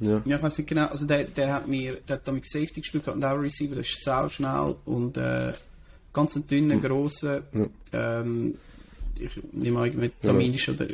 ja. 0.00 0.22
ja, 0.24 0.36
ich 0.36 0.42
weiß 0.42 0.58
nicht 0.58 0.68
genau, 0.68 0.86
also 0.86 1.06
der, 1.06 1.24
der 1.24 1.54
hat 1.54 1.68
mir, 1.68 2.00
der 2.08 2.16
hat 2.16 2.26
damit 2.26 2.46
Safety 2.46 2.80
gespielt 2.80 3.06
und 3.08 3.24
auch 3.24 3.38
Receiver, 3.38 3.74
der 3.74 3.84
ist 3.84 4.02
sau 4.02 4.28
schnell 4.28 4.74
und 4.84 5.16
äh, 5.16 5.52
ganz 6.12 6.36
ein 6.36 6.46
dünner, 6.46 6.76
mhm. 6.76 6.82
grosser, 6.82 7.42
ja. 7.52 8.20
ähm, 8.20 8.56
ich 9.16 9.30
nehme 9.52 9.80
an, 9.80 9.96
mit 9.96 10.20
tamilisch 10.20 10.68
ja. 10.68 10.74
oder 10.74 10.88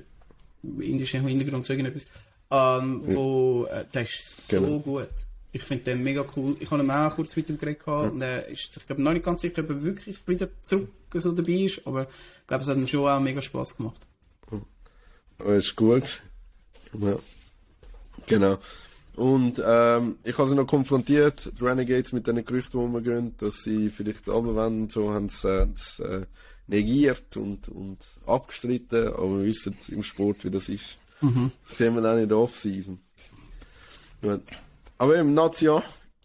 indischem 0.81 1.27
Hintergrund 1.27 1.64
so 1.64 1.73
irgendetwas, 1.73 2.07
ähm, 2.51 3.03
wo, 3.05 3.67
äh, 3.71 3.85
der 3.93 4.03
ist 4.03 4.49
genau. 4.49 4.69
so 4.69 4.81
gut. 4.81 5.09
Ich 5.53 5.62
finde 5.62 5.85
den 5.85 6.03
mega 6.03 6.25
cool. 6.37 6.57
Ich 6.61 6.71
habe 6.71 6.83
ihn 6.83 6.91
auch 6.91 7.14
kurz 7.14 7.35
mit 7.37 7.49
ihm 7.49 7.57
geredet 7.57 7.83
ja. 7.87 8.01
und 8.01 8.21
er 8.21 8.47
ist, 8.49 8.77
ich 8.77 8.87
glaube, 8.87 9.03
noch 9.03 9.12
nicht 9.12 9.25
ganz 9.25 9.41
sicher, 9.41 9.62
ob 9.62 9.71
er 9.71 9.83
wirklich 9.83 10.17
wieder 10.27 10.49
zurück 10.62 10.91
so 11.14 11.33
dabei 11.33 11.53
ist, 11.53 11.87
aber 11.87 12.03
ich 12.03 12.47
glaube, 12.47 12.62
es 12.62 12.69
hat 12.69 12.77
ihm 12.77 12.87
schon 12.87 13.09
auch 13.09 13.21
mega 13.21 13.41
Spaß 13.41 13.77
gemacht. 13.77 14.01
Das 15.39 15.49
ist 15.49 15.77
gut. 15.77 16.23
Ja. 16.99 17.19
Genau. 18.27 18.59
Und 19.17 19.62
ähm, 19.64 20.17
ich 20.25 20.37
habe 20.37 20.49
sie 20.49 20.55
noch 20.55 20.67
konfrontiert, 20.67 21.51
die 21.59 21.64
Renegades, 21.64 22.12
mit 22.12 22.27
diesen 22.27 22.45
Gerüchten, 22.45 22.81
die 22.81 22.87
man 22.87 23.03
gehen, 23.03 23.35
dass 23.39 23.62
sie 23.62 23.89
vielleicht 23.89 24.29
runterwenden, 24.29 24.91
so 24.91 25.12
haben 25.12 25.31
sie 25.31 25.49
es 25.75 25.99
äh, 26.01 26.27
negiert 26.67 27.37
und, 27.37 27.69
und 27.71 27.99
abgestritten, 28.27 29.09
aber 29.09 29.39
wir 29.39 29.47
wissen 29.47 29.77
im 29.89 30.03
Sport, 30.03 30.45
wie 30.45 30.51
das 30.51 30.69
ist. 30.69 30.99
Mhm. 31.23 31.51
Das 31.67 31.79
sehen 31.79 31.95
wir 31.95 32.03
dann 32.03 32.19
in 32.19 32.29
der 32.29 32.37
Off-Season. 32.37 32.99
Ja. 34.21 34.39
Aber 34.99 35.17
im 35.17 35.33
Nazia 35.33 35.83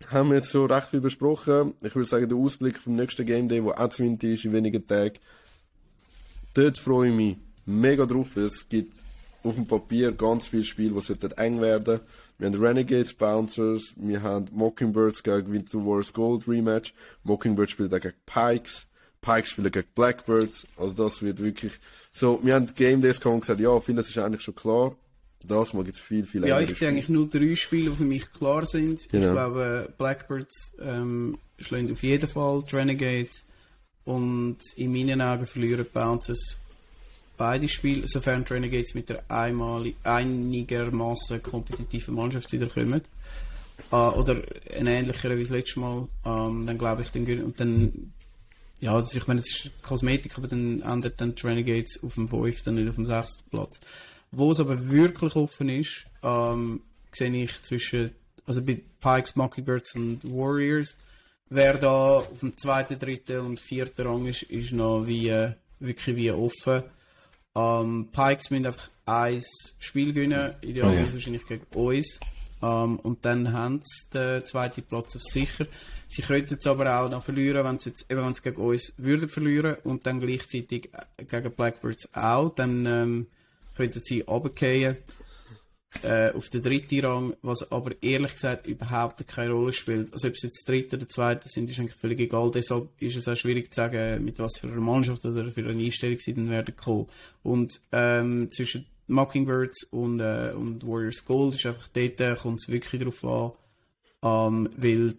haben 0.09 0.29
wir 0.29 0.37
jetzt 0.37 0.49
so 0.49 0.65
recht 0.65 0.89
viel 0.89 1.01
besprochen. 1.01 1.73
Ich 1.81 1.95
würde 1.95 2.09
sagen, 2.09 2.27
der 2.27 2.37
Ausblick 2.37 2.77
vom 2.77 2.95
nächsten 2.95 3.25
Game 3.25 3.47
Day, 3.47 3.61
der 3.61 3.79
auch 3.79 3.89
zu 3.89 4.03
Winter 4.03 4.27
ist, 4.27 4.43
in 4.43 4.51
wenigen 4.51 4.85
Tagen. 4.85 5.17
Dort 6.53 6.77
freue 6.77 7.09
ich 7.09 7.15
mich 7.15 7.37
mega 7.65 8.05
drauf. 8.05 8.35
Es 8.35 8.67
gibt 8.67 8.97
auf 9.43 9.55
dem 9.55 9.65
Papier 9.65 10.11
ganz 10.11 10.47
viele 10.47 10.63
Spiele, 10.63 10.99
die 11.01 11.37
eng 11.37 11.61
werden. 11.61 12.01
Wir 12.41 12.47
haben 12.47 12.59
Renegades, 12.59 13.13
Bouncers, 13.13 13.93
wir 13.97 14.23
haben 14.23 14.47
Mockingbirds 14.51 15.21
gegen 15.21 15.53
Winter 15.53 15.77
Wars 15.85 16.11
Gold 16.11 16.47
Rematch. 16.47 16.91
Mockingbirds 17.23 17.73
spielt 17.73 17.91
gegen 17.91 18.13
Pikes. 18.25 18.87
Pikes 19.21 19.51
spielen 19.51 19.71
gegen 19.71 19.87
Blackbirds. 19.93 20.65
Also 20.75 20.95
das 20.95 21.21
wird 21.21 21.39
wirklich 21.39 21.73
so. 22.11 22.39
Wir 22.41 22.55
haben 22.55 22.73
Game 22.73 22.99
Days 22.99 23.19
gehabt 23.19 23.35
und 23.35 23.41
gesagt, 23.41 23.59
ja, 23.59 23.79
vieles 23.79 24.09
ist 24.09 24.17
eigentlich 24.17 24.41
schon 24.41 24.55
klar. 24.55 24.95
Das 25.45 25.73
mal 25.73 25.83
gibt 25.83 25.97
es 25.97 26.01
viel, 26.01 26.23
viel 26.23 26.47
Ja, 26.47 26.59
ich 26.59 26.75
sehe 26.75 26.87
eigentlich 26.87 27.09
nur 27.09 27.29
drei 27.29 27.53
Spiele, 27.53 27.91
die 27.91 27.97
für 27.97 28.03
mich 28.05 28.31
klar 28.31 28.65
sind. 28.65 29.07
Genau. 29.11 29.27
Ich 29.27 29.31
glaube, 29.31 29.93
Blackbirds 29.99 30.77
ähm, 30.81 31.37
schlagen 31.59 31.91
auf 31.91 32.01
jeden 32.01 32.27
Fall 32.27 32.63
die 32.63 32.75
Renegades 32.75 33.45
und 34.03 34.57
in 34.77 34.91
meinen 34.91 35.21
Augen 35.21 35.45
verlieren 35.45 35.85
Bouncers 35.93 36.60
beide 37.37 37.67
Spiele, 37.67 38.07
sofern 38.07 38.45
die 38.45 38.53
Renegades 38.53 38.93
mit 38.93 39.09
der 39.09 39.23
einmalig, 39.29 39.95
einigermaßen 40.03 41.41
kompetitiven 41.41 42.15
Mannschaft 42.15 42.51
wiederkommen. 42.51 43.01
Äh, 43.91 43.95
oder 43.95 44.41
ein 44.75 44.87
ähnlicher 44.87 45.35
wie 45.35 45.41
das 45.41 45.49
letzte 45.49 45.79
Mal. 45.79 46.07
Ähm, 46.25 46.65
dann 46.65 46.77
glaube 46.77 47.01
ich, 47.01 47.09
dann, 47.09 47.25
und 47.43 47.59
dann 47.59 48.13
ja, 48.81 48.97
das, 48.97 49.13
ich 49.13 49.27
meine, 49.27 49.39
es 49.39 49.49
ist 49.49 49.83
Kosmetik, 49.83 50.37
aber 50.37 50.47
dann 50.47 50.81
endet 50.81 51.21
dann 51.21 51.35
die 51.35 51.47
Renegades 51.47 52.03
auf 52.03 52.15
dem 52.15 52.27
5., 52.27 52.63
dann 52.63 52.75
nicht 52.75 52.89
auf 52.89 52.95
dem 52.95 53.05
6. 53.05 53.43
Platz. 53.49 53.79
Wo 54.31 54.51
es 54.51 54.59
aber 54.59 54.89
wirklich 54.89 55.35
offen 55.35 55.69
ist, 55.69 56.07
ähm, 56.23 56.81
sehe 57.11 57.31
ich 57.43 57.61
zwischen, 57.61 58.11
also 58.45 58.63
bei 58.63 58.81
Pikes, 58.99 59.35
Mockingbirds 59.35 59.95
und 59.95 60.23
Warriors, 60.23 60.97
wer 61.49 61.77
da 61.77 62.17
auf 62.17 62.39
dem 62.39 62.57
zweiten, 62.57 62.97
dritten 62.97 63.41
und 63.41 63.59
vierten 63.59 64.07
Rang 64.07 64.25
ist, 64.25 64.43
ist 64.43 64.71
noch 64.71 65.05
wie, 65.05 65.29
äh, 65.29 65.51
wirklich 65.79 66.15
wie 66.15 66.31
offen. 66.31 66.83
Ähm, 67.55 68.09
Pikes 68.11 68.49
müssen 68.49 68.65
einfach 68.65 68.89
ein 69.05 69.41
Spiel 69.79 70.13
gewinnen, 70.13 70.55
idealerweise 70.61 71.03
okay. 71.03 71.13
wahrscheinlich 71.13 71.45
gegen 71.45 71.65
uns. 71.73 72.19
Ähm, 72.61 72.99
und 72.99 73.25
dann 73.25 73.51
haben 73.51 73.81
sie 73.81 74.09
den 74.13 74.45
zweiten 74.45 74.83
Platz 74.83 75.15
auf 75.15 75.23
sicher. 75.23 75.65
Sie 76.07 76.21
könnten 76.21 76.55
es 76.59 76.67
aber 76.67 76.99
auch 76.99 77.09
noch 77.09 77.23
verlieren, 77.23 77.65
wenn 77.65 77.79
sie 77.79 77.89
jetzt, 77.89 78.11
eben 78.11 78.23
wenn 78.23 78.33
sie 78.33 78.41
gegen 78.41 78.61
uns 78.61 78.93
würden 78.97 79.29
verlieren 79.29 79.77
und 79.83 80.05
dann 80.05 80.19
gleichzeitig 80.19 80.89
gegen 81.17 81.51
Blackbirds 81.51 82.13
auch, 82.13 82.49
dann 82.49 82.85
ähm, 82.85 83.27
könnten 83.75 84.01
sie 84.03 84.21
runterfallen 84.21 84.97
äh, 86.03 86.31
auf 86.31 86.49
den 86.49 86.63
dritten 86.63 87.05
Rang, 87.05 87.33
was 87.41 87.71
aber 87.71 87.91
ehrlich 88.01 88.33
gesagt 88.33 88.67
überhaupt 88.67 89.25
keine 89.27 89.51
Rolle 89.51 89.73
spielt. 89.73 90.13
Also 90.13 90.27
ob 90.27 90.35
es 90.35 90.43
jetzt 90.43 90.67
dritte 90.67 90.95
oder 90.95 91.07
zweite 91.07 91.49
sind, 91.49 91.69
ist 91.69 91.79
eigentlich 91.79 91.95
völlig 91.95 92.19
egal. 92.19 92.51
Deshalb 92.51 92.89
ist 92.99 93.17
es 93.17 93.27
auch 93.27 93.35
schwierig 93.35 93.73
zu 93.73 93.81
sagen, 93.81 94.23
mit 94.23 94.39
was 94.39 94.57
für 94.57 94.67
einer 94.67 94.81
Mannschaft 94.81 95.25
oder 95.25 95.51
für 95.51 95.61
eine 95.61 95.83
Einstellung 95.83 96.17
sie 96.19 96.33
dann 96.33 96.49
werden 96.49 96.75
kommen. 96.75 97.07
Und 97.43 97.81
ähm, 97.91 98.49
zwischen 98.51 98.85
Mockingbirds 99.07 99.83
und, 99.91 100.19
äh, 100.19 100.53
und 100.55 100.85
Warriors 100.87 101.25
Gold 101.25 101.55
ist 101.55 101.65
einfach 101.65 101.89
dort, 101.93 102.21
äh, 102.21 102.35
kommt 102.35 102.61
es 102.61 102.69
wirklich 102.69 103.01
darauf 103.01 103.23
an, 104.23 104.63
ähm, 104.63 104.69
weil 104.77 105.15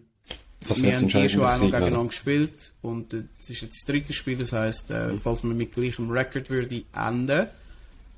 das 0.67 0.81
wir 0.81 0.95
haben 0.95 1.07
die 1.07 1.29
schon 1.29 1.43
einmal 1.43 1.59
gegeneinander 1.59 2.07
gespielt 2.07 2.73
und 2.81 3.13
äh, 3.13 3.23
es 3.37 3.49
ist 3.49 3.61
jetzt 3.61 3.81
das 3.81 3.93
dritte 3.93 4.13
Spiel, 4.13 4.37
das 4.37 4.53
heisst, 4.53 4.89
äh, 4.91 5.17
falls 5.19 5.43
man 5.43 5.57
mit 5.57 5.73
gleichem 5.73 6.09
Record 6.09 6.49
würde 6.49 6.83
enden, 6.95 7.47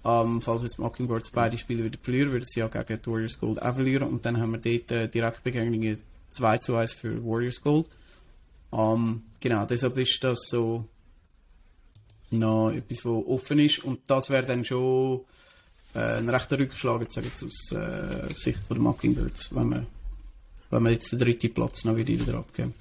ähm, 0.05 0.39
falls 0.39 0.61
jetzt 0.61 0.77
Mockingbirds 0.77 1.31
beide 1.31 1.57
Spiele 1.57 1.83
wieder 1.83 1.97
verlieren, 1.99 2.31
würden 2.31 2.45
sie 2.45 2.59
ja 2.59 2.67
gegen 2.67 3.01
die 3.01 3.09
Warriors 3.09 3.39
Gold 3.39 3.59
auch 3.61 3.73
verlieren. 3.73 4.07
Und 4.07 4.23
dann 4.25 4.39
haben 4.39 4.51
wir 4.51 4.59
dort 4.59 4.91
äh, 4.91 5.07
Direktbegegnungen 5.09 5.97
2 6.29 6.57
zu 6.59 6.75
1 6.75 6.93
für 6.93 7.25
Warriors 7.25 7.61
Gold. 7.61 7.87
Ähm, 8.71 9.23
genau, 9.39 9.65
deshalb 9.65 9.97
ist 9.97 10.23
das 10.23 10.47
so 10.47 10.85
noch 12.29 12.69
etwas, 12.69 13.03
was 13.03 13.25
offen 13.25 13.59
ist. 13.59 13.83
Und 13.83 14.01
das 14.07 14.29
wäre 14.29 14.45
dann 14.45 14.63
schon 14.63 15.21
äh, 15.95 16.17
ein 16.17 16.29
rechter 16.29 16.59
Rückschlag, 16.59 17.01
jetzt 17.01 17.15
sagen 17.15 17.31
aus 17.33 17.71
äh, 17.71 18.31
Sicht 18.31 18.69
der 18.69 18.77
Mockingbirds, 18.77 19.55
wenn 19.55 19.69
wir, 19.69 19.87
wenn 20.69 20.83
wir 20.83 20.91
jetzt 20.91 21.11
den 21.11 21.19
dritten 21.19 21.51
Platz 21.51 21.83
noch 21.83 21.95
wieder, 21.95 22.13
wieder 22.13 22.35
abgeben. 22.35 22.75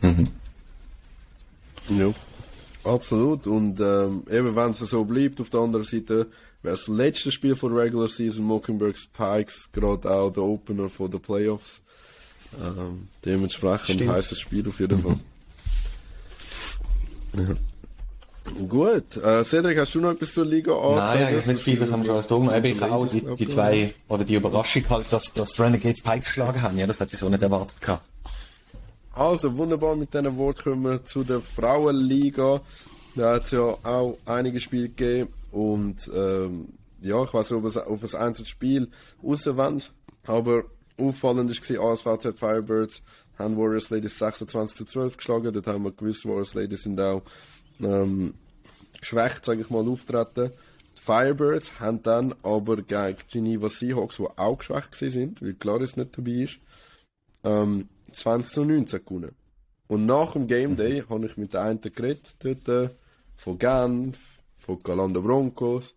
Mhm. 0.00 0.43
Ja, 1.88 2.12
absolut. 2.84 3.46
Und 3.46 3.80
ähm, 3.80 4.22
eben, 4.30 4.56
wenn 4.56 4.70
es 4.70 4.78
so 4.78 5.04
bleibt, 5.04 5.40
auf 5.40 5.50
der 5.50 5.60
anderen 5.60 5.84
Seite 5.84 6.28
wäre 6.62 6.76
das 6.76 6.88
letzte 6.88 7.30
Spiel 7.30 7.56
von 7.56 7.74
der 7.74 7.84
Regular 7.84 8.08
Season 8.08 8.44
Mockingbirds 8.44 9.08
Pikes 9.12 9.70
gerade 9.72 10.10
auch 10.10 10.30
der 10.30 10.42
Opener 10.42 10.88
von 10.88 11.10
den 11.10 11.20
Playoffs. 11.20 11.82
Ähm, 12.62 13.08
dementsprechend 13.24 14.02
ein 14.02 14.10
heißes 14.10 14.38
Spiel 14.38 14.68
auf 14.68 14.78
jeden 14.80 15.02
Fall. 15.02 15.16
ja. 17.48 17.54
Gut. 18.68 19.16
Äh, 19.16 19.42
Cedric, 19.42 19.78
hast 19.78 19.94
du 19.94 20.00
noch 20.00 20.10
etwas 20.10 20.32
zur 20.32 20.44
Liga 20.44 20.72
angezeigt? 20.72 21.14
Nein, 21.14 21.26
eigentlich 21.26 21.46
nicht 21.46 21.62
viel, 21.62 21.76
das 21.76 21.90
haben 21.90 22.02
wir 22.02 22.06
schon 22.06 22.14
alles 22.14 22.26
tun. 22.26 22.50
Eben, 22.54 22.76
ich 22.76 22.82
auch 22.82 23.06
die, 23.06 23.22
die 23.36 23.46
zwei, 23.48 23.94
oder 24.08 24.24
die 24.24 24.34
Überraschung 24.34 24.84
halt, 24.90 25.10
dass, 25.10 25.32
dass 25.32 25.52
die 25.52 25.62
Renegades 25.62 26.02
Pikes 26.02 26.26
geschlagen 26.26 26.60
haben. 26.60 26.78
Ja, 26.78 26.86
das 26.86 27.00
hätte 27.00 27.14
ich 27.14 27.20
so 27.20 27.28
nicht 27.28 27.42
erwartet 27.42 27.80
gehabt. 27.80 28.04
Also, 29.16 29.56
wunderbar, 29.56 29.94
mit 29.94 30.12
diesen 30.12 30.36
Worten 30.36 30.62
kommen 30.62 30.82
wir 30.82 31.04
zu 31.04 31.22
der 31.22 31.40
Frauenliga. 31.40 32.60
Da 33.14 33.34
hat 33.34 33.44
es 33.44 33.52
ja 33.52 33.60
auch 33.60 34.18
einige 34.26 34.58
Spiele 34.58 34.88
gegeben 34.88 35.32
und, 35.52 36.10
ähm, 36.12 36.70
ja, 37.00 37.22
ich 37.22 37.32
weiß 37.32 37.50
nicht, 37.50 37.58
ob 37.58 37.64
es 37.64 37.76
auf 37.76 38.02
ein 38.02 38.20
einzelnes 38.20 38.48
Spiel 38.48 38.88
rauswand, 39.22 39.92
aber 40.26 40.64
auffallend 40.98 41.70
war, 41.70 41.92
ASVZ 41.92 42.36
Firebirds 42.36 43.02
haben 43.38 43.56
Warriors 43.56 43.90
Ladies 43.90 44.18
26 44.18 44.78
zu 44.78 44.84
12 44.84 45.16
geschlagen. 45.16 45.52
Dort 45.52 45.66
haben 45.68 45.84
wir 45.84 45.92
gewusst, 45.92 46.26
Warriors 46.26 46.54
Ladies 46.54 46.82
sind 46.82 47.00
auch 47.00 47.22
ähm, 47.80 48.34
geschwächt, 48.98 49.44
sage 49.44 49.60
ich 49.60 49.70
mal, 49.70 49.86
auftreten. 49.88 50.50
Die 50.98 51.02
Firebirds 51.02 51.78
haben 51.78 52.02
dann 52.02 52.34
aber 52.42 52.78
gegen 52.78 53.16
Geneva 53.30 53.68
Seahawks, 53.68 54.16
die 54.16 54.26
auch 54.36 54.58
geschwächt 54.58 54.96
sind, 54.96 55.40
weil 55.40 55.54
Claris 55.54 55.96
nicht 55.96 56.18
dabei 56.18 56.30
ist, 56.30 56.58
ähm, 57.44 57.88
20 58.14 58.52
zu 58.52 58.64
19 58.64 59.04
gewonnen. 59.04 59.34
Und 59.86 60.06
nach 60.06 60.32
dem 60.32 60.46
Game 60.46 60.76
Day 60.76 61.02
mhm. 61.02 61.08
habe 61.08 61.26
ich 61.26 61.36
mit 61.36 61.54
der 61.54 61.62
einen 61.62 61.80
geredet, 61.80 62.36
dort, 62.38 62.68
äh, 62.68 62.90
von 63.36 63.58
Genf, 63.58 64.18
von 64.56 64.78
Galanda 64.78 65.20
Broncos, 65.20 65.94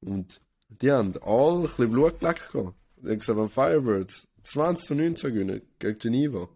und 0.00 0.40
die 0.68 0.90
haben 0.90 1.14
alle 1.22 1.56
ein 1.56 1.62
bisschen 1.62 1.90
Blut 1.90 2.20
geleckt. 2.20 2.42
Ich 2.48 2.54
habe 2.54 3.16
gesagt, 3.16 3.38
wenn 3.38 3.48
Firebirds 3.48 4.28
20 4.44 4.86
zu 4.86 4.94
19 4.94 5.34
gewinnen 5.34 5.62
gegen 5.78 5.98
Geneva, 5.98 6.48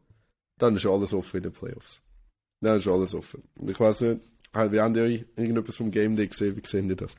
dann 0.58 0.76
ist 0.76 0.86
alles 0.86 1.12
offen 1.12 1.38
in 1.38 1.42
den 1.44 1.52
Playoffs. 1.52 2.00
Dann 2.60 2.78
ist 2.78 2.86
alles 2.86 3.14
offen. 3.14 3.42
Und 3.58 3.70
ich 3.70 3.78
weiß 3.78 4.02
nicht, 4.02 4.20
wie 4.54 4.80
haben 4.80 4.94
die 4.94 5.24
irgendetwas 5.36 5.76
vom 5.76 5.90
Game 5.90 6.14
Day 6.14 6.28
gesehen? 6.28 6.56
Wie 6.56 6.66
sehen 6.66 6.88
die 6.88 6.96
das? 6.96 7.16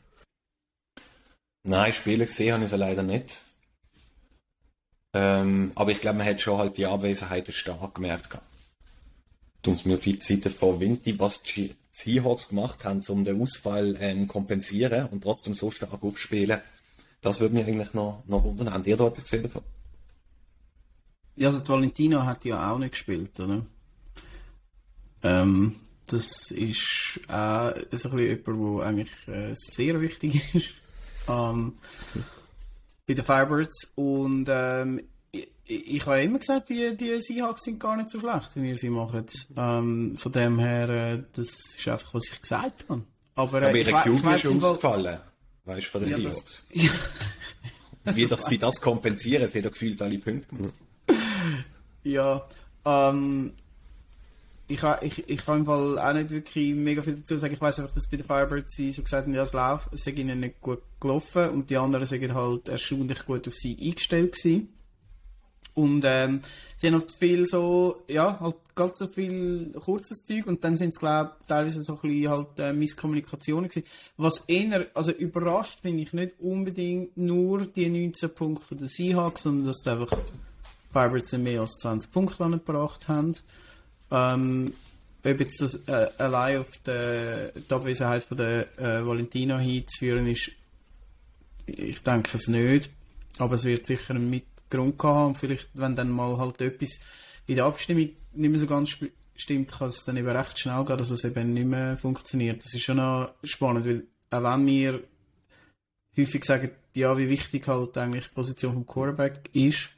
Nein, 1.64 1.94
Spiele 1.94 2.26
gesehen 2.26 2.54
habe 2.54 2.64
ich 2.64 2.70
sie 2.70 2.78
leider 2.78 3.04
nicht. 3.04 3.42
Ähm, 5.14 5.72
aber 5.76 5.92
ich 5.92 6.02
glaube, 6.02 6.20
man 6.20 6.28
hat 6.28 6.42
schon 6.42 6.58
halt 6.58 6.78
die 6.78 6.86
Abwesenheit 6.86 7.54
stark 7.54 7.96
gemerkt. 7.96 8.38
Tun 9.62 9.80
mir 9.86 9.98
viel 9.98 10.20
Zeit 10.20 10.46
davon 10.46 10.80
Winti, 10.80 11.20
was 11.20 11.44
die 11.44 11.76
Seahawks 11.92 12.50
gemacht 12.50 12.84
haben, 12.84 13.02
um 13.08 13.24
den 13.24 13.42
Ausfall 13.42 13.96
ähm, 14.00 14.28
kompensieren 14.28 15.08
und 15.12 15.22
trotzdem 15.22 15.54
so 15.54 15.72
stark 15.72 16.04
aufspielen. 16.04 16.60
Das 17.22 17.40
würde 17.40 17.56
mich 17.56 17.66
eigentlich 17.66 17.94
noch, 17.94 18.24
noch 18.28 18.44
wundern. 18.44 18.74
Haben 18.74 18.86
ihr 18.86 18.98
da 18.98 19.08
etwas 19.08 19.24
gesehen 19.24 19.44
davon? 19.44 19.62
Ja, 21.36 21.48
also 21.48 21.68
Valentino 21.68 22.24
hat 22.24 22.44
ja 22.46 22.72
auch 22.72 22.80
nicht 22.80 22.92
gespielt, 22.92 23.40
oder? 23.40 23.66
Ähm, 25.24 25.76
das 26.08 26.52
ist 26.52 27.22
auch 27.30 27.74
ein 27.74 27.86
bisschen 27.90 28.20
jemand, 28.20 28.80
der 28.80 28.86
eigentlich 28.88 29.28
äh, 29.28 29.54
sehr 29.54 30.02
wichtig 30.02 30.42
ist 30.56 30.74
ähm, 31.28 31.74
bei 33.08 33.14
den 33.14 33.24
Firebirds. 33.24 33.92
Und 33.96 34.48
ähm, 34.50 35.02
ich, 35.32 35.48
ich 35.66 36.06
habe 36.06 36.22
immer 36.22 36.40
gesagt, 36.40 36.70
die, 36.70 36.96
die 36.96 37.20
Seahawks 37.20 37.64
sind 37.64 37.80
gar 37.80 37.96
nicht 37.96 38.10
so 38.10 38.20
schlecht, 38.20 38.50
wie 38.56 38.76
sie 38.76 38.90
machen. 38.90 39.26
Ähm, 39.56 40.16
von 40.16 40.32
dem 40.32 40.60
her, 40.60 40.90
äh, 40.90 41.24
das 41.34 41.50
ist 41.78 41.88
einfach, 41.88 42.14
was 42.14 42.24
ich 42.32 42.42
gesagt 42.42 42.86
habe. 42.90 43.04
Aber, 43.36 43.62
äh, 43.62 43.66
Aber 43.66 43.78
ihre 43.78 44.02
Cube 44.02 44.36
ist 44.36 44.48
ausgefallen, 44.48 45.20
weißt 45.66 45.88
du, 45.88 45.92
von 45.92 46.02
den 46.02 46.10
ja, 46.12 46.18
Seahawks. 46.18 46.68
Das, 46.74 46.84
ja. 46.84 48.16
Wie 48.16 48.26
das 48.26 48.46
sie 48.46 48.58
das 48.58 48.82
kompensieren, 48.82 49.48
sie 49.48 49.60
haben 49.60 49.72
gefühlt 49.72 50.02
alle 50.02 50.18
Punkte 50.20 50.56
gemacht. 50.56 50.74
Ja, 52.04 52.46
ähm, 52.86 53.54
ich, 54.68 54.82
ich, 55.02 55.30
ich 55.30 55.46
kann 55.46 55.60
im 55.60 55.66
Fall 55.66 56.00
auch 56.00 56.14
nicht 56.14 56.30
wirklich 56.30 56.74
mega 56.74 57.02
viel 57.02 57.16
dazu 57.16 57.38
sagen. 57.38 57.54
Ich 57.54 57.62
weiß 57.62 57.80
einfach, 57.80 57.94
dass 57.94 58.08
bei 58.08 58.18
den 58.18 58.26
Firebirds 58.26 58.76
sie 58.76 58.92
so 58.92 59.04
gesagt 59.04 59.28
haben, 59.28 59.34
ja, 59.34 59.44
es 59.44 59.54
läuft, 59.54 59.94
es 59.94 60.08
ihnen 60.08 60.40
nicht 60.40 60.62
gut 60.62 60.82
gelaufen 61.00 61.50
und 61.50 61.70
die 61.70 61.78
anderen 61.78 62.06
sind 62.06 62.34
halt 62.34 62.70
erstaunlich 62.70 63.26
gut 63.26 63.48
auf 63.48 63.56
sie 63.56 63.78
eingestellt 63.82 64.34
gewesen. 64.34 64.70
Und 65.76 66.04
ähm, 66.06 66.42
sie 66.78 66.88
haben 66.88 67.00
halt 67.00 67.12
viel 67.12 67.48
so, 67.48 68.04
ja, 68.08 68.40
halt 68.40 68.58
ganz 68.76 68.98
so 69.00 69.08
viel 69.08 69.72
kurzes 69.72 70.24
Zeug 70.24 70.46
und 70.46 70.64
dann 70.64 70.78
sind 70.78 70.90
es, 70.90 71.00
glaube 71.00 71.32
ich, 71.42 71.48
teilweise 71.48 71.84
so 71.84 71.94
ein 71.96 72.00
bisschen 72.02 72.30
halt 72.30 72.60
äh, 72.60 72.74
Misskommunikationen 72.74 73.70
gewesen. 73.70 73.88
Was 74.18 74.46
eher, 74.48 74.88
also 74.94 75.12
überrascht 75.12 75.80
finde 75.82 76.04
ich 76.04 76.14
nicht 76.14 76.40
unbedingt 76.40 77.18
nur 77.18 77.66
die 77.66 77.90
19 77.90 78.30
Punkte 78.30 78.68
von 78.68 78.78
den 78.78 78.88
Seahawks, 78.88 79.44
sondern 79.44 79.66
dass 79.66 79.86
einfach 79.88 80.16
Firebirds 80.92 81.34
mehr 81.34 81.62
als 81.62 81.80
20 81.80 82.12
Punkte 82.12 82.50
gebracht 82.50 83.08
haben. 83.08 83.36
Ähm, 84.14 84.72
ob 85.26 85.40
jetzt 85.40 85.62
das 85.62 85.88
äh, 85.88 86.10
allein 86.18 86.60
auf 86.60 86.70
die, 86.86 87.60
die 87.60 87.74
Abwesenheit 87.74 88.24
von 88.24 88.38
der 88.38 88.78
äh, 88.78 89.06
Valentina 89.06 89.58
hinzuführen 89.58 90.28
ist, 90.28 90.52
ich 91.66 92.04
denke 92.04 92.38
es 92.38 92.48
nicht. 92.48 92.90
Aber 93.38 93.56
es 93.56 93.64
wird 93.64 93.86
sicher 93.86 94.14
einen 94.14 94.30
Mitgrund 94.30 95.02
haben. 95.02 95.28
Und 95.28 95.38
vielleicht, 95.38 95.70
wenn 95.74 95.96
dann 95.96 96.12
mal 96.12 96.38
halt 96.38 96.62
etwas 96.62 97.00
in 97.48 97.56
der 97.56 97.66
Abstimmung 97.66 98.10
nicht 98.34 98.52
mehr 98.52 98.60
so 98.60 98.68
ganz 98.68 98.98
stimmt, 99.36 99.72
kann 99.72 99.90
es 99.90 100.04
dann 100.06 100.18
eben 100.18 100.28
recht 100.28 100.60
schnell 100.60 100.86
gehen, 100.86 100.98
dass 100.98 101.10
es 101.10 101.24
eben 101.24 101.54
nicht 101.54 101.66
mehr 101.66 101.98
funktioniert. 101.98 102.64
Das 102.64 102.74
ist 102.74 102.84
schon 102.84 102.98
noch 102.98 103.34
spannend, 103.44 103.86
weil 103.86 104.04
auch 104.30 104.44
wenn 104.44 104.68
wir 104.68 105.04
häufig 106.18 106.44
sagen, 106.44 106.70
ja, 106.96 107.18
wie 107.18 107.30
wichtig 107.30 107.68
halt 107.68 107.98
eigentlich 107.98 108.28
die 108.28 108.36
Position 108.36 108.74
vom 108.74 108.86
Quarterback 108.86 109.50
ist, 109.54 109.90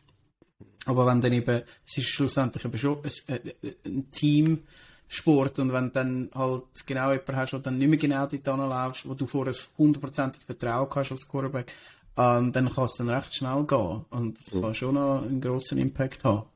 aber 0.86 1.08
wenn 1.08 1.22
dann 1.22 1.34
eben, 1.34 1.64
es 1.86 1.98
ist 1.98 2.08
schlussendlich 2.08 2.64
eben 2.64 2.78
schon 2.78 3.00
ein, 3.04 3.36
äh, 3.36 3.74
ein 3.86 4.10
Teamsport 4.12 5.60
und 5.60 5.74
wenn 5.74 5.92
dann 5.92 6.30
halt 6.34 6.64
genau 6.86 7.12
jemanden 7.12 7.36
hast, 7.36 7.54
der 7.54 7.60
dann 7.60 7.78
nicht 7.78 7.90
mehr 7.90 7.98
genau 7.98 8.28
dort 8.28 8.46
läufst, 8.46 9.10
wo 9.10 9.14
du 9.14 9.26
vorher 9.26 9.54
ein 9.54 9.60
hundertprozentiges 9.78 10.46
Vertrauen 10.46 10.90
hast 10.94 11.12
als 11.12 11.28
Quarterback, 11.28 11.74
ähm, 12.18 12.52
dann 12.52 12.70
kann 12.70 12.86
es 12.86 12.96
dann 12.98 13.10
recht 13.10 13.36
schnell 13.36 13.64
gehen. 13.66 14.06
Und 14.10 14.38
das 14.40 14.62
kann 14.62 14.74
schon 14.76 14.96
noch 14.96 15.24
einen 15.24 15.42
grossen 15.42 15.80
Impact 15.80 16.24
haben. 16.24 16.48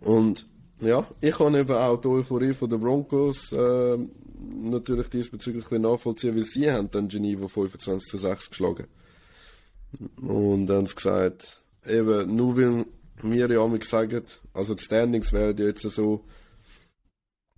Und 0.00 0.46
ja, 0.80 1.06
ich 1.20 1.36
kann 1.36 1.54
eben 1.54 1.72
auch 1.72 2.00
die 2.00 2.08
Euphorie 2.08 2.54
von 2.54 2.70
den 2.70 2.80
Broncos 2.80 3.52
äh, 3.52 3.98
natürlich 4.54 5.08
diesbezüglich 5.08 5.68
nachvollziehen, 5.70 6.36
weil 6.36 6.44
sie 6.44 6.70
haben 6.70 6.90
dann 6.90 7.08
Geneva 7.08 7.48
25 7.48 8.08
zu 8.08 8.18
6 8.18 8.50
geschlagen. 8.50 8.86
Und 10.20 10.70
haben 10.70 10.86
sie 10.86 10.94
gesagt, 10.94 11.62
eben, 11.88 12.34
nur 12.34 12.56
weil 12.56 12.86
wir 13.22 13.50
ja 13.50 13.66
mal 13.66 13.82
sagen, 13.82 14.22
also 14.52 14.74
die 14.74 14.82
Standings 14.82 15.32
wären 15.32 15.56
jetzt 15.56 15.82
so, 15.82 16.24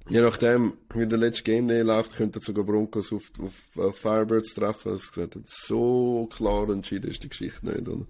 je 0.09 0.21
nachdem, 0.21 0.75
wie 0.95 1.07
der 1.07 1.19
letzte 1.19 1.45
Game 1.45 1.69
Day 1.69 1.83
läuft, 1.83 2.17
könnten 2.17 2.41
sogar 2.41 2.65
Broncos 2.65 3.13
auf, 3.13 3.31
auf, 3.41 3.85
auf 3.85 3.99
Firebirds 3.99 4.55
treffen. 4.55 4.93
Also 4.93 5.09
gesagt, 5.09 5.39
so 5.45 6.29
klar 6.33 6.69
entschieden 6.71 7.11
ist 7.11 7.23
die 7.23 7.29
Geschichte 7.29 7.67
nicht, 7.67 7.89
oder? 7.89 8.07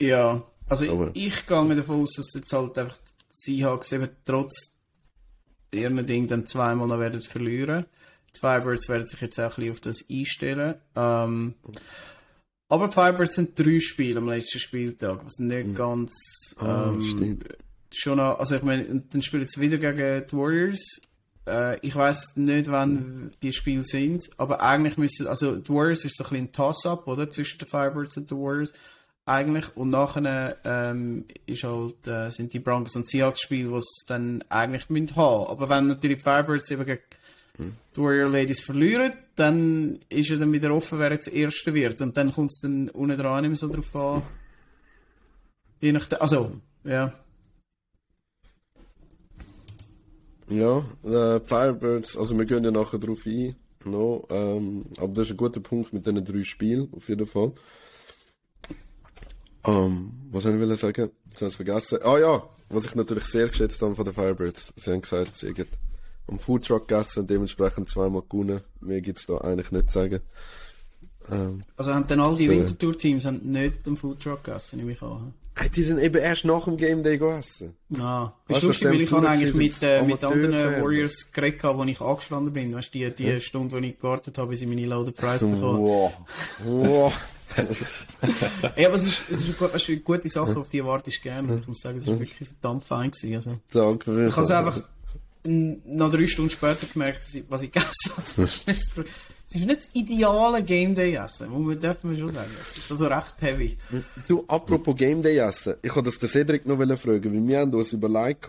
Ja, 0.00 0.46
also 0.68 0.90
Aber. 0.92 1.10
ich, 1.14 1.26
ich 1.38 1.46
gehe 1.46 1.76
davon 1.76 2.02
aus, 2.02 2.12
dass 2.16 2.34
jetzt 2.34 2.52
halt 2.52 2.78
einfach 2.78 2.98
die 2.98 3.12
Seahawks 3.30 3.92
eben 3.92 4.08
trotz 4.24 4.76
ihren 5.72 6.06
Ding 6.06 6.28
dann 6.28 6.46
zweimal 6.46 6.86
noch 6.86 7.00
werden 7.00 7.20
verlieren. 7.20 7.86
Die 8.36 8.40
Firebirds 8.40 8.88
werden 8.88 9.06
sich 9.06 9.20
jetzt 9.20 9.38
auch 9.40 9.44
ein 9.44 9.48
bisschen 9.56 9.72
auf 9.72 9.80
das 9.80 10.04
einstellen. 10.08 10.74
Ähm, 10.94 11.54
aber 12.68 12.88
die 12.88 12.94
Firebirds 12.94 13.34
sind 13.34 13.58
drei 13.58 13.80
Spiele 13.80 14.18
am 14.18 14.28
letzten 14.28 14.58
Spieltag, 14.58 15.24
was 15.24 15.38
nicht 15.38 15.68
mhm. 15.68 15.74
ganz. 15.74 16.12
Ah, 16.58 16.88
ähm, 16.88 17.38
oh, 17.40 17.54
schon 17.90 18.18
noch, 18.18 18.38
also 18.38 18.56
ich 18.56 18.62
meine, 18.62 19.02
dann 19.10 19.22
spielen 19.22 19.46
sie 19.48 19.60
wieder 19.60 19.78
gegen 19.78 20.26
die 20.26 20.36
Warriors. 20.36 21.00
Äh, 21.46 21.78
ich 21.80 21.96
weiß 21.96 22.36
nicht, 22.36 22.70
wann 22.70 22.92
mhm. 22.92 23.30
die 23.42 23.52
Spiele 23.52 23.84
sind, 23.84 24.28
aber 24.36 24.60
eigentlich 24.60 24.98
müssen, 24.98 25.26
also 25.26 25.56
die 25.56 25.68
Warriors 25.70 26.04
ist 26.04 26.16
so 26.16 26.24
ein 26.24 26.30
bisschen 26.30 26.44
ein 26.46 26.52
Toss-up, 26.52 27.06
oder? 27.06 27.30
Zwischen 27.30 27.58
den 27.58 27.68
Firebirds 27.68 28.16
und 28.18 28.30
den 28.30 28.38
Warriors. 28.38 28.72
Eigentlich. 29.24 29.76
Und 29.76 29.90
nachher 29.90 30.56
ähm, 30.64 31.26
ist 31.44 31.62
halt, 31.62 32.06
äh, 32.06 32.30
sind 32.30 32.54
die 32.54 32.60
Broncos 32.60 32.96
und 32.96 33.06
Seahawks 33.06 33.42
Spiele, 33.42 33.70
was 33.72 33.84
dann 34.06 34.42
eigentlich 34.48 34.88
müssen 34.88 35.16
haben. 35.16 35.48
Aber 35.48 35.68
wenn 35.68 35.86
natürlich 35.86 36.18
die 36.18 36.22
Firebirds 36.22 36.70
eben 36.70 36.86
gegen 36.86 37.02
die 37.58 38.00
Warrior 38.00 38.30
Ladies 38.30 38.60
verlieren, 38.60 39.12
dann 39.36 40.00
ist 40.08 40.30
er 40.30 40.38
dann 40.38 40.52
wieder 40.52 40.72
offen, 40.74 40.98
wer 40.98 41.12
jetzt 41.12 41.32
Erste 41.32 41.74
wird. 41.74 42.00
Und 42.00 42.16
dann 42.16 42.32
kommt 42.32 42.50
es 42.52 42.60
dann 42.60 42.88
unten 42.90 43.18
dran 43.18 43.42
nicht 43.42 43.50
mehr 43.50 43.56
so 43.56 43.68
drauf 43.68 43.94
an. 43.96 44.22
Je 45.80 45.92
nachdem, 45.92 46.20
also, 46.20 46.52
ja. 46.84 47.12
Ja, 50.48 50.78
äh, 51.04 51.40
Firebirds, 51.40 52.16
also 52.16 52.36
wir 52.38 52.46
gehen 52.46 52.64
ja 52.64 52.70
nachher 52.70 52.98
drauf 52.98 53.26
ein, 53.26 53.54
no, 53.84 54.26
ähm, 54.30 54.86
aber 54.96 55.08
das 55.08 55.26
ist 55.26 55.32
ein 55.32 55.36
guter 55.36 55.60
Punkt 55.60 55.92
mit 55.92 56.06
diesen 56.06 56.24
drei 56.24 56.42
Spielen, 56.42 56.88
auf 56.96 57.06
jeden 57.08 57.26
Fall. 57.26 57.52
Ähm, 59.64 60.12
was 60.30 60.44
soll 60.44 60.72
ich 60.72 60.80
sagen? 60.80 61.10
Jetzt 61.26 61.40
habe 61.42 61.50
ich 61.50 61.56
vergessen. 61.56 61.98
Ah 62.02 62.18
ja, 62.18 62.48
was 62.70 62.86
ich 62.86 62.94
natürlich 62.94 63.24
sehr 63.24 63.48
geschätzt 63.48 63.82
habe 63.82 63.94
von 63.94 64.04
den 64.06 64.14
Firebirds. 64.14 64.72
Sie 64.76 64.90
haben 64.90 65.02
gesagt, 65.02 65.36
sie 65.36 65.48
haben 65.48 65.66
am 66.28 66.38
Foodtruck 66.38 66.88
gegessen 66.88 67.20
und 67.20 67.30
dementsprechend 67.30 67.88
zweimal 67.88 68.22
gewonnen. 68.22 68.60
Mehr 68.80 69.00
gibt 69.00 69.18
es 69.18 69.26
da 69.26 69.38
eigentlich 69.38 69.72
nicht 69.72 69.90
zu 69.90 69.98
sagen. 69.98 70.20
Ähm, 71.30 71.62
also 71.76 71.94
haben 71.94 72.06
dann 72.06 72.20
all 72.20 72.36
die 72.36 72.48
Wintertour-Teams 72.48 73.30
nicht 73.42 73.86
am 73.86 73.96
Foodtruck 73.96 74.44
gegessen, 74.44 74.78
nehme 74.78 74.92
ich 74.92 75.02
an? 75.02 75.34
Hey, 75.56 75.68
die 75.70 75.82
sind 75.82 75.98
eben 75.98 76.16
erst 76.18 76.44
nach 76.44 76.64
dem 76.64 76.76
Game 76.76 77.02
Day 77.02 77.18
gegessen. 77.18 77.74
Ah, 77.98 78.32
ist 78.46 78.62
lustig, 78.62 78.88
weil 78.88 79.00
ich 79.00 79.10
habe 79.10 79.28
eigentlich 79.28 79.54
mit, 79.54 79.82
äh, 79.82 80.02
mit 80.02 80.22
anderen 80.22 80.80
Warriors 80.80 81.32
geredet, 81.32 81.64
wo 81.64 81.82
ich 81.82 82.00
angestanden 82.00 82.52
bin. 82.52 82.74
Weißt 82.74 82.94
du, 82.94 82.98
die, 82.98 83.10
die 83.10 83.24
ja. 83.24 83.40
Stunde, 83.40 83.74
wo 83.74 83.78
ich 83.78 83.98
gewartet 83.98 84.38
habe, 84.38 84.50
bis 84.50 84.60
ich 84.60 84.68
meine 84.68 84.86
Loaded 84.86 85.16
Price 85.16 85.40
bekomme. 85.40 85.78
Wow. 85.78 86.12
Wow. 86.64 87.12
ja, 88.76 88.86
aber 88.86 88.96
es 88.96 89.06
ist, 89.06 89.22
es 89.30 89.42
ist, 89.42 89.60
eine, 89.60 89.70
es 89.70 89.82
ist 89.82 89.88
eine 89.88 89.98
gute 89.98 90.28
Sache, 90.28 90.56
auf 90.56 90.68
die 90.68 90.84
warte 90.84 91.10
ich 91.10 91.20
gerne. 91.20 91.56
Ich 91.56 91.66
muss 91.66 91.80
sagen, 91.80 91.98
es 91.98 92.06
war 92.06 92.20
wirklich 92.20 92.48
verdammt 92.48 92.84
fein 92.84 93.10
gewesen. 93.10 93.34
Also, 93.34 93.58
Danke. 93.72 94.28
Ich 94.28 94.36
habe 94.36 94.46
es 94.46 94.50
einfach 94.52 94.80
noch 95.44 96.10
drei 96.10 96.26
Stunden 96.26 96.50
später 96.50 96.86
gemerkt, 96.86 97.20
was 97.48 97.62
ich 97.62 97.72
gegessen 97.72 98.12
habe. 98.16 98.48
Es 99.50 99.54
ist 99.54 99.66
nicht 99.66 99.78
das 99.78 99.88
ideale 99.94 100.62
Game 100.62 100.94
Day 100.94 101.14
Essen, 101.14 101.48
muss 101.48 101.66
man, 101.66 101.80
darf 101.80 102.04
man 102.04 102.14
schon 102.14 102.28
sagen. 102.28 102.50
Das 102.58 102.84
ist 102.84 102.92
also 102.92 103.06
recht 103.06 103.34
heavy. 103.40 103.78
Du, 104.26 104.44
apropos 104.46 104.94
Game 104.94 105.22
Day 105.22 105.38
Essen, 105.38 105.76
ich 105.80 105.96
wollte 105.96 106.10
das 106.10 106.18
den 106.18 106.28
Cedric 106.28 106.66
noch 106.66 106.76
fragen, 106.76 107.32
weil 107.32 107.48
wir 107.48 107.58
haben 107.60 107.72
uns 107.72 107.94
überlegt, 107.94 108.46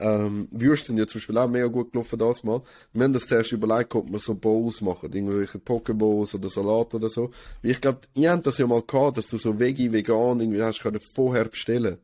ähm, 0.00 0.48
Würste 0.50 0.88
sind 0.88 0.98
ja 0.98 1.06
zum 1.06 1.20
Beispiel 1.20 1.38
auch 1.38 1.48
mega 1.48 1.66
gut 1.66 1.92
gelaufen 1.92 2.18
das 2.18 2.42
Mal. 2.44 2.62
Wir 2.92 3.04
haben 3.04 3.12
das 3.12 3.26
zuerst 3.26 3.52
überlegt, 3.52 3.94
ob 3.94 4.10
wir 4.10 4.18
so 4.18 4.34
Bowls 4.34 4.80
machen, 4.80 5.12
irgendwelche 5.12 5.58
Pokeballs 5.58 6.34
oder 6.34 6.48
Salat 6.48 6.94
oder 6.94 7.08
so. 7.08 7.30
Ich 7.62 7.80
glaube, 7.80 8.00
ihr 8.14 8.30
habt 8.30 8.46
das 8.46 8.58
ja 8.58 8.66
mal 8.66 8.82
gehabt, 8.82 9.18
dass 9.18 9.28
du 9.28 9.38
so 9.38 9.58
Veggie, 9.58 9.92
vegan 9.92 10.40
irgendwie 10.40 10.62
hast 10.62 10.80
können 10.80 11.00
vorher 11.14 11.44
bestellen. 11.44 11.98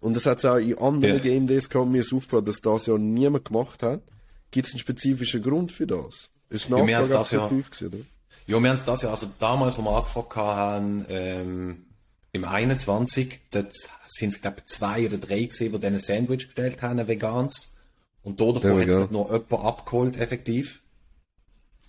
Und 0.00 0.14
das 0.14 0.26
hat 0.26 0.38
es 0.38 0.44
auch 0.44 0.56
in 0.56 0.78
anderen 0.78 1.14
yeah. 1.14 1.22
Game 1.22 1.46
Days 1.46 1.68
gehabt, 1.68 1.90
mir 1.90 2.02
aufgefallen, 2.02 2.44
dass 2.44 2.60
das 2.60 2.86
ja 2.86 2.98
niemand 2.98 3.46
gemacht 3.46 3.82
hat. 3.82 4.02
Gibt 4.50 4.68
es 4.68 4.74
einen 4.74 4.80
spezifischen 4.80 5.42
Grund 5.42 5.72
für 5.72 5.86
das? 5.86 6.30
Ist 6.48 6.68
ja, 6.68 6.86
wir 6.86 6.96
haben 6.96 7.08
das 7.08 7.30
ja, 7.32 7.48
gewesen, 7.48 7.88
oder? 7.88 7.98
Ja, 8.46 8.60
wir 8.60 8.70
haben 8.70 8.80
das 8.84 9.02
ja, 9.02 9.10
also 9.10 9.28
damals, 9.38 9.76
wo 9.78 9.82
wir 9.82 9.96
angefangen 9.96 10.36
haben, 10.36 11.06
ähm, 11.08 11.86
im 12.32 12.44
21, 12.44 13.40
dort 13.50 13.72
sind 14.06 14.34
es, 14.34 14.40
glaube 14.40 14.58
ich, 14.60 14.66
zwei 14.66 15.06
oder 15.06 15.18
drei 15.18 15.44
gesehen, 15.44 15.72
die 15.72 15.80
dann 15.80 15.94
ein 15.94 16.00
Sandwich 16.00 16.46
bestellt 16.46 16.82
haben, 16.82 16.98
ein 17.00 17.08
veganes. 17.08 17.74
Und 18.22 18.40
da 18.40 18.52
davon 18.52 18.80
hat 18.80 18.88
es 18.88 19.10
noch 19.10 19.32
jemand 19.32 19.52
abgeholt, 19.52 20.18
effektiv. 20.18 20.82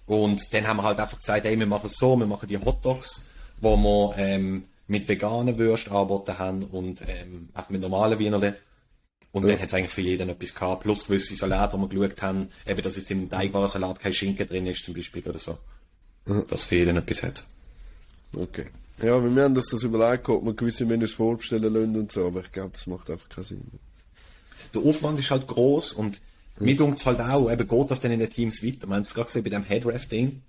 Und 0.05 0.41
dann 0.53 0.67
haben 0.67 0.77
wir 0.77 0.84
halt 0.84 0.99
einfach 0.99 1.17
gesagt, 1.17 1.45
ey, 1.45 1.59
wir 1.59 1.65
machen 1.65 1.88
es 1.88 1.97
so, 1.97 2.15
wir 2.15 2.25
machen 2.25 2.47
die 2.47 2.57
Hot 2.57 2.84
Dogs, 2.84 3.25
wo 3.59 3.75
wir 3.75 4.15
ähm, 4.17 4.65
mit 4.88 5.07
veganen 5.07 5.57
Würsten 5.57 5.91
angeboten 5.91 6.38
haben 6.38 6.64
und 6.64 7.01
ähm, 7.07 7.49
einfach 7.53 7.69
mit 7.69 7.81
normalen 7.81 8.19
Wienerle. 8.19 8.55
Und 9.31 9.43
ja. 9.43 9.51
dann 9.51 9.61
hat 9.61 9.68
es 9.68 9.73
eigentlich 9.73 9.91
für 9.91 10.01
jeden 10.01 10.30
etwas 10.30 10.55
gehabt. 10.55 10.84
Plus 10.84 11.07
gewisse 11.07 11.35
Salate, 11.35 11.77
wo 11.77 11.81
wir 11.81 11.89
geschaut 11.89 12.22
haben, 12.22 12.47
eben, 12.65 12.81
dass 12.81 12.95
jetzt 12.95 13.11
im 13.11 13.30
teigbaren 13.30 13.68
Salat 13.68 13.99
kein 13.99 14.14
Schinken 14.14 14.47
drin 14.47 14.65
ist, 14.65 14.84
zum 14.84 14.93
Beispiel, 14.93 15.22
oder 15.23 15.38
so. 15.38 15.57
Ja. 16.27 16.41
Dass 16.49 16.65
für 16.65 16.76
jeden 16.76 16.97
etwas 16.97 17.23
hat. 17.23 17.43
Okay. 18.34 18.68
Ja, 19.01 19.22
wir 19.23 19.43
haben 19.43 19.55
uns 19.55 19.69
das 19.69 19.84
überlegt, 19.84 20.27
ob 20.30 20.43
wir 20.43 20.53
gewisse 20.53 20.85
Menüs 20.85 21.14
vorbestellen 21.14 21.72
lassen 21.72 21.95
und 21.95 22.11
so, 22.11 22.27
aber 22.27 22.39
ich 22.39 22.51
glaube, 22.51 22.72
das 22.73 22.88
macht 22.88 23.11
einfach 23.11 23.30
keinen 23.30 23.43
Sinn. 23.43 23.72
Der 24.73 24.81
Aufwand 24.81 25.19
ist 25.19 25.30
halt 25.30 25.45
groß 25.45 25.93
und 25.93 26.19
ja. 26.59 26.65
mir 26.65 26.76
denkt 26.76 26.99
es 26.99 27.05
halt 27.05 27.19
auch, 27.19 27.51
eben 27.51 27.68
geht 27.68 27.91
das 27.91 28.01
dann 28.01 28.11
in 28.11 28.19
den 28.19 28.30
Teams 28.30 28.64
weiter. 28.64 28.88
Wir 28.88 28.95
haben 28.95 29.03
es 29.03 29.14
gerade 29.14 29.27
gesehen 29.27 29.43
bei 29.43 29.51
dem 29.51 29.64
Headraft-Ding. 29.64 30.41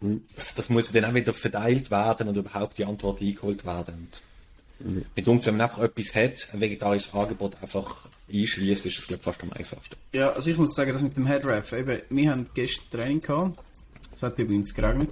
Mhm. 0.00 0.22
Das, 0.34 0.54
das, 0.54 0.68
muss 0.68 0.92
dann 0.92 1.04
auch 1.04 1.14
wieder 1.14 1.32
verteilt 1.32 1.90
werden 1.90 2.28
und 2.28 2.36
überhaupt 2.36 2.78
die 2.78 2.84
Antwort 2.84 3.20
eingeholt 3.20 3.64
werden. 3.64 3.94
Und 3.94 4.22
Mhm. 4.80 5.04
Mit 5.16 5.28
uns, 5.28 5.46
wenn 5.46 5.56
man 5.56 5.68
einfach 5.68 5.82
etwas 5.82 6.14
hat, 6.14 6.48
ein 6.52 6.60
vegetarisches 6.60 7.12
Angebot 7.12 7.60
einfach 7.60 8.08
einschließt, 8.32 8.86
ist 8.86 8.98
das, 8.98 9.06
glaube 9.06 9.18
ich, 9.18 9.24
fast 9.24 9.42
am 9.42 9.52
einfachsten. 9.52 9.96
Ja, 10.12 10.30
also 10.30 10.50
ich 10.50 10.56
muss 10.56 10.74
sagen, 10.74 10.92
das 10.92 11.02
mit 11.02 11.16
dem 11.16 11.26
Headraff, 11.26 11.72
eben, 11.72 12.00
wir 12.10 12.30
haben 12.30 12.46
gestern 12.54 12.90
Training 12.90 13.20
gehabt, 13.20 13.58
es 14.14 14.22
hat 14.22 14.38
übrigens 14.38 14.74
geregnet, 14.74 15.10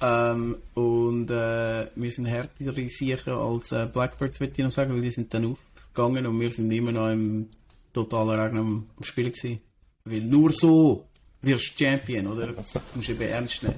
ähm, 0.00 0.56
und 0.74 1.30
äh, 1.30 1.86
wir 1.94 2.10
sind 2.10 2.26
härtere 2.26 2.88
sicher 2.88 3.36
als 3.36 3.72
äh, 3.72 3.86
Blackbirds, 3.90 4.40
würde 4.40 4.52
ich 4.56 4.64
noch 4.64 4.70
sagen, 4.70 4.94
weil 4.94 5.02
die 5.02 5.10
sind 5.10 5.32
dann 5.32 5.46
aufgegangen 5.46 6.26
und 6.26 6.40
wir 6.40 6.50
sind 6.50 6.70
immer 6.70 6.92
noch 6.92 7.10
im 7.10 7.48
totalen 7.92 8.38
Regen 8.38 8.58
am, 8.58 8.86
Spielen 9.00 9.32
gewesen. 9.32 9.60
Weil 10.04 10.20
nur 10.20 10.52
so 10.52 11.06
wirst 11.46 11.78
du 11.78 11.84
Champion, 11.84 12.26
oder? 12.26 12.52
Das 12.52 12.74
musst 12.94 13.08
du 13.08 13.12
eben 13.12 13.22
ernst 13.22 13.62
nehmen. 13.62 13.76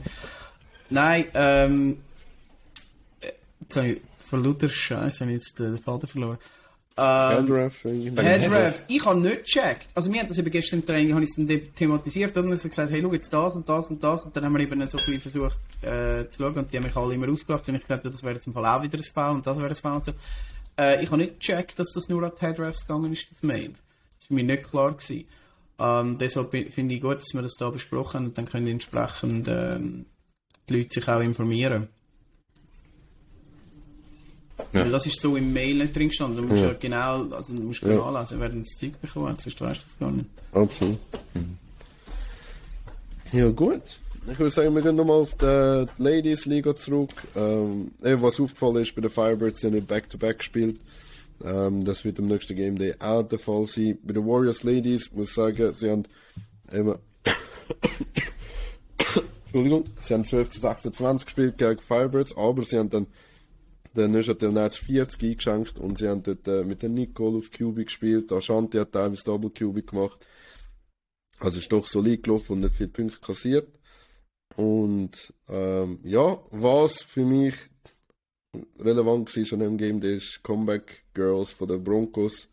Nein, 0.90 1.27
ähm, 1.35 1.99
äh, 3.20 3.32
jetzt 3.61 3.77
habe 3.77 3.89
ich 3.89 4.01
von 4.28 4.45
lauter 4.45 4.69
Scheiße 4.69 5.20
habe 5.20 5.32
ich 5.32 5.39
jetzt 5.39 5.59
den 5.59 5.78
Faden 5.78 6.09
verloren. 6.09 6.39
Ähm, 6.99 7.47
Headraff. 7.47 7.85
Headraff. 7.85 8.82
Ich 8.89 9.05
habe 9.07 9.20
nicht 9.20 9.45
gecheckt. 9.45 9.86
Also 9.95 10.12
wir 10.12 10.20
haben 10.20 10.28
das 10.28 10.39
eben 10.39 10.51
gestern 10.51 10.81
im 10.81 10.86
Training, 10.86 11.15
habe 11.15 11.24
ich 11.24 11.31
dann 11.36 11.74
thematisiert 11.74 12.36
und 12.36 12.43
dann 12.43 12.51
haben 12.51 12.59
sie 12.59 12.69
gesagt, 12.69 12.90
hey, 12.90 13.01
schau 13.01 13.12
jetzt 13.12 13.32
das 13.32 13.55
und 13.55 13.69
das 13.69 13.86
und 13.86 14.03
das 14.03 14.24
und 14.24 14.36
dann 14.36 14.45
haben 14.45 14.53
wir 14.55 14.61
eben 14.61 14.86
so 14.86 14.99
ein 14.99 15.05
bisschen 15.05 15.20
versucht 15.20 15.59
äh, 15.82 16.28
zu 16.28 16.43
schauen 16.43 16.57
und 16.57 16.73
die 16.73 16.77
haben 16.77 16.85
mich 16.85 16.97
alle 16.97 17.15
immer 17.15 17.28
ausgelacht 17.28 17.69
und 17.69 17.77
ich 17.77 17.82
gesagt, 17.82 18.05
das 18.05 18.23
wäre 18.24 18.35
jetzt 18.35 18.49
im 18.49 18.53
Fall 18.53 18.66
auch 18.66 18.82
wieder 18.82 18.99
ein 18.99 19.05
Foul 19.05 19.36
und 19.36 19.47
das 19.47 19.57
wäre 19.57 19.69
ein 19.69 19.74
Foul 19.77 19.93
und 19.93 20.05
so. 20.07 20.12
Äh, 20.77 21.03
ich 21.03 21.11
habe 21.11 21.19
nicht 21.19 21.39
gecheckt, 21.39 21.78
dass 21.78 21.93
das 21.95 22.09
nur 22.09 22.23
an 22.24 22.32
die 22.36 22.45
Headraffs 22.45 22.86
gegangen 22.86 23.12
ist, 23.12 23.31
das 23.31 23.43
Mail. 23.45 23.74
Das 24.19 24.31
war 24.31 24.35
mir 24.35 24.45
nicht 24.45 24.65
klar 24.65 24.93
gewesen. 24.93 25.24
Ähm, 25.78 26.18
deshalb 26.18 26.50
finde 26.50 26.94
ich 26.94 27.00
gut, 27.00 27.16
dass 27.16 27.34
wir 27.34 27.42
das 27.42 27.55
da 27.59 27.70
besprochen 27.70 28.14
haben 28.14 28.26
und 28.26 28.38
dann 28.38 28.46
können 28.46 28.66
entsprechend 28.66 29.46
ähm, 29.48 30.06
die 30.68 30.74
Leute 30.74 30.94
sich 30.94 31.09
auch 31.09 31.20
informieren. 31.20 31.88
Ja. 34.72 34.84
Weil 34.84 34.90
das 34.90 35.06
ist 35.06 35.20
so 35.20 35.36
im 35.36 35.52
Mail 35.52 35.76
nicht 35.76 35.94
drin 35.94 36.09
gestanden. 36.09 36.42
Du 36.42 36.48
musst 36.48 36.62
ja, 36.62 36.68
ja 36.68 36.74
genau, 36.74 37.30
also 37.30 37.55
du 37.55 37.62
musst 37.62 37.80
genau 37.80 38.12
ja. 38.12 38.20
lesen, 38.20 38.40
wer 38.40 38.48
das 38.48 38.66
Zeug 38.66 39.00
bekommen 39.00 39.36
sonst 39.38 39.60
weißt 39.60 39.80
du 39.80 39.84
das 39.84 39.98
gar 39.98 40.10
nicht. 40.10 40.28
Absolut. 40.52 40.98
Ja, 43.32 43.48
gut. 43.48 43.82
Ich 44.30 44.38
würde 44.38 44.50
sagen, 44.50 44.74
wir 44.74 44.82
gehen 44.82 44.96
nochmal 44.96 45.20
auf 45.20 45.34
die 45.34 45.86
Ladies 46.02 46.44
Liga 46.44 46.74
zurück. 46.74 47.10
Ähm, 47.34 47.92
was 48.00 48.40
aufgefallen 48.40 48.76
ist, 48.76 48.94
bei 48.94 49.00
den 49.00 49.10
Firebirds, 49.10 49.60
die 49.60 49.68
haben 49.68 49.86
Back-to-Back 49.86 50.38
gespielt. 50.38 50.80
Ähm, 51.44 51.85
das 51.85 52.05
wird 52.05 52.19
am 52.19 52.27
nächsten 52.27 52.56
Game 52.56 52.77
Day 52.77 52.94
auch 52.98 53.23
der 53.23 53.39
Fall 53.39 53.66
sein. 53.66 53.98
Bei 54.02 54.12
den 54.12 54.27
Warriors 54.27 54.62
Ladies 54.62 55.12
muss 55.12 55.28
ich 55.28 55.35
sagen, 55.35 55.73
sie 55.73 55.90
haben 55.90 56.05
eben 56.73 56.94
Entschuldigung, 59.47 59.85
sie 60.02 60.15
haben 60.15 60.24
12 60.24 60.51
zu 60.51 60.60
26 60.60 61.27
gespielt 61.27 61.59
gegen 61.59 61.81
Firebirds, 61.81 62.36
aber 62.36 62.62
sie 62.62 62.78
haben 62.78 63.06
dann 63.94 64.15
ist 64.15 64.28
er 64.28 64.52
Netz 64.52 64.77
40 64.77 65.23
eingeschenkt 65.23 65.78
und 65.78 65.98
sie 65.98 66.09
haben 66.09 66.23
dort 66.23 66.47
äh, 66.47 66.62
mit 66.62 66.82
dem 66.82 66.94
Nicole 66.94 67.39
auf 67.39 67.51
QB 67.51 67.86
gespielt. 67.86 68.31
Ashanti 68.31 68.78
hat 68.78 68.93
teilweise 68.93 69.24
Double 69.24 69.51
QB 69.51 69.86
gemacht. 69.86 70.28
Also 71.40 71.59
ist 71.59 71.73
doch 71.73 71.86
solid 71.86 72.23
gelaufen 72.23 72.52
und 72.52 72.60
nicht 72.60 72.77
viele 72.77 72.90
Punkte 72.90 73.19
kassiert. 73.20 73.78
Und 74.56 75.32
ähm, 75.48 76.01
ja, 76.02 76.39
was 76.51 77.02
für 77.02 77.24
mich 77.24 77.55
relevant 78.79 79.37
war 79.37 79.53
an 79.53 79.61
dem 79.61 79.79
Game, 79.79 80.01
das 80.01 80.11
ist 80.11 80.43
Comeback 80.43 81.05
Girls 81.15 81.51
von 81.51 81.69
den 81.69 81.83
Broncos. 81.83 82.49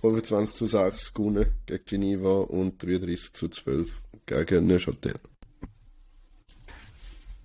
25 0.00 0.56
zu 0.56 0.66
6 0.66 1.12
gewonnen 1.12 1.46
gegen 1.66 1.84
Geneva 1.84 2.40
und 2.40 2.82
33 2.82 3.32
zu 3.34 3.48
12 3.48 4.00
gegen 4.24 4.66
Neuchâtel. 4.66 5.14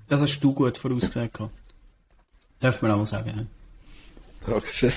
Das 0.08 0.22
hast 0.22 0.40
du 0.40 0.54
gut 0.54 0.78
vorausgesagt. 0.78 1.40
Darf 2.60 2.82
man 2.82 2.92
auch 2.92 3.06
sagen. 3.06 3.36
Ne? 3.36 3.48
Dankeschön. 4.48 4.94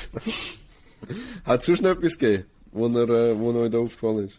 Hat 1.44 1.60
es 1.60 1.66
sonst 1.66 1.82
noch 1.82 1.90
etwas 1.90 2.16
gegeben, 2.16 2.44
wo, 2.70 2.86
er, 2.86 3.08
äh, 3.08 3.38
wo 3.38 3.52
euch 3.52 3.70
da 3.70 3.78
aufgefallen 3.78 4.28
ist? 4.28 4.38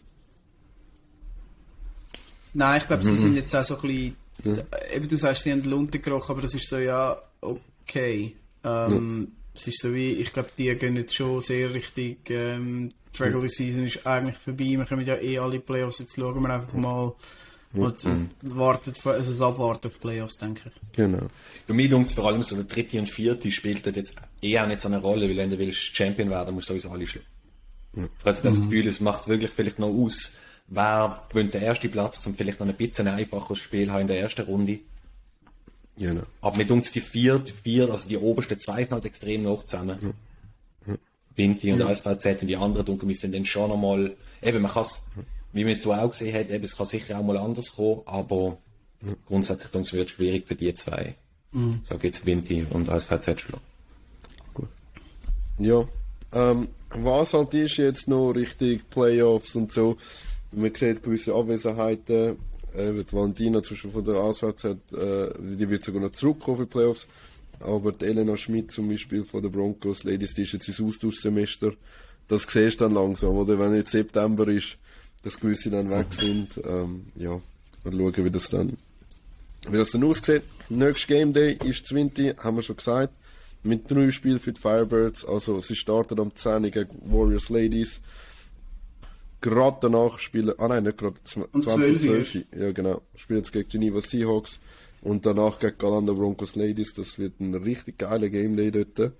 Nein, 2.54 2.80
ich 2.80 2.86
glaube, 2.86 3.04
sie 3.04 3.16
sind 3.16 3.36
jetzt 3.36 3.54
auch 3.54 3.64
so 3.64 3.76
ein 3.76 3.82
bisschen. 3.82 4.16
Ja. 4.44 4.64
Eben, 4.94 5.08
du 5.08 5.18
sagst, 5.18 5.42
sie 5.42 5.52
haben 5.52 5.62
Lunte 5.64 5.98
gerochen, 5.98 6.32
aber 6.32 6.42
das 6.42 6.54
ist 6.54 6.68
so, 6.68 6.78
ja, 6.78 7.20
okay. 7.40 8.34
Ähm, 8.64 9.28
ja. 9.30 9.36
Es 9.54 9.66
ist 9.66 9.80
so 9.80 9.94
wie, 9.94 10.12
ich 10.12 10.32
glaube, 10.32 10.50
die 10.56 10.74
gehen 10.76 10.96
jetzt 10.96 11.14
schon 11.14 11.40
sehr 11.40 11.74
richtig. 11.74 12.30
Ähm, 12.30 12.90
die 13.16 13.22
Regular 13.22 13.48
Season 13.48 13.84
ist 13.84 14.06
eigentlich 14.06 14.36
vorbei. 14.36 14.64
Wir 14.64 14.84
können 14.84 15.06
ja 15.06 15.16
eh 15.16 15.38
alle 15.38 15.60
Playoffs. 15.60 15.98
Jetzt 15.98 16.14
schauen 16.14 16.40
wir 16.42 16.50
einfach 16.50 16.72
mal, 16.74 17.12
und 17.72 18.04
mhm. 18.04 18.28
wartet, 18.42 19.06
also 19.06 19.30
das 19.30 19.40
Abwarten 19.40 19.86
auf 19.86 20.00
Playoffs, 20.00 20.36
denke 20.38 20.62
ich. 20.66 20.96
Genau. 20.96 21.28
Für 21.66 21.72
mich 21.72 21.88
denkt 21.88 22.10
vor 22.10 22.26
allem 22.26 22.42
so 22.42 22.56
der 22.56 22.64
dritte 22.64 22.98
und 22.98 23.08
vierte 23.08 23.50
spielt 23.50 23.86
dort 23.86 23.96
jetzt 23.96 24.16
eher 24.42 24.66
nicht 24.66 24.80
so 24.80 24.88
eine 24.88 24.98
Rolle, 24.98 25.28
weil 25.28 25.36
wenn 25.36 25.50
du 25.50 25.58
willst 25.58 25.96
Champion 25.96 26.30
werden, 26.30 26.54
musst 26.54 26.68
du 26.68 26.72
sowieso 26.72 26.90
alle 26.90 27.06
schlagen. 27.06 27.26
Mhm. 27.92 28.08
Also 28.24 28.42
das 28.42 28.58
mhm. 28.58 28.62
Gefühl, 28.62 28.86
es 28.88 29.00
macht 29.00 29.28
wirklich 29.28 29.52
vielleicht 29.52 29.78
noch 29.78 29.88
aus, 29.88 30.38
wer 30.66 31.22
gewinnt 31.28 31.54
den 31.54 31.62
ersten 31.62 31.90
Platz, 31.90 32.26
um 32.26 32.34
vielleicht 32.34 32.58
noch 32.58 32.66
ein 32.66 32.74
bisschen 32.74 33.06
einfaches 33.06 33.58
Spiel 33.58 33.90
haben 33.92 34.02
in 34.02 34.06
der 34.08 34.20
ersten 34.20 34.42
Runde. 34.42 34.80
Genau. 36.00 36.22
Aber 36.40 36.56
mit 36.56 36.70
uns 36.70 36.92
die 36.92 37.00
vierte, 37.00 37.52
vier, 37.52 37.90
also 37.90 38.08
die 38.08 38.16
obersten 38.16 38.58
zwei 38.58 38.82
sind 38.82 38.92
halt 38.92 39.04
extrem 39.04 39.42
noch 39.42 39.64
zusammen. 39.64 40.14
Mhm. 40.86 40.98
Vinti 41.36 41.70
und 41.72 41.80
mhm. 41.80 41.86
ASVZ 41.86 42.40
und 42.40 42.48
die 42.48 42.56
anderen 42.56 42.86
dunkel 42.86 43.14
sind 43.14 43.34
dann 43.34 43.44
schon 43.44 43.68
nochmal, 43.68 44.16
eben 44.42 44.62
man 44.62 44.72
kann 44.72 44.82
es, 44.82 45.04
wie 45.52 45.64
man 45.64 45.78
so 45.78 45.92
auch 45.92 46.08
gesehen 46.08 46.34
hat, 46.34 46.48
eben, 46.48 46.64
es 46.64 46.74
kann 46.74 46.86
sicher 46.86 47.18
auch 47.18 47.22
mal 47.22 47.36
anders 47.36 47.76
kommen, 47.76 48.00
aber 48.06 48.56
ja. 49.04 49.12
grundsätzlich 49.26 49.74
wird 49.74 50.06
es 50.06 50.10
schwierig 50.10 50.46
für 50.46 50.54
die 50.54 50.74
zwei. 50.74 51.14
Mhm. 51.52 51.80
So 51.84 51.98
geht's 51.98 52.24
Vinti 52.24 52.66
und 52.70 52.88
als 52.88 53.04
VZ 53.04 53.38
schlagen. 53.38 53.62
Gut. 54.54 54.68
Ja. 55.58 55.86
Ähm, 56.32 56.68
was 56.88 57.34
halt 57.34 57.52
ist 57.52 57.76
jetzt 57.76 58.08
noch 58.08 58.32
richtig 58.32 58.88
Playoffs 58.88 59.54
und 59.54 59.70
so, 59.70 59.98
man 60.50 60.74
sieht 60.74 61.02
gewisse 61.02 61.34
Abwesenheiten, 61.34 62.38
äh, 62.74 63.04
Valentina 63.10 63.62
zum 63.62 63.76
Beispiel 63.76 63.90
von 63.90 64.04
der 64.04 64.14
ASVZ, 64.14 64.64
äh, 64.64 64.76
die 65.38 65.68
wird 65.68 65.84
sogar 65.84 66.02
noch 66.02 66.12
zurückkommen 66.12 66.58
für 66.58 66.64
die 66.64 66.70
Playoffs. 66.70 67.06
aber 67.60 67.92
die 67.92 68.06
Elena 68.06 68.36
Schmidt 68.36 68.72
zum 68.72 68.88
Beispiel 68.88 69.24
von 69.24 69.42
der 69.42 69.50
Broncos 69.50 70.04
Ladies, 70.04 70.34
die 70.34 70.42
ist 70.42 70.52
jetzt 70.52 70.68
ins 70.68 70.80
Austauschsemester. 70.80 71.72
Das 72.28 72.42
siehst 72.42 72.80
du 72.80 72.84
dann 72.84 72.94
langsam, 72.94 73.36
oder? 73.36 73.58
Wenn 73.58 73.74
jetzt 73.74 73.90
September 73.90 74.46
ist, 74.48 74.78
dass 75.22 75.38
gewisse 75.38 75.70
dann 75.70 75.90
weg 75.90 76.06
sind. 76.10 76.60
Ähm, 76.64 77.06
ja, 77.16 77.40
mal 77.84 77.92
schauen, 77.92 78.24
wie 78.24 78.30
das 78.30 78.48
dann, 78.48 78.76
wie 79.68 79.76
das 79.76 79.90
dann 79.90 80.04
aussieht. 80.04 80.42
Nächstes 80.68 81.06
Game 81.06 81.32
Day 81.32 81.58
ist 81.64 81.86
20, 81.86 82.38
haben 82.38 82.56
wir 82.56 82.62
schon 82.62 82.76
gesagt. 82.76 83.12
Mit 83.62 83.90
drei 83.90 84.10
Spielen 84.10 84.40
für 84.40 84.52
die 84.52 84.60
Firebirds. 84.60 85.24
Also, 85.26 85.60
sie 85.60 85.76
starten 85.76 86.18
am 86.18 86.34
10 86.34 86.70
gegen 86.70 87.12
Warriors 87.12 87.50
Ladies. 87.50 88.00
Gerade 89.40 89.78
danach 89.80 90.18
spielen, 90.18 90.52
ah 90.58 90.68
nein, 90.68 90.84
nicht 90.84 90.98
gerade, 90.98 91.16
20 91.24 92.00
12. 92.00 92.46
Ja, 92.54 92.72
genau. 92.72 93.00
Spielen 93.14 93.40
jetzt 93.40 93.52
gegen 93.52 93.68
Geneva 93.68 94.00
Seahawks. 94.00 94.60
Und 95.02 95.24
danach 95.24 95.58
gegen 95.58 95.78
Galanda 95.78 96.12
Broncos 96.12 96.56
Ladies. 96.56 96.92
Das 96.94 97.18
wird 97.18 97.40
ein 97.40 97.54
richtig 97.54 97.98
geiler 97.98 98.28
Game 98.28 98.56
Day 98.56 98.70
dort. 98.70 99.12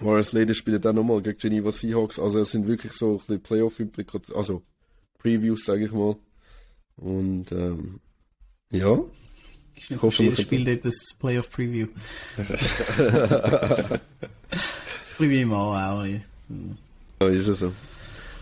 Warriors 0.00 0.32
Ladies 0.32 0.56
spielen 0.56 0.80
dann 0.80 0.96
nochmal 0.96 1.22
gegen 1.22 1.38
Geneva 1.38 1.72
Seahawks. 1.72 2.18
Also 2.18 2.40
es 2.40 2.50
sind 2.50 2.66
wirklich 2.66 2.92
so 2.92 3.12
ein 3.12 3.16
bisschen 3.18 3.40
Playoff-Implikationen, 3.42 4.40
also 4.40 4.62
Previews, 5.18 5.64
sage 5.64 5.84
ich 5.86 5.92
mal. 5.92 6.16
Und 6.96 7.50
ähm, 7.52 8.00
ja. 8.70 8.98
Ich 9.76 9.90
hoffe, 10.00 10.22
jedes 10.22 10.42
Spiel 10.42 10.64
dort 10.64 10.84
das 10.84 11.14
Playoff-Preview. 11.18 11.88
Preview 15.16 15.40
immer 15.40 15.56
auch. 15.56 16.04
Ja, 16.04 17.28
ist 17.28 17.48
es 17.48 17.58
so. 17.58 17.72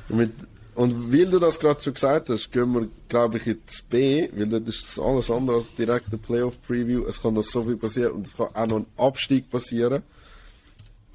Und, 0.09 0.17
mit, 0.17 0.33
und 0.75 1.13
weil 1.13 1.27
du 1.27 1.39
das 1.39 1.59
gerade 1.59 1.81
so 1.81 1.93
gesagt 1.93 2.29
hast, 2.29 2.51
gehen 2.51 2.73
wir, 2.73 2.89
glaube 3.09 3.39
ich, 3.39 3.47
ins 3.47 3.83
B, 3.83 4.29
weil 4.33 4.61
das 4.61 4.77
ist 4.77 4.99
alles 4.99 5.31
andere 5.31 5.57
als 5.57 5.75
direkte 5.75 6.19
Playoff-Preview. 6.19 7.05
Es 7.07 7.21
kann 7.21 7.35
noch 7.35 7.45
so 7.45 7.65
viel 7.65 7.77
passieren 7.77 8.13
und 8.13 8.27
es 8.27 8.37
kann 8.37 8.49
auch 8.55 8.67
noch 8.67 8.77
ein 8.79 8.87
Abstieg 8.97 9.51
passieren. 9.51 10.03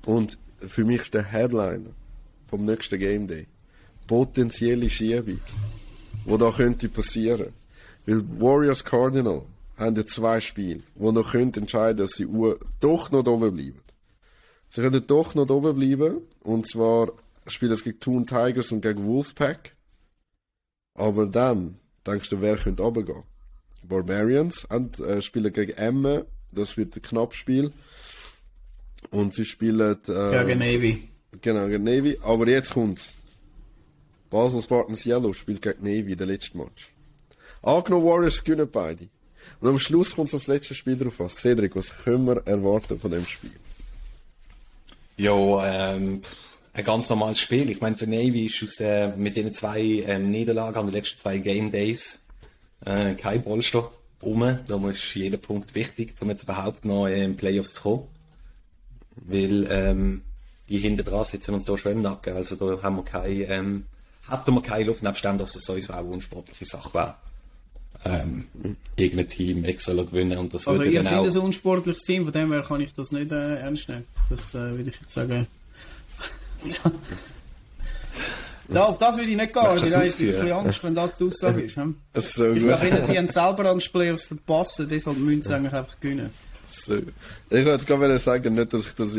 Und 0.05 0.37
für 0.65 0.85
mich 0.85 1.01
ist 1.01 1.13
der 1.13 1.23
Headliner 1.23 1.89
vom 2.47 2.65
nächsten 2.65 2.97
Game 2.97 3.27
Day 3.27 3.47
potenzielle 4.07 4.89
Schiebung, 4.89 5.39
wo 6.25 6.37
da 6.37 6.51
könnte 6.51 6.89
passieren. 6.89 7.53
Weil 8.05 8.23
Warriors 8.39 8.83
Cardinal 8.83 9.43
haben 9.77 9.95
ja 9.95 10.05
zwei 10.05 10.39
Spiele, 10.39 10.81
wo 10.95 11.11
noch 11.11 11.33
können 11.33 11.53
entscheiden, 11.53 11.97
dass 11.97 12.11
sie 12.11 12.27
doch 12.79 13.11
noch 13.11 13.27
oben 13.27 13.55
bleiben. 13.55 13.81
Sie 14.69 14.81
können 14.81 15.05
doch 15.05 15.35
noch 15.35 15.49
oben 15.49 15.77
bleiben, 15.77 16.21
und 16.41 16.67
zwar 16.67 17.11
spielen 17.47 17.77
sie 17.77 17.83
gegen 17.83 17.99
Toon 17.99 18.25
Tigers 18.25 18.71
und 18.71 18.81
gegen 18.81 19.05
Wolfpack. 19.05 19.75
Aber 20.93 21.25
dann 21.25 21.79
denkst 22.05 22.29
du, 22.29 22.41
wer 22.41 22.57
könnte 22.57 22.83
runtergehen? 22.83 23.23
Barbarians 23.83 24.65
und, 24.65 24.99
äh, 24.99 25.21
spielen 25.21 25.53
gegen 25.53 25.73
Emma, 25.73 26.23
das 26.51 26.77
wird 26.77 26.95
ein 26.95 27.01
knappes 27.01 27.37
Spiel. 27.37 27.71
Und 29.11 29.33
sie 29.35 29.45
spielen. 29.45 29.97
Äh, 30.07 30.45
gegen 30.45 30.59
Navy. 30.59 31.09
Genau, 31.41 31.67
gegen 31.67 31.83
Navy. 31.83 32.17
Aber 32.23 32.47
jetzt 32.47 32.73
kommt's. 32.73 33.13
Basel 34.29 34.61
Spartans 34.61 35.05
Yellow 35.05 35.33
spielt 35.33 35.61
gegen 35.61 35.83
Navy 35.83 36.15
den 36.15 36.27
letzten 36.27 36.57
Match. 36.57 36.89
Angenommen 37.61 38.05
Warriors 38.05 38.43
gewinnen 38.43 38.69
beide. 38.69 39.07
Und 39.61 39.69
am 39.69 39.79
Schluss 39.79 40.15
kommt 40.15 40.29
es 40.29 40.35
aufs 40.35 40.47
letzte 40.47 40.75
Spiel 40.75 40.97
drauf 40.97 41.19
an. 41.21 41.29
Cedric, 41.29 41.75
was 41.75 41.95
können 42.03 42.25
wir 42.25 42.45
erwarten 42.45 42.99
von 42.99 43.11
dem 43.11 43.25
Spiel? 43.25 43.51
Ja, 45.15 45.93
ähm, 45.93 46.21
ein 46.77 46.83
ganz 46.85 47.09
normales 47.09 47.39
Spiel. 47.39 47.69
Ich 47.69 47.81
meine, 47.81 47.95
für 47.95 48.07
Navy 48.07 48.45
ist 48.45 48.63
aus 48.63 48.75
der, 48.75 49.15
mit 49.17 49.35
den 49.35 49.53
zwei 49.53 49.81
ähm, 49.81 50.31
Niederlagen 50.31 50.77
an 50.77 50.85
den 50.85 50.93
letzten 50.93 51.19
zwei 51.19 51.39
Game 51.39 51.71
Days 51.71 52.19
äh, 52.85 53.15
kein 53.15 53.41
Polster 53.41 53.91
rum. 54.21 54.59
Da 54.67 54.89
ist 54.89 55.15
jeder 55.15 55.37
Punkt 55.37 55.75
wichtig, 55.75 56.13
um 56.21 56.29
jetzt 56.29 56.43
überhaupt 56.43 56.85
noch 56.85 57.07
in 57.07 57.35
Playoffs 57.35 57.73
zu 57.73 57.81
kommen 57.81 58.07
weil 59.25 59.67
ähm, 59.69 60.21
die 60.69 60.77
hinter 60.77 61.03
dran 61.03 61.25
sitzen 61.25 61.53
uns 61.53 61.65
da 61.65 61.77
schon 61.77 61.93
im 61.93 62.01
Nacken. 62.01 62.35
Also 62.35 62.55
da 62.55 62.81
haben 62.81 62.97
wir 62.97 63.03
keine, 63.03 63.43
ähm, 63.45 63.85
hatten 64.27 64.53
wir 64.53 64.61
keine 64.61 64.85
Luft, 64.85 65.03
nebst 65.03 65.23
dem, 65.23 65.37
dass 65.37 65.55
es 65.55 65.63
sowieso 65.63 65.93
auch 65.93 65.99
eine 65.99 66.09
unsportliche 66.09 66.65
Sache 66.65 66.93
war. 66.93 67.21
Ähm, 68.05 68.45
irgendein 68.95 69.27
Team 69.27 69.63
extra 69.63 69.93
gewinnen 69.93 70.37
und 70.37 70.53
das 70.53 70.67
Also 70.67 70.83
ihr 70.83 71.03
seid 71.03 71.25
ein 71.25 71.37
unsportliches 71.37 72.03
Team, 72.03 72.25
von 72.25 72.33
dem 72.33 72.51
her 72.51 72.61
kann 72.61 72.79
ich 72.81 72.93
das 72.93 73.11
nicht 73.11 73.31
äh, 73.31 73.55
ernst 73.55 73.89
nehmen. 73.89 74.05
Das 74.29 74.53
äh, 74.53 74.77
würde 74.77 74.91
ich 74.91 75.01
jetzt 75.01 75.13
sagen. 75.13 75.47
Ja, 78.69 78.85
auf 78.85 78.97
das 78.97 79.15
würde 79.15 79.29
ich 79.29 79.37
nicht 79.37 79.53
gehen, 79.53 79.63
weil 79.63 79.83
ich 79.83 79.95
habe 79.95 80.05
jetzt 80.05 80.51
Angst, 80.51 80.83
wenn 80.83 80.95
das 80.95 81.17
die 81.17 81.23
Aussage 81.23 81.61
ist. 81.61 81.77
Hm? 81.77 81.95
So 82.13 82.45
ich 82.47 82.63
finde, 82.63 83.01
sie 83.01 83.17
haben 83.17 83.29
selber 83.29 83.69
an 83.69 83.79
Playoffs 83.79 84.23
verpassen, 84.23 84.87
deshalb 84.89 85.17
müssen 85.17 85.41
sie 85.41 85.55
eigentlich 85.55 85.73
einfach 85.73 85.99
gewinnen. 85.99 86.31
So. 86.65 86.97
Ich 86.97 87.05
wollte 87.49 87.69
jetzt 87.69 87.87
gerade 87.87 88.19
sagen, 88.19 88.55
nicht, 88.55 88.73
dass 88.73 88.85
ich 88.85 88.93
das 88.93 89.17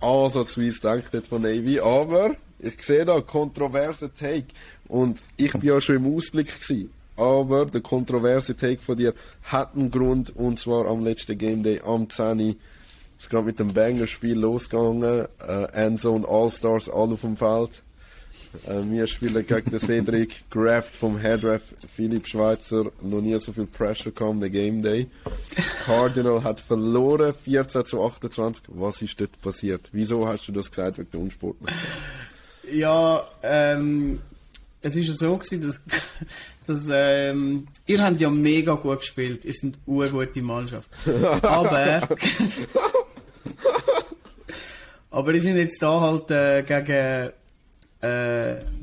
ansatzweise 0.00 0.80
denke 0.80 1.22
von 1.22 1.42
Navy, 1.42 1.80
aber 1.80 2.36
ich 2.58 2.82
sehe 2.82 3.06
da 3.06 3.20
kontroverse 3.20 4.12
Take. 4.12 4.48
Und 4.88 5.18
ich 5.36 5.52
bin 5.52 5.62
ja 5.62 5.80
schon 5.80 5.96
im 5.96 6.14
Ausblick 6.14 6.60
gewesen. 6.60 6.90
Aber 7.16 7.66
der 7.66 7.80
kontroverse 7.80 8.56
Take 8.56 8.80
von 8.80 8.96
dir 8.96 9.14
hat 9.44 9.74
einen 9.74 9.90
Grund, 9.90 10.34
und 10.36 10.58
zwar 10.58 10.86
am 10.86 11.04
letzten 11.04 11.38
Game 11.38 11.62
Day 11.62 11.80
am 11.84 12.08
10. 12.08 12.40
Es 12.40 12.56
ist 13.20 13.30
gerade 13.30 13.44
mit 13.44 13.60
dem 13.60 13.72
Banger-Spiel 13.74 14.38
losgegangen. 14.38 15.26
Äh, 15.46 15.64
Endzone 15.74 16.26
All-Stars 16.26 16.88
alle 16.88 17.12
auf 17.12 17.20
dem 17.20 17.36
Feld. 17.36 17.82
Äh, 18.66 18.90
wir 18.90 19.06
spielen 19.06 19.46
gegen 19.46 19.70
den 19.70 19.78
Cedric, 19.78 20.44
Graft 20.50 20.94
vom 20.94 21.18
Headref 21.18 21.62
Philipp 21.94 22.26
Schweizer, 22.26 22.90
noch 23.02 23.20
nie 23.20 23.38
so 23.38 23.52
viel 23.52 23.66
Pressure 23.66 24.10
kam, 24.10 24.40
der 24.40 24.48
Game 24.48 24.82
Day. 24.82 25.06
Cardinal 25.84 26.42
hat 26.42 26.60
verloren, 26.60 27.34
14 27.44 27.84
zu 27.84 28.02
28. 28.02 28.64
Was 28.68 29.02
ist 29.02 29.20
dort 29.20 29.40
passiert? 29.42 29.88
Wieso 29.92 30.26
hast 30.26 30.48
du 30.48 30.52
das 30.52 30.70
gesagt 30.70 30.98
wegen 30.98 31.10
der 31.10 31.20
Unsportlichkeit? 31.20 31.78
Ja, 32.72 33.26
ähm, 33.42 34.20
es 34.80 34.94
ist 34.94 35.08
ja 35.08 35.14
so 35.14 35.36
gewesen, 35.36 35.62
dass, 35.62 35.82
dass 36.68 36.86
ähm, 36.88 37.66
ihr 37.86 38.00
habt 38.00 38.20
ja 38.20 38.30
mega 38.30 38.74
gut 38.74 39.00
gespielt. 39.00 39.44
Ihr 39.44 39.54
seid 39.54 39.74
eine 39.88 40.08
gute 40.08 40.42
Mannschaft. 40.42 40.88
Aber, 41.42 42.08
aber 45.10 45.34
ihr 45.34 45.40
sind 45.40 45.56
jetzt 45.56 45.82
da 45.82 46.00
halt 46.00 46.30
äh, 46.30 46.62
gegen 46.62 47.32
äh, 48.02 48.06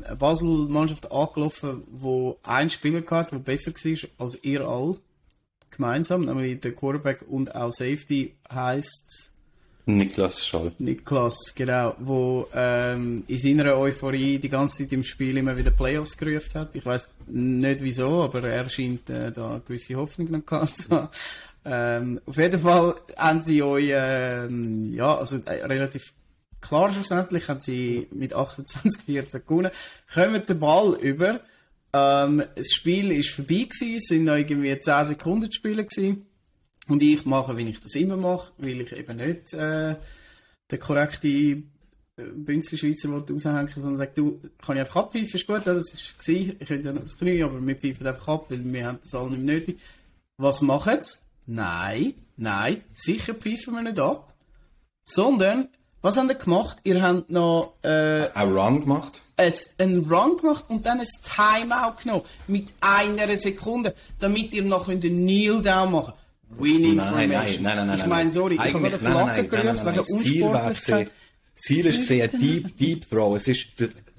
eine 0.05 0.15
Basel-Mannschaft 0.17 1.11
angelaufen, 1.11 1.83
wo 1.91 2.37
ein 2.43 2.69
Spieler 2.69 3.03
hatte, 3.09 3.37
der 3.37 3.43
besser 3.43 3.71
war 3.71 4.09
als 4.25 4.43
ihr 4.43 4.61
all 4.61 4.95
gemeinsam, 5.69 6.25
nämlich 6.25 6.59
der 6.59 6.73
Quarterback 6.73 7.25
und 7.27 7.53
auch 7.55 7.71
Safety 7.71 8.35
heißt 8.51 9.31
Niklas 9.87 10.45
Schall. 10.45 10.73
Niklas, 10.79 11.53
genau, 11.55 11.95
wo 11.99 12.47
ähm, 12.53 13.23
in 13.27 13.37
seiner 13.37 13.77
Euphorie 13.77 14.37
die 14.37 14.49
ganze 14.49 14.83
Zeit 14.83 14.91
im 14.91 15.03
Spiel 15.03 15.37
immer 15.37 15.57
wieder 15.57 15.71
Playoffs 15.71 16.17
gerufen 16.17 16.59
hat. 16.59 16.75
Ich 16.75 16.85
weiß 16.85 17.15
nicht 17.27 17.81
wieso, 17.81 18.23
aber 18.23 18.43
er 18.43 18.67
scheint 18.67 19.09
äh, 19.09 19.31
da 19.31 19.61
gewisse 19.65 19.95
Hoffnung 19.95 20.29
noch 20.29 20.45
gehabt 20.45 20.75
zu 20.75 20.89
haben. 20.89 21.07
Ähm, 21.65 22.21
auf 22.25 22.37
jeden 22.37 22.59
Fall 22.59 22.95
haben 23.17 23.41
sie 23.41 23.61
euch 23.61 23.89
ähm, 23.91 24.93
ja, 24.93 25.17
also 25.17 25.37
äh, 25.37 25.65
relativ 25.65 26.13
Klar, 26.59 26.91
schlussendlich 26.91 27.47
haben 27.47 27.59
sie 27.59 28.07
mit 28.11 28.35
28-14 28.35 29.39
gewonnen. 29.41 29.71
Kommen 30.11 30.45
den 30.45 30.59
Ball 30.59 30.97
über. 30.99 31.39
Ähm, 31.93 32.43
das 32.55 32.71
Spiel 32.71 33.11
ist 33.11 33.29
vorbei 33.29 33.67
gewesen, 33.69 33.95
es 33.95 34.07
sind 34.07 34.25
noch 34.25 34.35
irgendwie 34.35 34.77
10 34.77 35.05
Sekunden 35.05 35.51
zu 35.51 35.57
spielen 35.57 35.87
gewesen. 35.87 36.25
Und 36.87 37.01
ich 37.01 37.25
mache, 37.25 37.55
wie 37.57 37.69
ich 37.69 37.79
das 37.79 37.95
immer 37.95 38.17
mache, 38.17 38.51
weil 38.57 38.81
ich 38.81 38.91
eben 38.91 39.17
nicht 39.17 39.53
äh, 39.53 39.95
der 40.69 40.77
korrekte 40.79 41.27
äh, 41.27 41.63
Bünzli-Schweizer 42.17 43.09
raushängen 43.09 43.69
sondern 43.75 43.97
sage, 43.97 44.11
du, 44.15 44.41
kann 44.61 44.77
ich 44.77 44.81
einfach 44.81 45.03
abpfeifen, 45.03 45.35
ist 45.35 45.47
gut, 45.47 45.61
das 45.65 45.93
ist 45.93 46.17
gewesen, 46.19 46.55
ich 46.59 46.67
könnte 46.67 46.87
ja 46.87 46.93
noch 46.93 47.03
aufs 47.03 47.17
Knie, 47.17 47.43
aber 47.43 47.65
wir 47.65 47.75
pfeifen 47.75 48.07
einfach 48.07 48.27
ab, 48.27 48.45
weil 48.49 48.63
wir 48.63 48.85
haben 48.85 48.99
das 49.03 49.13
alle 49.13 49.31
nicht 49.31 49.43
nötig. 49.43 49.79
Was 50.37 50.61
machen 50.61 50.97
sie? 51.01 51.17
Nein, 51.47 52.13
nein, 52.35 52.83
sicher 52.93 53.33
pfeifen 53.33 53.73
wir 53.73 53.81
nicht 53.81 53.99
ab, 53.99 54.33
sondern 55.03 55.69
was 56.01 56.15
habt 56.15 56.29
ihr 56.29 56.35
gemacht? 56.35 56.77
Ihr 56.83 57.01
habt 57.01 57.31
noch... 57.31 57.73
Äh, 57.81 58.29
ein 58.33 58.53
Run 58.53 58.81
gemacht? 58.81 59.23
Ein, 59.35 59.51
ein 59.79 60.05
Run 60.05 60.37
gemacht 60.37 60.65
und 60.67 60.85
dann 60.85 60.99
ein 60.99 61.07
Timeout 61.23 62.03
genommen. 62.03 62.23
Mit 62.47 62.67
einer 62.79 63.35
Sekunde. 63.35 63.95
Damit 64.19 64.53
ihr 64.53 64.63
noch 64.63 64.87
einen 64.87 65.01
Kneel 65.01 65.61
Down 65.61 65.91
machen 65.91 66.13
Winning 66.49 66.95
nein, 66.95 67.29
nein, 67.29 67.49
nein, 67.61 67.77
nein, 67.77 67.87
nein. 67.87 67.99
Ich 67.99 68.05
meine, 68.05 68.29
sorry, 68.29 68.55
ich 68.55 68.73
habe 68.73 68.79
gerade 68.79 68.99
Flagge 68.99 69.47
gerufen 69.47 69.85
wegen 69.85 69.99
Unsportlichkeit. 69.99 71.11
Ziel 71.53 71.85
ist 71.87 71.97
gesehen, 71.97 72.29
Deep, 72.39 72.77
Deep 72.77 73.09
Throw. 73.09 73.35
Es 73.35 73.47
ist, 73.47 73.67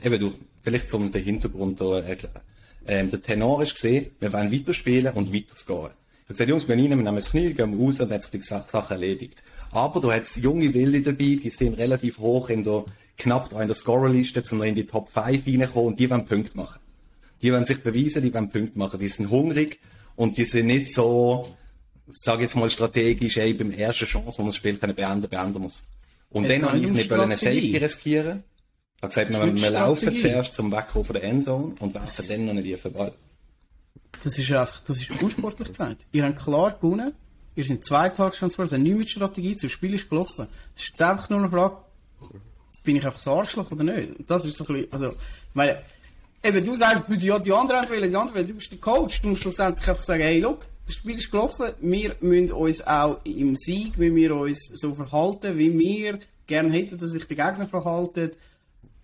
eben 0.04 0.20
du, 0.20 0.34
vielleicht 0.62 0.90
zum 0.90 1.10
den 1.10 1.24
Hintergrund 1.24 1.80
da 1.80 2.00
erklären. 2.00 2.42
Ähm, 2.86 3.10
der 3.10 3.22
Tenor 3.22 3.62
ist 3.62 3.74
gesehen, 3.74 4.10
wir 4.18 4.32
wollen 4.32 4.52
weiterspielen 4.52 5.14
und 5.14 5.32
weiterscoren. 5.32 5.92
Habe 6.28 6.34
gesagt, 6.34 6.50
Jungs, 6.50 6.68
wir 6.68 6.76
nehmen 6.76 7.04
das 7.06 7.30
Knie, 7.30 7.54
gehen 7.54 7.80
raus 7.80 8.00
und 8.00 8.10
dann 8.10 8.18
hat 8.18 8.22
sich 8.22 8.32
die 8.32 8.42
Sache 8.42 8.92
erledigt. 8.92 9.42
Aber 9.70 9.98
du 9.98 10.12
hast 10.12 10.36
junge 10.36 10.74
Wilde 10.74 11.00
dabei, 11.00 11.38
die 11.42 11.48
sind 11.48 11.78
relativ 11.78 12.18
hoch 12.18 12.50
in 12.50 12.64
der, 12.64 12.84
knapp 13.16 13.50
in 13.52 13.66
der 13.66 13.74
Scorerliste, 13.74 14.42
um 14.52 14.62
in 14.62 14.74
die 14.74 14.84
Top 14.84 15.08
5 15.08 15.46
reinkommen 15.46 15.86
und 15.86 15.98
die 15.98 16.10
wollen 16.10 16.26
Punkte 16.26 16.54
machen. 16.54 16.80
Die 17.40 17.50
wollen 17.50 17.64
sich 17.64 17.82
beweisen, 17.82 18.22
die 18.22 18.34
wollen 18.34 18.50
Punkte 18.50 18.78
machen. 18.78 19.00
Die 19.00 19.08
sind 19.08 19.30
hungrig 19.30 19.80
und 20.16 20.36
die 20.36 20.44
sind 20.44 20.66
nicht 20.66 20.92
so, 20.92 21.48
sage 22.06 22.42
jetzt 22.42 22.56
mal 22.56 22.68
strategisch, 22.68 23.38
ey, 23.38 23.54
beim 23.54 23.70
ersten 23.70 24.04
Chance, 24.04 24.36
wo 24.36 24.42
man 24.42 24.50
das 24.50 24.56
Spiel 24.56 24.76
können 24.76 24.94
beenden, 24.94 25.30
beenden 25.30 25.62
muss. 25.62 25.82
Und 26.28 26.44
es 26.44 26.52
dann 26.52 26.66
habe 26.66 26.78
ich 26.78 26.90
nicht 26.90 27.10
eine 27.10 27.36
Safety 27.38 27.78
riskieren. 27.78 28.44
Habe 29.00 29.08
gesagt, 29.08 29.30
wir, 29.30 29.62
wir 29.62 29.70
laufen 29.70 30.14
zuerst 30.14 30.52
zum 30.52 30.70
Wegkommen 30.72 31.06
von 31.06 31.14
der 31.14 31.24
Endzone 31.24 31.74
und 31.80 31.94
werfen 31.94 32.24
dann 32.28 32.44
noch 32.44 32.50
einen 32.50 32.64
tiefen 32.64 32.92
Ball. 32.92 33.14
Das 34.22 34.38
ist 34.38 34.50
einfach, 34.52 34.80
das 34.86 34.98
ist 34.98 35.22
Unsportlichkeit. 35.22 35.98
Ihr 36.12 36.24
habt 36.24 36.38
klar 36.38 36.72
gewonnen, 36.72 37.12
ihr 37.54 37.64
seid 37.64 37.84
zwei 37.84 38.08
Touchdowns 38.08 38.56
vor, 38.56 38.64
es 38.64 38.72
hat 38.72 38.80
nichts 38.80 38.98
mit 38.98 39.10
Strategie, 39.10 39.56
das 39.60 39.70
Spiel 39.70 39.94
ist 39.94 40.08
gelaufen. 40.08 40.46
Es 40.74 40.82
ist 40.82 40.88
jetzt 40.88 41.02
einfach 41.02 41.28
nur 41.30 41.40
eine 41.40 41.48
Frage, 41.48 41.76
bin 42.84 42.96
ich 42.96 43.04
einfach 43.04 43.18
das 43.18 43.28
Arschloch 43.28 43.70
oder 43.70 43.84
nicht? 43.84 44.12
Das 44.26 44.44
ist 44.44 44.56
so 44.56 44.64
ein 44.64 44.74
bisschen, 44.74 44.92
also, 44.92 45.14
meine, 45.54 45.78
eben, 46.42 46.64
du 46.64 46.74
sagst, 46.74 47.08
ja, 47.08 47.38
die 47.38 47.52
anderen 47.52 47.88
wollen, 47.88 48.10
die 48.10 48.16
anderen 48.16 48.34
wollen, 48.34 48.48
du 48.48 48.54
bist 48.54 48.72
der 48.72 48.78
Coach, 48.78 49.22
du 49.22 49.28
musst 49.28 49.42
schlussendlich 49.42 49.88
einfach 49.88 50.04
sagen, 50.04 50.22
hey, 50.22 50.40
look, 50.40 50.66
das 50.86 50.96
Spiel 50.96 51.16
ist 51.16 51.30
gelaufen, 51.30 51.66
wir 51.80 52.16
müssen 52.20 52.52
uns 52.52 52.86
auch 52.86 53.20
im 53.24 53.56
Sieg, 53.56 53.98
wenn 53.98 54.16
wir 54.16 54.34
uns 54.34 54.70
so 54.74 54.94
verhalten, 54.94 55.58
wie 55.58 55.78
wir 55.78 56.18
gerne 56.46 56.72
hätten, 56.72 56.96
dass 56.98 57.10
sich 57.10 57.26
der 57.26 57.36
Gegner 57.36 57.66
verhalten, 57.66 58.32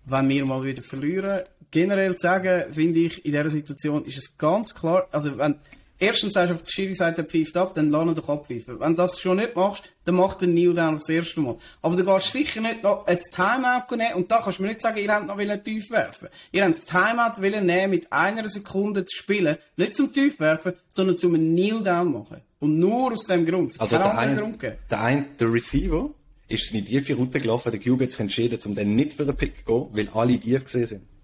wenn 0.05 0.29
wir 0.29 0.45
mal 0.45 0.63
wieder 0.63 0.81
verlieren. 0.83 1.41
Generell 1.75 2.15
zu 2.15 2.21
sagen, 2.21 2.71
finde 2.71 3.01
ich, 3.01 3.25
in 3.25 3.33
dieser 3.33 3.49
Situation 3.49 4.05
ist 4.05 4.17
es 4.17 4.37
ganz 4.37 4.73
klar, 4.73 5.09
also 5.11 5.37
wenn, 5.37 5.55
erstens 5.99 6.31
sagst 6.31 6.49
du 6.49 6.53
auf 6.55 6.63
der 6.63 6.71
Schiri-Seite 6.71 7.25
pfeift 7.25 7.57
ab, 7.57 7.75
dann 7.75 7.91
lass 7.91 8.07
ihn 8.07 8.15
doch 8.15 8.29
abpfeifen. 8.29 8.79
Wenn 8.79 8.91
du 8.91 9.01
das 9.01 9.19
schon 9.19 9.35
nicht 9.35 9.57
machst, 9.57 9.83
dann 10.05 10.15
mach 10.15 10.35
den 10.35 10.51
Kneel 10.51 10.73
Down 10.73 10.93
das 10.93 11.09
erste 11.09 11.41
Mal. 11.41 11.57
Aber 11.81 11.97
du 11.97 12.05
gehst 12.05 12.31
sicher 12.31 12.61
nicht 12.61 12.81
noch 12.81 13.05
ein 13.05 13.17
Timeout 13.29 13.93
nehmen 13.93 14.13
und 14.13 14.31
da 14.31 14.39
kannst 14.41 14.59
du 14.59 14.63
mir 14.63 14.69
nicht 14.69 14.79
sagen, 14.79 14.97
ihr 14.99 15.13
habt 15.13 15.27
noch 15.27 15.63
tief 15.65 15.91
werfen. 15.91 16.29
Ihr 16.53 16.63
habt 16.63 16.75
das 16.75 16.85
Timeout 16.85 17.41
nehmen, 17.41 17.89
mit 17.89 18.09
einer 18.09 18.47
Sekunde 18.47 19.05
zu 19.05 19.17
spielen, 19.17 19.57
nicht 19.75 19.95
zum 19.95 20.13
tief 20.13 20.39
werfen, 20.39 20.75
sondern 20.91 21.17
zum 21.17 21.33
Kneel 21.33 21.83
Down 21.83 22.13
machen. 22.13 22.37
Und 22.61 22.79
nur 22.79 23.11
aus 23.11 23.25
dem 23.25 23.45
Grund. 23.45 23.75
Also 23.79 23.97
der 23.97 24.17
ein, 24.17 24.57
der 24.89 25.01
ein, 25.01 25.25
der 25.37 25.51
Receiver, 25.51 26.09
ist 26.47 26.73
in 26.73 26.85
die 26.85 26.89
tiefe 26.89 27.15
Route 27.15 27.41
gelaufen, 27.41 27.69
der 27.69 27.81
Cube 27.81 28.05
hat 28.05 28.11
sich 28.11 28.21
entschieden, 28.21 28.57
um 28.63 28.75
dann 28.75 28.95
nicht 28.95 29.11
für 29.11 29.25
den 29.25 29.35
Pick 29.35 29.65
zu 29.65 29.89
gehen, 29.89 29.89
weil 29.91 30.09
alle 30.13 30.39
tief 30.39 30.63
gesehen 30.63 30.85
sind. 30.85 31.14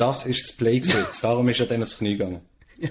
Das 0.00 0.24
ist 0.24 0.48
das 0.48 0.56
Play 0.56 0.80
gewesen. 0.80 1.04
Darum 1.20 1.46
ist 1.50 1.60
er 1.60 1.66
dann 1.66 1.82
aufs 1.82 1.98
Knie 1.98 2.16
gegangen. 2.16 2.40
Ja. 2.78 2.88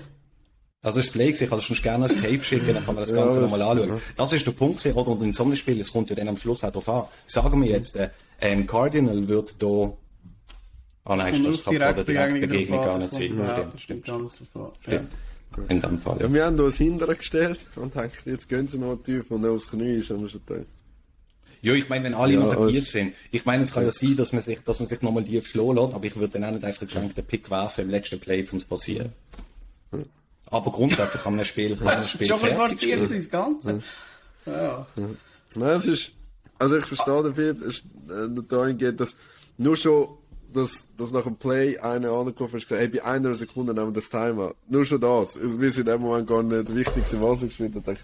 Also 0.84 1.00
das 1.00 1.10
Play 1.10 1.30
ich 1.30 1.50
kann 1.50 1.60
sonst 1.60 1.82
gerne 1.82 2.08
das 2.08 2.16
Tape 2.16 2.44
schicken, 2.44 2.68
dann 2.68 2.86
kann 2.86 2.94
man 2.94 3.04
das 3.04 3.14
Ganze 3.14 3.40
ja, 3.40 3.42
nochmal 3.42 3.64
anschauen. 3.64 3.90
Ja. 3.90 4.02
Das 4.16 4.32
ist 4.32 4.46
der 4.46 4.52
Punkt 4.52 4.78
gewesen, 4.78 4.96
oder? 4.96 5.08
Und 5.10 5.24
in 5.24 5.34
so 5.34 5.44
einem 5.44 5.56
Spiel, 5.56 5.80
es 5.80 5.92
kommt 5.92 6.12
ja 6.12 6.16
dann 6.16 6.28
am 6.28 6.38
Schluss 6.38 6.64
auch 6.64 6.72
drauf 6.72 6.88
an. 6.88 7.06
Sagen 7.26 7.64
wir 7.64 7.70
jetzt, 7.70 7.96
der 7.96 8.12
ähm, 8.40 8.68
Cardinal 8.68 9.28
wird 9.28 9.62
da 9.62 9.92
Ah 11.04 11.16
nein, 11.16 11.44
das 11.44 11.64
kann 11.64 11.74
der 11.74 12.04
direkte 12.04 12.48
Gegner 12.48 12.78
gar 12.78 13.00
nicht 13.00 13.12
sein. 13.12 13.72
Stimmt, 13.78 14.06
stimmt. 14.06 14.32
Stimmt. 14.82 15.12
In 15.68 15.82
dem 15.82 16.00
Fall. 16.00 16.22
Ja, 16.22 16.32
wir 16.32 16.46
haben 16.46 16.60
uns 16.60 16.76
hinterher 16.76 17.16
gestellt 17.16 17.60
und 17.76 17.96
denken, 17.96 18.30
jetzt 18.30 18.48
gehen 18.48 18.68
sie 18.68 18.78
noch 18.78 18.98
tief 18.98 19.32
und 19.32 19.44
aufs 19.48 19.72
Knie 19.72 19.96
ist, 19.96 20.12
haben 20.12 20.22
wir 20.22 20.30
schon 20.30 20.46
gedacht. 20.46 20.68
Ja, 21.62 21.74
ich 21.74 21.90
meine, 21.90 22.06
wenn 22.06 22.14
alle 22.14 22.34
ja, 22.34 22.40
noch 22.40 22.68
tief 22.68 22.90
sind. 22.90 23.14
Ich 23.32 23.46
meine, 23.46 23.64
es 23.64 23.74
kann 23.74 23.84
ja 23.84 23.92
sein, 23.92 24.16
dass 24.16 24.32
man 24.32 24.42
sich, 24.42 24.60
dass 24.64 24.80
man 24.80 24.88
sich 24.88 25.02
nochmal 25.02 25.24
tief 25.24 25.48
schlagen 25.48 25.76
lässt, 25.76 25.94
aber 25.94 26.06
ich 26.06 26.16
würde 26.16 26.40
dann 26.40 26.46
auch 26.46 26.52
nicht 26.52 26.64
einfach 26.64 26.86
geschenkt 26.86 27.18
den 27.18 27.26
Pick 27.26 27.50
werfen 27.50 27.86
im 27.86 27.90
letzten 27.90 28.20
Play, 28.20 28.46
um 28.52 28.58
es 28.58 28.66
passieren. 28.66 29.12
Aber 30.46 30.72
grundsätzlich 30.72 31.22
kann 31.22 31.34
man 31.34 31.42
ein 31.42 31.46
Spiel, 31.46 31.76
kann 31.78 31.88
ein 31.88 32.04
Spiel 32.04 32.28
Schon 32.28 32.40
forciert 32.40 33.08
sein, 33.08 33.18
das 33.18 33.30
Ganze. 33.30 33.82
Ja. 34.46 34.88
Nein, 35.56 35.78
es 35.78 35.86
ist, 35.86 36.12
also 36.58 36.78
ich 36.78 36.86
verstehe 36.86 37.24
dafür, 37.24 37.56
es, 37.68 37.80
äh, 37.80 38.42
dahin 38.48 38.78
geht, 38.78 39.00
dass 39.00 39.16
nur 39.58 39.76
schon, 39.78 40.08
dass, 40.52 40.88
dass 40.98 41.12
nach 41.12 41.24
dem 41.24 41.36
Play 41.36 41.78
einer 41.78 42.12
angekommen 42.12 42.56
ist, 42.56 42.68
gesagt, 42.68 42.82
hey, 42.82 42.88
bei 42.88 43.04
einer 43.04 43.36
Sekunde 43.36 43.74
nehmen 43.74 43.94
wir 43.94 44.02
das 44.02 44.10
Timer. 44.10 44.56
Nur 44.68 44.86
schon 44.86 45.02
das. 45.02 45.36
Es 45.36 45.54
ist 45.56 45.78
in 45.78 45.86
dem 45.86 46.02
Moment 46.02 46.28
gar 46.28 46.42
nicht 46.42 46.76
wichtig, 46.76 47.04
was 47.20 47.44
ich 47.44 47.50
gespielt 47.50 47.76
habe 47.76 47.98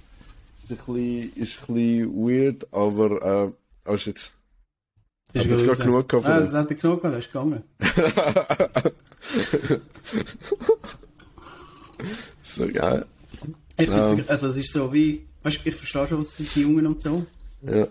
ist 0.70 0.88
ein 0.88 0.94
bisschen, 0.94 1.34
ist 1.36 1.70
ein 1.70 1.76
bisschen 1.76 2.16
weird, 2.16 2.74
aber 2.74 3.46
äh, 3.46 3.52
hast 3.86 4.06
jetzt. 4.06 4.32
Ich 5.34 5.42
habe 5.42 5.52
jetzt 5.52 5.66
gerade 5.66 5.84
genug 5.84 6.08
gehabt. 6.08 6.28
Ah, 6.28 6.40
das 6.40 6.54
hat 6.54 6.70
er 6.70 6.76
genug 6.76 7.02
gehabt, 7.02 7.14
er 7.14 7.20
ist 7.20 7.32
gegangen. 7.32 7.64
so 12.44 12.68
geil. 12.68 13.06
Ich 13.78 13.90
ja. 13.90 14.18
also 14.28 14.50
es 14.50 14.56
ist 14.56 14.72
so 14.72 14.94
wie, 14.94 15.26
weißt, 15.44 15.60
ich 15.66 15.76
verstehe 15.76 16.08
schon, 16.08 16.20
was 16.20 16.38
die 16.38 16.62
Jungen 16.62 16.88
und 16.88 17.02
so. 17.02 17.26
Ja. 17.62 17.86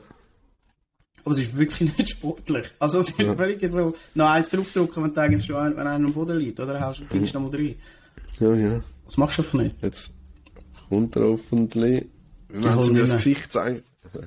Aber 1.25 1.35
es 1.35 1.41
ist 1.41 1.55
wirklich 1.57 1.93
nicht 1.99 2.09
sportlich. 2.11 2.71
Also 2.79 3.01
es 3.01 3.11
ist 3.11 3.21
ja. 3.21 3.35
völlig 3.35 3.69
so, 3.69 3.95
noch 4.15 4.31
eins 4.31 4.49
draufdrücken, 4.51 5.03
wenn 5.03 5.13
du 5.13 5.21
eigentlich 5.21 5.45
schon, 5.45 5.77
wenn 5.77 5.87
einer 5.87 6.07
am 6.07 6.15
Boden 6.15 6.39
liegt, 6.39 6.61
oder? 6.61 6.81
Haust 6.81 7.01
du, 7.01 7.05
gibst 7.07 7.35
du 7.35 7.41
noch 7.41 7.51
mal 7.51 7.57
rein. 7.57 7.75
Ja, 8.41 8.55
ja. 8.55 8.81
Das 9.05 9.19
machst 9.19 9.39
du 9.39 9.43
einfach 9.43 9.61
nicht. 9.61 9.83
Jetzt 9.83 10.11
kommt 10.89 11.17
er 11.17 11.25
hoffentlich. 11.25 12.07
Wenn 12.49 12.81
sie 12.81 12.91
mir 12.93 13.01
das 13.01 13.13
Gesicht 13.13 13.53
zeigen. 13.53 13.83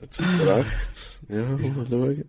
Jetzt 0.00 0.20
hat 0.20 0.40
er 0.40 0.56
recht. 0.56 1.18
Ja, 1.28 1.42
mal 1.44 1.86
schauen. 1.88 2.24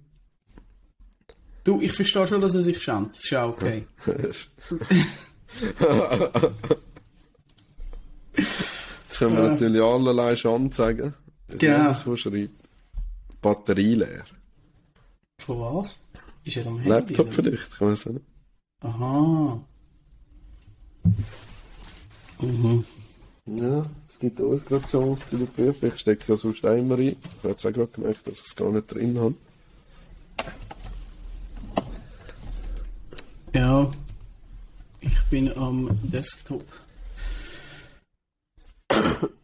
Du, 1.64 1.82
ich 1.82 1.94
verstehe 1.94 2.28
schon, 2.28 2.42
dass 2.42 2.56
er 2.56 2.62
sich 2.62 2.82
schämt. 2.82 3.12
Das 3.12 3.20
ist 3.24 3.30
ja 3.32 3.46
okay. 3.46 3.88
Jetzt 4.06 4.50
können 9.18 9.38
wir 9.38 9.50
natürlich 9.50 9.82
allerlei 9.82 10.36
schon 10.36 10.72
zeigen. 10.72 11.14
Genau. 11.58 11.94
So 11.94 12.16
schreibt. 12.16 12.52
Batterie 13.42 13.96
leer. 13.96 14.26
Von 15.40 15.60
was? 15.60 16.00
Ist 16.44 16.58
er 16.58 16.68
am 16.68 16.78
Handy? 16.78 16.90
Laptop 16.90 17.34
vielleicht, 17.34 17.78
kann 17.78 17.88
man 17.88 17.96
sagen. 17.96 18.22
Aha. 18.82 19.60
Mhm. 22.40 22.84
Ja, 23.48 23.86
es 24.10 24.20
gibt 24.20 24.40
uns 24.40 24.66
gerade 24.66 24.88
Chance 24.88 25.28
zu 25.28 25.36
überprüfen. 25.38 25.90
Ich 25.90 26.00
stecke 26.00 26.32
ja 26.32 26.38
sonst 26.38 26.66
einmal 26.66 26.98
rein. 26.98 27.16
Ich 27.22 27.38
habe 27.40 27.50
jetzt 27.50 27.66
auch 27.66 27.74
gerade 27.74 27.92
gemerkt, 27.92 28.28
dass 28.28 28.40
ich 28.40 28.46
es 28.48 28.56
gar 28.56 28.72
nicht 28.72 28.92
drin 28.92 29.20
habe. 29.20 29.36
Ja, 33.54 33.92
ich 35.00 35.24
bin 35.30 35.56
am 35.56 35.90
Desktop. 36.04 36.66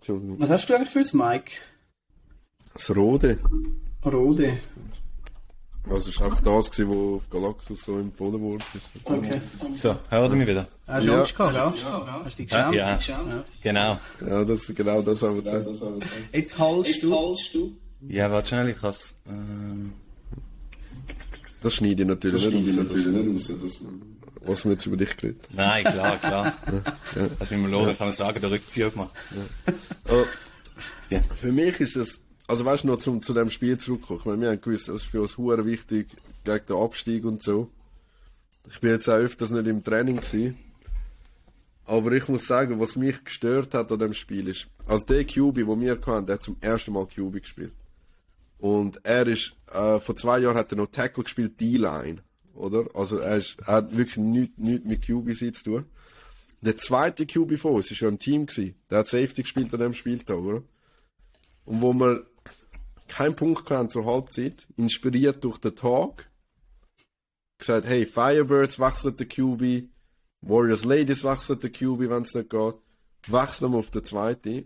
Was 0.05 0.49
hast 0.49 0.69
du 0.69 0.75
eigentlich 0.75 0.89
für 0.89 0.99
das 0.99 1.13
Mic? 1.13 1.61
Das 2.73 2.95
Rode. 2.95 3.37
Rode. 4.03 4.57
Also 5.89 6.09
es 6.09 6.19
war 6.19 6.27
einfach 6.27 6.41
das, 6.41 6.79
was 6.79 6.79
auf 6.79 7.29
Galaxus 7.29 7.83
so 7.83 7.97
empfohlen 7.97 8.39
wurde. 8.39 8.63
Okay. 9.03 9.41
So, 9.73 9.97
hören 10.09 10.39
wir 10.39 10.47
wieder. 10.47 10.67
Hast 10.87 11.07
du 11.07 11.13
Angst 11.13 11.35
gehabt, 11.35 11.55
ja? 11.55 12.21
Hast 12.23 12.39
du 12.39 12.43
dich 12.43 12.47
geschämt? 12.47 12.73
Ja, 12.75 12.99
genau. 13.61 13.99
Ja, 14.25 14.45
das, 14.45 14.67
genau 14.67 15.01
das 15.01 15.21
haben 15.23 15.43
wir 15.43 15.63
das 15.63 15.81
haben 15.81 15.99
Jetzt 16.31 16.59
halst 16.59 17.03
du. 17.03 17.09
Du. 17.53 17.77
Ja, 18.07 18.31
warte 18.31 18.49
schnell, 18.49 18.69
ich 18.69 18.81
has, 18.81 19.17
ähm... 19.27 19.93
Das 21.61 21.75
schneide 21.75 22.01
ich 22.01 22.07
natürlich 22.07 22.43
das 22.43 22.53
nicht, 22.53 22.75
natürlich 22.75 23.05
nicht 23.07 23.49
raus. 23.49 23.59
Das, 23.61 23.81
was 24.47 24.65
wir 24.65 24.71
jetzt 24.71 24.85
über 24.87 24.97
dich 24.97 25.15
geredet 25.15 25.47
Nein, 25.53 25.83
klar, 25.83 26.17
klar. 26.17 26.45
ja. 27.15 27.27
Also, 27.39 27.51
wenn 27.51 27.61
man 27.61 27.71
Loren 27.71 27.95
kann 27.95 28.07
man 28.07 28.15
sagen, 28.15 28.41
der 28.41 28.49
Rückzieher 28.49 28.89
gemacht. 28.89 29.13
Ja. 30.09 30.15
ja. 31.11 31.21
Für 31.39 31.51
mich 31.51 31.79
ist 31.79 31.95
das 31.95 32.19
also 32.51 32.65
weißt 32.65 32.83
du 32.83 32.87
noch 32.87 32.97
zum, 32.97 33.21
zu 33.21 33.33
dem 33.33 33.49
Spiel 33.49 33.77
zurückkommen. 33.77 34.19
Ich 34.19 34.25
meine, 34.25 34.41
wir 34.41 34.49
haben 34.49 34.59
gewusst, 34.59 34.89
das 34.89 34.97
ist 34.97 35.05
für 35.05 35.21
uns 35.21 35.37
hure 35.37 35.65
wichtig 35.65 36.09
gegen 36.43 36.65
den 36.65 36.75
Abstieg 36.75 37.23
und 37.23 37.41
so. 37.41 37.69
Ich 38.69 38.81
bin 38.81 38.89
jetzt 38.89 39.07
auch 39.07 39.13
öfters 39.13 39.51
nicht 39.51 39.67
im 39.67 39.81
Training 39.81 40.17
gewesen. 40.17 40.57
Aber 41.85 42.11
ich 42.11 42.27
muss 42.27 42.45
sagen, 42.45 42.77
was 42.77 42.97
mich 42.97 43.23
gestört 43.23 43.73
hat 43.73 43.89
an 43.89 43.99
dem 43.99 44.13
Spiel 44.13 44.49
ist, 44.49 44.67
also 44.85 45.05
der 45.05 45.23
QB, 45.23 45.55
den 45.55 45.79
wir 45.79 45.91
hatten, 45.91 46.25
der 46.25 46.35
hat 46.35 46.43
zum 46.43 46.57
ersten 46.59 46.91
Mal 46.91 47.05
QB 47.05 47.41
gespielt. 47.41 47.71
Und 48.59 48.99
er 49.05 49.27
ist, 49.27 49.53
äh, 49.71 50.01
vor 50.01 50.17
zwei 50.17 50.39
Jahren 50.39 50.57
hat 50.57 50.73
er 50.73 50.77
noch 50.77 50.91
Tackle 50.91 51.23
gespielt, 51.23 51.57
D-Line. 51.59 52.17
Oder? 52.53 52.83
Also 52.93 53.19
er, 53.19 53.37
ist, 53.37 53.59
er 53.65 53.75
hat 53.75 53.95
wirklich 53.95 54.17
nichts, 54.17 54.57
nichts 54.57 54.85
mit 54.85 55.01
QB 55.03 55.55
zu 55.55 55.63
tun. 55.63 55.85
Der 56.59 56.75
zweite 56.75 57.25
QB 57.25 57.57
von 57.57 57.75
uns 57.75 57.91
war 57.91 57.97
ja 57.97 58.07
ein 58.09 58.19
Team 58.19 58.45
gewesen. 58.45 58.75
Der 58.89 58.99
hat 58.99 59.07
Safety 59.07 59.43
gespielt 59.43 59.73
an 59.73 59.79
dem 59.79 59.93
Spieltag, 59.93 60.37
oder? 60.37 60.63
Und 61.63 61.81
wo 61.81 61.93
wir 61.93 62.25
keinen 63.11 63.35
Punkt 63.35 63.65
gehabt 63.65 63.91
zur 63.91 64.05
Halbzeit, 64.05 64.67
inspiriert 64.77 65.43
durch 65.43 65.57
den 65.57 65.75
Tag, 65.75 66.29
gesagt, 67.57 67.85
hey, 67.85 68.05
Firebirds 68.05 68.79
wechselt 68.79 69.19
der 69.19 69.27
QB, 69.27 69.89
Warriors 70.41 70.85
Ladies 70.85 71.23
wechselt 71.23 71.61
der 71.61 71.71
QB, 71.71 72.09
wenn 72.09 72.23
es 72.23 72.33
nicht 72.33 72.49
geht, 72.49 72.75
wechseln 73.27 73.71
wir 73.71 73.79
auf 73.79 73.91
den 73.91 74.05
zweiten. 74.05 74.65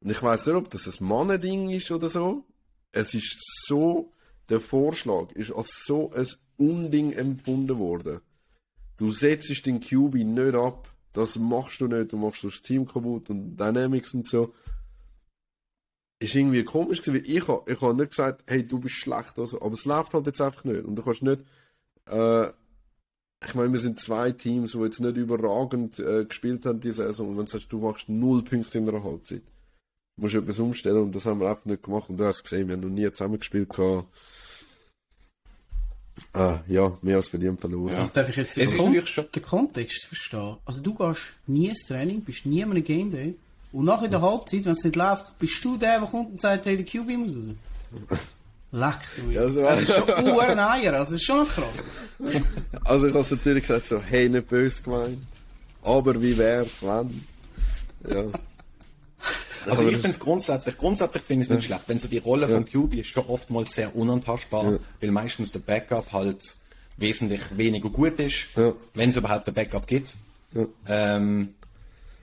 Und 0.00 0.10
ich 0.10 0.22
weiß 0.22 0.46
nicht, 0.46 0.56
ob 0.56 0.70
das 0.70 0.86
ein 0.86 1.06
Mannending 1.06 1.70
ist 1.70 1.90
oder 1.90 2.08
so. 2.08 2.44
Es 2.90 3.14
ist 3.14 3.36
so, 3.66 4.12
der 4.48 4.60
Vorschlag 4.60 5.32
ist 5.32 5.52
als 5.52 5.84
so 5.84 6.10
ein 6.12 6.26
Unding 6.56 7.12
empfunden 7.12 7.78
worden. 7.78 8.20
Du 8.96 9.10
setzt 9.10 9.66
den 9.66 9.80
QB 9.80 10.14
nicht 10.14 10.54
ab. 10.54 10.88
Das 11.12 11.38
machst 11.38 11.80
du 11.80 11.86
nicht, 11.86 12.12
du 12.12 12.16
machst 12.16 12.44
das 12.44 12.60
Team 12.60 12.86
kaputt 12.86 13.30
und 13.30 13.56
Dynamics 13.56 14.14
und 14.14 14.28
so 14.28 14.52
ist 16.20 16.34
irgendwie 16.34 16.64
komisch 16.64 17.02
gewesen, 17.02 17.24
weil 17.24 17.30
ich 17.30 17.48
habe 17.48 17.70
ich 17.70 17.80
hab 17.80 17.96
nicht 17.96 18.10
gesagt, 18.10 18.44
hey, 18.46 18.66
du 18.66 18.78
bist 18.78 18.94
schlecht, 18.94 19.38
also, 19.38 19.60
aber 19.60 19.74
es 19.74 19.84
läuft 19.84 20.14
halt 20.14 20.26
jetzt 20.26 20.40
einfach 20.40 20.64
nicht. 20.64 20.84
Und 20.84 20.96
du 20.96 21.02
kannst 21.02 21.22
nicht, 21.22 21.42
äh, 22.06 22.48
ich 23.46 23.54
meine, 23.54 23.72
wir 23.72 23.80
sind 23.80 24.00
zwei 24.00 24.32
Teams, 24.32 24.72
die 24.72 24.78
jetzt 24.78 25.00
nicht 25.00 25.16
überragend 25.16 25.98
äh, 25.98 26.24
gespielt 26.24 26.64
haben 26.64 26.80
diese 26.80 27.02
Saison. 27.04 27.28
Und 27.30 27.38
wenn 27.38 27.44
du 27.44 27.50
sagst, 27.50 27.70
du 27.70 27.78
machst 27.78 28.08
null 28.08 28.42
Punkte 28.42 28.78
in 28.78 28.88
einer 28.88 29.04
Halbzeit, 29.04 29.42
musst 30.16 30.34
du 30.34 30.38
etwas 30.38 30.58
umstellen 30.58 31.02
und 31.02 31.14
das 31.14 31.26
haben 31.26 31.40
wir 31.40 31.50
einfach 31.50 31.66
nicht 31.66 31.82
gemacht. 31.82 32.08
Und 32.08 32.16
du 32.16 32.24
hast 32.24 32.42
gesehen, 32.42 32.68
wir 32.68 32.74
haben 32.74 32.82
noch 32.82 32.88
nie 32.88 33.10
zusammen 33.10 33.38
gespielt. 33.38 33.68
Gehabt. 33.68 34.06
Ah, 36.32 36.60
ja, 36.68 36.96
mehr 37.02 37.16
als 37.16 37.28
verdient 37.28 37.60
verloren. 37.60 37.92
Ja. 37.92 37.98
Also 37.98 38.12
darf 38.14 38.28
ich 38.28 38.36
jetzt 38.36 38.56
den, 38.56 38.68
Kon 38.76 39.06
schon. 39.06 39.26
den 39.34 39.42
Kontext 39.42 40.06
verstehen? 40.06 40.56
Also 40.64 40.80
du 40.80 40.94
gehst 40.94 41.34
nie 41.46 41.68
ins 41.68 41.86
Training, 41.86 42.22
bist 42.22 42.46
nie 42.46 42.62
an 42.62 42.70
einem 42.70 42.84
Game 42.84 43.10
Day 43.10 43.34
und 43.74 43.86
nachher 43.86 44.04
in 44.04 44.12
der 44.12 44.22
Halbzeit, 44.22 44.64
wenn 44.66 44.72
es 44.72 44.84
nicht 44.84 44.94
läuft, 44.94 45.36
bist 45.38 45.64
du 45.64 45.76
der, 45.76 45.98
der 45.98 46.08
kommt 46.08 46.30
und 46.30 46.40
sagt, 46.40 46.64
hey, 46.64 46.76
der 46.76 46.86
QB 46.86 47.18
muss 47.18 47.34
raus. 47.34 48.18
Leck, 48.70 49.00
du. 49.16 49.30
Ja, 49.32 49.40
also, 49.42 49.62
das 49.62 49.82
ist 49.82 49.94
schon 49.94 50.28
Uhren 50.28 50.58
Eier, 50.60 50.94
also 50.94 50.98
das 50.98 51.10
ist 51.10 51.24
schon 51.24 51.46
krass. 51.46 51.66
also 52.84 53.06
ich 53.08 53.14
habe 53.14 53.26
natürlich 53.28 53.66
gesagt 53.66 53.86
so, 53.86 54.00
hey, 54.00 54.28
nicht 54.28 54.48
böse 54.48 54.80
gemeint. 54.80 55.18
Aber 55.82 56.22
wie 56.22 56.38
wär's, 56.38 56.82
wenn? 56.82 57.24
Ja. 58.08 58.24
Also 59.66 59.88
ich 59.88 59.94
finde 59.94 60.10
es 60.10 60.20
grundsätzlich, 60.20 60.78
grundsätzlich 60.78 61.22
finde 61.24 61.42
ich 61.42 61.50
es 61.50 61.56
nicht 61.56 61.64
schlecht, 61.64 61.84
wenn 61.88 61.98
so 61.98 62.06
die 62.06 62.18
Rolle 62.18 62.48
ja. 62.48 62.54
vom 62.54 62.66
QB 62.66 62.94
ist 62.94 63.08
schon 63.08 63.26
oftmals 63.26 63.74
sehr 63.74 63.96
unantastbar, 63.96 64.72
ja. 64.72 64.78
weil 65.00 65.10
meistens 65.10 65.50
der 65.50 65.60
Backup 65.60 66.12
halt 66.12 66.42
wesentlich 66.96 67.56
weniger 67.56 67.90
gut 67.90 68.20
ist, 68.20 68.46
ja. 68.56 68.72
wenn 68.92 69.10
es 69.10 69.16
überhaupt 69.16 69.48
ein 69.48 69.54
Backup 69.54 69.86
gibt. 69.86 70.14
Ähm, 70.86 71.54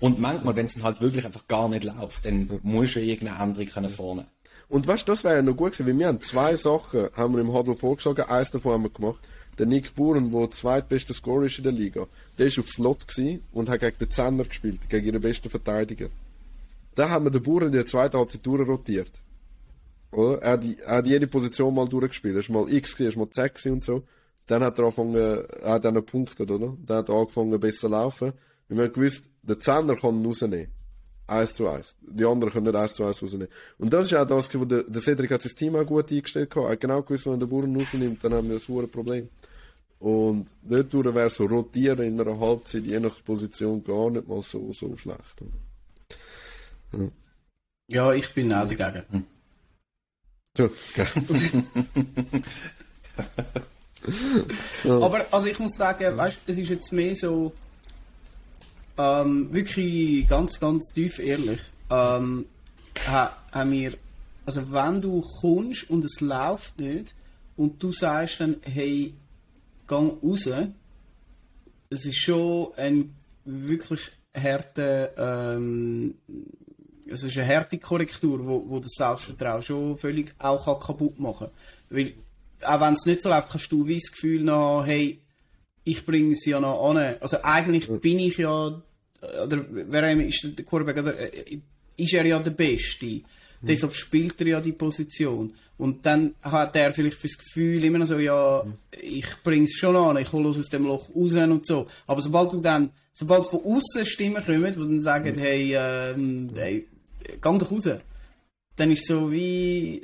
und 0.02 0.20
manchmal, 0.20 0.56
wenn 0.56 0.66
es 0.66 0.84
halt 0.84 1.00
wirklich 1.00 1.26
einfach 1.26 1.48
gar 1.48 1.70
nicht 1.70 1.86
läuft, 1.86 2.26
dann 2.26 2.60
muss 2.64 2.96
ja 2.96 3.02
irgendeine 3.02 3.40
andere 3.40 3.66
können 3.68 3.90
vorne. 3.90 4.26
Und 4.68 4.88
weißt 4.88 5.08
du, 5.08 5.12
das 5.12 5.24
wäre 5.24 5.36
ja 5.36 5.42
noch 5.42 5.56
gut 5.56 5.74
gewesen, 5.74 5.88
weil 5.88 6.00
wir 6.00 6.08
haben 6.08 6.20
zwei 6.22 6.56
Sachen, 6.56 7.10
haben 7.16 7.36
wir 7.36 7.42
im 7.42 7.54
Huddle 7.54 7.76
vorgeschlagen, 7.76 8.24
eins 8.24 8.52
davon 8.52 8.74
haben 8.74 8.84
wir 8.84 8.90
gemacht. 8.90 9.20
Der 9.60 9.68
Nick 9.68 9.96
Buren, 9.96 10.32
der 10.32 10.50
zweitbeste 10.50 11.14
Scorer 11.14 11.46
ist 11.46 11.60
in 11.60 11.66
der 11.66 11.74
Liga, 11.74 12.08
der 12.38 12.48
ist 12.48 12.58
auf 12.58 12.68
Slot 12.68 13.06
und 13.52 13.70
hat 13.70 13.80
gegen 13.80 13.98
den 14.00 14.10
Zehner 14.10 14.46
gespielt, 14.46 14.90
gegen 14.90 15.06
ihren 15.06 15.22
besten 15.22 15.50
Verteidiger. 15.50 16.10
Da 16.96 17.10
haben 17.10 17.26
wir 17.26 17.32
den 17.32 17.44
Bauern 17.44 17.68
in 17.68 17.72
der 17.74 17.86
zweiten 17.86 18.18
Halbzeit 18.18 18.46
durchrotiert. 18.46 19.12
Oder? 20.12 20.42
Er 20.42 20.52
hat, 20.54 20.64
er 20.86 20.96
hat 20.96 21.06
jede 21.06 21.28
Position 21.28 21.76
mal 21.76 21.88
durchgespielt. 21.88 22.36
Er 22.36 22.40
ist 22.40 22.50
mal 22.50 22.72
X, 22.74 23.00
er 23.00 23.10
ist 23.10 23.18
mal 23.18 23.30
Z 23.30 23.66
und 23.68 23.84
so. 23.84 24.04
Dann 24.48 24.64
hat 24.64 24.80
er 24.80 24.86
angefangen, 24.86 25.16
er 25.16 25.74
hat 25.74 25.86
dann 25.86 26.04
punktet, 26.06 26.50
oder? 26.50 26.76
Dann 26.86 26.98
hat 26.98 27.10
er 27.10 27.16
angefangen, 27.16 27.60
besser 27.60 27.90
zu 28.12 28.34
laufen. 28.72 28.78
wir 28.78 28.84
haben 28.86 28.94
gewusst, 28.94 29.24
der 29.44 29.60
Zehner 29.60 29.96
kann 29.96 30.22
ihn 30.22 30.26
rausnehmen. 30.26 30.68
Eins 31.28 31.54
zu 31.54 31.68
eins. 31.68 31.96
Die 32.02 32.26
anderen 32.26 32.52
können 32.52 32.66
nicht 32.66 32.76
eins 32.76 32.94
zu 32.94 33.06
eins 33.06 33.22
rausnehmen. 33.22 33.48
Und 33.78 33.94
das 33.94 34.08
ist 34.08 34.14
auch 34.18 34.28
das, 34.28 34.54
wo 34.60 34.66
der, 34.66 34.84
der 34.84 35.02
Cedric 35.02 35.32
hat 35.32 35.42
sein 35.42 35.56
Team 35.56 35.76
auch 35.76 35.86
gut 35.86 36.12
eingestellt 36.12 36.54
hat. 36.56 36.64
Er 36.64 36.72
hat 36.72 36.80
genau 36.82 37.02
gewusst, 37.02 37.26
wenn 37.26 37.40
der 37.40 37.48
Bauern 37.48 37.76
rausnimmt, 37.76 38.24
dann 38.24 38.34
haben 38.34 38.50
wir 38.50 38.58
ein 38.58 38.68
hohes 38.68 38.92
Problem. 38.92 39.30
Und 40.00 40.48
dort 40.64 40.94
wäre 40.94 41.30
so 41.30 41.46
rotieren 41.46 42.06
in 42.06 42.20
einer 42.20 42.38
Halbzeit, 42.40 42.84
je 42.84 43.00
nach 43.00 43.24
Position, 43.24 43.84
gar 43.84 44.10
nicht 44.10 44.28
mal 44.28 44.42
so, 44.42 44.74
so 44.74 44.98
schlecht. 44.98 45.36
Ja, 47.88 48.12
ich 48.12 48.34
bin 48.34 48.52
auch 48.52 48.68
dagegen. 48.68 49.06
Hm. 49.12 49.26
Ja, 54.84 54.98
Aber 54.98 55.28
also 55.32 55.48
ich 55.48 55.60
muss 55.60 55.78
sagen, 55.78 56.18
weißt, 56.18 56.40
es 56.48 56.58
ist 56.58 56.70
jetzt 56.70 56.92
mehr 56.92 57.16
so 57.16 57.54
ähm, 59.02 59.54
wirklich 59.54 60.28
ganz, 60.28 60.60
ganz 60.60 60.94
tief 60.94 61.20
ehrlich. 61.20 61.62
Ähm, 61.90 62.46
haben 63.08 63.72
wir, 63.72 63.94
also 64.46 64.72
wenn 64.72 65.02
du 65.02 65.22
kommst 65.40 65.90
und 65.90 66.06
es 66.06 66.20
läuft 66.22 66.80
nicht 66.80 67.16
und 67.58 67.82
du 67.82 67.92
sagst 67.92 68.42
dann, 68.42 68.58
hey, 68.62 69.14
gang 69.88 70.22
raus, 70.24 70.50
es 71.90 72.06
ist 72.06 72.18
schon 72.18 72.74
ein 72.78 73.16
wirklich 73.44 74.12
harter 74.36 75.56
ähm, 75.56 76.16
es 77.08 77.24
ist 77.24 77.38
eine 77.38 77.48
harte 77.48 77.78
Korrektur, 77.78 78.46
wo, 78.46 78.64
wo 78.68 78.80
das 78.80 78.94
Selbstvertrauen 78.96 79.62
schon 79.62 79.98
völlig 79.98 80.34
auch 80.40 80.64
kann 80.64 80.80
kaputt 80.80 81.20
machen 81.20 81.48
kann. 81.48 81.98
Weil, 81.98 82.14
auch 82.64 82.80
wenn 82.80 82.94
es 82.94 83.06
nicht 83.06 83.22
so 83.22 83.30
läuft, 83.30 83.50
kannst 83.50 83.72
du 83.72 83.86
wie 83.88 83.96
das 83.96 84.12
Gefühl 84.12 84.44
noch 84.44 84.86
hey, 84.86 85.20
ich 85.84 86.06
bringe 86.06 86.34
es 86.34 86.46
ja 86.46 86.60
noch 86.60 86.90
an. 86.90 87.16
Also 87.20 87.38
eigentlich 87.44 87.88
bin 88.02 88.20
ich 88.20 88.38
ja, 88.38 88.82
oder 89.22 89.66
wer 89.70 90.20
ist 90.20 90.48
der 90.58 90.66
Quarterback, 90.66 90.98
oder, 90.98 91.18
äh, 91.18 91.60
ist 91.98 92.14
er 92.14 92.26
ja 92.26 92.40
der 92.40 92.52
Beste. 92.52 93.06
Mhm. 93.06 93.24
Deshalb 93.62 93.94
spielt 93.94 94.40
er 94.42 94.48
ja 94.48 94.62
die 94.62 94.72
Position. 94.72 95.54
Und 95.78 96.06
dann 96.06 96.36
hat 96.42 96.76
er 96.76 96.94
vielleicht 96.94 97.18
fürs 97.18 97.38
Gefühl 97.38 97.84
immer 97.84 98.06
so, 98.06 98.20
ja, 98.20 98.64
ich 99.02 99.26
bringe 99.44 99.64
es 99.64 99.76
schon 99.76 99.96
an, 99.96 100.18
ich 100.18 100.32
hole 100.32 100.50
aus 100.50 100.70
dem 100.70 100.86
Loch 100.86 101.10
raus 101.16 101.34
und 101.34 101.66
so. 101.66 101.88
Aber 102.06 102.22
sobald 102.22 102.54
du 102.54 102.62
dann, 102.62 102.92
sobald 103.14 103.48
von 103.48 103.64
außen 103.64 104.06
Stimmen 104.06 104.44
kommen, 104.44 104.74
die 104.74 104.80
dann 104.80 105.00
sagen, 105.00 105.38
hey, 105.38 105.76
ähm, 105.76 106.50
hey, 106.56 106.88
gang 107.40 107.60
doch 107.60 107.72
raus. 107.72 107.90
Dann 108.76 108.92
ist 108.92 109.08
so 109.08 109.32
wie, 109.32 110.04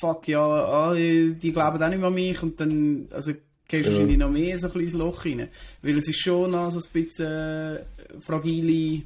fuck 0.00 0.26
ja, 0.28 0.40
ah, 0.40 0.94
die 0.94 1.52
glauben 1.52 1.82
auch 1.82 1.88
nicht 1.88 1.98
mehr 1.98 2.08
an 2.08 2.14
mich 2.14 2.42
und 2.42 2.60
dann, 2.60 3.08
also 3.10 3.32
gehst 3.72 3.86
du 3.86 3.90
ja. 3.90 3.96
wahrscheinlich 3.96 4.18
noch 4.18 4.30
mehr 4.30 4.58
so 4.58 4.66
ein 4.66 4.72
kleines 4.72 4.92
Loch 4.92 5.24
rein. 5.24 5.48
Weil 5.80 5.96
es 5.96 6.08
ist 6.08 6.20
schon 6.20 6.50
noch 6.50 6.70
so 6.70 6.78
ein 6.78 6.92
bisschen 6.92 7.26
äh, 7.26 7.80
fragile 8.20 9.02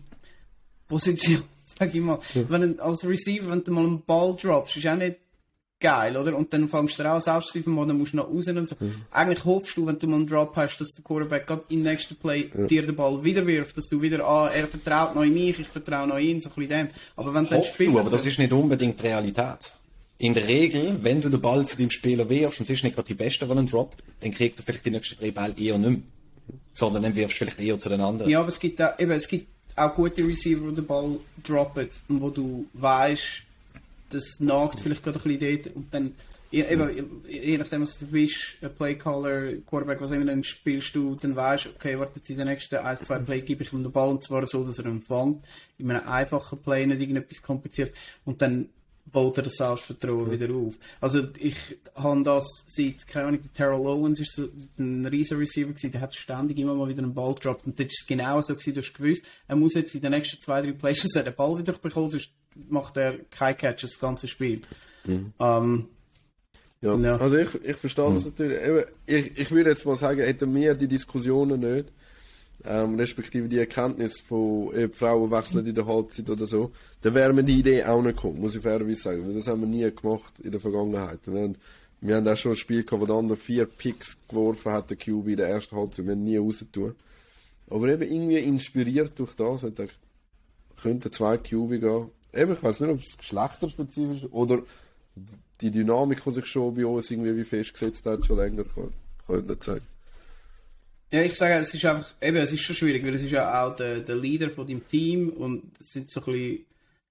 Position, 0.88 1.42
sag 1.78 1.94
ich 1.94 2.00
mal. 2.00 2.18
Ja. 2.34 2.42
Wenn, 2.48 2.78
als 2.80 3.06
Receiver, 3.06 3.50
wenn 3.50 3.64
du 3.64 3.72
mal 3.72 3.84
einen 3.84 4.02
Ball 4.02 4.36
droppst, 4.36 4.76
ist 4.76 4.86
auch 4.86 4.96
nicht 4.96 5.16
geil, 5.78 6.16
oder? 6.16 6.36
Und 6.36 6.52
dann 6.52 6.68
fängst 6.68 6.98
du 6.98 7.04
auch 7.04 7.20
selbst 7.20 7.54
an, 7.54 7.88
dann 7.88 7.98
musst 7.98 8.12
du 8.12 8.16
noch 8.16 8.28
raus 8.28 8.46
und 8.48 8.68
so. 8.68 8.76
Mhm. 8.80 8.94
Eigentlich 9.12 9.44
hoffst 9.44 9.76
du, 9.76 9.86
wenn 9.86 9.98
du 9.98 10.06
mal 10.08 10.16
einen 10.16 10.26
Drop 10.26 10.56
hast, 10.56 10.78
dass 10.78 10.88
der 10.92 11.04
Quarterback 11.04 11.46
gerade 11.46 11.64
im 11.68 11.82
nächsten 11.82 12.16
Play 12.16 12.50
ja. 12.52 12.66
dir 12.66 12.82
den 12.82 12.96
Ball 12.96 13.22
wieder 13.22 13.46
wirft, 13.46 13.76
dass 13.76 13.88
du 13.88 14.00
wieder, 14.00 14.26
ah, 14.26 14.48
er 14.48 14.66
vertraut 14.66 15.14
noch 15.14 15.22
in 15.22 15.34
mich, 15.34 15.60
ich 15.60 15.68
vertraue 15.68 16.08
noch 16.08 16.18
in, 16.18 16.40
so 16.40 16.48
ein 16.48 16.54
bisschen 16.54 16.70
dem. 16.70 16.88
Aber 17.14 17.34
wenn 17.34 17.46
dann 17.46 17.62
spielst. 17.62 17.94
Du, 17.94 17.98
aber 17.98 18.10
das 18.10 18.24
ist 18.24 18.38
nicht 18.38 18.52
unbedingt 18.52 19.02
Realität. 19.02 19.72
In 20.18 20.34
der 20.34 20.48
Regel, 20.48 20.98
wenn 21.02 21.20
du 21.20 21.28
den 21.28 21.40
Ball 21.40 21.66
zu 21.66 21.76
dem 21.76 21.90
Spieler 21.90 22.28
wirfst 22.28 22.60
und 22.60 22.64
es 22.64 22.70
ist 22.70 22.84
nicht 22.84 22.94
gerade 22.94 23.08
die 23.08 23.14
Beste, 23.14 23.46
die 23.46 23.52
ihn 23.52 23.66
droppt, 23.66 24.02
dann 24.20 24.32
kriegt 24.32 24.58
er 24.58 24.64
vielleicht 24.64 24.86
die 24.86 24.90
nächsten 24.90 25.20
drei 25.20 25.30
Ball 25.30 25.54
eher 25.60 25.76
nicht 25.76 25.90
mehr. 25.90 26.00
Sondern 26.72 27.02
dann 27.02 27.16
wirfst 27.16 27.34
du 27.34 27.44
vielleicht 27.44 27.60
eher 27.60 27.78
zu 27.78 27.88
den 27.88 28.00
anderen. 28.00 28.30
Ja, 28.30 28.40
aber 28.40 28.48
es 28.48 28.58
gibt 28.58 28.80
auch, 28.80 28.98
eben, 28.98 29.10
es 29.10 29.28
gibt 29.28 29.46
auch 29.76 29.94
gute 29.94 30.26
Receiver, 30.26 30.68
die 30.70 30.76
den 30.76 30.86
Ball 30.86 31.18
droppen 31.42 31.88
und 32.08 32.22
wo 32.22 32.30
du 32.30 32.66
weißt, 32.72 33.42
das 34.10 34.40
nagt 34.40 34.80
vielleicht 34.80 35.02
gerade 35.02 35.18
ein 35.18 35.38
bisschen 35.38 35.62
dort 35.62 35.76
und 35.76 35.92
dann 35.92 36.14
eben, 36.50 37.22
je 37.28 37.58
nachdem 37.58 37.82
was 37.82 37.98
du 37.98 38.06
bist, 38.06 38.58
Playcaller, 38.78 39.56
Quarterback, 39.66 40.00
was 40.00 40.12
immer, 40.12 40.24
dann 40.24 40.44
spielst 40.44 40.94
du, 40.94 41.16
dann 41.16 41.36
weißt 41.36 41.68
okay, 41.74 41.98
warte 41.98 42.16
jetzt 42.16 42.30
in 42.30 42.38
den 42.38 42.46
nächsten 42.46 42.76
1, 42.76 43.00
2 43.00 43.18
Play 43.18 43.40
gebe 43.40 43.64
ich 43.64 43.72
ihm 43.72 43.82
den 43.82 43.92
Ball 43.92 44.08
und 44.08 44.22
zwar 44.22 44.46
so, 44.46 44.64
dass 44.64 44.78
er 44.78 44.86
ihn 44.86 45.00
fängt, 45.00 45.44
in 45.78 45.90
einem 45.90 46.08
einfachen 46.08 46.58
Play, 46.58 46.86
nicht 46.86 47.00
irgendetwas 47.00 47.42
kompliziert 47.42 47.92
und 48.24 48.40
dann 48.40 48.68
baut 49.12 49.36
er 49.38 49.44
das 49.44 49.54
Selbstvertrauen 49.54 50.30
wieder 50.30 50.52
auf. 50.54 50.74
Also 51.00 51.22
ich 51.38 51.56
habe 51.94 52.22
das 52.22 52.44
seit, 52.66 53.06
keine 53.06 53.26
Ahnung, 53.26 53.40
Terrell 53.54 53.86
Owens 53.86 54.20
ist 54.20 54.34
so 54.34 54.48
ein 54.78 55.06
riesen 55.06 55.38
Receiver 55.38 55.70
gewesen, 55.70 55.92
der 55.92 56.00
hat 56.00 56.14
ständig 56.14 56.58
immer 56.58 56.74
mal 56.74 56.88
wieder 56.88 57.02
einen 57.02 57.14
Ball 57.14 57.34
gedroppt 57.34 57.66
und 57.66 57.78
das 57.78 57.86
ist 57.86 58.06
genau 58.06 58.40
so 58.40 58.54
gewesen, 58.54 58.74
du 58.74 58.80
hast 58.80 58.92
gewusst, 58.92 59.24
er 59.48 59.56
muss 59.56 59.74
jetzt 59.74 59.94
in 59.94 60.00
den 60.00 60.12
nächsten 60.12 60.40
zwei, 60.40 60.60
drei 60.60 60.72
Plays 60.72 61.02
den 61.02 61.34
Ball 61.34 61.58
wieder 61.58 61.72
bekommen, 61.72 62.10
sonst 62.10 62.32
macht 62.68 62.96
er 62.96 63.18
kein 63.30 63.56
Catch 63.56 63.84
das 63.84 63.98
ganze 63.98 64.28
Spiel. 64.28 64.62
Mhm. 65.04 65.32
Ähm, 65.38 65.88
ja. 66.80 66.94
ja. 66.96 67.16
also 67.16 67.36
ich, 67.36 67.54
ich 67.62 67.76
verstehe 67.76 68.08
mhm. 68.08 68.14
das 68.14 68.24
natürlich. 68.24 68.58
Eben, 68.60 68.84
ich, 69.06 69.38
ich 69.38 69.50
würde 69.50 69.70
jetzt 69.70 69.86
mal 69.86 69.96
sagen, 69.96 70.20
hätten 70.20 70.54
wir 70.54 70.74
die 70.74 70.88
Diskussionen 70.88 71.60
nicht, 71.60 71.92
ähm, 72.66 72.96
respektive 72.96 73.48
die 73.48 73.58
Erkenntnis 73.58 74.20
von 74.20 74.74
eben, 74.74 74.92
Frauen 74.92 75.30
wechseln 75.30 75.66
in 75.66 75.74
der 75.74 75.86
Halbzeit 75.86 76.28
oder 76.28 76.46
so, 76.46 76.72
dann 77.02 77.14
wäre 77.14 77.32
mir 77.32 77.44
die 77.44 77.60
Idee 77.60 77.84
auch 77.84 78.02
nicht 78.02 78.16
gekommen, 78.16 78.40
muss 78.40 78.54
ich 78.54 78.62
fairerweise 78.62 79.02
sagen. 79.02 79.34
Das 79.34 79.46
haben 79.46 79.60
wir 79.60 79.68
nie 79.68 79.90
gemacht 79.94 80.34
in 80.42 80.50
der 80.50 80.60
Vergangenheit. 80.60 81.20
Wir 81.26 81.42
haben, 81.42 81.56
wir 82.00 82.16
haben 82.16 82.28
auch 82.28 82.36
schon 82.36 82.52
ein 82.52 82.56
Spiel 82.56 82.84
gehabt, 82.84 83.02
wo 83.02 83.06
der 83.06 83.16
andere 83.16 83.38
vier 83.38 83.66
Picks 83.66 84.16
geworfen 84.28 84.72
hat, 84.72 84.90
der 84.90 84.96
QB 84.96 85.28
in 85.28 85.36
der 85.36 85.48
ersten 85.48 85.76
Halbzeit. 85.76 86.04
Wir 86.06 86.12
haben 86.12 86.24
nie 86.24 86.36
rausgetan. 86.36 86.94
Aber 87.68 87.88
eben 87.88 88.02
irgendwie 88.02 88.38
inspiriert 88.38 89.18
durch 89.18 89.34
das, 89.34 89.64
ich 89.64 89.74
dachte, 89.74 89.94
könnte 90.80 91.10
zwei 91.10 91.36
QB 91.38 91.80
gehen. 91.80 92.10
Eben, 92.32 92.52
ich 92.52 92.62
weiß 92.62 92.80
nicht, 92.80 92.90
ob 92.90 92.98
es 92.98 93.16
geschlechterspezifisch 93.16 94.24
ist 94.24 94.32
oder 94.32 94.62
die 95.60 95.70
Dynamik, 95.70 96.22
die 96.22 96.30
sich 96.30 96.46
schon 96.46 96.74
bei 96.74 96.84
uns 96.84 97.10
irgendwie 97.10 97.36
wie 97.36 97.44
festgesetzt 97.44 98.04
hat, 98.04 98.24
schon 98.24 98.36
länger, 98.36 98.64
nicht 99.28 99.64
sagen. 99.64 99.95
Ja, 101.12 101.22
ich 101.22 101.34
sage, 101.34 101.54
es 101.54 101.72
ist 101.72 101.84
einfach, 101.84 102.14
eben, 102.20 102.36
es 102.36 102.52
ist 102.52 102.62
schon 102.62 102.74
schwierig, 102.74 103.04
weil 103.04 103.14
es 103.14 103.22
ist 103.22 103.30
ja 103.30 103.62
auch 103.62 103.76
der, 103.76 104.00
der 104.00 104.16
Leader 104.16 104.50
von 104.50 104.66
deinem 104.66 104.86
Team 104.86 105.28
und 105.30 105.62
es 105.80 105.92
sind 105.92 106.10
so 106.10 106.20
ein 106.20 106.32
bisschen 106.32 106.66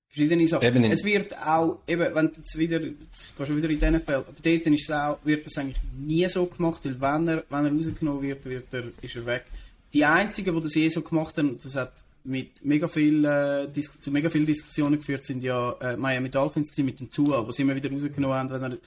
verschiedene 0.10 0.48
Sachen. 0.48 0.68
Eben 0.68 0.84
es 0.92 1.04
wird 1.04 1.38
auch, 1.38 1.80
eben, 1.88 2.14
wenn 2.14 2.28
du 2.28 2.34
jetzt 2.36 2.58
wieder, 2.58 2.82
ich 2.82 3.38
gehe 3.38 3.46
schon 3.46 3.58
wieder 3.58 3.70
in 3.70 3.80
diesen 3.80 4.02
Fällen, 4.02 4.20
aber 4.20 4.34
dort 4.42 4.68
ist 4.68 4.90
es 4.90 4.92
auch, 4.92 5.20
wird 5.24 5.46
das 5.46 5.58
eigentlich 5.58 5.82
nie 5.98 6.28
so 6.28 6.46
gemacht, 6.46 6.82
weil 6.84 7.00
wenn 7.00 7.28
er, 7.28 7.44
wenn 7.50 7.66
er 7.66 7.72
rausgenommen 7.72 8.22
wird, 8.22 8.46
wird 8.46 8.74
er, 8.74 8.84
ist 9.02 9.16
er 9.16 9.26
weg. 9.26 9.46
Die 9.94 10.04
einzigen, 10.04 10.54
die 10.56 10.62
das 10.62 10.76
je 10.76 10.90
so 10.90 11.02
gemacht 11.02 11.38
haben, 11.38 11.58
das 11.64 11.76
hat 11.76 11.94
mit 12.26 12.66
mega 12.66 12.88
viel, 12.88 13.24
äh, 13.24 13.72
zu 13.72 14.12
mega 14.12 14.30
vielen 14.30 14.46
Diskussionen 14.46 14.98
geführt, 14.98 15.26
sind 15.26 15.44
ja 15.44 15.72
äh, 15.80 15.96
Miami 15.96 16.30
Dolphins 16.30 16.76
mit 16.78 17.00
dem 17.00 17.10
Tua, 17.10 17.46
wo 17.46 17.52
sie 17.52 17.62
immer 17.62 17.76
wieder 17.76 17.92
rausgenommen 17.92 18.36
haben, 18.36 18.50
wenn 18.50 18.72
er 18.72 18.78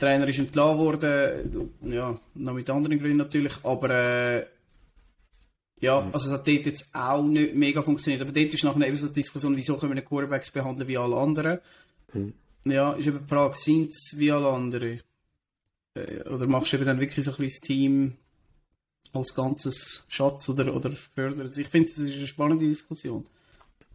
Trainer 0.00 0.26
ist 0.26 0.38
entlassen 0.38 0.78
worden, 0.78 1.70
ja, 1.82 2.18
noch 2.34 2.54
mit 2.54 2.68
anderen 2.68 2.98
Gründen 2.98 3.18
natürlich, 3.18 3.52
aber 3.62 3.90
äh, 3.90 4.46
ja, 5.80 5.98
also 6.12 6.28
es 6.28 6.32
hat 6.32 6.46
dort 6.46 6.66
jetzt 6.66 6.94
auch 6.94 7.22
nicht 7.22 7.54
mega 7.54 7.82
funktioniert, 7.82 8.22
aber 8.22 8.32
dort 8.32 8.52
ist 8.52 8.64
nachher 8.64 8.86
eben 8.86 8.96
so 8.96 9.08
die 9.08 9.14
Diskussion, 9.14 9.56
wieso 9.56 9.76
können 9.76 9.92
wir 9.92 10.02
den 10.02 10.08
Quarterbacks 10.08 10.50
behandeln 10.50 10.88
wie 10.88 10.98
alle 10.98 11.16
anderen. 11.16 11.58
Mhm. 12.12 12.34
Ja, 12.64 12.92
ist 12.92 13.06
eben 13.06 13.20
die 13.20 13.28
Frage, 13.28 13.54
sind 13.56 13.90
es 13.90 14.14
wie 14.16 14.30
alle 14.30 14.48
anderen? 14.48 15.00
Äh, 15.94 16.28
oder 16.28 16.46
machst 16.46 16.72
du 16.72 16.76
eben 16.76 16.86
dann 16.86 17.00
wirklich 17.00 17.24
so 17.24 17.30
ein 17.30 17.36
kleines 17.36 17.60
Team 17.60 18.16
als 19.12 19.34
ganzes 19.34 20.04
Schatz 20.08 20.48
oder, 20.48 20.74
oder 20.74 20.90
fördert 20.92 21.56
Ich 21.56 21.68
finde, 21.68 21.88
es 21.88 21.98
ist 21.98 22.16
eine 22.16 22.26
spannende 22.26 22.66
Diskussion. 22.66 23.26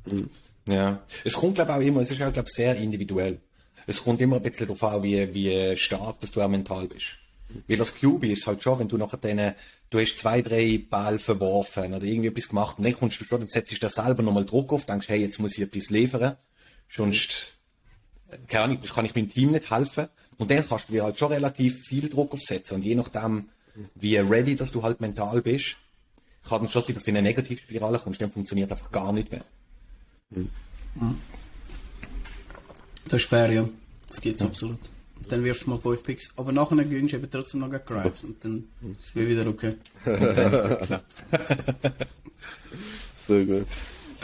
Mhm. 0.06 0.30
Ja, 0.68 1.04
es 1.24 1.34
kommt 1.34 1.56
glaube 1.56 1.72
ich 1.72 1.78
auch 1.78 1.82
immer, 1.82 2.02
es 2.02 2.12
ist 2.12 2.22
auch 2.22 2.34
glaube 2.34 2.50
sehr 2.50 2.76
individuell. 2.78 3.40
Es 3.88 4.04
kommt 4.04 4.22
immer 4.22 4.38
ein 4.38 4.42
bisschen 4.42 4.68
darauf 4.68 4.84
an, 4.84 5.04
wie, 5.04 5.34
wie 5.34 5.78
stark 5.78 6.20
dass 6.22 6.32
du 6.32 6.42
auch 6.42 6.48
mental 6.48 6.88
bist. 6.88 7.18
Weil 7.68 7.78
das 7.78 7.96
QB 7.96 8.24
ist 8.26 8.48
halt 8.48 8.64
schon, 8.64 8.80
wenn 8.80 8.88
du 8.88 8.98
nachher 8.98 9.18
denen, 9.18 9.54
du 9.90 10.00
hast 10.00 10.18
zwei, 10.18 10.42
drei 10.42 10.84
Ball 10.90 11.18
verworfen 11.20 11.94
oder 11.94 12.04
irgendwie 12.04 12.30
etwas 12.30 12.50
gemacht 12.50 12.78
und 12.78 12.84
dann 12.84 12.94
kommst 12.94 13.22
du 13.22 13.26
schon, 13.26 13.40
dann 13.40 13.48
setzt 13.48 13.72
dich 13.72 13.80
da 13.80 13.90
selber 13.90 14.24
nochmal 14.24 14.46
Druck 14.46 14.74
auf, 14.74 14.86
denkst, 14.86 15.10
hey, 15.10 15.22
jetzt 15.22 15.40
muss 15.40 15.58
ich 15.58 15.64
etwas 15.64 15.90
liefern. 15.90 16.38
Sonst, 16.90 17.54
keine 18.48 18.64
Ahnung, 18.64 18.82
kann 18.82 19.06
ich 19.06 19.16
meinem 19.16 19.30
Team 19.30 19.52
nicht 19.52 19.72
helfen. 19.72 20.08
Und 20.38 20.52
dann 20.52 20.68
kannst 20.68 20.90
du 20.90 20.94
dir 20.94 21.04
halt 21.04 21.18
schon 21.18 21.32
relativ 21.32 21.86
viel 21.86 22.10
Druck 22.10 22.34
aufsetzen. 22.34 22.78
Und 22.78 22.84
je 22.84 22.96
nachdem, 22.96 23.50
wie 23.96 24.18
ready, 24.18 24.56
dass 24.56 24.72
du 24.72 24.84
halt 24.84 25.00
mental 25.02 25.42
bist, 25.42 25.78
kann 26.48 26.66
es 26.66 26.72
schon 26.72 26.84
sein, 26.84 26.96
dass 26.96 27.04
du 27.04 27.12
in 27.12 27.18
eine 27.18 27.28
Negativspirale 27.28 28.00
kommst, 28.00 28.22
dann 28.22 28.32
funktioniert 28.32 28.72
einfach 28.72 28.92
gar 28.92 29.14
nicht 29.14 29.32
mehr. 29.32 29.46
Mhm. 30.30 30.50
Das 33.10 33.22
ist 33.22 33.30
fair, 33.30 33.52
ja. 33.52 33.68
Das 34.08 34.22
geht's 34.22 34.42
ja. 34.42 34.48
absolut. 34.48 34.80
Dann 35.30 35.44
wirfst 35.44 35.66
du 35.66 35.72
mal 35.72 35.80
5 35.80 36.04
Picks. 36.04 36.34
Aber 36.38 36.52
nachher 36.52 36.84
gönnst 36.84 37.14
du 37.14 37.18
eben 37.18 37.32
trotzdem 37.32 37.62
noch 37.62 37.70
Grives 37.70 38.24
und 38.24 38.44
dann 38.44 38.64
ist 38.92 39.16
es 39.16 39.16
wieder 39.16 39.48
okay. 39.48 39.76
Sehr 43.16 43.46
gut. 43.46 43.66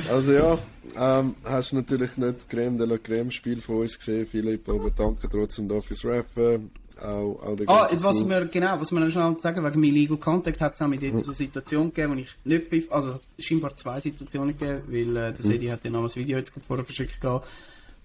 Also 0.09 0.31
ja, 0.33 0.57
ähm, 0.95 1.35
hast 1.43 1.73
natürlich 1.73 2.17
nicht 2.17 2.49
Creme 2.49 2.77
de 2.77 2.87
la 2.87 2.97
Creme 2.97 3.31
Spiel 3.31 3.61
von 3.61 3.77
uns 3.77 3.97
gesehen, 3.97 4.25
Philipp, 4.25 4.67
aber 4.69 4.89
danke 4.91 5.29
trotzdem 5.29 5.67
dafür 5.67 5.95
fürs 5.95 6.05
Raffen. 6.05 6.71
Auch, 6.99 7.41
auch 7.41 7.57
ah, 7.65 7.89
was 7.95 8.29
wir, 8.29 8.45
genau, 8.45 8.79
was 8.79 8.91
wir 8.91 8.99
noch 8.99 9.09
schnell 9.09 9.35
sagen, 9.39 9.65
wegen 9.65 9.81
meinem 9.81 9.93
Legal 9.93 10.17
Contact 10.17 10.61
hat 10.61 10.73
es 10.73 10.79
nämlich 10.79 11.01
jetzt 11.01 11.25
eine 11.25 11.33
Situation 11.33 11.91
gegeben, 11.91 12.13
wo 12.13 12.19
ich 12.19 12.29
nicht 12.43 12.67
pfiff, 12.67 12.91
also 12.91 13.19
scheinbar 13.39 13.73
zwei 13.73 13.99
Situationen 13.99 14.55
gegeben, 14.55 14.83
weil 14.87 15.17
äh, 15.17 15.33
der 15.33 15.43
Sedi 15.43 15.67
hat 15.67 15.83
ja 15.83 15.89
noch 15.89 16.03
ein 16.03 16.15
Video 16.15 16.37
jetzt 16.37 16.53
vorher 16.63 16.85
verschickt 16.85 17.19
gehabt, 17.19 17.47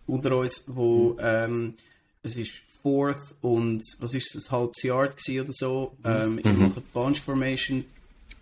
unter 0.07 0.37
uns, 0.37 0.65
wo 0.67 1.17
ähm, 1.21 1.75
es 2.23 2.37
ist 2.37 2.63
Fourth 2.83 3.35
und 3.41 3.83
was 3.99 4.15
ist 4.15 4.35
das, 4.35 4.51
halbes 4.51 4.83
Yard 4.83 5.21
oder 5.29 5.53
so, 5.53 5.97
ähm, 6.05 6.41
mhm. 6.45 6.59
machen 6.61 6.83
Bunch 6.93 7.21
Formation, 7.21 7.85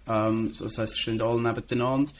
ähm, 0.06 0.52
das 0.58 0.78
heisst, 0.78 0.94
es 0.94 0.98
stehen 0.98 1.22
alle 1.22 1.40
nebeneinander. 1.40 2.12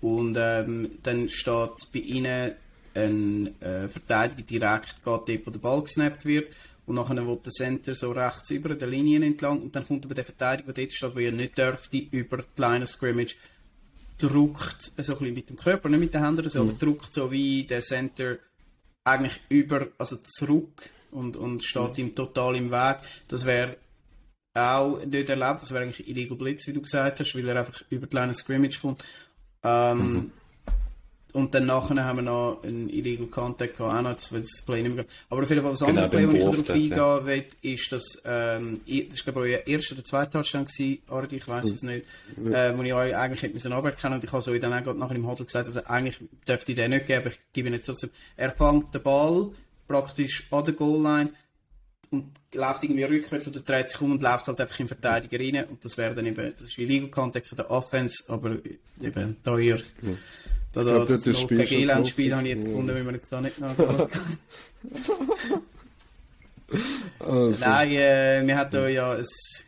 Und 0.00 0.36
ähm, 0.38 0.92
dann 1.02 1.28
steht 1.28 1.70
bei 1.92 2.00
ihnen 2.00 2.52
ein 2.94 3.60
äh, 3.60 3.88
Verteidiger 3.88 4.42
direkt 4.42 4.96
geht 4.96 5.04
dort, 5.04 5.46
wo 5.46 5.50
der 5.50 5.58
Ball 5.58 5.82
gesnappt 5.82 6.24
wird. 6.24 6.54
Und 6.86 6.96
nachher 6.96 7.26
will 7.26 7.38
der 7.44 7.52
Center 7.52 7.94
so 7.94 8.10
rechts 8.10 8.50
über 8.50 8.74
der 8.74 8.88
Linie 8.88 9.24
entlang. 9.24 9.62
Und 9.62 9.76
dann 9.76 9.86
kommt 9.86 10.04
aber 10.04 10.14
der 10.14 10.24
Verteidiger, 10.24 10.72
der 10.72 10.84
dort 10.84 10.92
steht, 10.92 11.14
wo 11.14 11.18
er 11.18 11.32
nicht 11.32 11.56
dürfte, 11.56 11.98
über 11.98 12.38
die 12.38 12.60
Line 12.60 12.82
of 12.82 12.90
Scrimmage, 12.90 13.36
druckt 14.18 14.82
so 14.82 14.90
ein 14.90 14.96
bisschen 14.96 15.34
mit 15.34 15.48
dem 15.48 15.56
Körper, 15.56 15.88
nicht 15.88 16.00
mit 16.00 16.14
den 16.14 16.24
Händen, 16.24 16.48
sondern 16.48 16.76
mhm. 16.76 16.80
druckt 16.80 17.12
so 17.12 17.30
wie 17.30 17.64
der 17.64 17.80
Center 17.80 18.38
eigentlich 19.04 19.40
über, 19.48 19.88
also 19.98 20.16
zurück 20.16 20.90
und, 21.10 21.36
und 21.36 21.64
steht 21.64 21.98
mhm. 21.98 22.04
ihm 22.04 22.14
total 22.14 22.56
im 22.56 22.70
Weg. 22.70 22.98
Das 23.28 23.44
wäre 23.44 23.76
auch 24.54 25.04
nicht 25.04 25.28
erlaubt, 25.28 25.62
das 25.62 25.72
wäre 25.72 25.84
eigentlich 25.84 26.08
Illegal 26.08 26.36
Blitz, 26.36 26.66
wie 26.66 26.72
du 26.72 26.82
gesagt 26.82 27.20
hast, 27.20 27.34
weil 27.34 27.48
er 27.48 27.60
einfach 27.60 27.82
über 27.90 28.06
die 28.06 28.16
Line 28.16 28.34
Scrimmage 28.34 28.80
kommt. 28.80 29.04
Ähm, 29.62 30.12
mhm. 30.12 30.32
Und 31.32 31.54
dann 31.54 31.66
nachher 31.66 32.04
haben 32.04 32.16
wir 32.16 32.22
noch 32.22 32.62
einen 32.62 32.88
Illegal 32.88 33.26
Contact 33.26 33.76
gehabt, 33.76 33.94
auch 33.94 34.02
noch, 34.02 34.10
jetzt 34.10 34.32
will 34.32 34.40
das 34.40 34.64
Play 34.64 34.82
nicht 34.82 34.94
mehr 34.94 35.04
Aber 35.28 35.42
auf 35.42 35.48
jeden 35.48 35.62
Fall 35.62 35.70
das 35.72 35.82
andere 35.82 36.08
genau, 36.08 36.28
Play, 36.28 36.28
wo 36.28 36.32
ich 36.32 36.40
darauf 36.40 36.70
eingehen 36.70 36.96
ja. 36.96 37.26
will, 37.26 37.44
ist, 37.62 37.92
dass, 37.92 38.22
ähm, 38.24 38.80
das 38.86 39.14
ist 39.14 39.24
glaube 39.24 39.48
ich 39.48 39.56
euer 39.56 39.66
erster 39.66 39.94
oder 39.94 40.04
zweiter 40.04 40.30
Touchdown 40.30 40.64
gewesen, 40.64 40.98
Ardi, 41.08 41.36
ich 41.36 41.48
weiss 41.48 41.66
es 41.66 41.82
nicht, 41.82 42.06
äh, 42.52 42.76
wo 42.76 42.82
ich 42.82 42.92
euch 42.92 43.16
eigentlich 43.16 43.42
hätte 43.42 43.54
müssen 43.54 43.72
aberkennen 43.72 44.14
und 44.14 44.24
ich 44.24 44.32
habe 44.32 44.42
so 44.42 44.56
dann 44.58 44.72
auch 44.72 44.94
nachher 44.94 45.16
im 45.16 45.26
Huddle 45.26 45.44
gesagt, 45.44 45.66
also 45.66 45.84
eigentlich 45.84 46.18
dürfte 46.46 46.72
ich 46.72 46.76
den 46.76 46.90
nicht 46.90 47.06
geben, 47.06 47.28
ich 47.28 47.38
gebe 47.52 47.68
ihn 47.68 47.74
jetzt 47.74 47.86
trotzdem. 47.86 48.10
Er 48.36 48.50
fängt 48.50 48.94
den 48.94 49.02
Ball 49.02 49.50
praktisch 49.86 50.46
an 50.50 50.64
der 50.64 50.74
Goal-Line 50.74 51.30
und 52.10 52.32
läuft 52.52 52.82
irgendwie 52.82 53.04
rückwärts 53.04 53.46
oder 53.46 53.60
dreht 53.60 53.88
sich 53.88 54.00
um 54.00 54.12
und 54.12 54.22
läuft 54.22 54.48
halt 54.48 54.60
einfach 54.60 54.80
in 54.80 54.88
Verteidiger 54.88 55.38
rein. 55.38 55.68
Und 55.68 55.84
das 55.84 55.96
wäre 55.96 56.14
dann 56.14 56.26
eben, 56.26 56.52
das 56.52 56.62
ist 56.62 56.78
Illegal 56.78 57.08
Contact 57.08 57.46
von 57.46 57.56
der 57.56 57.70
Offense, 57.70 58.24
aber 58.28 58.56
eben 59.00 59.36
da 59.44 59.58
ihr... 59.58 59.80
Mhm 60.02 60.18
da, 60.72 60.84
da, 60.84 61.04
das, 61.04 61.22
das 61.24 61.46
PG-Land-Spiel 61.46 62.34
habe 62.34 62.46
ich 62.46 62.54
jetzt 62.54 62.64
gefunden, 62.64 62.94
wenn 62.94 63.04
man 63.04 63.14
jetzt 63.14 63.32
da 63.32 63.40
nicht 63.40 63.56
kann. 63.58 63.74
also. 67.18 67.64
Nein, 67.64 67.90
äh, 67.90 68.42
wir 68.46 68.56
hatten 68.56 68.88
ja 68.88 69.14
es, 69.16 69.66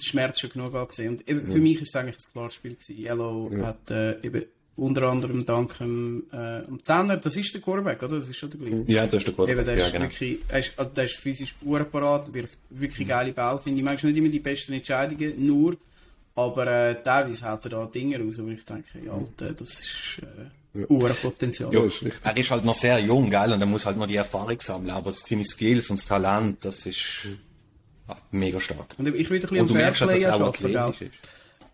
Schmerz 0.00 0.40
schon 0.40 0.50
genug 0.50 0.74
angesehen. 0.74 1.10
Und 1.10 1.28
eben, 1.28 1.48
für 1.48 1.58
mich 1.58 1.80
ist 1.80 1.94
es 1.94 1.96
eigentlich 1.96 2.16
ein 2.16 2.32
klares 2.32 2.54
Spiel 2.54 2.74
gewesen. 2.74 2.98
Yellow 2.98 3.50
ja. 3.52 3.66
hat 3.66 3.90
äh, 3.90 4.20
eben 4.22 4.44
unter 4.74 5.02
anderem 5.04 5.44
dank 5.44 5.78
dem, 5.78 6.24
äh, 6.32 6.62
dem 6.62 6.82
Zehner, 6.82 7.18
das 7.18 7.36
ist 7.36 7.54
der 7.54 7.60
Quarterback, 7.60 8.02
oder? 8.02 8.18
Das 8.18 8.28
ist 8.28 8.36
schon 8.36 8.50
der 8.50 8.60
gleiche. 8.60 8.84
Ja, 8.90 9.06
das 9.06 9.16
ist 9.16 9.26
der 9.26 9.34
Quarterback. 9.34 9.58
Eben, 9.58 9.66
der, 9.66 9.78
ja, 9.78 9.86
ist 9.86 9.92
genau. 9.92 10.04
wirklich, 10.04 10.38
er 10.48 10.58
ist, 10.58 10.78
also, 10.78 10.90
der 10.90 11.04
ist 11.04 11.16
physisch 11.16 11.54
urparat, 11.62 12.32
wirft 12.32 12.58
wirklich 12.70 13.06
geile 13.06 13.32
Ball, 13.32 13.58
finde 13.58 13.78
ich. 13.78 13.84
Manchmal 13.84 14.12
nicht 14.12 14.18
immer 14.20 14.30
die 14.30 14.40
besten 14.40 14.72
Entscheidungen, 14.72 15.46
nur 15.46 15.76
aber 16.34 16.66
äh, 16.66 17.02
teilweise 17.02 17.44
hat 17.44 17.64
er 17.64 17.70
da 17.70 17.86
Dinge 17.86 18.18
raus, 18.18 18.38
wo 18.38 18.48
ich 18.48 18.64
denke, 18.64 19.00
ja, 19.04 19.12
Alter, 19.12 19.52
das 19.52 19.70
ist 19.70 20.18
äh, 20.22 20.80
ja. 20.80 20.86
Uhrenpotenzial. 20.88 21.72
Ja, 21.72 21.84
ist 21.84 22.02
er 22.22 22.36
ist 22.36 22.50
halt 22.50 22.64
noch 22.64 22.74
sehr 22.74 22.98
jung, 23.00 23.28
gell, 23.28 23.52
und 23.52 23.60
er 23.60 23.66
muss 23.66 23.84
halt 23.84 23.96
noch 23.98 24.06
die 24.06 24.16
Erfahrung 24.16 24.60
sammeln, 24.60 24.90
aber 24.90 25.12
seine 25.12 25.44
Skills 25.44 25.90
und 25.90 25.98
das 25.98 26.06
Talent, 26.06 26.64
das 26.64 26.86
ist 26.86 27.28
ach, 28.08 28.18
mega 28.30 28.58
stark. 28.60 28.94
Und 28.98 29.08
ich 29.14 29.28
würde 29.28 29.46
ein 29.48 29.66
bisschen 29.66 29.86
am 29.86 29.94
Fairplay 29.94 30.24
arbeiten, 30.24 30.72
gell? 30.72 31.10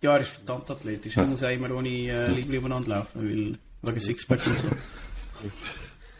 Ja, 0.00 0.14
er 0.14 0.22
ist 0.22 0.30
verdammt 0.30 0.70
athletisch. 0.70 1.16
Ja. 1.16 1.22
Er 1.22 1.28
muss 1.28 1.42
auch 1.42 1.50
immer 1.50 1.72
ohne 1.72 1.88
äh, 1.88 2.30
Liebling 2.30 2.60
umeinander 2.60 2.88
laufen, 2.88 3.58
weil, 3.82 3.90
wegen 3.90 4.00
Sixpack 4.00 4.46
und 4.46 4.56
so. 4.56 4.68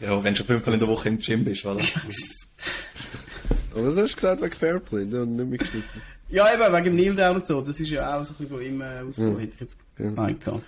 Ja, 0.01 0.23
wenn 0.23 0.33
du 0.33 0.39
schon 0.39 0.47
fünfmal 0.47 0.75
in 0.75 0.79
der 0.79 0.89
Woche 0.89 1.09
im 1.09 1.19
Gym 1.19 1.45
bist, 1.45 1.67
oder? 1.67 1.81
Aber 3.73 3.87
was 3.89 3.97
hast 3.97 4.13
du 4.13 4.15
gesagt 4.15 4.41
wegen 4.43 4.55
Fairplay? 4.55 5.05
Du 5.05 5.23
hast 5.23 5.27
nicht 5.27 5.51
mitgeschnitten. 5.51 6.03
Ja, 6.31 6.53
eben, 6.53 6.73
wegen 6.73 6.85
dem 6.85 6.97
Neil 6.97 7.15
Down 7.15 7.37
und 7.37 7.47
so. 7.47 7.61
Das 7.61 7.81
ist 7.81 7.91
ja 7.91 8.19
auch 8.19 8.25
so 8.25 8.33
ein 8.33 8.37
bisschen 8.37 8.49
von 8.49 8.63
ihm 8.63 8.81
äh, 8.81 9.01
ausgekommen, 9.01 9.37
ja. 9.37 9.43
hätte 9.43 9.55
ich 9.55 9.61
jetzt 9.61 9.77
gemeint. 9.97 10.47
Ja. 10.47 10.61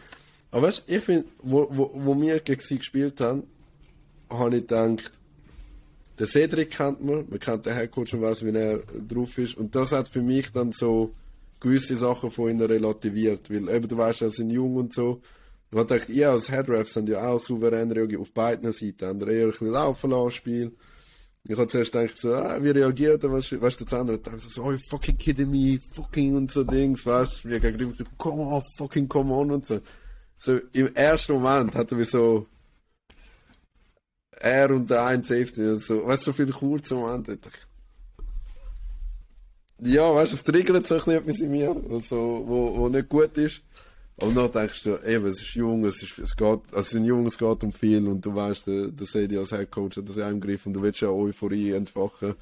Aber 0.52 0.66
weißt 0.66 0.84
du, 0.86 0.94
ich 0.94 1.04
finde, 1.04 1.28
wo, 1.42 1.68
wo, 1.70 1.90
wo 1.94 2.20
wir 2.20 2.40
gegen 2.40 2.60
sie 2.60 2.78
gespielt 2.78 3.20
haben, 3.20 3.44
habe 4.28 4.56
ich 4.56 4.66
gedacht, 4.66 5.12
der 6.18 6.26
Cedric 6.26 6.70
kennt 6.70 7.04
man, 7.04 7.24
man 7.28 7.40
kennt 7.40 7.66
den 7.66 7.74
Headcoach 7.74 8.12
und 8.14 8.22
weiß, 8.22 8.44
wie 8.44 8.56
er 8.56 8.80
drauf 9.08 9.38
ist. 9.38 9.56
Und 9.56 9.74
das 9.74 9.92
hat 9.92 10.08
für 10.08 10.22
mich 10.22 10.50
dann 10.52 10.72
so 10.72 11.12
gewisse 11.60 11.96
Sachen 11.96 12.30
von 12.30 12.50
ihnen 12.50 12.60
relativiert. 12.60 13.50
Weil 13.50 13.68
eben, 13.68 13.88
du 13.88 13.96
weißt, 13.96 14.20
sie 14.20 14.30
sind 14.30 14.50
jung 14.50 14.76
und 14.76 14.92
so. 14.92 15.20
Ich 15.70 15.78
habe 15.78 15.86
gedacht, 15.86 16.08
ihr 16.08 16.30
als 16.30 16.50
Headrafs 16.50 16.94
sind 16.94 17.08
ja 17.08 17.28
auch 17.28 17.38
souverän 17.38 18.16
auf 18.18 18.32
beiden 18.32 18.72
Seiten. 18.72 19.06
Haben 19.06 19.20
eher 19.28 19.44
ein 19.44 19.50
bisschen 19.50 19.68
laufen 19.68 20.10
lassen, 20.10 20.30
Spiel. 20.32 20.72
Ich 21.44 21.58
habe 21.58 21.68
zuerst 21.68 21.92
gedacht, 21.92 22.18
so, 22.18 22.34
ah, 22.34 22.62
wie 22.62 22.70
reagiert 22.70 23.24
er, 23.24 23.32
weißt, 23.32 23.52
du, 23.52 23.84
das 23.84 23.94
andere, 23.94 24.18
dann 24.18 24.38
so, 24.38 24.62
oh, 24.62 24.76
fucking 24.88 25.16
kidding 25.16 25.50
me, 25.50 25.80
fucking 25.94 26.36
und 26.36 26.52
so 26.52 26.64
Dings, 26.64 27.06
weißt 27.06 27.44
du, 27.44 27.50
wie 27.50 27.60
gegenüber, 27.60 28.04
come 28.18 28.42
on, 28.42 28.62
fucking 28.76 29.08
come 29.08 29.32
on 29.32 29.50
und 29.50 29.64
so. 29.64 29.80
So, 30.36 30.58
im 30.72 30.94
ersten 30.94 31.32
Moment 31.32 31.74
hat 31.74 31.92
er 31.92 31.98
wie 31.98 32.04
so, 32.04 32.46
er 34.32 34.70
und 34.70 34.90
der 34.90 35.06
ein 35.06 35.22
Safety, 35.22 35.78
so, 35.78 36.06
weißt 36.06 36.26
du, 36.26 36.30
so 36.30 36.32
viele 36.34 36.52
kurze 36.52 36.94
Momente, 36.94 37.38
ja, 39.82 40.14
weißt 40.14 40.32
du, 40.32 40.36
es 40.36 40.44
triggert 40.44 40.86
so 40.86 40.96
ein 40.96 41.00
bisschen 41.00 41.18
etwas 41.18 41.40
in 41.40 41.50
mir, 41.50 41.70
also, 41.90 42.44
wo, 42.46 42.76
wo 42.76 42.88
nicht 42.90 43.08
gut 43.08 43.36
ist. 43.38 43.62
Und 44.20 44.34
dann 44.36 44.52
denkst 44.52 44.82
du, 44.84 44.98
eben, 45.06 45.26
es 45.26 45.40
ist 45.40 45.54
jung, 45.54 45.84
es, 45.84 46.02
ist, 46.02 46.18
es 46.18 46.36
geht, 46.36 46.46
also 46.48 46.78
es 46.78 46.90
sind 46.90 47.04
jung, 47.04 47.26
es 47.26 47.38
geht 47.38 47.64
um 47.64 47.72
viel 47.72 48.06
und 48.06 48.24
du 48.24 48.34
weißt, 48.34 48.66
der, 48.66 48.88
der 48.88 49.06
Sedi 49.06 49.38
als 49.38 49.52
Headcoach 49.52 49.96
hat 49.96 50.08
das 50.08 50.16
ja 50.16 50.28
im 50.28 50.40
Griff 50.40 50.66
und 50.66 50.74
du 50.74 50.82
willst 50.82 51.00
ja 51.00 51.08
Euphorie 51.08 51.72
entfachen. 51.72 52.34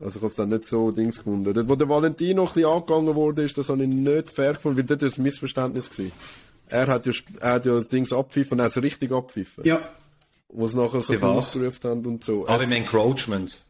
Also 0.00 0.18
ich 0.18 0.22
habe 0.22 0.26
es 0.26 0.34
dann 0.34 0.48
nicht 0.50 0.66
so 0.66 0.90
Dings 0.90 1.16
gefunden. 1.16 1.52
Dort, 1.52 1.68
wo 1.68 1.74
der 1.74 1.88
Valentino 1.88 2.42
ein 2.42 2.46
bisschen 2.46 2.70
angegangen 2.70 3.14
wurde, 3.14 3.42
ist, 3.42 3.56
das 3.56 3.68
habe 3.68 3.82
ich 3.82 3.88
nicht 3.88 4.30
fair 4.30 4.54
gefunden, 4.54 4.78
weil 4.78 4.84
dort 4.84 5.02
war 5.02 5.10
ein 5.10 5.22
Missverständnis 5.22 5.90
gewesen. 5.90 6.12
Er 6.68 6.86
hat 6.86 7.06
ja, 7.06 7.12
er 7.40 7.52
hat 7.52 7.66
ja 7.66 7.80
Dings 7.80 8.12
abpfiffen 8.12 8.52
und 8.52 8.58
er 8.60 8.64
hat 8.66 8.76
es 8.76 8.82
richtig 8.82 9.12
abpfiffen. 9.12 9.64
Ja. 9.64 9.80
Wo 10.48 10.64
es 10.64 10.74
nachher 10.74 11.00
so 11.00 11.14
ausgerufen 11.14 11.90
haben 11.90 12.06
und 12.06 12.24
so. 12.24 12.46
Aber 12.46 12.62
im 12.62 12.72
Encroachment. 12.72 13.60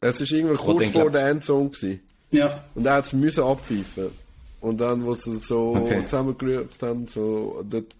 Es 0.00 0.20
ist 0.20 0.30
irgendwie 0.30 0.56
kurz 0.56 0.88
vor 0.88 1.10
der 1.10 1.28
Endzone 1.28 1.70
gewesen. 1.70 2.00
Ja. 2.30 2.64
Und 2.74 2.86
er 2.86 2.94
hat 2.94 3.06
es 3.06 3.12
müssen 3.12 3.44
abpfeifen. 3.44 4.10
Und 4.68 4.78
dann, 4.78 5.04
wo 5.04 5.14
sie 5.14 5.34
so 5.34 5.74
okay. 5.76 6.04
zusammengerufen 6.04 6.88
haben, 6.88 7.06
so, 7.08 7.64
dort 7.68 7.94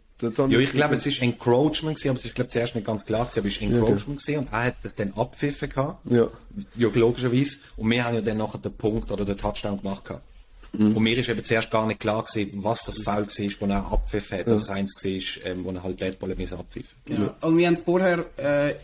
Ja, 0.50 0.58
ich 0.58 0.72
glaube, 0.72 0.94
es 0.94 1.06
ist 1.06 1.22
Encroachment 1.22 1.96
gewesen, 1.96 2.10
aber 2.10 2.18
es 2.18 2.24
ist, 2.24 2.34
glaube 2.34 2.50
zuerst 2.50 2.74
nicht 2.74 2.86
ganz 2.86 3.06
klar 3.06 3.24
gewesen, 3.24 3.38
aber 3.38 3.48
es 3.48 3.54
ist 3.54 3.62
Encroachment 3.62 4.20
ja, 4.20 4.34
gewesen 4.34 4.38
und 4.38 4.52
er 4.52 4.64
hat 4.64 4.76
das 4.82 4.94
dann 4.96 5.12
abpfiffen 5.14 5.68
gehabt. 5.68 6.10
Ja. 6.10 6.28
Ja, 6.76 6.88
logischerweise. 6.92 7.58
Und 7.76 7.90
wir 7.90 8.04
haben 8.04 8.16
ja 8.16 8.20
dann 8.20 8.38
nachher 8.38 8.58
den 8.58 8.72
Punkt 8.72 9.12
oder 9.12 9.24
den 9.24 9.36
Touchdown 9.36 9.80
gemacht 9.80 10.04
gehabt. 10.04 10.24
Mhm. 10.72 10.96
Und 10.96 11.02
mir 11.02 11.16
ist 11.16 11.28
eben 11.28 11.44
zuerst 11.44 11.70
gar 11.70 11.86
nicht 11.86 12.00
klar 12.00 12.24
gewesen, 12.24 12.62
was 12.62 12.84
das 12.84 12.98
Foul 12.98 13.26
war, 13.26 13.50
wo 13.60 13.66
er 13.66 13.92
abpfiffen 13.92 14.38
hat, 14.38 14.46
ja. 14.46 14.52
dass 14.52 14.62
es 14.62 14.70
eins 14.70 14.94
war, 15.02 15.46
ähm, 15.46 15.64
wo 15.64 15.70
er 15.70 15.82
halt 15.82 16.00
Deadball 16.00 16.34
müssen 16.34 16.58
abpfiffen. 16.58 16.98
Ja. 17.08 17.14
ja. 17.16 17.36
Und 17.40 17.56
wir 17.56 17.66
haben 17.66 17.76
vorher, 17.76 18.26
äh, 18.36 18.74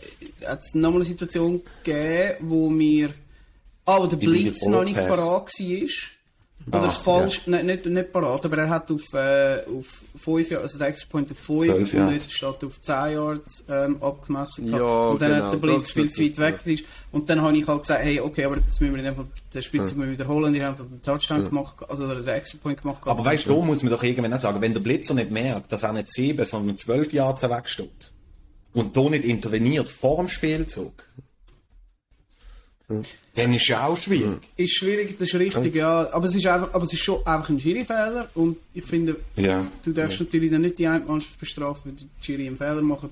hat 0.45 0.61
es 0.61 0.73
nochmal 0.73 1.01
eine 1.01 1.05
Situation 1.05 1.61
gegeben, 1.83 2.35
wo 2.41 2.69
wir, 2.71 3.13
ah, 3.85 3.99
wo 3.99 4.07
der 4.07 4.17
Blitz 4.17 4.63
noch 4.65 4.83
nicht 4.83 4.95
parat 4.95 5.19
war. 5.19 6.14
Oder 6.67 6.81
ah, 6.81 6.87
ist 6.87 6.97
falsch, 6.97 7.43
ja. 7.45 7.61
nicht, 7.61 7.65
nicht, 7.65 7.85
nicht 7.85 8.11
parat, 8.11 8.43
aber 8.43 8.57
er 8.57 8.69
hat 8.69 8.89
auf, 8.89 9.13
äh, 9.13 9.61
auf 9.65 9.85
5, 10.19 10.51
also 10.53 10.79
der 10.79 10.87
Extra 10.87 11.07
Point 11.11 11.31
auf 11.31 11.37
5 11.37 11.89
12, 11.91 11.93
und 11.93 12.11
jetzt 12.11 12.33
statt 12.33 12.63
auf 12.63 12.81
10 12.81 12.95
Yards 13.11 13.65
ähm, 13.69 14.01
abgemessen. 14.01 14.69
Ja, 14.69 15.09
und 15.09 15.21
dann 15.21 15.31
genau, 15.31 15.45
hat 15.45 15.53
der 15.53 15.57
Blitz 15.59 15.91
viel 15.91 16.09
zu 16.09 16.23
weit 16.23 16.39
weg. 16.39 16.59
Ja. 16.65 16.75
Und 17.11 17.29
dann 17.29 17.41
habe 17.43 17.55
ich 17.55 17.67
halt 17.67 17.81
gesagt, 17.81 18.03
hey, 18.03 18.19
okay, 18.19 18.45
aber 18.45 18.55
das 18.57 18.79
müssen 18.79 18.95
wir 18.95 19.05
in 19.05 19.27
den 19.53 19.61
Spielzug 19.61 19.99
ja. 19.99 20.09
wiederholen. 20.09 20.53
Die 20.53 20.63
haben 20.63 20.75
den 20.75 21.03
Touchdown 21.03 21.43
ja. 21.43 21.49
gemacht, 21.49 21.75
also 21.87 22.07
den 22.07 22.27
Extra 22.27 22.57
Point 22.61 22.81
gemacht. 22.81 23.01
Aber 23.05 23.23
weißt 23.23 23.45
du, 23.45 23.59
da 23.59 23.65
muss 23.65 23.83
man 23.83 23.91
doch 23.91 24.01
irgendwann 24.01 24.33
auch 24.33 24.39
sagen, 24.39 24.59
wenn 24.59 24.73
der 24.73 24.81
Blitzer 24.81 25.13
nicht 25.13 25.29
merkt, 25.29 25.71
dass 25.71 25.83
er 25.83 25.93
nicht 25.93 26.11
7, 26.11 26.43
sondern 26.45 26.77
12 26.77 27.13
Yards 27.13 27.43
wegsteht 27.43 28.11
und 28.73 28.97
da 28.97 29.01
nicht 29.01 29.23
interveniert 29.23 29.87
vor 29.87 30.17
dem 30.17 30.29
Spielzug, 30.29 31.07
dann 32.87 33.53
ist 33.53 33.67
ja 33.67 33.87
auch 33.87 33.97
schwierig. 33.97 34.39
Ist 34.55 34.77
schwierig, 34.77 35.17
das 35.17 35.29
ist 35.29 35.35
richtig, 35.35 35.75
ja. 35.75 36.11
Aber 36.11 36.27
es 36.27 36.35
ist, 36.35 36.45
einfach, 36.45 36.73
aber 36.73 36.83
es 36.83 36.93
ist 36.93 37.01
schon 37.01 37.25
einfach 37.25 37.49
ein 37.49 37.59
Schiri-Fehler. 37.59 38.29
Und 38.35 38.57
ich 38.73 38.85
finde, 38.85 39.17
ja. 39.35 39.65
du 39.83 39.91
darfst 39.91 40.19
ja. 40.19 40.25
natürlich 40.25 40.51
dann 40.51 40.61
nicht 40.61 40.77
die 40.77 40.87
eine 40.87 41.03
Mannschaft 41.03 41.39
bestrafen, 41.39 41.81
wenn 41.85 41.95
die 41.97 42.07
Schiri 42.21 42.47
einen 42.47 42.57
Fehler 42.57 42.81
machen. 42.81 43.09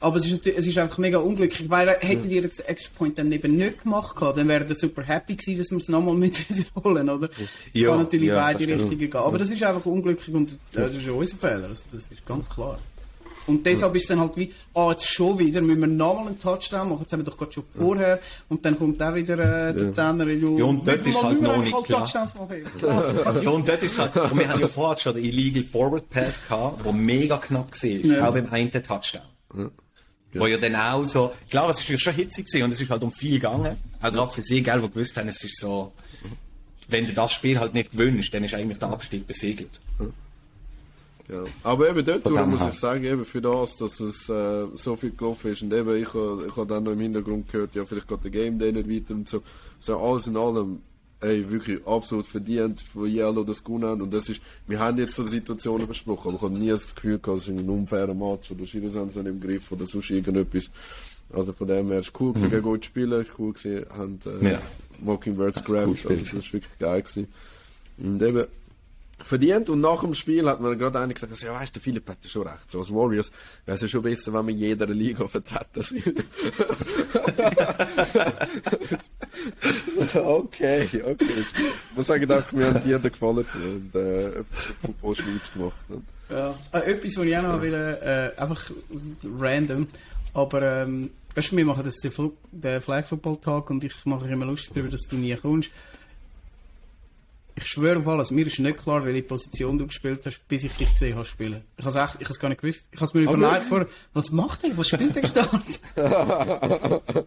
Aber 0.00 0.18
es 0.18 0.26
ist, 0.26 0.46
es 0.46 0.66
ist 0.66 0.78
einfach 0.78 0.98
mega 0.98 1.18
unglücklich, 1.18 1.68
weil 1.68 1.88
hätte 2.00 2.28
die 2.28 2.40
den 2.40 2.50
Extra 2.66 2.92
Point 2.96 3.18
dann 3.18 3.32
eben 3.32 3.56
nicht 3.56 3.82
gemacht, 3.82 4.14
dann 4.20 4.46
wäre 4.46 4.64
er 4.64 4.74
super 4.74 5.02
happy 5.02 5.34
gewesen, 5.34 5.58
dass 5.58 5.70
wir 5.70 5.78
es 5.78 5.88
nochmal 5.88 6.14
mit 6.14 6.48
wiederholen, 6.56 7.10
oder? 7.10 7.28
Es 7.28 7.80
ja, 7.80 7.90
kann 7.90 7.98
natürlich 7.98 8.28
ja, 8.28 8.36
beide 8.36 8.66
Richtungen 8.66 8.98
gehen. 8.98 9.16
Aber 9.16 9.38
das 9.38 9.50
ist 9.50 9.62
einfach 9.62 9.84
unglücklich 9.84 10.34
und 10.34 10.56
das 10.72 10.96
ist 10.96 11.08
unser 11.08 11.36
Fehler, 11.36 11.66
also 11.66 11.82
das 11.90 12.02
ist 12.02 12.24
ganz 12.24 12.48
klar. 12.48 12.78
Und 13.48 13.64
deshalb 13.64 13.94
ist 13.94 14.02
es 14.02 14.08
dann 14.08 14.20
halt 14.20 14.36
wie, 14.36 14.52
ah, 14.74 14.90
jetzt 14.90 15.06
schon 15.06 15.38
wieder, 15.38 15.60
müssen 15.60 15.80
wir 15.80 15.86
nochmal 15.86 16.28
einen 16.28 16.40
Touchdown 16.40 16.90
machen, 16.90 17.00
jetzt 17.02 17.12
haben 17.12 17.20
wir 17.20 17.24
doch 17.24 17.36
gerade 17.36 17.52
schon 17.52 17.64
vorher, 17.64 18.20
und 18.48 18.64
dann 18.64 18.78
kommt 18.78 19.02
auch 19.02 19.14
wieder 19.14 19.34
äh, 19.70 19.74
der 19.74 19.92
Zehner 19.92 20.26
in 20.28 20.58
Ja, 20.58 20.64
und 20.64 20.86
dort 20.86 21.06
ist 21.06 21.22
halt 21.22 21.40
noch 21.40 21.56
nicht 21.56 21.84
klar. 21.84 22.08
ja, 23.42 23.50
und 23.50 23.68
dort 23.68 23.82
ist 23.82 23.98
halt, 23.98 24.14
und 24.16 24.38
wir 24.38 24.48
haben 24.48 24.60
ja 24.60 24.68
vorher 24.68 24.98
schon 24.98 25.14
den 25.14 25.24
Illegal 25.24 25.64
Forward 25.64 26.10
Pass 26.10 26.40
gehabt, 26.48 26.84
der 26.84 26.92
mega 26.92 27.38
knapp 27.38 27.72
war, 27.72 27.90
ja. 27.90 28.28
auch 28.28 28.32
beim 28.32 28.46
einen 28.50 28.70
Touchdown. 28.70 29.22
Ja. 29.56 29.70
Wo 30.34 30.46
ja 30.46 30.58
dann 30.58 30.76
auch 30.76 31.04
so, 31.04 31.32
klar, 31.50 31.70
es 31.70 31.88
ist 31.88 32.02
schon 32.02 32.14
hitzig 32.14 32.46
gewesen 32.46 32.64
und 32.64 32.72
es 32.72 32.80
ist 32.80 32.90
halt 32.90 33.02
um 33.02 33.12
viel 33.12 33.40
gegangen. 33.40 33.76
Auch 34.02 34.12
gerade 34.12 34.30
für 34.30 34.42
sie, 34.42 34.62
gell, 34.62 34.82
die 34.82 34.88
gewusst 34.90 35.16
haben, 35.16 35.28
es 35.28 35.42
ist 35.42 35.58
so, 35.58 35.92
wenn 36.88 37.06
du 37.06 37.12
das 37.12 37.32
Spiel 37.32 37.58
halt 37.58 37.74
nicht 37.74 37.92
gewünscht, 37.92 38.34
dann 38.34 38.44
ist 38.44 38.54
eigentlich 38.54 38.78
der 38.78 38.88
Abstieg 38.88 39.26
besiegelt. 39.26 39.80
Ja. 41.28 41.44
Aber 41.62 41.90
eben 41.90 42.04
dort 42.04 42.48
muss 42.48 42.66
ich 42.66 42.78
sagen, 42.78 43.04
eben 43.04 43.24
für 43.24 43.42
das, 43.42 43.76
dass 43.76 44.00
es 44.00 44.28
äh, 44.30 44.66
so 44.74 44.96
viel 44.96 45.10
gelaufen 45.10 45.52
ist 45.52 45.60
und 45.62 45.72
eben 45.74 45.96
ich, 45.96 46.08
ich 46.08 46.56
habe 46.56 46.66
dann 46.66 46.84
noch 46.84 46.92
im 46.92 47.00
Hintergrund 47.00 47.50
gehört, 47.52 47.74
ja 47.74 47.84
vielleicht 47.84 48.08
geht 48.08 48.24
der 48.24 48.30
Game 48.30 48.58
Day 48.58 48.72
nicht 48.72 48.88
weiter 48.88 49.14
und 49.14 49.28
so. 49.28 49.42
So 49.78 49.98
alles 49.98 50.26
in 50.26 50.38
allem, 50.38 50.80
ey, 51.20 51.50
wirklich 51.50 51.86
absolut 51.86 52.26
verdient 52.26 52.80
für 52.80 53.06
Yellow 53.06 53.44
das 53.44 53.62
gewonnen 53.62 54.00
und 54.00 54.12
das 54.12 54.30
ist, 54.30 54.40
wir 54.66 54.78
haben 54.78 54.96
jetzt 54.96 55.16
so 55.16 55.22
Situationen 55.22 55.86
besprochen, 55.86 56.28
aber 56.28 56.36
ich 56.36 56.42
habe 56.42 56.54
nie 56.54 56.70
das 56.70 56.94
Gefühl 56.94 57.18
gehabt, 57.18 57.42
es 57.42 57.48
ist 57.48 57.58
ein 57.58 57.68
unfairer 57.68 58.14
Match 58.14 58.50
oder 58.50 58.66
Schiris 58.66 58.94
haben 58.94 59.10
sie 59.10 59.20
im 59.20 59.40
Griff 59.40 59.70
oder 59.70 59.84
sonst 59.84 60.10
irgendetwas. 60.10 60.70
Also 61.30 61.52
von 61.52 61.66
dem 61.66 61.88
her 61.88 61.98
es 61.98 62.10
cool 62.18 62.32
gewesen, 62.32 62.56
mhm. 62.56 62.62
gut 62.62 62.86
spielen, 62.86 63.20
ist 63.20 63.32
cool 63.38 63.52
gewesen, 63.52 63.84
haben 63.90 64.18
äh, 64.40 64.52
ja. 64.52 64.62
Mockingbirds 65.00 65.62
gerafft, 65.62 66.06
also 66.06 66.24
das 66.24 66.32
ist 66.32 66.52
wirklich 66.54 66.78
geil 66.78 67.02
gewesen. 67.02 67.28
Und 67.98 68.22
eben, 68.22 68.46
verdient 69.18 69.68
und 69.68 69.80
nach 69.80 70.00
dem 70.00 70.14
Spiel 70.14 70.48
hat 70.48 70.60
man 70.60 70.78
gerade 70.78 71.00
einer 71.00 71.12
gesagt, 71.12 71.40
ja 71.42 71.54
weißt 71.54 71.74
du, 71.74 71.80
Philipp 71.80 72.08
hat 72.08 72.18
schon 72.26 72.46
recht, 72.46 72.70
so 72.70 72.78
als 72.78 72.92
Warriors 72.92 73.32
wäre 73.66 73.74
es 73.76 73.82
ja 73.82 73.88
schon 73.88 74.02
besser, 74.02 74.32
wenn 74.32 74.46
wir 74.46 74.54
in 74.54 74.60
jeder 74.60 74.86
Liga 74.86 75.26
vertreten 75.26 75.82
sind. 75.82 76.04
okay, 80.14 80.88
okay. 81.04 81.26
Ich 81.90 81.96
muss 81.96 82.06
sagen, 82.06 82.26
dass 82.28 82.52
mir 82.52 82.68
an 82.68 82.82
dir 82.84 82.98
gefallen 82.98 83.44
und 83.54 83.94
äh, 83.94 84.44
Football 84.80 85.16
Schweiz 85.16 85.52
gemacht. 85.52 85.90
Ne? 85.90 86.02
Ja, 86.30 86.54
äh, 86.72 86.92
etwas, 86.92 87.16
was 87.16 87.24
ich 87.24 87.36
auch 87.36 87.42
noch 87.42 87.62
will, 87.62 87.74
äh, 87.74 88.40
einfach 88.40 88.70
random, 89.38 89.88
aber 90.34 90.82
ähm, 90.82 91.10
weißt 91.34 91.52
du, 91.52 91.56
wir 91.56 91.64
machen 91.64 91.84
das 91.84 91.96
den 91.96 92.82
Flag 92.82 93.06
Football 93.06 93.38
Tag 93.38 93.70
und 93.70 93.82
ich 93.82 93.94
mache 94.04 94.24
mich 94.24 94.32
immer 94.32 94.46
lustig 94.46 94.72
darüber, 94.74 94.90
dass 94.90 95.08
du 95.08 95.16
nie 95.16 95.34
kommst. 95.36 95.70
Ich 97.60 97.66
schwöre 97.66 97.98
auf 97.98 98.06
alles, 98.06 98.30
mir 98.30 98.46
ist 98.46 98.60
nicht 98.60 98.78
klar, 98.78 99.04
welche 99.04 99.22
Position 99.22 99.78
du 99.78 99.88
gespielt 99.88 100.20
hast, 100.24 100.46
bis 100.46 100.62
ich 100.62 100.72
dich 100.74 100.92
gesehen 100.92 101.16
habe 101.16 101.24
spielen. 101.24 101.64
Ich 101.76 101.84
habe 101.84 101.98
es 101.98 102.04
echt, 102.04 102.22
ich 102.22 102.28
habe 102.28 102.38
gar 102.38 102.48
nicht 102.50 102.60
gewusst. 102.60 102.86
Ich 102.92 102.98
habe 102.98 103.06
es 103.06 103.14
mir 103.14 103.22
überlegt 103.22 103.64
vor, 103.64 103.84
was 104.12 104.30
macht 104.30 104.62
er? 104.62 104.78
Was 104.78 104.86
spielt 104.86 105.16
der 105.16 105.28
da? 105.28 105.50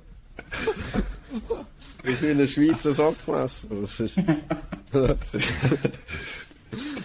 Wie 2.04 2.14
viel 2.14 2.40
ein 2.40 2.48
Schweizer 2.48 2.94
Sackmesser. 2.94 3.68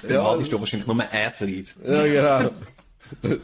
ja, 0.09 0.31
hattest 0.31 0.53
du 0.53 0.61
wahrscheinlich 0.61 0.87
nur 0.87 1.03
Athlete. 1.13 1.73
Ja, 1.85 2.07
genau. 2.07 2.51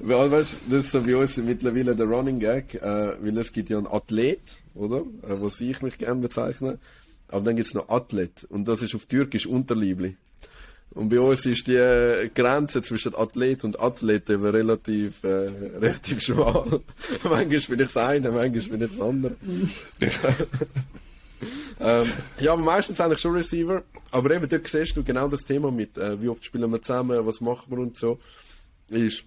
Weil, 0.00 0.30
weißt, 0.30 0.54
das 0.70 0.84
ist 0.84 0.92
so 0.92 1.02
bei 1.02 1.16
uns 1.16 1.36
mittlerweile 1.36 1.96
der 1.96 2.06
Running 2.06 2.38
Gag, 2.38 2.74
äh, 2.74 2.80
weil 3.20 3.36
es 3.38 3.52
gibt 3.52 3.70
ja 3.70 3.78
einen 3.78 3.88
Athlet, 3.88 4.40
oder? 4.74 4.98
Äh, 5.22 5.40
was 5.40 5.60
ich 5.60 5.82
mich 5.82 5.98
gerne 5.98 6.20
bezeichne. 6.20 6.78
Aber 7.28 7.44
dann 7.44 7.56
gibt's 7.56 7.74
noch 7.74 7.88
Athlet. 7.88 8.44
Und 8.48 8.66
das 8.66 8.82
ist 8.82 8.94
auf 8.94 9.06
Türkisch 9.06 9.46
Unterliebli. 9.46 10.16
Und 10.90 11.10
bei 11.10 11.20
uns 11.20 11.44
ist 11.44 11.66
die 11.66 12.30
Grenze 12.34 12.80
zwischen 12.82 13.14
Athlet 13.14 13.64
und 13.64 13.78
Athlet 13.78 14.30
eben 14.30 14.46
relativ, 14.46 15.22
äh, 15.24 15.28
relativ 15.78 16.22
schmal. 16.22 16.64
manchmal 17.22 17.46
bin 17.46 17.80
ich 17.80 17.86
das 17.86 17.96
eine, 17.98 18.30
manchmal 18.30 18.78
bin 18.78 18.82
ich 18.82 18.96
das 18.96 19.00
andere. 19.00 19.36
ähm, 21.80 22.12
ja, 22.40 22.52
aber 22.54 22.62
meistens 22.62 22.98
eigentlich 23.00 23.20
schon 23.20 23.34
Receiver. 23.34 23.82
Aber 24.10 24.30
eben 24.34 24.48
dort 24.48 24.66
siehst 24.66 24.96
du 24.96 25.04
genau 25.04 25.28
das 25.28 25.44
Thema 25.44 25.70
mit, 25.70 25.98
äh, 25.98 26.22
wie 26.22 26.28
oft 26.28 26.42
spielen 26.42 26.70
wir 26.70 26.80
zusammen, 26.80 27.26
was 27.26 27.42
machen 27.42 27.70
wir 27.70 27.78
und 27.78 27.98
so. 27.98 28.18
Ist, 28.88 29.24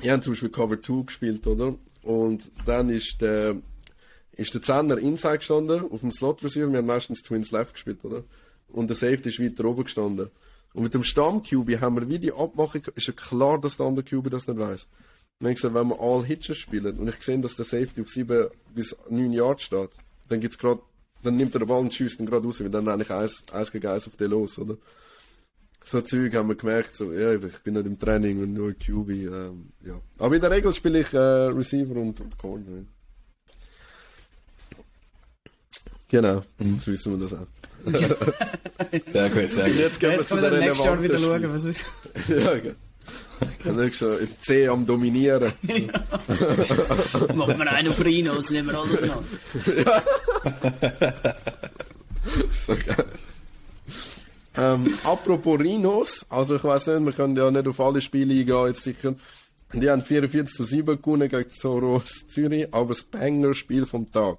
wir 0.00 0.12
haben 0.12 0.22
zum 0.22 0.34
Beispiel 0.34 0.50
Cover 0.50 0.80
2 0.80 1.02
gespielt, 1.06 1.44
oder? 1.46 1.74
Und 2.02 2.50
dann 2.66 2.88
ist 2.88 3.20
der, 3.20 3.56
ist 4.40 4.54
der 4.54 4.62
Zehner 4.62 4.96
inside 4.96 5.38
gestanden, 5.38 5.82
auf 5.90 6.00
dem 6.00 6.12
Slot 6.12 6.42
Receiver, 6.42 6.70
wir 6.70 6.78
haben 6.78 6.86
meistens 6.86 7.20
Twins 7.20 7.50
Left 7.50 7.74
gespielt, 7.74 8.02
oder? 8.04 8.24
Und 8.68 8.88
der 8.88 8.96
Safety 8.96 9.28
ist 9.28 9.38
weiter 9.38 9.66
oben 9.66 9.84
gestanden. 9.84 10.30
Und 10.72 10.82
mit 10.82 10.94
dem 10.94 11.04
Stamm 11.04 11.42
QB 11.42 11.80
haben 11.80 11.96
wir 11.96 12.08
wie 12.08 12.18
die 12.18 12.32
Abmachung, 12.32 12.82
ist 12.94 13.06
ja 13.06 13.12
klar, 13.12 13.60
dass 13.60 13.76
der 13.76 13.86
andere 13.86 14.04
QB 14.04 14.30
das 14.30 14.46
nicht 14.46 14.58
weiß. 14.58 14.86
Habe 15.40 15.50
ich 15.50 15.56
gesagt, 15.56 15.74
wenn 15.74 15.88
wir 15.88 16.00
All 16.00 16.24
Hitches 16.24 16.56
spielen 16.56 16.98
und 16.98 17.08
ich 17.08 17.16
sehe, 17.16 17.38
dass 17.38 17.56
der 17.56 17.66
Safety 17.66 18.00
auf 18.00 18.08
7 18.08 18.48
bis 18.74 18.96
9 19.10 19.32
Yards 19.32 19.62
steht, 19.62 19.90
dann 20.28 20.40
gibt's 20.40 20.58
grad, 20.58 20.80
dann 21.22 21.36
nimmt 21.36 21.54
er 21.54 21.60
den 21.60 21.68
Ball 21.68 21.80
und 21.80 21.92
schießt 21.92 22.20
ihn 22.20 22.26
gerade 22.26 22.46
raus, 22.46 22.60
weil 22.60 22.70
dann 22.70 22.88
eigentlich 22.88 23.10
eins, 23.10 23.44
eins 23.52 23.70
gegen 23.70 23.88
eins 23.88 24.06
auf 24.06 24.16
den 24.16 24.30
los, 24.30 24.58
oder? 24.58 24.78
So 25.84 26.00
Zeug 26.02 26.34
haben 26.34 26.48
wir 26.48 26.56
gemerkt, 26.56 26.94
so, 26.94 27.12
ja, 27.12 27.34
ich 27.34 27.58
bin 27.58 27.74
nicht 27.74 27.86
im 27.86 27.98
Training 27.98 28.42
und 28.42 28.54
nur 28.54 28.72
QB, 28.72 29.10
ähm, 29.10 29.70
ja. 29.84 30.00
Aber 30.18 30.34
in 30.34 30.40
der 30.40 30.50
Regel 30.50 30.72
spiele 30.72 31.00
ich 31.00 31.12
äh, 31.12 31.18
Receiver 31.18 31.96
und, 31.96 32.20
und 32.20 32.38
Corner. 32.38 32.84
Genau, 36.10 36.42
mhm. 36.58 36.74
jetzt 36.74 36.86
wissen 36.88 37.18
wir 37.18 37.28
das 37.28 37.38
auch. 37.38 37.46
sehr 39.06 39.30
gut, 39.30 39.48
sehr 39.48 39.68
gut. 39.68 39.78
Jetzt 39.78 40.00
gehen 40.00 40.12
wir 40.12 40.26
zu 40.26 40.36
der 40.36 40.50
nächsten 40.50 40.84
Jahr 40.84 41.02
wieder 41.02 41.18
schauen, 41.18 41.52
was 41.52 41.64
ist. 41.64 41.86
ja, 42.28 42.52
okay. 42.52 42.74
Dann 43.64 43.92
schon 43.92 44.18
im 44.18 44.38
C 44.38 44.68
am 44.68 44.84
Dominieren. 44.84 45.50
Machen 47.34 47.58
wir 47.58 47.72
einen 47.72 47.88
auf 47.88 48.04
Rhinos, 48.04 48.50
nehmen 48.50 48.68
wir 48.68 48.78
alles 48.78 49.02
an. 49.04 49.24
so 52.52 52.74
geil. 52.74 53.06
Ähm, 54.58 54.92
apropos 55.04 55.58
Rhinos, 55.58 56.26
also 56.28 56.56
ich 56.56 56.64
weiß 56.64 56.88
nicht, 56.88 57.06
wir 57.06 57.12
können 57.12 57.36
ja 57.36 57.50
nicht 57.50 57.66
auf 57.66 57.80
alle 57.80 58.00
Spiele 58.02 58.34
eingehen, 58.34 58.66
jetzt 58.66 58.82
sicher. 58.82 59.14
Die 59.72 59.88
haben 59.88 60.02
44 60.02 60.54
zu 60.54 60.64
7 60.64 61.00
gewonnen 61.00 61.28
gegen 61.28 61.48
Soros 61.48 62.26
Zürich, 62.28 62.66
aber 62.72 62.88
das 62.88 63.04
Banger-Spiel 63.04 63.86
vom 63.86 64.10
Tag. 64.10 64.38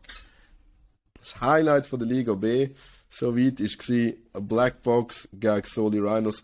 Das 1.22 1.40
Highlight 1.40 1.86
von 1.86 2.00
der 2.00 2.08
Liga 2.08 2.34
B 2.34 2.70
soweit 3.12 3.60
war 3.60 3.96
eine 3.96 4.16
Blackbox 4.42 5.30
gegen 5.34 5.64
Soli 5.66 6.00
Rhinos 6.00 6.44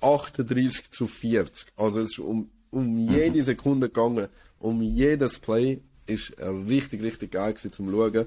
38 0.00 0.90
zu 0.90 1.06
40. 1.06 1.68
Also 1.76 2.00
es 2.00 2.10
ist 2.10 2.18
um, 2.18 2.50
um 2.70 3.08
jede 3.08 3.42
Sekunde 3.42 3.88
gegangen, 3.88 4.28
um 4.60 4.82
jedes 4.82 5.38
Play 5.38 5.80
ist 6.06 6.30
er 6.38 6.52
richtig, 6.66 7.02
richtig 7.02 7.32
geil 7.32 7.54
gewesen 7.54 7.72
zum 7.72 7.90
Schauen. 7.90 8.26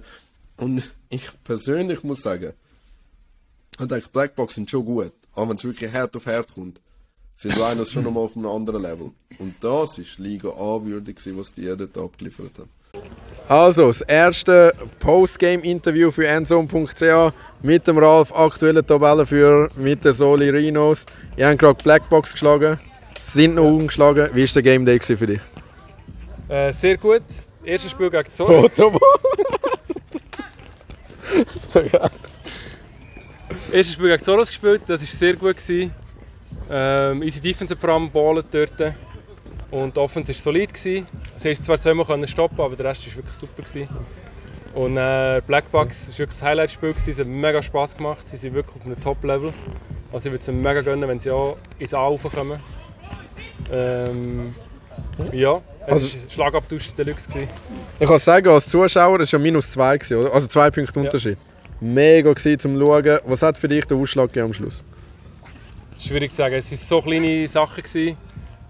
Und 0.57 0.83
ich 1.09 1.29
persönlich 1.43 2.03
muss 2.03 2.21
sagen, 2.21 2.53
ich 3.79 3.87
denke, 3.87 4.09
Blackbox 4.11 4.55
sind 4.55 4.69
schon 4.69 4.85
gut, 4.85 5.13
aber 5.33 5.49
wenn 5.49 5.57
es 5.57 5.63
wirklich 5.63 5.91
Herd 5.91 6.15
auf 6.15 6.25
Herd 6.25 6.53
kommt, 6.53 6.79
sind 7.35 7.57
Rhinos 7.57 7.91
schon 7.91 8.03
nochmal 8.03 8.23
auf 8.23 8.35
einem 8.35 8.47
anderen 8.47 8.81
Level. 8.81 9.11
Und 9.39 9.55
das 9.61 9.97
ist 9.97 10.19
Liga 10.19 10.49
A 10.49 10.83
würdig, 10.83 11.19
was 11.35 11.53
die 11.53 11.61
jeden 11.61 11.91
Tag 11.91 12.03
abgeliefert 12.03 12.59
haben. 12.59 12.69
Also, 13.51 13.87
das 13.87 13.99
erste 13.99 14.73
Postgame-Interview 14.99 16.09
für 16.09 16.25
Endzone.ch 16.25 17.33
mit 17.61 17.85
dem 17.85 17.97
Ralf, 17.97 18.31
aktueller 18.33 18.85
Tabellenführer, 18.85 19.67
mit 19.75 20.05
den 20.05 20.13
Soli 20.13 20.49
Rhinos. 20.49 21.05
Ihr 21.35 21.49
habt 21.49 21.59
gerade 21.59 21.83
Blackbox 21.83 22.31
geschlagen, 22.31 22.79
sind 23.19 23.55
noch 23.55 23.65
ungeschlagen. 23.65 24.29
Wie 24.33 24.43
war 24.43 24.53
der 24.53 24.61
Game 24.61 24.85
Day 24.85 24.99
für 25.01 25.27
dich? 25.27 25.41
Äh, 26.47 26.71
sehr 26.71 26.95
gut. 26.95 27.23
Erstes 27.65 27.91
Spiel 27.91 28.09
gegen 28.09 28.31
Zorn. 28.31 28.69
Foto. 28.69 28.97
so 31.53 31.81
geil. 31.81 32.09
Erstes 33.73 33.93
Spiel 33.95 34.11
gegen 34.11 34.23
Zoros 34.23 34.47
gespielt, 34.47 34.83
das 34.87 35.01
war 35.01 35.07
sehr 35.07 35.33
gut. 35.33 35.57
Gewesen. 35.57 35.93
Ähm, 36.69 37.21
unsere 37.21 37.43
Defense 37.43 37.73
hat 37.73 37.81
vor 37.81 37.89
allem 37.89 38.09
ballen 38.09 38.45
dort. 38.49 38.95
Und 39.71 39.95
die 39.95 39.99
Offense 39.99 40.33
war 40.33 40.39
solid. 40.39 40.73
Gewesen. 40.73 41.07
Sie 41.37 41.49
haben 41.49 41.63
zwar 41.63 41.79
zweimal 41.79 42.27
stoppen 42.27 42.59
aber 42.59 42.75
der 42.75 42.87
Rest 42.87 43.07
war 43.07 43.15
wirklich 43.15 43.35
super. 43.35 43.63
Gewesen. 43.63 43.87
Und 44.73 44.97
äh, 44.97 45.41
Blackbox 45.45 46.09
war 46.09 46.19
wirklich 46.19 46.41
ein 46.41 46.47
Highlight-Spiel. 46.47 46.93
Es 46.95 47.19
hat 47.19 47.27
mega 47.27 47.61
Spass 47.61 47.95
gemacht. 47.95 48.27
Sie 48.27 48.37
sind 48.37 48.53
wirklich 48.53 48.75
auf 48.75 48.85
einem 48.85 48.99
Top-Level. 48.99 49.53
Also 50.13 50.29
ich 50.29 50.33
würde 50.33 50.41
es 50.41 50.47
mega 50.51 50.81
gönnen, 50.81 51.07
wenn 51.07 51.19
sie 51.19 51.31
auch 51.31 51.57
ins 51.79 51.93
A 51.93 51.99
raufkommen. 51.99 52.59
Ähm, 53.71 54.53
ja, 55.31 55.61
es 55.87 55.93
also, 55.93 56.17
war 56.17 56.29
Schlagabtausch 56.29 56.93
Deluxe. 56.93 57.29
Gewesen. 57.29 57.47
Ich 57.99 58.07
kann 58.07 58.19
sagen, 58.19 58.49
als 58.49 58.67
Zuschauer, 58.67 59.19
das 59.19 59.31
war 59.31 59.39
ja 59.39 59.43
minus 59.43 59.69
zwei, 59.69 59.97
gewesen, 59.97 60.17
oder? 60.17 60.33
also 60.33 60.47
zwei 60.47 60.69
Punkte 60.69 60.99
Unterschied. 60.99 61.37
Ja. 61.37 61.87
Mega 61.87 62.33
gewesen, 62.33 62.59
zum 62.59 62.77
Schauen. 62.77 63.19
Was 63.25 63.41
hat 63.41 63.57
für 63.57 63.67
dich 63.67 63.85
den 63.85 63.99
Ausschlag 63.99 64.27
gegeben 64.27 64.47
am 64.47 64.53
Schluss? 64.53 64.83
Schwierig 65.97 66.31
zu 66.31 66.37
sagen. 66.37 66.55
Es 66.55 66.69
waren 66.71 66.77
so 66.77 67.01
kleine 67.01 67.47
Sachen. 67.47 67.83
Gewesen. 67.83 68.17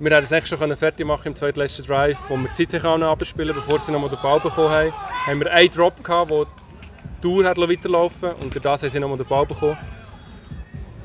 Wir 0.01 0.15
hätten 0.15 0.23
es 0.23 0.31
echt 0.31 0.47
schon 0.47 0.75
fertig 0.75 1.05
machen 1.05 1.27
im 1.27 1.35
zweitletzten 1.35 1.85
Drive, 1.85 2.17
wo 2.27 2.35
wir 2.35 2.49
die 2.49 2.67
Zeit 2.67 2.83
abspielen 2.83 3.53
bevor 3.53 3.79
sie 3.79 3.91
nochmal 3.91 4.09
den 4.09 4.17
Ball 4.19 4.39
bekommen 4.39 4.71
haben. 4.71 4.91
Haben 5.27 5.39
wir 5.41 5.53
einen 5.53 5.69
Drop 5.69 6.03
gehabt, 6.03 6.31
wo 6.31 6.45
die 6.45 7.21
Tour 7.21 7.43
weiterlaufen 7.45 8.31
und 8.41 8.51
durch 8.51 8.63
das 8.63 8.81
haben 8.81 8.89
sie 8.89 8.99
nochmal 8.99 9.19
den 9.19 9.27
Ball 9.27 9.45
bekommen. 9.45 9.77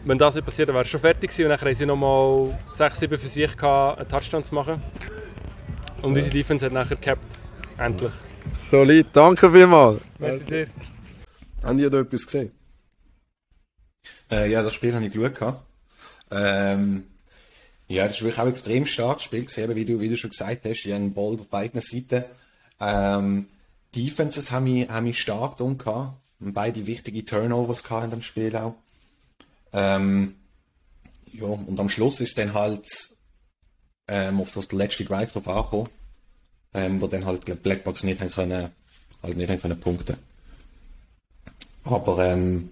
Wenn 0.06 0.16
das 0.16 0.34
nicht 0.34 0.46
passiert, 0.46 0.70
dann 0.70 0.76
wäre 0.76 0.84
es 0.86 0.90
schon 0.90 1.00
fertig 1.02 1.28
gewesen. 1.28 1.44
Und 1.44 1.50
dann 1.50 1.60
haben 1.60 1.74
sie 1.74 1.84
nochmal 1.84 2.44
6-7 2.74 3.18
für 3.18 3.28
sich 3.28 3.54
gehabt, 3.54 3.98
einen 3.98 4.08
Touchdown 4.08 4.44
zu 4.44 4.54
machen. 4.54 4.82
Und 6.00 6.16
unsere 6.16 6.30
Defense 6.30 6.64
hat 6.64 6.72
nachher 6.72 6.96
gehabt. 6.96 7.36
Endlich. 7.76 8.12
Solid, 8.56 9.08
danke 9.12 9.50
vielmals. 9.50 10.00
Merci 10.18 10.42
sehr. 10.42 10.66
Haben 11.62 11.76
die 11.76 11.90
da 11.90 12.00
etwas 12.00 12.24
gesehen? 12.24 12.50
Äh, 14.30 14.50
ja, 14.50 14.62
das 14.62 14.72
Spiel 14.72 14.94
habe 14.94 15.04
ich 15.04 15.12
geschaut. 15.12 15.56
Ähm, 16.30 17.04
ja, 17.88 18.06
das 18.06 18.16
ist 18.16 18.22
wirklich 18.22 18.40
auch 18.40 18.48
extrem 18.48 18.86
stark 18.86 19.20
Spiel 19.20 19.44
gesehen, 19.44 19.74
wie 19.76 19.84
du, 19.84 20.00
wie 20.00 20.08
du 20.08 20.16
schon 20.16 20.30
gesagt 20.30 20.64
hast. 20.64 20.84
Ich 20.84 20.86
habe 20.86 20.96
einen 20.96 21.14
Ball 21.14 21.34
auf 21.38 21.48
beiden 21.48 21.80
Seiten. 21.80 22.24
Ähm, 22.80 23.46
Defenses 23.94 24.50
haben 24.50 24.64
mich, 24.64 24.88
haben 24.88 25.04
mich 25.04 25.20
stark 25.20 25.56
drum 25.58 25.78
gehabt. 25.78 26.18
Und 26.40 26.52
beide 26.52 26.86
wichtige 26.86 27.24
Turnovers 27.24 27.82
gehabt 27.82 28.04
in 28.04 28.10
dem 28.10 28.22
Spiel 28.22 28.54
auch. 28.56 28.74
Ähm, 29.72 30.34
ja, 31.32 31.46
und 31.46 31.78
am 31.78 31.88
Schluss 31.88 32.20
ist 32.20 32.36
dann 32.38 32.54
halt 32.54 32.86
ähm, 34.08 34.40
auf 34.40 34.52
das 34.52 34.72
letzte 34.72 35.04
Drive 35.04 35.32
drauf 35.32 35.48
angekommen, 35.48 35.88
ähm, 36.74 37.00
wo 37.00 37.06
dann 37.06 37.24
halt 37.24 37.62
Blackbox 37.62 38.02
nicht 38.02 38.20
haben 38.20 38.30
können, 38.30 38.70
halt 39.22 39.36
nicht 39.36 39.50
haben 39.50 39.60
können 39.60 39.80
punkten. 39.80 40.16
Aber 41.84 42.24
ähm, 42.24 42.70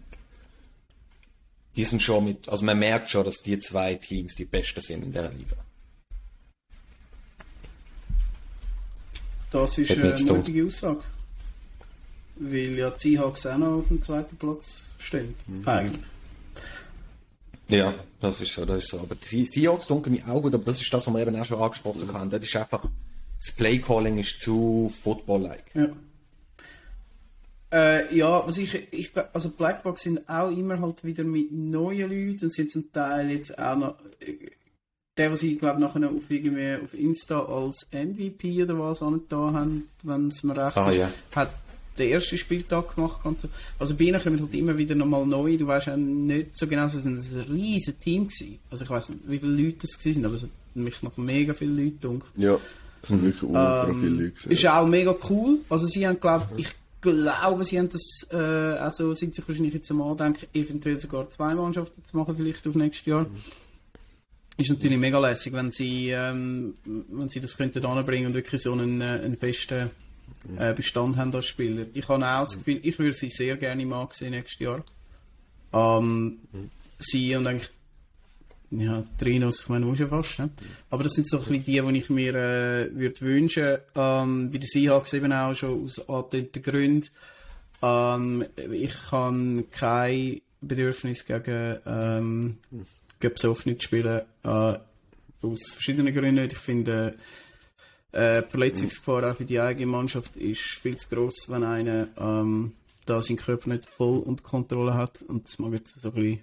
die 1.77 1.85
sind 1.85 2.03
schon 2.03 2.25
mit, 2.25 2.49
also 2.49 2.65
man 2.65 2.79
merkt 2.79 3.09
schon, 3.09 3.25
dass 3.25 3.43
die 3.43 3.59
zwei 3.59 3.95
Teams 3.95 4.35
die 4.35 4.45
besten 4.45 4.81
sind 4.81 5.03
in 5.03 5.13
der 5.13 5.31
Liga. 5.31 5.57
Das 9.51 9.79
ist 9.79 9.91
eine 9.93 10.33
mutige 10.33 10.67
Aussage. 10.67 11.03
Weil 12.37 12.77
ja 12.77 12.91
die 12.91 12.99
Seahawks 12.99 13.47
auch 13.47 13.57
noch 13.57 13.79
auf 13.79 13.89
dem 13.89 14.03
zweiten 14.03 14.37
Platz 14.37 14.87
stehen. 14.99 15.35
Mhm. 15.47 15.69
Eigentlich. 15.69 16.05
Ja, 17.69 17.95
das 18.21 18.41
ist 18.41 18.53
so, 18.53 18.65
das 18.65 18.85
ist 18.85 18.91
so. 18.91 19.01
Aber 19.01 19.15
die 19.15 19.47
Seahawks 19.47 19.87
dunkeln 19.87 20.15
mich 20.15 20.25
auch 20.25 20.43
gut, 20.43 20.55
aber 20.55 20.65
das 20.65 20.81
ist 20.81 20.93
das, 20.93 21.07
was 21.07 21.15
wir 21.15 21.21
eben 21.21 21.41
auch 21.41 21.45
schon 21.45 21.61
angesprochen 21.61 22.13
haben. 22.13 22.31
Das 22.31 22.45
ist 22.45 22.57
einfach, 22.57 22.85
das 23.39 23.53
Playcalling 23.53 24.19
ist 24.19 24.41
zu 24.41 24.93
Football-like. 25.03 25.65
Ja. 25.75 25.89
Äh, 27.75 28.15
ja, 28.15 28.47
was 28.47 28.57
ich, 28.59 28.87
ich, 28.93 29.11
also 29.33 29.51
Blackbox 29.51 30.03
sind 30.03 30.29
auch 30.29 30.57
immer 30.57 30.81
halt 30.81 31.03
wieder 31.03 31.25
mit 31.25 31.51
neuen 31.51 32.09
Leuten 32.09 32.45
und 32.45 32.55
sind 32.55 32.71
zum 32.71 32.93
Teil 32.93 33.33
jetzt 33.33 33.59
auch 33.59 33.77
noch, 33.77 33.97
der, 35.17 35.33
was 35.33 35.43
ich 35.43 35.59
glaube 35.59 35.81
nachher 35.81 36.09
auf, 36.09 36.31
irgendwie 36.31 36.77
auf 36.81 36.95
Insta 36.95 37.45
als 37.45 37.89
MVP 37.91 38.63
oder 38.63 38.79
was 38.79 39.03
angetan 39.03 39.57
haben, 39.57 39.89
wenn 40.05 40.29
es 40.29 40.45
mir 40.45 40.57
recht 40.57 40.77
ah, 40.77 40.89
ist, 40.89 40.99
ja. 40.99 41.11
hat 41.35 41.51
den 41.99 42.11
ersten 42.13 42.39
Spieltag 42.39 42.95
gemacht. 42.95 43.25
Ganz 43.25 43.49
Also 43.81 43.97
bei 43.97 44.05
ihnen 44.05 44.23
kommen 44.23 44.41
halt 44.41 44.55
immer 44.55 44.79
wieder 44.79 44.95
nochmal 44.95 45.27
neu. 45.27 45.57
Du 45.57 45.67
weißt 45.67 45.89
ja 45.89 45.97
nicht 45.97 46.57
so 46.57 46.69
genau, 46.69 46.87
es 46.87 47.05
war 47.05 47.11
ein 47.11 47.19
riesiges 47.51 47.99
Team. 47.99 48.29
Gewesen. 48.29 48.59
Also 48.71 48.85
ich 48.85 48.91
weiß 48.91 49.09
nicht, 49.11 49.21
wie 49.27 49.39
viele 49.41 49.53
Leute 49.53 49.87
es 49.87 50.05
waren, 50.05 50.25
aber 50.25 50.35
es 50.35 50.43
hat 50.43 50.51
mich 50.75 51.03
noch 51.03 51.17
mega 51.17 51.55
viele 51.55 51.83
Leute 51.83 51.97
gedacht. 51.97 52.33
Ja, 52.37 52.57
es 53.03 53.09
sind 53.09 53.23
wirklich 53.23 53.43
ultra 53.43 53.89
ähm, 53.89 54.01
viele 54.01 54.11
Leute. 54.11 54.31
Gewesen. 54.31 54.51
Ist 54.51 54.67
auch 54.67 54.87
mega 54.87 55.17
cool. 55.29 55.59
Also 55.69 55.87
sie 55.87 56.07
haben, 56.07 56.21
glaube 56.21 56.47
ich, 56.57 56.69
glaube, 57.05 57.65
sie 57.65 57.79
haben 57.79 57.91
das, 57.91 58.27
äh, 58.33 58.37
also 58.37 59.15
sind 59.15 59.35
sich 59.35 59.47
wahrscheinlich 59.47 59.75
jetzt 59.75 59.91
am 59.91 60.03
Andenken, 60.03 60.47
eventuell 60.55 60.99
sogar 60.99 61.29
zwei 61.31 61.55
Mannschaften 61.55 62.03
zu 62.03 62.17
machen, 62.17 62.35
vielleicht 62.37 62.67
auf 62.67 62.75
nächstes 62.75 63.07
Jahr. 63.07 63.25
Mhm. 63.25 63.43
Ist 64.57 64.71
natürlich 64.71 64.99
mega 64.99 65.19
lässig, 65.19 65.53
wenn 65.53 65.71
sie, 65.71 66.11
ähm, 66.11 66.75
wenn 66.85 67.29
sie 67.29 67.41
das 67.41 67.57
könnten 67.57 67.85
anbringen 67.85 68.27
und 68.27 68.35
wirklich 68.35 68.63
so 68.63 68.73
einen, 68.73 69.01
äh, 69.01 69.21
einen 69.25 69.37
festen 69.37 69.91
äh, 70.59 70.73
Bestand 70.73 71.17
haben 71.17 71.35
als 71.35 71.47
Spieler. 71.47 71.87
Ich 71.93 72.09
habe 72.09 72.25
auch 72.25 72.45
das 72.45 72.59
Gefühl, 72.59 72.81
ich 72.83 72.99
würde 72.99 73.15
sie 73.15 73.31
sehr 73.31 73.57
gerne 73.57 73.85
mal 73.85 74.09
sehen 74.13 74.31
nächstes 74.31 74.61
Jahr. 74.61 74.85
Ähm, 75.73 76.39
mhm. 76.53 76.71
Sie 76.99 77.35
und 77.35 77.47
eigentlich 77.47 77.71
ja, 78.79 79.05
Trinos, 79.19 79.63
ich 79.63 79.69
meine, 79.69 79.87
muss 79.87 79.99
ja 79.99 80.09
fast. 80.09 80.39
Ne? 80.39 80.51
Aber 80.91 81.05
das 81.05 81.13
sind 81.15 81.29
so 81.29 81.39
ein 81.39 81.45
die, 81.65 81.81
die 81.81 81.99
ich 81.99 82.11
mir 82.11 82.35
äh, 82.35 82.91
würde 82.95 83.21
wünschen. 83.21 83.79
Ähm, 83.95 84.51
bei 84.51 84.59
den 84.59 84.67
Seahawks 84.67 85.13
eben 85.13 85.33
auch 85.33 85.55
schon 85.55 85.85
aus 85.85 86.09
angedehnten 86.09 86.63
Gründen. 86.63 87.09
Ähm, 87.83 88.45
ich 88.73 89.13
habe 89.13 89.65
kein 89.71 90.41
Bedürfnis 90.61 91.25
gegen 91.25 91.79
ähm, 91.87 92.59
Göpsoff 93.21 93.67
nicht 93.67 93.83
spielen. 93.83 94.23
Äh, 94.43 94.79
aus 95.43 95.73
verschiedenen 95.73 96.15
Gründen. 96.15 96.51
Ich 96.51 96.59
finde, 96.59 97.15
äh, 98.13 98.43
die 98.43 98.51
Verletzungsgefahr 98.51 99.31
auch 99.31 99.37
für 99.37 99.45
die 99.45 99.61
eigene 99.61 99.87
Mannschaft 99.87 100.37
ist 100.37 100.61
viel 100.61 100.97
zu 100.97 101.09
groß, 101.15 101.47
wenn 101.49 101.65
einer 101.65 102.09
ähm, 102.17 102.73
da 103.07 103.21
seinen 103.21 103.37
Körper 103.37 103.71
nicht 103.71 103.87
voll 103.87 104.21
unter 104.21 104.43
Kontrolle 104.43 104.95
hat. 104.95 105.23
Und 105.23 105.47
das 105.47 105.59
mag 105.59 105.73
jetzt 105.73 106.01
so 106.01 106.09
ein 106.09 106.15
bisschen 106.15 106.41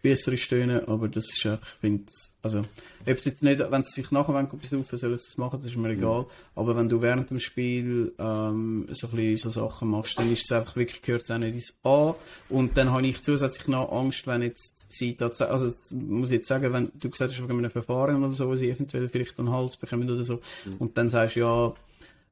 spießerisch 0.00 0.48
tönen, 0.48 0.88
aber 0.88 1.08
das 1.08 1.26
ist 1.26 1.46
auch, 1.46 1.58
ich 1.60 1.68
finde, 1.80 2.04
also, 2.42 2.60
ob 2.60 3.18
es 3.18 3.24
jetzt 3.26 3.42
nicht, 3.42 3.60
wenn 3.60 3.82
sie 3.82 4.00
sich 4.00 4.10
nachher 4.10 4.42
besaufen 4.44 4.98
sollen 4.98 5.18
sie 5.18 5.26
das 5.26 5.36
machen, 5.36 5.60
das 5.60 5.72
ist 5.72 5.76
mir 5.76 5.90
egal. 5.90 6.24
Aber 6.54 6.74
wenn 6.74 6.88
du 6.88 7.02
während 7.02 7.28
dem 7.28 7.38
Spiel 7.38 8.14
ähm, 8.18 8.88
so 8.92 9.08
ein 9.08 9.16
bisschen 9.16 9.36
so 9.36 9.50
Sachen 9.50 9.88
machst, 9.88 10.18
dann 10.18 10.32
ist 10.32 10.44
es 10.44 10.52
einfach 10.52 10.74
wirklich, 10.76 11.02
gehört 11.02 11.22
es 11.22 11.30
auch 11.30 11.36
nicht 11.36 11.54
ins 11.54 11.74
A. 11.84 12.14
Und 12.48 12.78
dann 12.78 12.90
habe 12.90 13.06
ich 13.06 13.20
zusätzlich 13.20 13.68
noch 13.68 13.92
Angst, 13.92 14.26
wenn 14.26 14.40
jetzt 14.40 14.86
sie 14.88 15.16
tatsächlich, 15.16 15.52
also 15.52 15.74
muss 15.94 16.30
ich 16.30 16.36
jetzt 16.36 16.48
sagen, 16.48 16.72
wenn 16.72 16.90
du 16.94 17.10
gesagt 17.10 17.32
hast, 17.32 17.42
wegen 17.42 17.58
einem 17.58 17.70
Verfahren 17.70 18.24
oder 18.24 18.32
so, 18.32 18.48
wo 18.48 18.54
sie 18.54 18.70
eventuell 18.70 19.10
vielleicht 19.10 19.38
einen 19.38 19.50
Hals 19.50 19.76
bekommen 19.76 20.10
oder 20.10 20.24
so, 20.24 20.40
mhm. 20.64 20.76
und 20.78 20.96
dann 20.96 21.10
sagst 21.10 21.36
du, 21.36 21.40
ja, 21.40 21.74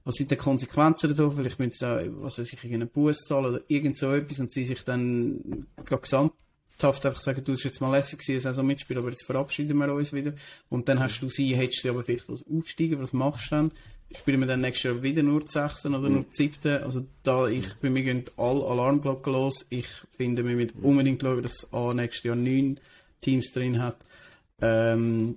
was 0.04 0.14
sind 0.14 0.30
die 0.30 0.36
Konsequenzen 0.36 1.14
davon? 1.14 1.36
Vielleicht 1.36 1.58
müssen 1.58 1.72
sie, 1.72 2.10
was 2.22 2.38
weiß 2.38 2.50
ich, 2.50 2.64
irgendeinen 2.64 2.88
Bus 2.88 3.18
zahlen 3.18 3.44
oder 3.44 3.60
irgend 3.68 3.98
so 3.98 4.10
etwas 4.14 4.38
und 4.38 4.50
sie 4.50 4.64
sich 4.64 4.82
dann 4.84 5.66
gesamt 5.84 6.32
gehabt, 6.78 7.04
einfach 7.04 7.20
sagen, 7.20 7.42
du 7.44 7.52
bist 7.52 7.64
jetzt 7.64 7.80
mal 7.80 7.90
lässig 7.90 8.20
gewesen, 8.20 8.46
also 8.46 8.62
mitspielen, 8.62 9.02
aber 9.02 9.10
jetzt 9.10 9.24
verabschieden 9.24 9.76
wir 9.78 9.92
uns 9.92 10.12
wieder. 10.12 10.32
Und 10.68 10.88
dann 10.88 11.00
hast 11.00 11.20
du 11.20 11.28
sie, 11.28 11.56
hättest 11.56 11.84
du 11.84 11.90
aber 11.90 12.04
vielleicht 12.04 12.28
was 12.28 12.44
aufsteigen, 12.46 13.00
was 13.00 13.12
machst 13.12 13.50
du 13.50 13.56
dann? 13.56 13.72
Spielen 14.16 14.40
wir 14.40 14.46
dann 14.46 14.62
nächstes 14.62 14.84
Jahr 14.84 15.02
wieder 15.02 15.22
nur 15.22 15.40
die 15.40 15.48
Sechsten 15.48 15.94
oder 15.94 16.08
nur 16.08 16.22
die 16.22 16.34
Siebten? 16.34 16.82
Also 16.82 17.04
da, 17.24 17.46
ich, 17.46 17.74
bei 17.74 17.90
mir 17.90 18.02
gehen 18.02 18.24
alle 18.38 18.64
Alarmglocken 18.64 19.32
los. 19.34 19.66
Ich 19.68 19.88
finde, 20.16 20.46
wir 20.46 20.56
müssen 20.56 20.78
unbedingt 20.80 21.20
schauen, 21.20 21.42
dass 21.42 21.70
A 21.74 21.92
nächstes 21.92 22.24
Jahr 22.24 22.36
neun 22.36 22.80
Teams 23.20 23.52
drin 23.52 23.82
hat. 23.82 23.96
Ähm, 24.62 25.36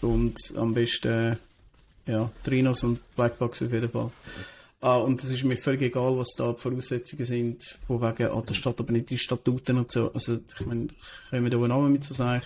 und 0.00 0.36
am 0.56 0.74
besten, 0.74 1.38
ja, 2.06 2.30
Trinos 2.42 2.82
und 2.82 2.98
Blackbox 3.14 3.62
auf 3.62 3.72
jeden 3.72 3.88
Fall. 3.88 4.10
Ah, 4.82 4.96
und 4.96 5.22
es 5.22 5.30
ist 5.30 5.44
mir 5.44 5.56
völlig 5.56 5.82
egal, 5.82 6.18
was 6.18 6.34
da 6.36 6.52
die 6.52 6.60
Voraussetzungen 6.60 7.24
sind, 7.24 7.78
von 7.86 8.02
wegen, 8.02 8.32
ah, 8.32 8.42
da 8.44 8.52
steht 8.52 8.80
aber 8.80 8.90
nicht 8.90 9.10
die 9.10 9.16
Statuten 9.16 9.78
und 9.78 9.92
so. 9.92 10.12
Also, 10.12 10.40
ich 10.58 10.66
meine, 10.66 10.88
können 11.30 11.44
wir 11.44 11.50
da 11.50 11.68
Namen 11.68 11.92
mit 11.92 12.04
so 12.04 12.14
sagen? 12.14 12.42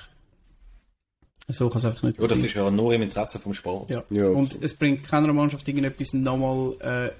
So 1.48 1.70
kann 1.70 1.78
es 1.78 1.86
einfach 1.86 2.02
nicht 2.02 2.20
Ja, 2.20 2.26
das 2.26 2.38
ist 2.38 2.54
ja 2.54 2.70
nur 2.70 2.92
im 2.92 3.00
Interesse 3.00 3.38
vom 3.38 3.54
Sport. 3.54 3.88
Ja. 3.88 4.04
ja 4.10 4.26
und 4.26 4.62
es 4.62 4.74
bringt 4.74 5.04
keiner 5.04 5.32
Mannschaft 5.32 5.66
irgendetwas 5.66 6.12
nochmal, 6.12 6.74
äh, 6.80 7.12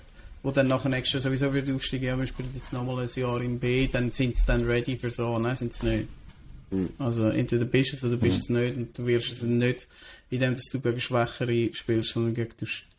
wo 0.43 0.51
dann 0.51 0.69
nachher 0.69 0.91
nächstes 0.91 1.25
Jahr 1.25 1.33
sowieso 1.33 1.55
wird 1.55 1.71
aufsteigen, 1.71 2.05
ja, 2.05 2.19
wir 2.19 2.27
spielen 2.27 2.51
jetzt 2.53 2.75
nochmal 2.75 3.03
ein 3.03 3.09
Jahr 3.15 3.41
in 3.41 3.59
B, 3.59 3.87
dann 3.87 4.11
sind 4.11 4.37
sie 4.37 4.45
dann 4.47 4.67
ready 4.67 4.99
für 4.99 5.11
so, 5.11 5.39
nein, 5.39 5.57
sind 5.57 5.73
sie 5.73 5.87
nicht. 5.87 6.09
Mhm. 6.71 6.91
Also 6.99 7.29
entweder 7.29 7.65
bist 7.65 7.93
du 7.93 7.97
es 7.97 8.05
oder 8.05 8.17
bist 8.17 8.51
du 8.51 8.53
mhm. 8.53 8.59
es 8.59 8.65
nicht 8.65 8.77
und 8.77 8.99
du 8.99 9.07
wirst 9.07 9.33
es 9.33 9.43
nicht, 9.43 9.89
indem 10.29 10.55
dass 10.55 10.65
du 10.71 10.81
gegen 10.81 11.01
Schwächere 11.01 11.73
spielst, 11.73 12.11
sondern 12.11 12.35
gegen, 12.35 12.51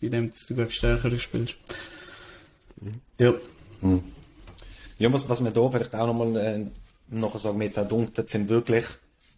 indem 0.01 0.31
dass 0.31 0.47
du 0.47 0.55
gegen 0.55 0.71
Stärkere 0.71 1.19
spielst. 1.19 1.57
Mhm. 2.81 3.01
Ja. 3.19 3.33
Mhm. 3.81 4.03
Ja, 4.99 5.13
was, 5.13 5.29
was 5.29 5.41
mir 5.41 5.51
da 5.51 5.69
vielleicht 5.69 5.93
auch 5.93 6.07
nochmal 6.07 6.35
äh, 6.37 6.65
nachher 7.09 7.39
sagen, 7.39 7.57
mir 7.57 7.65
jetzt 7.65 7.79
auch 7.79 7.87
dunkel 7.87 8.27
sind 8.27 8.49
wirklich, 8.49 8.85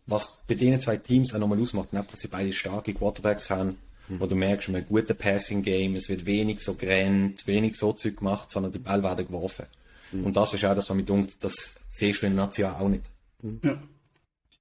was 0.05 0.43
bei 0.47 0.55
den 0.55 0.79
zwei 0.79 0.97
Teams 0.97 1.33
auch 1.33 1.39
nochmal 1.39 1.61
ausmacht, 1.61 1.89
sind 1.89 1.99
einfach, 1.99 2.11
dass 2.11 2.21
sie 2.21 2.27
beide 2.27 2.53
starke 2.53 2.93
Quarterbacks 2.93 3.49
haben, 3.49 3.77
mhm. 4.07 4.19
wo 4.19 4.25
du 4.25 4.35
merkst, 4.35 4.69
ein 4.69 4.85
guter 4.87 5.13
Passing 5.13 5.61
Game, 5.61 5.95
es 5.95 6.09
wird 6.09 6.25
wenig 6.25 6.61
so 6.61 6.75
gerannt, 6.75 7.45
wenig 7.45 7.77
so 7.77 7.93
Zeug 7.93 8.17
gemacht, 8.17 8.51
sondern 8.51 8.71
die 8.71 8.79
Ball 8.79 9.03
werden 9.03 9.27
geworfen. 9.27 9.65
Mhm. 10.11 10.25
Und 10.25 10.37
das 10.37 10.53
ist 10.53 10.65
auch 10.65 10.75
das, 10.75 10.89
was 10.89 10.95
mir 10.95 11.03
dunkt, 11.03 11.43
das 11.43 11.75
siehst 11.89 12.21
du 12.21 12.27
in 12.27 12.35
Nation 12.35 12.71
auch 12.71 12.89
nicht. 12.89 13.03
Mhm. 13.41 13.59
Ja. 13.63 13.81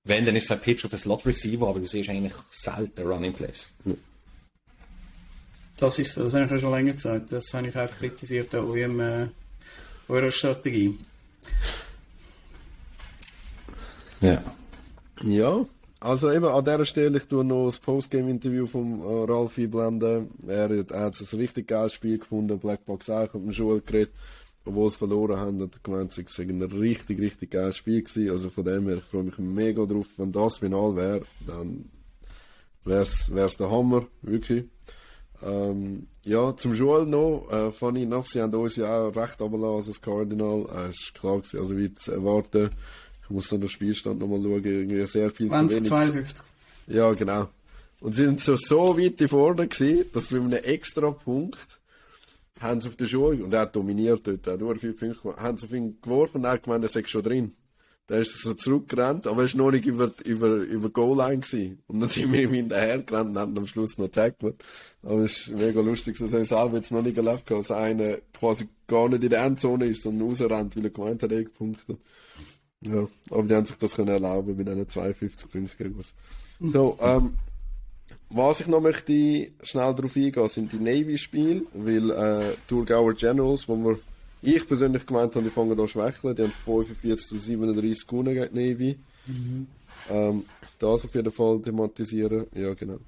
Wenn, 0.05 0.25
dann 0.25 0.37
ist 0.37 0.45
es 0.45 0.53
ein 0.53 0.61
Pitch 0.61 0.85
auf 0.85 0.93
ein 0.93 0.99
Slot 0.99 1.27
Receiver, 1.27 1.69
aber 1.69 1.81
du 1.81 1.87
siehst 1.87 2.09
eigentlich 2.09 2.33
selten 2.51 3.07
Running 3.07 3.35
Plays. 3.35 3.71
Ja. 3.85 3.93
Das 5.79 5.99
ist 5.99 6.13
so, 6.13 6.25
das 6.25 6.35
habe 6.35 6.45
ich 6.45 6.51
ja 6.51 6.59
schon 6.59 6.73
länger 6.73 6.93
gesagt. 6.93 7.33
Das 7.33 7.55
habe 7.55 7.69
ich 7.69 7.77
auch 7.77 7.91
kritisiert 7.91 8.55
an 8.55 8.67
eurem, 8.67 9.01
äh, 9.01 9.27
eurer 10.09 10.31
Strategie. 10.31 10.99
Ja. 14.21 14.43
Ja, 15.25 15.67
also 16.01 16.31
eben 16.31 16.45
an 16.45 16.65
dieser 16.65 16.85
Stelle, 16.85 17.19
ich 17.19 17.27
tue 17.27 17.45
noch 17.45 17.67
das 17.67 17.81
Postgame-Interview 17.81 18.67
von 18.67 19.01
äh, 19.01 19.33
Ralf 19.33 19.59
einblenden. 19.59 20.29
Er, 20.47 20.71
er 20.71 21.01
hat 21.01 21.21
ein 21.21 21.39
richtig 21.39 21.67
geiles 21.67 21.93
Spiel 21.93 22.19
gefunden, 22.19 22.59
Blackbox 22.59 23.11
auch, 23.11 23.23
hat 23.23 23.35
mit 23.35 23.45
dem 23.45 23.51
Joel 23.51 23.81
geredet. 23.81 24.13
Obwohl 24.65 24.91
sie 24.91 24.99
verloren 24.99 25.39
haben, 25.39 25.63
hat 25.63 25.75
er 25.75 25.81
gemeint, 25.83 26.17
es 26.17 26.35
sei 26.35 26.43
ein 26.43 26.63
richtig, 26.63 27.19
richtig 27.19 27.51
geiles 27.51 27.77
Spiel 27.77 28.03
gewesen. 28.03 28.31
Also 28.31 28.51
von 28.51 28.65
dem 28.65 28.87
her, 28.87 28.99
ich 28.99 29.05
freue 29.05 29.25
mich 29.25 29.39
mega 29.39 29.85
drauf. 29.87 30.07
Wenn 30.17 30.31
das 30.31 30.59
Final 30.59 30.95
wäre, 30.95 31.23
dann 31.47 31.89
wär's, 32.85 33.35
wär's 33.35 33.57
der 33.57 33.71
Hammer, 33.71 34.07
wirklich. 34.23 34.67
Ähm, 35.43 36.09
ja, 36.25 36.57
zum 36.57 36.75
Joel 36.75 37.07
noch, 37.07 37.49
äh, 37.51 37.71
funny 37.71 38.03
enough, 38.03 38.29
sie 38.29 38.41
haben 38.41 38.55
uns 38.55 38.77
ja 38.77 39.07
auch 39.07 39.15
recht 39.15 39.41
runtergelassen 39.41 39.91
als 39.91 40.01
Cardinal. 40.01 40.67
Äh, 40.75 40.91
ist 40.91 41.15
klar 41.15 41.39
gewesen, 41.39 41.61
also 41.61 41.77
wie 41.77 41.95
zu 41.95 42.13
erwarten. 42.13 42.71
Ich 43.23 43.31
muss 43.31 43.49
dann 43.49 43.61
den 43.61 43.69
Spielstand 43.69 44.21
nochmal 44.21 44.43
schauen, 44.43 44.65
irgendwie 44.65 45.07
sehr 45.07 45.31
viel 45.31 45.49
20, 45.49 45.85
52. 45.85 46.47
Ja, 46.89 47.13
genau. 47.13 47.49
Und 48.01 48.15
sie 48.15 48.25
sind 48.25 48.41
so, 48.41 48.57
so 48.57 48.99
weit 48.99 49.21
vorne 49.29 49.69
gewesen, 49.69 50.07
dass 50.13 50.33
wir 50.33 50.41
mit 50.41 50.55
einem 50.55 50.65
extra 50.65 51.11
Punkt 51.11 51.79
haben 52.61 52.81
sie 52.81 52.89
auf 52.89 52.97
der 52.97 53.07
Schule, 53.07 53.45
und 53.45 53.53
er 53.53 53.61
hat 53.61 53.77
dominiert 53.77 54.27
dort, 54.27 54.47
er 54.47 54.55
hat 54.55 54.61
nur 54.61 54.77
vier 54.77 54.97
Punkte 54.97 55.21
gemacht, 55.21 55.41
haben 55.41 55.59
sie 55.59 55.67
auf 55.67 55.73
ihn 55.73 56.01
geworfen 56.01 56.39
und 56.39 56.45
er 56.45 56.53
hat 56.53 56.65
gemeint, 56.65 56.85
er 56.85 56.89
sei 56.89 57.05
schon 57.05 57.23
drin. 57.23 57.55
Da 58.09 58.17
ist 58.17 58.35
er 58.37 58.51
so 58.51 58.55
zurückgerannt, 58.55 59.27
aber 59.27 59.43
er 59.43 59.53
war 59.53 59.57
noch 59.57 59.71
nicht 59.71 59.85
über, 59.85 60.11
über, 60.25 60.49
über 60.49 60.89
Goal-Line 60.89 61.41
gewesen. 61.41 61.83
Und 61.89 62.01
dann 62.01 62.09
sind 62.09 62.33
wir 62.33 62.43
ihm 62.43 62.55
hinterher 62.55 62.99
gerannt 63.03 63.31
und 63.31 63.39
haben 63.39 63.59
am 63.59 63.67
Schluss 63.67 63.99
noch 63.99 64.09
tackelt. 64.09 64.57
Aber 65.03 65.21
es 65.25 65.49
ist 65.49 65.57
mega 65.59 65.81
lustig, 65.83 66.17
dass 66.19 66.33
er 66.33 66.47
selber 66.47 66.79
jetzt 66.79 66.91
noch 66.91 67.03
nicht 67.03 67.19
erlebt 67.19 67.51
hat, 67.51 67.59
dass 67.59 67.71
einer 67.71 68.17
quasi 68.33 68.67
gar 68.87 69.11
nicht 69.11 69.23
in 69.23 69.31
der 69.31 69.45
Endzone 69.45 69.85
ist, 69.85 70.03
sondern 70.03 70.29
rausrennt, 70.29 70.75
weil 70.75 70.85
er 70.85 70.91
gemeint 70.91 71.23
hat, 71.23 71.33
er 71.33 71.45
gepunktet. 71.45 71.99
Ja, 72.81 73.07
aber 73.31 73.43
die 73.43 73.55
haben 73.55 73.67
sich 73.67 73.77
das 73.77 73.95
können 73.95 74.09
erlauben 74.09 74.57
mit 74.57 74.69
diesen 74.69 74.89
52 74.89 75.51
Punkten 75.51 75.77
gegen 75.77 75.99
was. 75.99 76.15
So, 76.61 76.97
ähm, 77.01 77.35
was 78.31 78.61
ich 78.61 78.69
noch 78.69 78.81
möchte 78.81 79.51
schnell 79.63 79.95
darauf 79.95 80.17
eingehen, 80.17 80.49
sind 80.49 80.73
die 80.73 80.79
Navy-Spiele, 80.79 81.63
weil 81.75 82.11
äh, 82.11 82.57
Thurgauer 82.69 83.15
Generals, 83.15 83.69
wo 83.69 83.77
wir, 83.77 83.99
ich 84.43 84.67
persönlich 84.67 85.07
gemeint 85.07 85.35
habe, 85.35 85.45
die 85.45 85.51
fangen 85.51 85.77
da 85.77 85.87
schwächeln, 85.89 86.35
die 86.35 86.43
haben 86.43 86.53
45 86.65 87.27
zu 87.27 87.39
37 87.39 88.07
gewonnen 88.07 88.35
gegen 88.35 88.55
Navy. 88.55 88.99
Mhm. 89.27 89.67
Ähm, 90.11 90.45
das 90.79 91.05
auf 91.05 91.15
jeden 91.15 91.33
Fall 91.33 91.61
thematisieren, 91.61 92.47
ja 92.55 92.73
genau. 92.75 92.99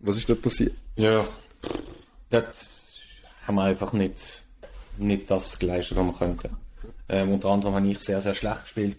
Was 0.00 0.16
ist 0.16 0.28
dort 0.28 0.42
passiert? 0.42 0.74
Ja, 0.96 1.26
das 2.30 2.94
haben 3.46 3.56
wir 3.56 3.64
einfach 3.64 3.92
nicht, 3.92 4.44
nicht 4.98 5.30
das 5.30 5.58
geleistet, 5.58 5.96
was 5.98 6.06
wir 6.06 6.12
könnten. 6.12 6.56
Ähm, 7.08 7.32
unter 7.32 7.50
anderem 7.50 7.74
habe 7.74 7.88
ich 7.88 7.98
sehr, 7.98 8.20
sehr 8.20 8.34
schlecht 8.34 8.62
gespielt. 8.62 8.96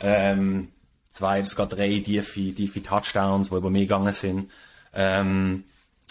Ähm, 0.00 0.68
zwei, 1.10 1.42
sogar 1.42 1.66
drei 1.66 2.00
tiefe, 2.00 2.54
tiefe 2.54 2.82
Touchdowns, 2.82 3.50
die 3.50 3.56
über 3.56 3.70
mich 3.70 3.82
gegangen 3.82 4.12
sind. 4.12 4.50
Ähm, 4.94 5.64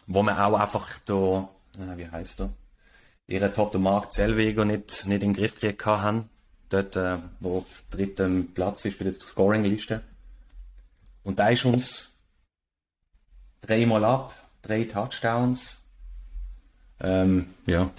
wo 0.07 0.21
man 0.21 0.37
auch 0.37 0.59
einfach 0.59 0.87
da, 1.05 1.49
äh, 1.79 1.97
wie 1.97 2.07
heißt 2.07 2.41
er, 2.41 2.49
ihren 3.27 3.53
Top 3.53 3.73
Markt 3.75 4.13
Zellweger 4.13 4.65
nicht, 4.65 5.07
nicht 5.07 5.23
in 5.23 5.33
den 5.33 5.33
Griff 5.33 5.59
gekriegt 5.59 5.85
haben. 5.85 6.29
Dort, 6.69 6.95
äh, 6.95 7.19
wo 7.39 7.57
auf 7.57 7.83
drittem 7.91 8.53
Platz 8.53 8.85
ist 8.85 8.97
bei 8.97 9.05
der 9.05 9.13
Scoring-Liste. 9.13 10.01
Und 11.23 11.39
da 11.39 11.49
ist 11.49 11.65
uns 11.65 12.17
dreimal 13.61 14.03
ab, 14.03 14.33
drei 14.61 14.83
Touchdowns. 14.85 15.83
Ähm, 16.99 17.53
ja. 17.65 17.91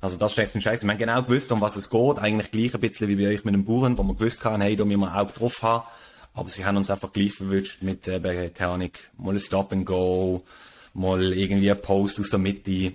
Also 0.00 0.16
das 0.16 0.32
ist 0.32 0.38
echt 0.38 0.54
ein 0.54 0.62
Scheiß. 0.62 0.82
Wir 0.82 0.90
haben 0.90 0.98
genau 0.98 1.22
gewusst, 1.22 1.52
um 1.52 1.60
was 1.60 1.76
es 1.76 1.90
geht. 1.90 2.18
Eigentlich 2.18 2.50
gleich 2.50 2.74
ein 2.74 2.80
bisschen 2.80 3.08
wie 3.08 3.16
bei 3.16 3.28
euch 3.28 3.44
mit 3.44 3.54
den 3.54 3.64
Bauern, 3.64 3.96
wo 3.98 4.02
wir 4.02 4.14
gewusst 4.14 4.44
haben, 4.44 4.62
hey, 4.62 4.74
da 4.74 4.84
müssen 4.84 5.00
wir 5.00 5.16
auch 5.16 5.30
drauf 5.30 5.62
haben. 5.62 5.86
Aber 6.34 6.48
sie 6.48 6.64
haben 6.64 6.76
uns 6.76 6.90
einfach 6.90 7.12
gleich 7.12 7.32
verwünscht 7.32 7.82
mit, 7.82 8.08
äh, 8.08 8.50
keine 8.50 8.72
Ahnung, 8.72 8.90
mal 9.18 9.34
ein 9.34 9.40
Stop 9.40 9.70
and 9.70 9.86
Go, 9.86 10.44
mal 10.94 11.32
irgendwie 11.32 11.70
ein 11.70 11.80
Post 11.80 12.18
aus 12.18 12.30
der 12.30 12.38
Mitte 12.38 12.94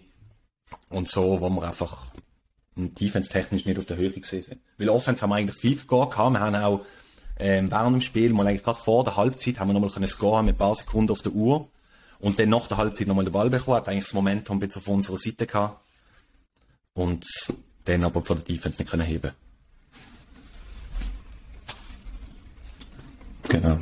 und 0.90 1.10
so, 1.10 1.42
wo 1.42 1.50
wir 1.50 1.64
einfach 1.64 2.06
defense-technisch 2.76 3.66
nicht 3.66 3.78
auf 3.78 3.86
der 3.86 3.98
Höhe 3.98 4.12
gesehen 4.12 4.44
sind. 4.44 4.62
Weil 4.78 4.90
Offense 4.90 5.22
haben 5.22 5.32
wir 5.32 5.36
eigentlich 5.36 5.60
viel 5.60 5.78
Score 5.78 6.10
gehabt. 6.10 6.34
Wir 6.34 6.40
haben 6.40 6.56
auch 6.56 6.86
ähm, 7.40 7.70
während 7.70 7.96
dem 7.96 8.02
Spiel, 8.02 8.34
mal 8.34 8.48
eigentlich 8.48 8.64
gerade 8.64 8.80
vor 8.80 9.04
der 9.04 9.16
Halbzeit, 9.16 9.60
haben 9.60 9.70
wir 9.70 9.74
nochmal 9.74 9.92
einen 9.96 10.08
Score 10.08 10.44
mit 10.44 10.56
ein 10.56 10.58
paar 10.58 10.76
Sekunden 10.76 11.12
auf 11.12 11.22
der 11.22 11.34
Uhr. 11.34 11.70
Und 12.20 12.40
dann 12.40 12.50
nach 12.50 12.68
der 12.68 12.78
Halbzeit 12.78 13.08
nochmal 13.08 13.26
den 13.26 13.32
Ball 13.32 13.50
bekommen, 13.50 13.78
hat 13.78 13.88
eigentlich 13.88 14.06
das 14.06 14.14
Momentum 14.14 14.58
ein 14.58 14.60
bisschen 14.62 14.82
auf 14.82 14.88
unserer 14.88 15.18
Seite 15.18 15.46
gehabt. 15.46 15.84
Und 16.94 17.26
dann 17.86 18.04
aber 18.04 18.22
von 18.24 18.38
der 18.38 18.46
Defense 18.46 18.82
nicht 18.82 18.90
können 18.90 19.06
heben 19.06 19.32
Genau. 23.50 23.80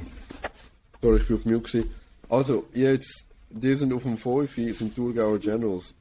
Sorry, 1.01 1.17
ich 1.17 1.27
bin 1.27 1.37
auf 1.37 1.45
Mute 1.45 1.59
gewesen. 1.59 1.89
Also, 2.29 2.67
jetzt, 2.73 3.25
die 3.49 3.73
sind 3.73 3.93
auf 3.93 4.03
dem 4.03 4.17
5, 4.17 4.53
sind 4.77 4.95
Thurgauer 4.95 5.39
Generals. 5.39 5.95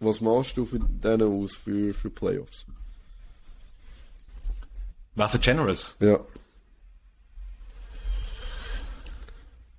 Was 0.00 0.20
machst 0.20 0.56
du 0.56 0.66
für 0.66 0.78
denen 0.78 1.22
aus 1.22 1.54
für, 1.56 1.94
für 1.94 2.10
Playoffs? 2.10 2.66
Was 5.14 5.32
für 5.32 5.38
Generals? 5.38 5.96
Ja. 6.00 6.20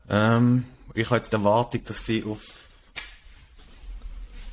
Ähm, 0.10 0.66
ich 0.94 1.06
habe 1.06 1.18
jetzt 1.18 1.32
die 1.32 1.36
Erwartung, 1.36 1.84
dass 1.84 2.06
sie 2.06 2.24
auf. 2.24 2.68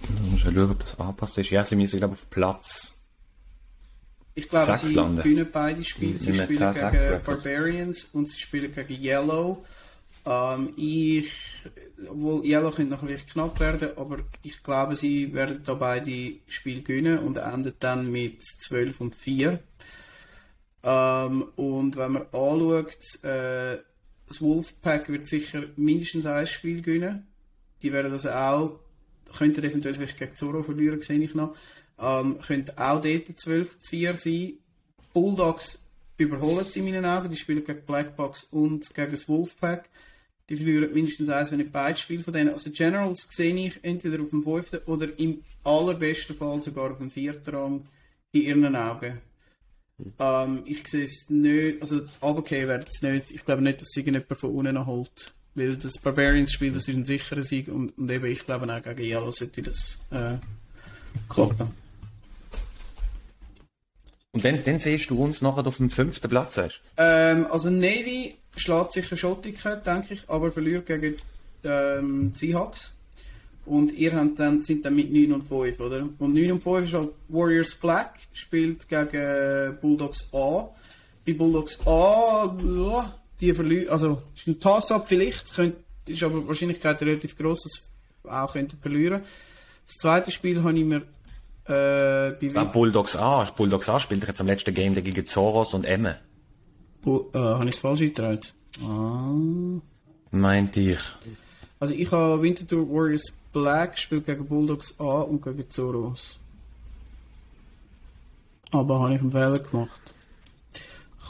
Ich 0.03 0.31
muss 0.31 0.41
schauen, 0.41 0.70
ob 0.70 0.81
das 0.81 1.01
angepasst 1.01 1.39
ist. 1.39 1.51
Ja, 1.51 1.65
sie 1.65 1.77
müssen, 1.77 1.99
glaube 1.99 2.15
ich, 2.15 2.20
auf 2.20 2.28
Platz 2.28 2.95
ich 4.36 4.49
glaube, 4.49 4.77
sie 4.77 4.95
gewinnen 4.95 5.49
beide 5.53 5.85
Spiele. 5.85 6.19
Sie 6.19 6.35
spielen 6.35 6.74
gegen 6.74 7.23
Barbarians 7.24 8.05
und 8.12 8.28
sie 8.28 8.39
spielen 8.39 8.74
gegen 8.74 9.03
Yellow. 9.03 9.65
Ähm, 10.27 10.73
ich, 10.77 11.32
obwohl 12.08 12.44
Yellow 12.44 12.70
könnte 12.70 12.92
noch 12.92 13.06
recht 13.06 13.30
knapp 13.30 13.60
werden, 13.60 13.90
aber 13.96 14.18
ich 14.42 14.62
glaube, 14.62 14.96
sie 14.96 15.32
werden 15.32 15.62
da 15.64 15.74
beide 15.74 16.34
Spiele 16.46 16.82
gewinnen 16.82 17.18
und 17.20 17.36
endet 17.36 17.76
dann 17.80 18.10
mit 18.10 18.42
12 18.42 19.00
und 19.00 19.14
4. 19.14 19.60
Ähm, 20.82 21.42
und 21.56 21.96
wenn 21.96 22.12
man 22.12 22.22
anschaut, 22.32 23.24
äh, 23.24 23.78
das 24.26 24.40
Wolfpack 24.40 25.08
wird 25.08 25.26
sicher 25.26 25.64
mindestens 25.76 26.26
ein 26.26 26.46
Spiel 26.46 26.82
gewinnen. 26.82 27.26
Die 27.82 27.92
werden 27.92 28.12
das 28.12 28.26
auch, 28.26 28.80
könnten 29.36 29.64
eventuell 29.64 29.94
vielleicht 29.94 30.18
gegen 30.18 30.36
Zoro 30.36 30.62
verlieren, 30.62 31.00
sehe 31.00 31.20
ich 31.20 31.34
noch. 31.34 31.54
Ähm, 31.98 32.38
könnte 32.40 32.72
auch 32.76 33.00
dort 33.02 33.28
12-4 33.28 34.16
sein. 34.16 34.54
Bulldogs 35.12 35.84
überholen 36.16 36.66
sie 36.66 36.80
in 36.80 36.86
meinen 36.86 37.06
Augen. 37.06 37.30
Die 37.30 37.36
spielen 37.36 37.64
gegen 37.64 37.82
Blackbox 37.86 38.44
und 38.44 38.94
gegen 38.94 39.12
das 39.12 39.28
Wolfpack. 39.28 39.88
Die 40.48 40.56
verlieren 40.56 40.92
mindestens 40.92 41.30
eins, 41.30 41.50
wenn 41.50 41.58
nicht 41.58 41.72
beide 41.72 41.96
Spiele 41.96 42.22
von 42.22 42.34
denen. 42.34 42.50
Also 42.50 42.70
Generals 42.70 43.26
sehe 43.30 43.54
ich 43.54 43.78
entweder 43.82 44.22
auf 44.22 44.30
dem 44.30 44.42
fünften 44.42 44.78
oder 44.86 45.18
im 45.18 45.42
allerbesten 45.62 46.36
Fall 46.36 46.60
sogar 46.60 46.90
auf 46.90 46.98
dem 46.98 47.10
vierten 47.10 47.54
Rang 47.54 47.86
in 48.32 48.42
ihren 48.42 48.76
Augen. 48.76 49.18
Ähm, 50.18 50.62
ich 50.66 50.86
sehe 50.86 51.04
es 51.04 51.30
nicht, 51.30 51.80
also 51.80 52.00
runtergehen 52.20 52.68
werden 52.68 52.84
es 52.86 53.00
nicht. 53.00 53.30
Ich 53.30 53.44
glaube 53.44 53.62
nicht, 53.62 53.80
dass 53.80 53.88
sie 53.88 54.00
irgendjemand 54.00 54.38
von 54.38 54.50
unten 54.50 54.86
holt. 54.86 55.32
Weil 55.54 55.76
das 55.76 55.98
Barbarians-Spiel, 55.98 56.72
das 56.72 56.88
ist 56.88 56.96
ein 56.96 57.04
sicherer 57.04 57.42
Sieg 57.42 57.68
und, 57.68 57.96
und 57.96 58.10
eben 58.10 58.26
ich 58.26 58.44
glaube 58.44 58.72
auch 58.72 58.82
gegen 58.82 59.02
Yellow 59.02 59.30
sollte 59.30 59.62
das 59.62 59.98
äh, 60.10 60.34
klappen. 61.28 61.70
Und 64.32 64.44
dann, 64.44 64.64
dann 64.64 64.80
siehst 64.80 65.10
du 65.10 65.22
uns 65.22 65.42
nachher 65.42 65.64
auf 65.64 65.76
dem 65.76 65.90
fünften 65.90 66.28
Platz. 66.28 66.60
Ähm, 66.96 67.46
also 67.46 67.70
Navy 67.70 68.34
schlägt 68.56 68.93
sicher 68.93 69.16
Schottiken, 69.16 69.82
denke 69.85 70.14
ich, 70.14 70.22
aber 70.28 70.51
verliert 70.51 70.86
gegen 70.86 71.16
ähm, 71.64 72.32
Seahawks. 72.35 72.94
Und 73.66 73.93
ihr 73.94 74.12
habt 74.14 74.39
dann, 74.39 74.60
sind 74.60 74.85
dann 74.85 74.94
mit 74.94 75.10
9 75.10 75.32
und 75.32 75.43
5, 75.43 75.81
oder? 75.81 76.06
Und 76.18 76.35
9 76.35 76.52
und 76.52 76.62
5 76.62 76.86
ist 76.86 76.93
halt 76.93 77.10
Warriors 77.28 77.74
Black, 77.74 78.14
spielt 78.32 78.86
gegen 78.89 79.78
Bulldogs 79.81 80.28
A. 80.35 80.68
bei 81.26 81.32
Bulldogs 81.32 81.78
A, 81.86 82.55
ja, 82.76 83.14
die 83.40 83.55
verlieren, 83.55 83.89
also, 83.89 84.22
ist 84.36 84.47
ein 84.47 84.60
Toss-Up 84.60 85.09
vielleicht, 85.09 85.55
könnt, 85.55 85.76
ist 86.06 86.22
aber 86.22 86.40
die 86.40 86.48
Wahrscheinlichkeit 86.48 87.01
relativ 87.02 87.36
groß, 87.39 87.62
dass 87.62 87.72
sie 87.72 88.31
auch 88.31 88.52
könnten 88.52 88.76
verlieren. 88.78 89.22
Das 89.86 89.97
zweite 89.97 90.31
Spiel 90.31 90.62
habe 90.62 90.78
ich 90.78 90.85
mir, 90.85 91.02
äh, 91.66 92.32
bei 92.32 92.51
Ah, 92.55 92.64
Bulldogs 92.64 93.16
A. 93.16 93.44
Bulldogs 93.44 93.89
A 93.89 93.98
spielt 93.98 94.26
jetzt 94.26 94.43
am 94.43 94.47
letzten 94.47 94.74
Game 94.74 94.94
gegen 94.94 95.26
Zoros 95.26 95.72
und 95.72 95.85
Emme. 95.85 96.18
Bu 97.05 97.31
äh, 97.35 97.39
habe 97.39 97.68
ich 97.68 97.74
es 97.74 97.81
falsch 97.81 98.01
eingetragen? 98.01 98.40
Ah. 98.82 99.81
Meint 100.31 100.76
ich. 100.76 100.98
Also 101.78 101.94
ich 101.94 102.10
habe 102.10 102.43
Winterthur 102.43 102.89
Warriors 102.89 103.32
Black 103.52 103.93
gespielt 103.93 104.26
gegen 104.26 104.47
Bulldogs 104.47 104.98
A 104.98 105.20
und 105.20 105.43
gegen 105.43 105.68
Zoros. 105.68 106.39
Aber 108.70 109.01
habe 109.01 109.14
ich 109.14 109.20
einen 109.20 109.31
Fehler 109.31 109.59
gemacht. 109.59 110.14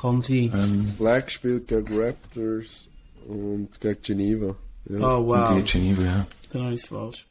Kann 0.01 0.21
sein. 0.21 0.95
Black 0.99 1.31
spielt 1.31 1.69
gegen 1.69 1.99
Raptors 2.01 2.89
und 3.27 3.81
gegen 3.81 4.01
Geneva. 4.01 4.57
Ja. 4.89 5.01
Ah, 5.01 5.19
wow. 5.19 5.49
Gegen 5.51 5.65
Geneva, 5.65 6.03
ja. 6.03 6.27
Dann 6.51 6.63
habe 6.63 6.75
ich 6.75 6.83
es 6.83 6.89
falsch. 6.89 7.27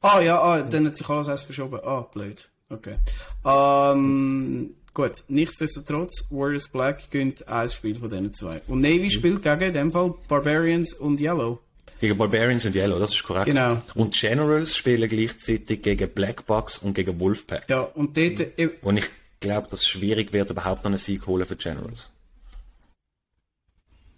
Ah, 0.00 0.20
ja, 0.20 0.40
ah, 0.40 0.62
dann 0.62 0.86
hat 0.86 0.96
sich 0.96 1.08
alles 1.08 1.28
erst 1.28 1.46
verschoben. 1.46 1.80
Ah, 1.84 2.02
blöd. 2.12 2.50
Okay. 2.68 2.96
Ähm, 3.44 4.74
gut. 4.94 5.24
Nichtsdestotrotz, 5.28 6.26
Warriors 6.30 6.68
Black 6.68 7.10
gönnt 7.10 7.46
ein 7.48 7.68
Spiel 7.68 7.98
von 7.98 8.08
diesen 8.08 8.32
zwei. 8.32 8.62
Und 8.68 8.80
Navy 8.80 9.10
spielt 9.10 9.42
gegen, 9.42 9.62
in 9.62 9.74
dem 9.74 9.92
Fall, 9.92 10.14
Barbarians 10.28 10.94
und 10.94 11.20
Yellow. 11.20 11.60
Gegen 12.00 12.16
Barbarians 12.16 12.64
und 12.64 12.74
Yellow, 12.74 12.98
das 12.98 13.14
ist 13.14 13.22
korrekt. 13.22 13.46
Genau. 13.46 13.80
Und 13.94 14.14
Generals 14.14 14.76
spielen 14.76 15.08
gleichzeitig 15.08 15.82
gegen 15.82 16.08
Black 16.10 16.46
Box 16.46 16.78
und 16.78 16.94
gegen 16.94 17.18
Wolfpack. 17.20 17.68
Ja, 17.68 17.80
und 17.82 18.16
dort, 18.16 18.40
äh, 18.58 18.70
Und 18.82 18.98
ich 18.98 19.10
glaube, 19.40 19.68
dass 19.70 19.80
es 19.80 19.88
schwierig 19.88 20.32
wird, 20.32 20.50
überhaupt 20.50 20.84
noch 20.84 20.90
einen 20.90 20.98
Sieg 20.98 21.26
holen 21.26 21.46
für 21.46 21.56
Generals. 21.56 22.10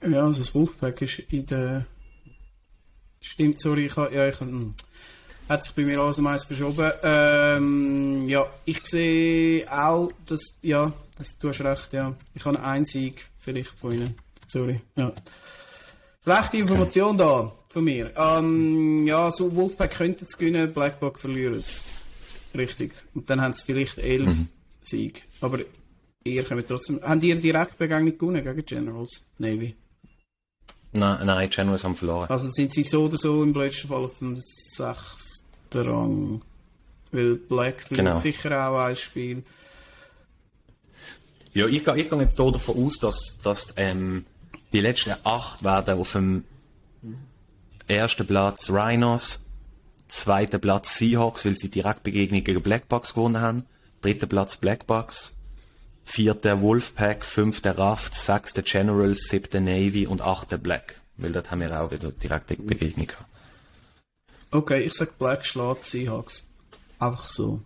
ja, 0.06 0.22
also 0.24 0.40
das 0.40 0.54
Wolfpack 0.54 1.02
ist 1.02 1.18
in 1.30 1.46
der... 1.46 1.86
Stimmt, 3.20 3.60
sorry, 3.60 3.86
ich 3.86 3.96
habe, 3.96 4.14
ja, 4.14 4.28
ich, 4.28 4.38
hm. 4.38 4.74
Hat 5.48 5.64
sich 5.64 5.74
bei 5.74 5.82
mir 5.82 6.00
alles 6.00 6.18
um 6.18 6.26
eins 6.26 6.44
verschoben. 6.44 6.90
Ähm, 7.02 8.28
ja, 8.28 8.46
ich 8.64 8.84
sehe 8.86 9.70
auch, 9.70 10.10
dass, 10.26 10.58
ja, 10.62 10.92
das, 11.16 11.38
du 11.38 11.48
hast 11.48 11.60
recht, 11.60 11.92
ja. 11.92 12.14
Ich 12.34 12.44
habe 12.44 12.60
einen 12.60 12.84
Sieg 12.84 13.24
vielleicht 13.38 13.70
von 13.70 13.92
Ihnen. 13.92 14.14
Sorry, 14.46 14.80
ja. 14.96 15.12
Schlechte 16.22 16.58
Information 16.58 17.16
da, 17.16 17.52
von 17.68 17.84
mir. 17.84 18.12
Ähm, 18.16 19.06
ja, 19.06 19.30
so 19.30 19.54
Wolfpack 19.54 19.96
könnte 19.96 20.24
es 20.24 20.36
gewinnen, 20.36 20.72
Blackbock 20.72 21.18
verlieren 21.18 21.54
es. 21.54 21.82
Richtig. 22.54 22.92
Und 23.14 23.28
dann 23.30 23.40
haben 23.40 23.54
sie 23.54 23.62
vielleicht 23.64 23.98
elf 23.98 24.34
Sieg. 24.82 25.24
Aber 25.40 25.58
ihr 26.24 26.42
könnt 26.42 26.66
trotzdem, 26.66 27.00
haben 27.02 27.22
ihr 27.22 27.36
direkt 27.36 27.78
Begegnung 27.78 28.16
gewonnen 28.18 28.42
gegen 28.42 28.64
Generals 28.64 29.26
Navy? 29.38 29.74
Nein, 30.92 31.26
nein, 31.26 31.50
Generals 31.50 31.84
haben 31.84 31.94
verloren. 31.94 32.28
Also 32.30 32.48
sind 32.50 32.72
sie 32.72 32.82
so 32.82 33.04
oder 33.04 33.18
so 33.18 33.42
im 33.42 33.52
blödsten 33.52 33.88
Fall 33.88 34.04
auf 34.04 34.18
dem 34.18 34.36
sechsten 35.76 35.92
Rang. 35.92 36.42
Weil 37.12 37.34
Black 37.36 37.82
verliert 37.82 38.06
Genau. 38.06 38.18
sicher 38.18 38.68
auch 38.68 38.78
ein 38.78 38.96
Spiel. 38.96 39.44
Ja, 41.54 41.66
ich, 41.66 41.84
gehe- 41.84 41.96
ich 41.96 42.10
gehe 42.10 42.20
jetzt 42.20 42.36
hier 42.36 42.52
davon 42.52 42.84
aus, 42.84 42.98
dass, 42.98 43.38
dass 43.42 43.72
ähm, 43.76 44.26
die 44.72 44.80
letzten 44.80 45.14
acht 45.24 45.62
werden 45.64 45.98
auf 45.98 46.12
dem 46.12 46.44
ersten 47.86 48.26
Platz 48.26 48.68
Rhinos, 48.70 49.40
zweiten 50.08 50.60
Platz 50.60 50.98
Seahawks, 50.98 51.44
weil 51.46 51.56
sie 51.56 51.70
Direktbegegnung 51.70 52.44
gegen 52.44 52.62
Blackbucks 52.62 53.14
gewonnen 53.14 53.40
haben, 53.40 53.64
dritten 54.02 54.28
Platz 54.28 54.56
Blackbucks, 54.56 55.38
vierter 56.02 56.60
Wolfpack, 56.60 57.24
fünfter 57.24 57.78
Raft, 57.78 58.14
sechster 58.14 58.62
Generals, 58.62 59.28
siebter 59.28 59.60
Navy 59.60 60.06
und 60.06 60.20
achter 60.20 60.58
Black. 60.58 61.00
Weil 61.16 61.32
dort 61.32 61.50
haben 61.50 61.60
wir 61.60 61.80
auch 61.80 61.90
wieder 61.90 62.10
direkte 62.10 62.56
Begegnung 62.56 63.06
gehabt. 63.06 63.30
Okay, 64.56 64.84
ich 64.84 64.94
sag 64.94 65.18
Black 65.18 65.44
schlägt 65.44 65.84
Seahawks. 65.84 66.46
Einfach 66.98 67.26
so. 67.26 67.60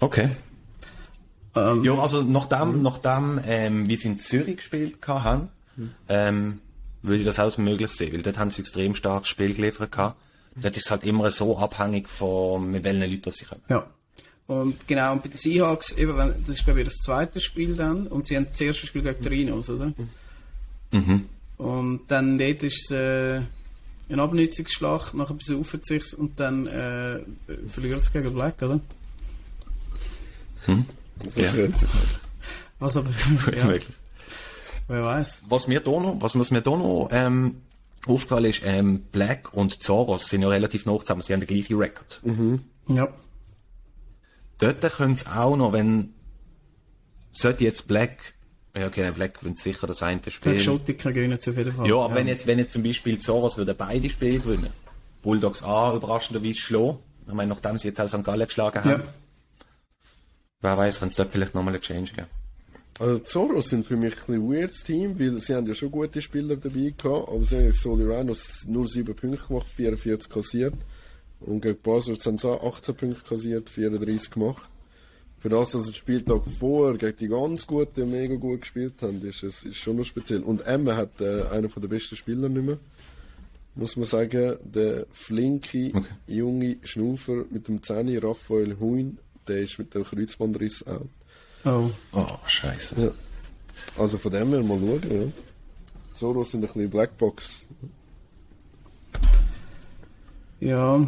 Okay. 0.00 0.30
Ähm, 1.54 1.82
Ja, 1.82 1.94
also 1.94 2.22
nachdem, 2.22 2.82
nachdem 2.82 3.40
ähm, 3.46 3.88
wie 3.88 3.96
sie 3.96 4.08
in 4.08 4.20
Zürich 4.20 4.58
gespielt 4.58 4.98
haben, 5.06 5.48
ähm, 6.08 6.60
würde 7.02 7.20
ich 7.20 7.26
das 7.26 7.38
auch 7.38 7.44
als 7.44 7.56
möglich 7.56 7.90
sehen, 7.90 8.12
weil 8.12 8.22
dort 8.22 8.36
haben 8.36 8.50
sie 8.50 8.60
extrem 8.60 8.94
starkes 8.94 9.28
Spiel 9.28 9.54
geliefert 9.54 9.92
gehabt. 9.92 10.20
Dort 10.56 10.76
ist 10.76 10.86
es 10.86 10.90
halt 10.90 11.04
immer 11.04 11.30
so 11.30 11.58
abhängig 11.58 12.08
von 12.08 12.70
mit 12.70 12.84
welchen 12.84 13.00
Leuten 13.00 13.30
sie 13.30 13.46
kommen. 13.46 13.62
Ja. 13.68 13.86
Und 14.46 14.86
genau, 14.86 15.12
und 15.12 15.22
bei 15.22 15.28
den 15.28 15.38
Seahawks, 15.38 15.92
eben, 15.92 16.16
wenn, 16.16 16.34
das 16.46 16.56
ist 16.56 16.64
glaube 16.64 16.80
ich 16.80 16.86
das 16.86 16.98
zweite 16.98 17.40
Spiel 17.40 17.74
dann, 17.74 18.06
und 18.06 18.26
sie 18.26 18.36
haben 18.36 18.46
das 18.48 18.60
erste 18.60 18.86
Spiel 18.86 19.02
gegen 19.02 19.22
die 19.22 19.28
Rhinos, 19.28 19.70
oder? 19.70 19.92
Mhm. 20.92 21.28
Und 21.56 22.02
dann 22.08 22.38
dort 22.38 22.62
ist 22.62 22.90
es 22.90 22.90
äh, 22.90 23.40
eine 24.08 24.22
Abnützungsschlacht, 24.22 25.14
nachher 25.14 25.34
besaufen 25.34 25.80
sie 25.82 25.98
sich 25.98 26.18
und 26.18 26.38
dann 26.38 26.66
äh, 26.66 27.20
verlieren 27.66 28.00
sie 28.00 28.10
gegen 28.12 28.32
Black, 28.32 28.62
oder? 28.62 28.80
Das 31.24 31.36
Ja. 31.36 31.68
Was 32.78 32.96
aber, 32.96 33.10
ja, 33.56 33.68
Wirklich. 33.68 33.88
wer 34.88 35.04
weiß. 35.04 35.44
Was 35.48 35.66
mir 35.66 35.80
da 35.80 35.90
noch, 35.90 36.16
was 36.20 36.50
mir 36.50 36.60
da 36.60 36.70
noch 36.70 37.08
ähm, 37.10 37.62
aufgefallen 38.06 38.44
ist, 38.46 38.60
ähm, 38.64 39.02
Black 39.12 39.54
und 39.54 39.82
Zoros 39.82 40.28
sind 40.28 40.42
ja 40.42 40.48
relativ 40.48 40.86
nah 40.86 40.98
zusammen, 40.98 41.22
sie 41.22 41.32
haben 41.32 41.40
den 41.40 41.48
gleichen 41.48 41.76
Rekord. 41.76 42.20
Ja. 42.88 43.08
Dort 44.58 44.80
können 44.80 45.14
sie 45.14 45.26
auch 45.26 45.56
noch, 45.56 45.72
wenn 45.72 46.14
sollte 47.32 47.64
jetzt 47.64 47.86
Black, 47.86 48.34
ja 48.76 48.86
okay, 48.86 49.10
Black 49.10 49.38
gewinnt 49.38 49.58
sicher 49.58 49.86
das 49.86 50.02
eine 50.02 50.20
Spiel. 50.28 50.52
Gegen 50.52 50.64
Schottiker 50.64 51.12
gewinnen 51.12 51.38
auf 51.38 51.46
jeden 51.46 51.72
Fall. 51.72 51.88
Ja, 51.88 51.96
aber 51.96 52.14
wenn 52.14 52.26
jetzt, 52.26 52.46
wenn 52.46 52.58
jetzt 52.58 52.72
zum 52.72 52.82
Beispiel 52.82 53.18
Zoros 53.18 53.56
würde 53.56 53.74
beide 53.74 54.08
Spiele 54.10 54.38
gewinnen, 54.40 54.70
Bulldogs 55.22 55.62
A 55.62 55.94
überraschenderweise 55.94 56.54
schlagen, 56.60 56.98
ich 57.26 57.34
meine, 57.34 57.48
nachdem 57.48 57.76
sie 57.76 57.88
jetzt 57.88 58.00
auch 58.00 58.08
St. 58.08 58.22
Gallen 58.24 58.46
geschlagen 58.46 58.78
haben, 58.84 58.90
Ja. 58.90 59.02
wer 60.60 60.76
weiß, 60.78 61.00
wenn 61.00 61.08
es 61.08 61.14
dort 61.16 61.32
vielleicht 61.32 61.54
nochmal 61.54 61.74
einen 61.74 61.82
Change 61.82 62.12
gibt. 62.14 62.28
Also 62.98 63.18
Zoros 63.18 63.68
sind 63.68 63.86
für 63.86 63.96
mich 63.96 64.14
ein 64.14 64.26
bisschen 64.26 64.50
weirdes 64.52 64.82
Team, 64.84 65.18
weil 65.18 65.38
sie 65.38 65.54
haben 65.54 65.66
ja 65.66 65.74
schon 65.74 65.90
gute 65.90 66.22
Spieler 66.22 66.56
dabei 66.56 66.94
gehabt, 66.96 67.28
aber 67.28 67.42
sie 67.44 67.56
haben 67.56 67.64
jetzt 67.66 67.82
Soli 67.82 68.04
Rhinos 68.04 68.64
nur 68.66 68.86
7 68.88 69.14
Punkte 69.14 69.46
gemacht, 69.46 69.66
44 69.76 70.30
kassiert. 70.32 70.74
Und 71.40 71.60
gegen 71.60 71.78
Basel 71.82 72.16
haben 72.24 72.38
sie 72.38 72.48
auch 72.48 72.72
18 72.74 72.94
Punkte 72.96 73.20
kassiert, 73.28 73.68
34 73.68 74.30
gemacht. 74.30 74.68
Für 75.46 75.50
das, 75.50 75.70
dass 75.70 75.84
den 75.84 75.94
Spieltag 75.94 76.42
vorher 76.58 76.98
gegen 76.98 77.16
die 77.18 77.28
ganz 77.28 77.68
guten, 77.68 78.10
mega 78.10 78.34
gut 78.34 78.62
gespielt 78.62 78.94
haben, 79.00 79.24
ist 79.24 79.44
es 79.44 79.62
ist 79.62 79.76
schon 79.76 79.94
noch 79.94 80.04
speziell. 80.04 80.42
Und 80.42 80.66
Emma 80.66 80.96
hat 80.96 81.20
äh, 81.20 81.44
einer 81.52 81.68
der 81.68 81.86
besten 81.86 82.16
Spieler 82.16 82.48
nicht 82.48 82.66
mehr. 82.66 82.78
Muss 83.76 83.96
man 83.96 84.06
sagen, 84.06 84.56
der 84.64 85.06
flinke, 85.12 85.92
Okay. 85.94 86.04
junge 86.26 86.78
Schnufer 86.82 87.44
mit 87.48 87.68
dem 87.68 87.80
Zähne, 87.80 88.20
Raphael 88.20 88.76
Huyn, 88.80 89.18
der 89.46 89.58
ist 89.58 89.78
mit 89.78 89.94
dem 89.94 90.02
Kreuzbandriss 90.02 90.84
out. 90.84 91.08
Oh. 91.64 91.90
Oh, 92.10 92.38
scheiße. 92.44 93.00
Ja. 93.00 93.12
Also 94.02 94.18
von 94.18 94.32
dem 94.32 94.48
her 94.50 94.64
mal 94.64 94.80
schauen, 94.80 95.00
ja. 95.08 95.32
Zoros 96.12 96.50
sind 96.50 96.64
ein 96.64 96.66
bisschen 96.66 96.90
Blackbox. 96.90 97.62
Ja. 100.58 101.06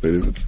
Bildet. 0.00 0.44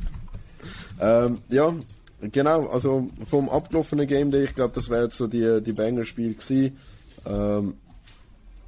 Ähm, 1.00 1.38
ja, 1.48 1.74
genau, 2.20 2.68
also 2.68 3.08
vom 3.28 3.48
abgelaufenen 3.48 4.06
Game 4.06 4.30
Day, 4.30 4.44
ich 4.44 4.54
glaube, 4.54 4.74
das 4.74 4.90
wäre 4.90 5.10
so 5.10 5.26
die, 5.26 5.60
die 5.62 5.72
Banger-Spiel 5.72 6.34
gewesen. 6.34 6.76
Ähm, 7.26 7.74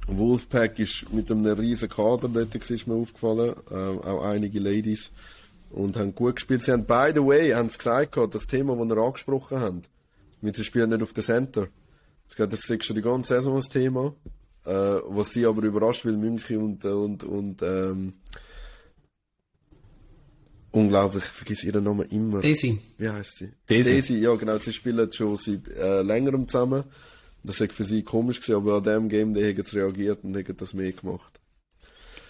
Wolfpack 0.07 0.79
ist 0.79 1.13
mit 1.13 1.31
einem 1.31 1.45
riesen 1.45 1.89
Kader 1.89 2.27
dort, 2.27 2.55
ist 2.55 2.87
mir 2.87 2.95
aufgefallen. 2.95 3.55
Ähm, 3.71 4.01
auch 4.01 4.23
einige 4.23 4.59
Ladies. 4.59 5.11
Und 5.71 5.97
haben 5.97 6.13
gut 6.13 6.35
gespielt. 6.35 6.61
Sie 6.61 6.71
haben, 6.71 6.85
by 6.85 7.11
the 7.13 7.25
way, 7.25 7.51
haben 7.51 7.69
sie 7.69 7.77
gesagt, 7.77 8.15
das 8.31 8.45
Thema, 8.45 8.75
das 8.75 8.89
wir 8.89 8.97
angesprochen 8.97 9.59
haben, 9.59 9.81
mit 10.41 10.55
sie 10.55 10.63
spielen 10.63 10.89
nicht 10.89 11.01
auf 11.01 11.13
der 11.13 11.23
Center. 11.23 11.67
Das 12.35 12.69
ist 12.69 12.85
schon 12.85 12.95
die 12.95 13.01
ganze 13.01 13.35
Saison 13.35 13.57
ein 13.57 13.61
Thema. 13.61 14.13
Äh, 14.65 14.71
was 14.71 15.31
sie 15.33 15.45
aber 15.45 15.63
überrascht, 15.63 16.05
weil 16.05 16.17
München 16.17 16.57
und, 16.57 16.85
und, 16.85 17.23
und 17.23 17.61
ähm, 17.61 18.13
unglaublich, 20.73 21.23
ich 21.23 21.29
vergesse 21.31 21.67
ihren 21.67 21.83
Namen 21.85 22.09
immer. 22.09 22.41
Daisy. 22.41 22.79
Wie 22.97 23.09
heißt 23.09 23.37
sie? 23.37 23.49
Daisy. 23.67 24.15
ja 24.19 24.35
genau. 24.35 24.57
Sie 24.57 24.73
spielen 24.73 25.11
schon 25.13 25.37
seit 25.37 25.67
äh, 25.69 26.01
längerem 26.01 26.47
zusammen. 26.47 26.83
Das 27.45 27.59
war 27.61 27.67
für 27.69 27.83
sie 27.85 28.03
komisch, 28.03 28.39
gewesen, 28.41 28.55
aber 28.55 28.75
an 28.77 28.83
dem 28.83 29.09
Game, 29.09 29.33
die 29.33 29.43
haben 29.45 29.63
sie 29.65 29.77
reagiert 29.77 30.23
und 30.23 30.35
haben 30.35 30.57
das 30.57 30.73
mehr 30.73 30.91
gemacht. 30.91 31.39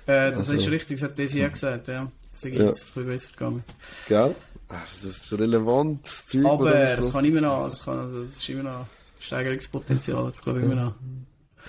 Äh, 0.06 0.32
das 0.32 0.40
Also- 0.50 0.54
ist 0.54 0.70
richtig, 0.72 1.00
das 1.00 1.10
hat 1.10 1.18
Daisy 1.20 1.46
auch 1.46 1.52
gesagt, 1.52 1.88
ja. 1.88 2.12
Das 2.32 2.44
ist 2.44 2.54
Ja. 2.54 2.66
jetzt 2.66 2.82
ein 2.82 2.94
bisschen 2.94 3.06
besser 3.08 3.32
gegangen. 3.32 3.64
Gell? 4.10 4.36
Also, 4.70 5.08
das 5.08 5.18
ist 5.18 5.34
relevant. 5.34 6.00
das 6.04 6.26
Zeug, 6.26 6.46
Aber 6.46 6.66
was 6.66 6.72
da 6.74 6.80
es 6.80 6.96
besprochen- 6.96 7.14
kann 7.14 7.26
immer 7.26 7.42
noch, 7.42 7.68
es 7.68 7.84
kann, 7.84 8.00
also, 8.00 8.22
es 8.24 8.38
ist 8.38 8.50
immer 8.50 8.64
noch 8.64 8.88
Steigerungspotenzial, 9.20 10.26
jetzt 10.28 10.44
glaube 10.44 10.60
ich 10.60 10.66
immer 10.66 10.76
noch. 10.76 10.96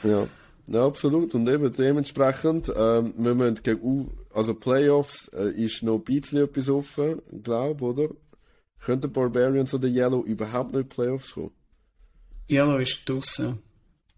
Ja. 0.03 0.27
ja, 0.67 0.87
absolut. 0.87 1.35
Und 1.35 1.47
eben 1.49 1.73
dementsprechend, 1.73 2.73
ähm, 2.75 3.13
wir 3.19 3.35
müssen 3.35 3.61
gegen 3.63 3.81
U 3.83 4.09
also 4.35 4.55
Playoffs, 4.55 5.29
äh, 5.29 5.51
ist 5.51 5.83
noch 5.83 5.97
ein 5.97 6.05
bisschen 6.05 6.45
etwas 6.45 6.69
offen, 6.69 7.23
glaube 7.43 7.85
oder? 7.85 8.09
könnten 8.85 9.11
Barbarians 9.11 9.75
oder 9.75 9.89
Yellow 9.89 10.23
überhaupt 10.25 10.75
nicht 10.75 10.91
Playoffs 10.91 11.33
kommen? 11.33 11.51
Yellow 12.49 12.77
ist 12.77 13.09
draussen. 13.09 13.59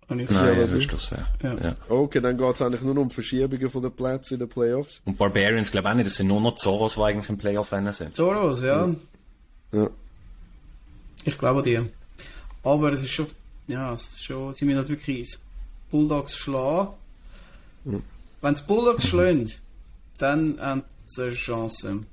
Nein, 0.08 0.28
ja, 0.30 0.66
das 0.66 0.70
ist 0.70 0.92
das, 0.92 1.10
ja. 1.10 1.26
Ja. 1.42 1.58
ja. 1.60 1.76
Okay, 1.88 2.20
dann 2.20 2.38
geht's 2.38 2.62
eigentlich 2.62 2.82
nur 2.82 2.96
um 2.96 3.10
Verschiebungen 3.10 3.68
von 3.68 3.82
den 3.82 3.90
Plätzen 3.90 4.34
in 4.34 4.40
den 4.40 4.48
Playoffs. 4.48 5.00
Und 5.04 5.18
Barbarians 5.18 5.70
glaube 5.72 5.88
ich 5.88 5.92
auch 5.92 5.96
nicht, 5.96 6.06
das 6.06 6.14
sind 6.14 6.28
nur 6.28 6.40
noch 6.40 6.54
Zoros, 6.54 6.94
die 6.94 7.00
eigentlich 7.00 7.28
im 7.28 7.38
Playoff-Rennen 7.38 7.92
sind. 7.92 8.14
Zoros, 8.14 8.62
ja. 8.62 8.94
Ja. 9.72 9.90
Ich 11.24 11.36
glaube 11.36 11.58
an 11.58 11.64
die. 11.64 11.80
Aber 12.62 12.92
es 12.92 13.02
ist 13.02 13.10
schon, 13.10 13.26
ja, 13.66 13.92
es 13.92 14.02
ist 14.02 14.24
schon, 14.24 14.52
sie 14.52 14.64
müssen 14.64 14.78
halt 14.78 14.88
wirklich 14.88 15.38
Bulldogs 15.90 16.36
schlagen. 16.36 16.94
Wenn 17.84 18.52
es 18.52 18.62
Bulldogs 18.62 19.08
schlagen, 19.08 19.50
dann 20.22 20.60
haben 20.60 20.82
sie 21.06 21.24
eine 21.24 21.32
Chance. 21.32 22.04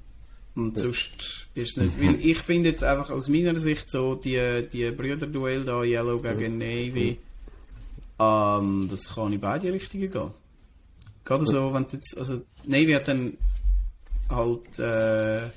Und 0.56 0.78
sonst 0.78 1.48
ist 1.56 1.78
nicht. 1.78 2.00
Weil 2.00 2.24
ich 2.24 2.38
finde 2.38 2.70
jetzt 2.70 2.84
einfach 2.84 3.10
aus 3.10 3.28
meiner 3.28 3.56
Sicht 3.56 3.90
so, 3.90 4.16
die, 4.16 4.68
die 4.72 4.92
Brüderduell 4.92 5.64
da, 5.64 5.84
Yellow 5.84 6.20
gegen 6.20 6.60
Navy, 6.60 7.18
ähm, 8.20 8.88
das 8.90 9.16
kann 9.16 9.34
in 9.34 9.40
beide 9.40 9.74
Richtungen 9.74 10.12
gehen. 10.12 10.32
Gerade 11.26 11.46
so, 11.46 11.74
wenn 11.74 11.88
jetzt, 11.92 12.18
also 12.18 12.42
Navy 12.66 12.94
hat 12.94 13.08
dann 13.08 13.38
halt, 14.30 14.80
äh, 14.80 15.50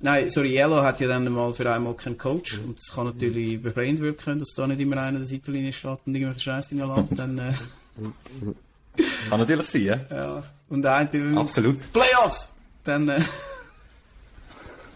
Nein, 0.00 0.28
sorry, 0.28 0.54
Yellow 0.54 0.82
hat 0.82 1.00
ja 1.00 1.08
dann 1.08 1.32
mal 1.32 1.54
für 1.54 1.72
einmal 1.72 1.94
keinen 1.94 2.18
Coach 2.18 2.58
und 2.58 2.78
das 2.78 2.94
kann 2.94 3.06
natürlich 3.06 3.62
befreiend 3.62 4.00
wirken, 4.00 4.38
dass 4.38 4.52
da 4.54 4.66
nicht 4.66 4.80
immer 4.80 4.98
einer 4.98 5.18
der 5.18 5.26
Seitenlinie 5.26 5.72
steht 5.72 5.98
und 6.04 6.14
irgendwelche 6.14 6.40
Scheiße 6.40 6.76
reinlässt. 6.78 7.18
dann, 7.18 7.38
äh, 7.38 7.52
Kann 9.30 9.40
natürlich 9.40 9.66
sein, 9.66 9.82
ja. 9.82 10.00
ja. 10.10 10.42
Und 10.68 10.82
der 10.82 10.94
eine 10.94 11.38
Absolut. 11.38 11.92
Playoffs! 11.92 12.48
Dann, 12.84 13.08
äh, 13.08 13.20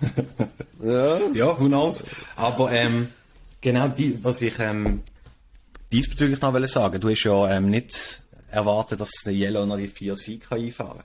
Ja. 0.82 1.18
Ja, 1.34 1.58
who 1.58 1.66
knows. 1.66 2.04
Aber 2.36 2.70
ähm, 2.72 3.08
genau 3.60 3.88
die, 3.88 4.22
was 4.22 4.40
ich 4.40 4.58
ähm, 4.58 5.02
diesbezüglich 5.90 6.40
noch 6.40 6.52
wollte 6.52 6.68
sagen, 6.68 7.00
du 7.00 7.10
hast 7.10 7.24
ja 7.24 7.50
ähm, 7.50 7.70
nicht 7.70 8.22
erwartet, 8.50 9.00
dass 9.00 9.10
der 9.24 9.32
Yellow 9.32 9.66
noch 9.66 9.76
die 9.76 9.88
vier 9.88 10.16
Siege 10.16 10.46
kann 10.46 10.60
einfahren 10.60 11.02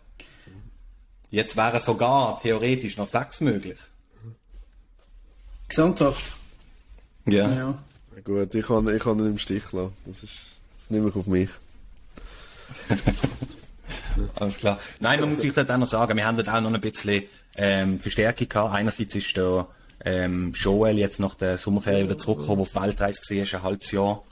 Jetzt 1.29 1.57
wären 1.57 1.79
sogar 1.79 2.39
theoretisch 2.41 2.97
noch 2.97 3.07
sechs 3.07 3.41
möglich. 3.41 3.79
Gesamthaft. 5.67 6.33
Ja. 7.25 7.51
Ja. 7.51 7.83
Gut, 8.23 8.53
ich 8.53 8.65
kann, 8.65 8.87
ich 8.87 9.01
kann 9.01 9.17
ihn 9.17 9.25
im 9.25 9.39
Stich 9.39 9.71
lassen. 9.71 9.93
Das 10.05 10.21
ist, 10.21 10.33
das 10.77 10.91
nehme 10.91 11.09
ich 11.09 11.15
auf 11.15 11.25
mich. 11.25 11.49
Alles 14.35 14.57
klar. 14.57 14.79
Nein, 14.99 15.19
man 15.19 15.29
muss 15.29 15.41
sich 15.41 15.53
dort 15.53 15.71
auch 15.71 15.77
noch 15.77 15.87
sagen, 15.87 16.17
wir 16.17 16.25
haben 16.25 16.37
dort 16.37 16.49
auch 16.49 16.61
noch 16.61 16.73
ein 16.73 16.81
bisschen 16.81 17.23
ähm, 17.55 17.99
Verstärkung 17.99 18.49
gehabt. 18.49 18.73
Einerseits 18.73 19.15
ist 19.15 19.35
der 19.35 19.67
ähm, 20.05 20.53
Joel 20.53 20.97
jetzt 20.97 21.19
nach 21.19 21.35
der 21.35 21.57
Sommerferien 21.57 22.07
wieder 22.07 22.17
zurückgekommen, 22.17 22.65
der 22.65 22.81
auf 22.81 22.83
Weltreise 22.83 23.21
war, 23.21 23.59
ein 23.59 23.63
halbes 23.63 23.91
Jahr. 23.91 24.23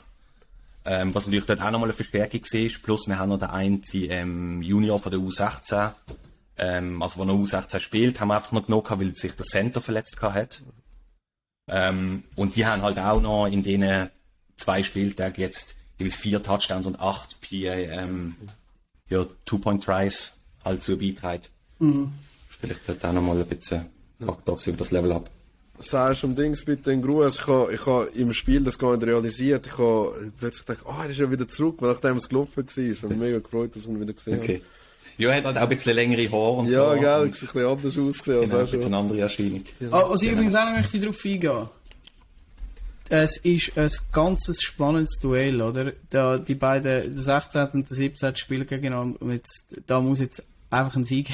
Ähm, 0.83 1.13
was 1.13 1.27
natürlich 1.27 1.45
dort 1.45 1.61
auch 1.61 1.71
nochmal 1.71 1.89
eine 1.89 1.93
Verstärkung 1.93 2.41
war. 2.41 2.69
Plus 2.83 3.07
wir 3.07 3.19
haben 3.19 3.29
noch 3.29 3.39
den 3.39 3.49
einen 3.49 3.81
ähm, 3.93 4.61
Junior 4.63 4.99
von 4.99 5.11
der 5.11 5.21
U16, 5.21 5.91
ähm, 6.57 7.01
also 7.01 7.23
der 7.23 7.33
noch 7.33 7.39
U16 7.39 7.79
spielt, 7.79 8.19
haben 8.19 8.29
wir 8.29 8.35
einfach 8.35 8.51
noch 8.51 8.65
genug 8.65 8.85
gehabt, 8.85 9.01
weil 9.01 9.15
sich 9.15 9.35
der 9.35 9.45
Center 9.45 9.79
verletzt 9.79 10.19
hat. 10.21 10.63
Ähm, 11.67 12.23
und 12.35 12.55
die 12.55 12.65
haben 12.65 12.81
halt 12.81 12.97
auch 12.97 13.21
noch 13.21 13.45
in 13.45 13.61
denen 13.61 14.09
zwei 14.57 14.81
Spieltagen 14.81 15.39
jetzt 15.39 15.75
jeweils 15.99 16.17
vier 16.17 16.41
Touchdowns 16.41 16.87
und 16.87 16.99
acht 16.99 17.39
PA, 17.41 17.55
ähm, 17.55 18.35
ja, 19.11 19.25
Two-Point-Tries 19.45 20.33
halt 20.65 20.81
so 20.81 20.97
beitragen. 20.97 21.43
Vielleicht 22.59 22.87
hat 22.87 23.05
auch 23.05 23.13
noch 23.13 23.21
mal 23.21 23.37
ein 23.37 23.45
bisschen 23.45 23.85
Faktor 24.23 24.57
über 24.65 24.77
das 24.77 24.91
Level 24.91 25.11
ab. 25.11 25.29
Sagst 25.79 26.21
du 26.21 26.27
um 26.27 26.35
Dings 26.35 26.63
bitte 26.63 26.91
einen 26.91 27.01
Gruß. 27.01 27.39
Ich 27.39 27.47
habe 27.47 27.73
ich 27.73 27.85
ha 27.87 28.05
im 28.13 28.33
Spiel 28.33 28.61
das 28.61 28.77
gar 28.77 28.95
nicht 28.95 29.07
realisiert. 29.07 29.65
Ich 29.65 29.77
habe 29.79 30.31
plötzlich 30.39 30.65
gedacht, 30.65 30.85
ah, 30.87 31.03
er 31.03 31.09
ist 31.09 31.17
ja 31.17 31.31
wieder 31.31 31.47
zurück, 31.47 31.77
weil 31.79 31.91
nachdem 31.91 32.17
es 32.17 32.29
gelaufen 32.29 32.57
war. 32.57 32.77
Ich 32.77 33.01
habe 33.01 33.13
mich 33.13 33.17
mega 33.17 33.39
gefreut, 33.39 33.75
dass 33.75 33.87
wir 33.87 33.95
ihn 33.95 34.01
wieder 34.01 34.13
gesehen 34.13 34.39
Okay. 34.39 34.61
Ja, 35.17 35.29
er 35.31 35.37
hat 35.37 35.45
halt 35.45 35.57
auch 35.57 35.61
ein 35.63 35.69
bisschen 35.69 35.95
längere 35.95 36.31
Haare 36.31 36.51
und. 36.51 36.69
Ja, 36.69 36.93
so. 36.93 36.99
gell, 36.99 37.21
Und, 37.21 37.29
es 37.35 37.41
ist 37.41 37.49
ein 37.49 37.53
bisschen 37.53 37.67
anders 37.67 37.97
ausgesehen 37.97 38.41
Genau, 38.41 38.57
als 38.57 38.69
ein 38.69 38.77
bisschen 38.77 38.93
andere 38.93 39.19
Erscheinung. 39.19 39.63
Ah, 39.91 40.03
was 40.07 40.21
ich 40.21 40.31
übrigens 40.31 40.55
auch 40.55 40.65
noch 40.65 40.77
möchte 40.77 40.99
darauf 40.99 41.25
eingehen. 41.25 41.69
Es 43.13 43.35
ist 43.35 43.77
ein 43.77 43.91
ganzes 44.13 44.61
spannendes 44.61 45.19
Duell, 45.19 45.61
oder? 45.61 45.91
Da, 46.09 46.37
die 46.37 46.55
beiden, 46.55 46.83
der 46.85 47.11
16. 47.11 47.67
und 47.73 47.89
der 47.89 47.97
17. 47.97 48.37
spielen 48.37 48.65
gegeneinander 48.65 49.21
und 49.21 49.33
jetzt, 49.33 49.75
da 49.85 49.99
muss 49.99 50.21
jetzt 50.21 50.45
einfach 50.69 50.95
ein 50.95 51.03
Sieg 51.03 51.29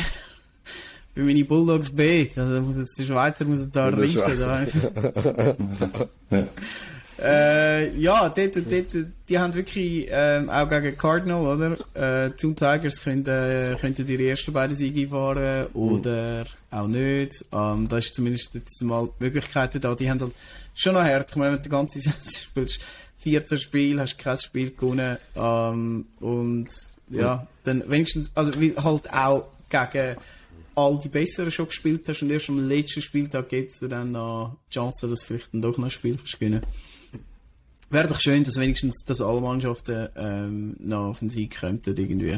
Für 1.13 1.23
meine 1.23 1.45
Bulldogs 1.45 1.91
B, 1.95 2.29
da 2.33 2.45
muss 2.61 2.77
jetzt 2.77 2.97
der 2.97 3.05
Schweizer 3.05 3.45
muss 3.45 3.59
jetzt 3.59 3.75
da 3.75 3.89
reissen. 3.89 4.39
Da. 4.39 4.65
Äh, 7.19 7.97
ja, 7.97 8.29
dort, 8.29 8.55
dort, 8.55 9.07
die 9.27 9.39
haben 9.39 9.53
wirklich 9.55 10.07
ähm, 10.11 10.51
auch 10.51 10.69
gegen 10.69 10.95
Cardinal, 10.95 11.47
oder? 11.47 11.77
Äh, 11.95 12.29
Two 12.31 12.53
Tigers 12.53 13.03
können, 13.03 13.25
äh, 13.25 13.75
könnten 13.81 14.07
ihre 14.07 14.29
ersten 14.29 14.53
beiden 14.53 14.75
Siege 14.75 15.01
einfahren 15.01 15.65
oder 15.73 16.45
auch 16.69 16.87
nicht. 16.87 17.43
Ähm, 17.51 17.87
da 17.89 17.97
ist 17.97 18.13
zumindest 18.13 18.53
jetzt 18.53 18.83
mal 18.83 19.09
Möglichkeiten 19.19 19.81
da. 19.81 19.95
Die 19.95 20.07
haben 20.07 20.21
halt 20.21 20.33
schon 20.77 20.93
noch 20.93 21.03
hart. 21.03 21.29
Ich 21.29 21.35
meine, 21.35 21.51
wenn 21.51 21.57
du 21.57 21.63
die 21.63 21.69
ganze 21.69 21.99
Saison 21.99 22.31
spielst, 22.41 22.81
14 23.19 23.59
Spiele, 23.59 24.01
hast 24.01 24.17
kein 24.17 24.37
Spiel 24.37 24.71
gewonnen 24.71 25.17
ähm, 25.35 26.05
und 26.19 26.69
ja, 27.09 27.47
dann 27.63 27.89
wenigstens, 27.89 28.31
also 28.35 28.59
wie 28.59 28.75
halt 28.75 29.11
auch 29.11 29.49
gegen 29.69 30.17
all 30.75 30.99
die 30.99 31.09
Besseren 31.09 31.51
schon 31.51 31.67
gespielt 31.67 32.07
hast 32.07 32.21
und 32.21 32.29
erst 32.29 32.49
am 32.49 32.67
letzten 32.67 33.01
Spieltag 33.01 33.49
gibt 33.49 33.71
es 33.71 33.79
dir 33.79 33.89
dann 33.89 34.11
noch 34.11 34.57
die 34.69 34.75
Chance, 34.75 35.09
dass 35.09 35.21
du 35.21 35.25
vielleicht 35.25 35.53
dann 35.53 35.61
doch 35.61 35.77
noch 35.77 35.85
ein 35.85 35.91
Spiel 35.91 36.17
gewinnen 36.17 36.61
Wäre 37.89 38.09
doch 38.09 38.19
schön, 38.19 38.43
dass 38.43 38.57
wenigstens 38.57 39.05
dass 39.05 39.21
alle 39.21 39.39
Mannschaften 39.39 40.09
ähm, 40.17 40.75
noch 40.79 41.07
auf 41.07 41.19
den 41.19 41.29
Sieg 41.29 41.57
könnten 41.57 41.95
irgendwie. 41.95 42.37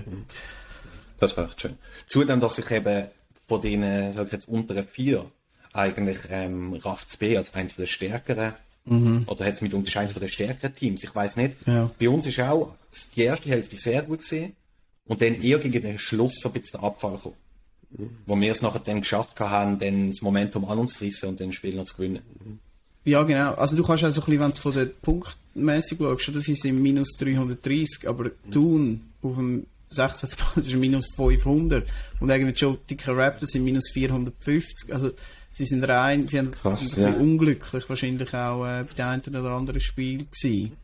Das 1.18 1.36
wäre 1.36 1.48
echt 1.48 1.60
schön. 1.60 1.76
Zudem, 2.06 2.40
dass 2.40 2.60
ich 2.60 2.70
eben 2.70 3.07
von 3.48 3.60
den, 3.60 4.14
sag 4.14 4.28
ich 4.28 4.34
jetzt, 4.34 4.48
unteren 4.48 4.84
vier 4.84 5.26
eigentlich 5.74 6.18
ähm, 6.30 6.74
Rafts 6.74 7.18
B 7.18 7.38
als 7.38 7.54
eins 7.54 7.76
der 7.76 7.86
stärkeren 7.86 8.54
oder 8.90 9.46
hat 9.46 9.54
es 9.54 9.62
mit 9.62 9.74
uns 9.74 9.96
eins 9.96 10.14
von 10.14 10.22
der 10.22 10.30
stärkeren 10.30 10.74
Teams. 10.74 11.04
Ich 11.04 11.14
weiß 11.14 11.38
nicht. 11.38 11.58
Ja. 11.68 11.91
Bei 12.00 12.10
uns 12.10 12.26
ist 12.26 12.40
auch 12.40 12.74
die 13.16 13.22
erste 13.22 13.50
Hälfte 13.50 13.78
sehr 13.78 14.02
gut 14.02 14.20
gesehen 14.20 14.56
und 15.06 15.22
dann 15.22 15.41
eher 15.41 15.60
gegen 15.60 15.82
den 15.82 16.00
Schluss 16.00 16.40
so 16.41 16.50
ein 16.50 16.54
bisschen 16.54 16.80
der 16.80 16.88
Abfall 16.88 17.14
gekommen. 17.14 17.36
Wo 18.26 18.40
wir 18.40 18.52
es 18.52 18.62
nachher 18.62 18.80
dann 18.80 19.02
geschafft 19.02 19.40
haben, 19.40 19.80
dann 19.80 20.10
das 20.10 20.22
Momentum 20.22 20.66
an 20.66 20.80
uns 20.80 20.96
zu 20.96 21.06
reissen 21.06 21.30
und 21.30 21.40
dann 21.40 21.52
Spiel 21.52 21.76
noch 21.76 21.86
zu 21.86 21.98
gewinnen. 21.98 22.22
Ja, 23.04 23.24
genau. 23.24 23.54
Also 23.54 23.76
du 23.76 23.84
kannst 23.84 24.04
also 24.04 24.22
ein 24.22 24.26
bisschen, 24.26 24.41
wenn 24.41 24.52
du 24.52 24.58
von 24.58 24.74
der 24.74 24.86
Punktmäßig 24.86 25.98
schaust, 26.00 26.36
das 26.36 26.48
ist 26.48 26.66
im 26.66 26.82
minus 26.82 27.18
330, 27.18 28.08
aber 28.08 28.32
Thun 28.52 29.02
auf 29.22 29.36
dem 29.36 29.66
16. 29.90 30.30
Platz 30.30 30.68
ist 30.68 30.76
minus 30.76 31.08
500 31.16 31.88
und 32.20 32.30
irgendwie 32.30 32.56
schon 32.56 32.78
dicke 32.88 33.16
Raptors 33.16 33.52
sind 33.52 33.64
minus 33.64 33.90
450. 33.90 34.94
Also 34.94 35.12
sie 35.51 35.65
sind 35.65 35.84
rein, 35.84 36.27
sie 36.27 36.39
haben 36.39 36.51
Krass, 36.51 36.80
sind 36.80 36.99
ein 36.99 37.05
bisschen 37.05 37.13
ja. 37.13 37.19
unglücklich 37.19 37.89
wahrscheinlich 37.89 38.34
auch 38.34 38.65
äh, 38.65 38.84
bei 38.84 38.93
dem 38.95 39.05
einen 39.05 39.35
oder 39.35 39.51
anderen 39.51 39.80
Spiel 39.81 40.26
gewesen. 40.26 40.77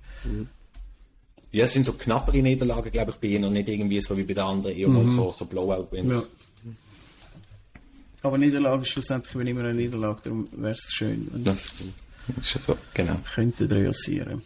Ja, 1.52 1.64
es 1.64 1.74
sind 1.74 1.86
so 1.86 1.94
knappere 1.94 2.42
Niederlagen, 2.42 2.92
glaube 2.92 3.12
ich, 3.12 3.18
bei 3.18 3.28
ihnen 3.28 3.46
und 3.46 3.54
nicht 3.54 3.70
irgendwie 3.70 4.02
so 4.02 4.18
wie 4.18 4.24
bei 4.24 4.34
den 4.34 4.44
anderen, 4.44 4.76
eher 4.76 4.90
mal 4.90 5.08
so, 5.08 5.32
so 5.32 5.46
Blowout-Wins. 5.46 6.14
Ja. 6.14 6.22
Aber 8.24 8.38
Niederlage 8.38 8.82
ist 8.82 8.90
schlussendlich 8.90 9.36
wenn 9.36 9.48
immer 9.48 9.62
eine 9.62 9.74
Niederlage, 9.74 10.22
darum 10.24 10.48
wäre 10.52 10.74
es 10.74 10.92
schön, 10.92 11.28
wenn 11.32 11.44
Das 11.44 11.72
ist 12.42 12.56
ja 12.56 12.60
so, 12.60 12.78
genau. 12.94 13.18
könnte 13.34 13.70
reüssieren. 13.70 14.42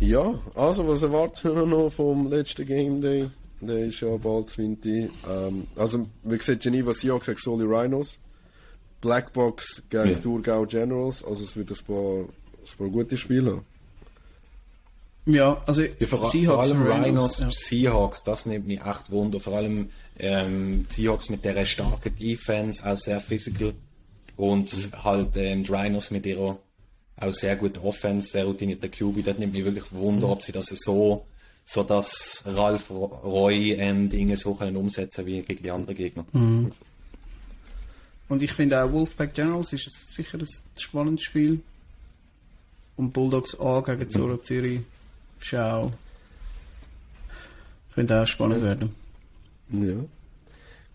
Ja, 0.00 0.38
also 0.54 0.86
was 0.86 1.02
erwarten 1.02 1.56
wir 1.56 1.66
noch 1.66 1.90
vom 1.90 2.30
letzten 2.30 2.64
Game 2.64 3.00
Day? 3.00 3.28
Der 3.60 3.86
ist 3.86 4.00
ja 4.00 4.16
bald 4.16 4.50
20. 4.50 5.10
Ähm, 5.28 5.66
also, 5.76 6.06
wie 6.22 6.38
gesagt, 6.38 6.62
Geneva 6.62 6.92
Seahawks 6.92 7.26
gegen 7.26 7.38
Soli 7.38 7.64
Rhinos. 7.64 8.18
Blackbox 9.00 9.82
gegen 9.90 10.10
Ja. 10.10 10.18
Thurgau 10.18 10.66
Generals. 10.66 11.24
Also 11.24 11.44
es 11.44 11.56
wird 11.56 11.70
ein 11.70 11.76
paar, 11.86 12.20
ein 12.20 12.78
paar 12.78 12.88
gute 12.88 13.16
Spiele 13.16 13.50
haben. 13.52 13.66
Ja, 15.26 15.62
also 15.66 15.82
Ja, 15.82 16.06
vor, 16.06 16.20
vor 16.20 16.30
Seahawks, 16.30 16.70
allem 16.70 16.82
Rhinos, 16.86 17.04
Rhinos, 17.04 17.38
ja. 17.40 17.50
Seahawks, 17.50 18.22
das 18.24 18.46
nimmt 18.46 18.66
mich 18.66 18.80
echt 18.80 19.10
Wunder. 19.10 19.38
Vor 19.40 19.54
allem 19.54 19.90
ähm, 20.18 20.86
Seahawks 20.88 21.28
mit 21.28 21.44
der 21.44 21.64
starken 21.66 22.16
Defense, 22.16 22.88
auch 22.90 22.96
sehr 22.96 23.20
physical. 23.20 23.74
Und 24.36 24.72
halt 25.04 25.36
ähm, 25.36 25.64
die 25.64 25.72
Rhinos 25.72 26.10
mit 26.10 26.24
ihrer 26.24 26.58
auch 27.20 27.32
sehr 27.32 27.56
guten 27.56 27.80
Offense, 27.80 28.28
sehr 28.30 28.44
routinierter 28.44 28.88
QB. 28.88 29.24
Das 29.24 29.38
nimmt 29.38 29.52
mich 29.52 29.64
wirklich 29.64 29.92
Wunder, 29.92 30.28
ob 30.28 30.42
sie 30.42 30.52
das 30.52 30.66
so, 30.66 31.26
so 31.70 31.82
das 31.82 32.44
Ralf 32.46 32.90
Roy 32.90 33.72
ähm, 33.72 34.08
Dinge 34.08 34.38
so 34.38 34.54
können 34.54 34.76
umsetzen 34.76 35.26
wie 35.26 35.42
gegen 35.42 35.62
die 35.62 35.70
anderen 35.70 35.94
Gegner. 35.94 36.24
Und 36.32 38.42
ich 38.42 38.52
finde 38.52 38.82
auch 38.82 38.90
Wolfpack 38.90 39.34
Generals 39.34 39.74
ist 39.74 40.14
sicher 40.14 40.38
ein 40.38 40.46
spannendes 40.76 41.24
Spiel. 41.24 41.60
Und 42.96 43.12
Bulldogs 43.12 43.58
A 43.60 43.80
gegen 43.80 44.08
Zoro 44.08 44.38
Zürich. 44.38 44.80
Schau. 45.40 45.92
Könnte 47.94 48.22
auch 48.22 48.26
spannend 48.26 48.62
werden. 48.62 48.94
Ja. 49.70 50.04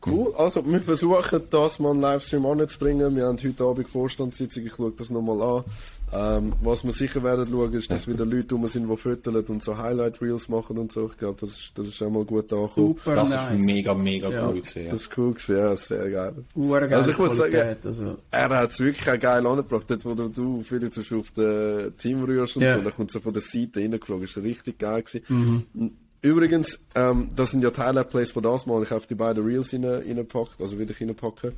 Cool, 0.05 0.33
also 0.37 0.65
wir 0.65 0.81
versuchen 0.81 1.41
das 1.49 1.79
mal 1.79 1.91
einen 1.91 2.01
Livestream 2.01 2.45
anzubringen. 2.45 3.15
Wir 3.15 3.25
haben 3.27 3.37
heute 3.43 3.63
Abend 3.63 3.87
Vorstandssitzung, 3.89 4.65
ich 4.65 4.73
schaue 4.73 4.91
das 4.97 5.09
nochmal 5.09 5.41
an. 5.41 5.63
Ähm, 6.15 6.53
was 6.61 6.83
wir 6.83 6.91
sicher 6.91 7.23
werden 7.23 7.47
schauen, 7.49 7.73
ist, 7.73 7.89
dass 7.89 8.07
wieder 8.07 8.23
Leute 8.23 8.53
rum 8.53 8.67
sind, 8.67 8.87
die 8.87 8.97
föteln 8.97 9.35
und 9.47 9.63
so 9.63 9.75
Highlight-Reels 9.77 10.47
machen 10.47 10.77
und 10.77 10.91
so. 10.91 11.09
Ich 11.11 11.17
glaube, 11.17 11.37
das 11.41 11.51
ist, 11.51 11.71
das 11.73 11.87
ist 11.87 12.01
auch 12.03 12.09
mal 12.11 12.23
gut 12.23 12.53
angekommen. 12.53 12.95
Super 12.99 13.15
Das 13.15 13.29
nice. 13.31 13.55
ist 13.59 13.65
mega, 13.65 13.93
mega 13.95 14.29
Ja. 14.29 14.47
cool 14.47 14.55
gewesen. 14.61 14.85
Ja. 14.85 14.91
Das 14.91 15.01
ist 15.01 15.17
cool 15.17 15.33
gewesen, 15.33 15.57
ja, 15.57 15.75
sehr 15.75 16.09
geil. 16.11 16.33
Urgeile 16.53 16.95
Also 16.97 17.09
ich 17.11 17.17
muss 17.17 17.35
sagen, 17.35 17.77
also. 17.83 18.17
Er 18.29 18.49
hat 18.49 18.69
es 18.71 18.79
wirklich 18.79 19.09
auch 19.09 19.19
geil 19.19 19.47
angebracht. 19.47 19.85
Dort, 19.87 20.05
wo 20.05 20.13
du, 20.13 20.27
du 20.29 20.61
viel 20.61 20.87
zu 20.91 21.01
auf 21.17 21.31
den 21.31 21.97
Team 21.97 22.23
rührst 22.23 22.57
und 22.57 22.63
Ja. 22.63 22.75
so, 22.75 22.81
dann 22.81 22.93
kommt 22.93 23.09
so 23.09 23.19
von 23.19 23.33
der 23.33 23.41
Seite 23.41 23.79
reingeflogen. 23.79 24.25
Ist 24.25 24.37
richtig 24.37 24.77
geil 24.77 25.01
gewesen. 25.01 25.95
Übrigens, 26.23 26.79
ähm, 26.95 27.29
das 27.35 27.51
sind 27.51 27.63
ja 27.63 27.69
die 27.69 27.81
Highlight-Plays 27.81 28.31
von 28.31 28.41
das 28.41 28.65
Mal. 28.65 28.81
Ich 28.81 28.91
habe 28.91 29.05
die 29.05 29.13
beiden 29.13 29.43
Reels 29.43 29.73
rein, 29.73 29.83
reinpackt, 29.83 30.61
also 30.61 30.79
will 30.79 30.89
ich 30.89 31.01
reinpacken. 31.01 31.51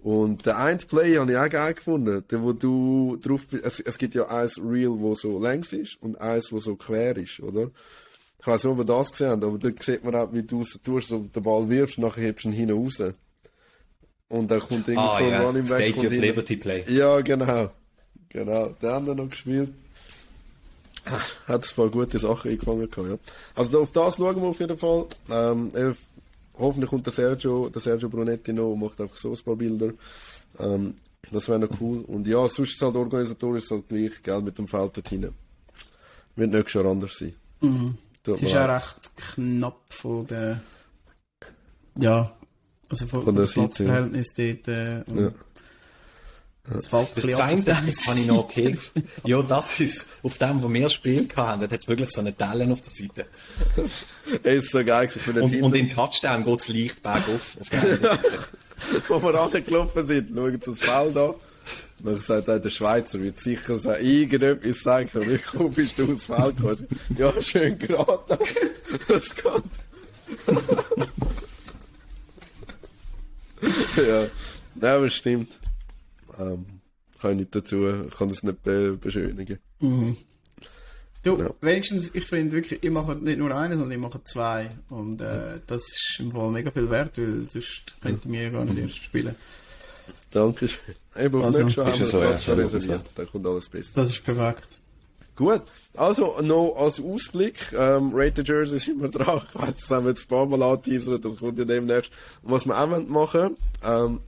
Und 0.00 0.46
der 0.46 0.58
eine 0.58 0.78
Play 0.78 1.16
habe 1.16 1.32
ich 1.32 1.36
auch 1.36 1.48
geil 1.48 1.74
gefunden. 1.74 2.24
Der, 2.30 2.40
wo 2.40 2.52
du 2.52 3.18
drauf 3.20 3.46
bist. 3.48 3.64
Es, 3.64 3.80
es 3.80 3.98
gibt 3.98 4.14
ja 4.14 4.28
eins 4.28 4.58
Reel, 4.58 4.90
wo 4.90 5.16
so 5.16 5.42
längs 5.42 5.72
ist 5.72 6.00
und 6.00 6.20
eins, 6.20 6.52
wo 6.52 6.60
so 6.60 6.76
quer 6.76 7.16
ist, 7.16 7.40
oder? 7.40 7.70
Ich 8.40 8.46
weiß 8.46 8.62
nicht, 8.62 8.72
ob 8.72 8.78
ihr 8.78 8.84
das 8.84 9.10
gesehen 9.10 9.30
habt, 9.30 9.44
aber 9.44 9.58
da 9.58 9.70
sieht 9.80 10.04
man 10.04 10.14
auch, 10.14 10.32
wie 10.32 10.42
du 10.44 10.62
es 10.62 10.78
tust, 10.84 11.08
so 11.08 11.18
den 11.18 11.42
Ball 11.42 11.68
wirfst, 11.68 11.98
nachher 11.98 12.22
hebst 12.22 12.44
du 12.44 12.48
ihn 12.48 12.54
hinten 12.54 12.76
raus. 12.76 13.02
Und 14.28 14.50
dann 14.50 14.60
kommt 14.60 14.88
irgendwie 14.88 14.98
Ah 14.98 15.18
so 15.18 15.24
ein 15.24 15.30
ja, 15.30 15.42
Running 15.42 15.68
Back 15.68 15.92
State 15.92 16.06
of. 16.06 16.12
Liberty 16.12 16.56
Play. 16.56 16.84
Ja, 16.88 17.20
genau. 17.20 17.70
Genau. 18.28 18.68
Der 18.80 18.92
haben 18.92 19.06
wir 19.06 19.14
noch 19.16 19.30
gespielt. 19.30 19.72
Hat 21.04 21.64
ein 21.64 21.76
paar 21.76 21.88
gute 21.88 22.18
Sachen 22.18 22.50
eingefangen 22.50 22.90
gehabt, 22.90 23.08
ja. 23.08 23.18
Also 23.54 23.82
auf 23.82 23.92
das 23.92 24.16
schauen 24.16 24.36
wir 24.40 24.48
auf 24.48 24.60
jeden 24.60 24.76
Fall. 24.76 25.06
Ähm, 25.30 25.70
hoffentlich 26.58 26.90
kommt 26.90 27.06
der 27.06 27.12
Sergio, 27.12 27.68
der 27.68 27.80
Sergio 27.80 28.08
Brunetti 28.08 28.52
noch 28.52 28.72
und 28.72 28.80
macht 28.80 29.00
einfach 29.00 29.16
so 29.16 29.32
ein 29.32 29.38
paar 29.44 29.56
Bilder. 29.56 29.92
Ähm, 30.58 30.94
das 31.30 31.48
wäre 31.48 31.58
noch 31.60 31.80
cool. 31.80 32.04
Und 32.06 32.26
ja, 32.26 32.46
sonst 32.48 32.70
ist 32.70 32.76
es 32.76 32.82
halt 32.82 32.96
organisatorisch 32.96 33.70
halt 33.70 33.88
gleich, 33.88 34.22
gell, 34.22 34.40
mit 34.42 34.58
dem 34.58 34.68
Feld 34.68 34.96
dort 34.96 35.08
hinten. 35.08 35.34
Wird 36.36 36.50
nächstes 36.50 36.74
Jahr 36.74 36.86
anders 36.86 37.16
sein. 37.18 37.34
Mhm. 37.60 37.96
Es 38.24 38.42
ist 38.42 38.56
auch 38.56 38.68
recht 38.68 39.16
knapp 39.16 39.80
von 39.88 40.26
der. 40.26 40.62
Ja. 41.98 42.32
Also 42.88 43.06
von, 43.06 43.22
Von 43.22 43.34
von 43.34 43.44
der 43.44 43.52
Platzverhältnis 43.52 44.34
dort. 44.34 44.68
Äh, 44.68 44.98
Ja. 45.20 45.32
Es 46.64 46.86
fällt 46.86 47.08
ein 47.08 47.14
Das 47.14 47.24
bisschen 47.24 47.40
auf 47.40 47.64
der 47.64 47.76
habe 47.76 48.20
ich 48.20 48.26
noch 48.26 48.44
okay. 48.44 48.78
ja, 49.24 49.42
das 49.42 49.80
ist, 49.80 50.06
auf 50.22 50.38
dem, 50.38 50.62
wo 50.62 50.72
wir 50.72 50.82
das 50.82 50.92
Spiel 50.92 51.28
hatten, 51.34 51.60
da 51.60 51.68
hat 51.68 51.80
es 51.80 51.88
wirklich 51.88 52.10
so 52.10 52.20
eine 52.20 52.32
Tellen 52.34 52.70
auf 52.70 52.80
der 52.80 52.92
Seite. 52.92 53.26
Ey, 54.44 54.58
ist 54.58 54.70
so 54.70 54.84
geil 54.84 55.08
gewesen 55.08 55.20
für 55.20 55.32
den 55.32 55.42
Und, 55.42 55.60
und 55.60 55.74
in 55.74 55.88
Touchdown 55.88 56.44
geht 56.44 56.60
es 56.60 56.68
leicht 56.68 57.02
bergauf. 57.02 57.56
Auf 57.60 57.68
der 57.68 57.82
einen 57.82 58.00
Seite. 58.00 58.20
wo 59.08 59.22
wir 59.22 59.40
angelaufen 59.40 60.06
sind, 60.06 60.30
schauen 60.34 60.60
das 60.64 60.78
Feld 60.78 61.16
an. 61.16 61.34
Dann 61.98 62.20
sagt 62.20 62.48
er, 62.48 62.58
der 62.58 62.70
Schweizer 62.70 63.20
wird 63.20 63.38
sicher 63.38 63.78
so 63.78 63.92
irgendetwas 63.92 64.82
sagen, 64.82 65.10
wie 65.14 65.38
komm 65.38 65.72
bist 65.72 65.98
du 65.98 66.12
aufs 66.12 66.26
Feld 66.26 66.56
gekommen? 66.56 66.88
Ja, 67.16 67.32
schön 67.40 67.78
gerade. 67.78 68.38
Das 69.08 69.34
geht. 69.34 69.46
ja, 73.96 74.26
ja, 74.80 74.96
aber 74.96 75.10
stimmt. 75.10 75.52
Ähm, 76.42 76.66
kann 77.20 77.32
ich 77.32 77.36
nicht 77.38 77.54
dazu, 77.54 77.86
kann 78.16 78.28
das 78.28 78.42
nicht 78.42 78.62
be 78.62 78.94
beschönigen. 79.00 79.58
Du, 81.22 81.38
Ja. 81.38 81.50
wenigstens, 81.60 82.10
ich 82.14 82.26
finde 82.26 82.52
wirklich, 82.56 82.82
ich 82.82 82.90
mache 82.90 83.14
nicht 83.14 83.38
nur 83.38 83.54
einen, 83.54 83.74
sondern 83.78 83.92
ich 83.92 83.98
mache 83.98 84.22
zwei. 84.24 84.68
Und 84.88 85.20
äh, 85.20 85.60
das 85.68 85.82
ist 85.82 86.16
im 86.18 86.32
Fall 86.32 86.50
mega 86.50 86.70
viel 86.72 86.90
wert, 86.90 87.16
weil 87.16 87.46
sonst 87.48 87.94
könnte 88.02 88.20
ich 88.24 88.30
mir 88.30 88.50
gar 88.50 88.64
nicht 88.64 88.78
erst 88.78 88.96
spielen. 89.04 89.36
Dankeschön. 90.32 90.80
Eben, 91.16 91.42
Also, 91.44 91.60
nächstes 91.62 91.76
Jahr 91.76 91.86
ist 91.94 91.94
haben 91.94 92.00
ja 92.00 92.02
wir 92.02 92.06
so, 92.06 92.20
ja, 92.22 92.26
Platz 92.28 92.48
reserviert. 92.74 93.10
Da 93.14 93.24
kommt 93.24 93.46
alles 93.46 93.68
besser. 93.68 94.02
Das 94.02 94.10
ist 94.10 94.24
perfekt. 94.24 94.80
Gut, 95.36 95.62
also 95.94 96.40
noch 96.42 96.74
als 96.76 97.00
Ausblick, 97.00 97.72
ähm, 97.72 98.10
Rated 98.12 98.46
Jersey 98.48 98.78
sind 98.80 99.00
wir 99.00 99.08
dran. 99.08 99.42
Ich 99.48 99.54
weiss, 99.54 99.76
das 99.78 99.90
haben 99.90 100.04
wir 100.04 100.10
jetzt 100.10 100.24
ein 100.24 100.28
paar 100.28 100.46
Mal 100.46 100.62
angeteasert, 100.62 101.24
das 101.24 101.36
kommt 101.36 101.58
ja 101.58 101.64
demnächst. 101.64 102.12
Und 102.42 102.50
was 102.50 102.66
wir 102.66 102.76
auch 102.78 102.90
wollen 102.90 103.08
machen 103.10 103.56
ähm, 103.84 104.20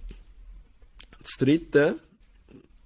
das 1.23 1.33
dritte, 1.39 1.97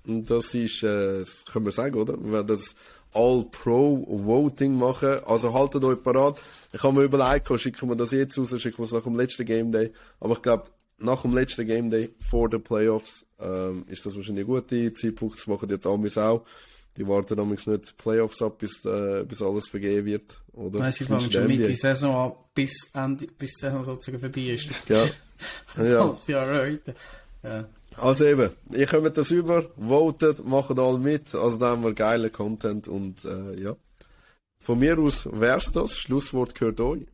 und 0.08 0.30
das 0.30 0.54
ist, 0.54 0.82
äh, 0.82 1.20
das 1.20 1.44
können 1.44 1.66
wir 1.66 1.72
sagen, 1.72 1.94
oder? 1.96 2.14
Wir 2.18 2.32
werden 2.32 2.48
das 2.48 2.74
All-Pro-Voting 3.12 4.76
machen. 4.76 5.20
Also 5.26 5.52
haltet 5.54 5.84
euch 5.84 6.02
parat. 6.02 6.40
Ich 6.72 6.82
habe 6.82 6.98
mir 6.98 7.04
überlegt, 7.04 7.48
schicken 7.60 7.88
wir 7.88 7.96
das 7.96 8.10
jetzt 8.12 8.38
raus, 8.38 8.54
schicken 8.60 8.78
wir 8.78 8.84
es 8.84 8.92
nach 8.92 9.04
dem 9.04 9.16
letzten 9.16 9.44
Game 9.44 9.72
Day. 9.72 9.92
Aber 10.20 10.34
ich 10.34 10.42
glaube, 10.42 10.64
nach 10.98 11.22
dem 11.22 11.34
letzten 11.34 11.66
Game 11.66 11.90
Day, 11.90 12.10
vor 12.28 12.48
den 12.48 12.62
Playoffs, 12.62 13.24
ähm, 13.40 13.84
ist 13.88 14.04
das 14.04 14.16
wahrscheinlich 14.16 14.44
ein 14.44 14.48
guter 14.48 14.94
Zeitpunkt. 14.94 15.38
Das 15.38 15.46
machen 15.46 15.68
die 15.68 15.78
Damis 15.78 16.18
auch. 16.18 16.44
Die 16.96 17.06
warten 17.06 17.36
damals 17.36 17.66
nicht 17.66 17.96
Playoffs 17.96 18.42
ab, 18.42 18.58
bis, 18.58 18.84
äh, 18.84 19.24
bis 19.24 19.40
alles 19.40 19.68
vergeben 19.68 20.06
wird. 20.06 20.40
Oder? 20.52 20.80
Nein, 20.80 20.92
sie 20.92 21.04
fangen 21.04 21.30
schon 21.30 21.48
in 21.48 21.60
der. 21.60 21.76
Saison 21.76 22.16
an, 22.16 22.32
bis, 22.52 22.90
Ende, 22.92 23.26
bis 23.38 23.54
die 23.54 23.60
Saison 23.60 23.84
sozusagen 23.84 24.20
vorbei 24.20 24.52
ist. 24.52 24.88
Ja. 24.88 25.06
ja. 25.76 26.18
heute. 26.26 26.94
Ja. 27.44 27.68
Also 28.00 28.24
eben, 28.24 28.50
ihr 28.72 28.86
kommt 28.86 29.16
das 29.16 29.30
über, 29.30 29.64
votet, 29.76 30.44
macht 30.44 30.78
alle 30.78 30.98
mit, 30.98 31.34
also 31.34 31.58
da 31.58 31.70
haben 31.70 31.82
wir 31.82 31.94
geilen 31.94 32.32
Content 32.32 32.88
und 32.88 33.24
äh, 33.24 33.60
ja. 33.60 33.76
Von 34.60 34.78
mir 34.78 34.98
aus 34.98 35.28
wär's 35.32 35.72
das, 35.72 35.98
Schlusswort 35.98 36.54
gehört 36.54 36.80
euch. 36.80 37.06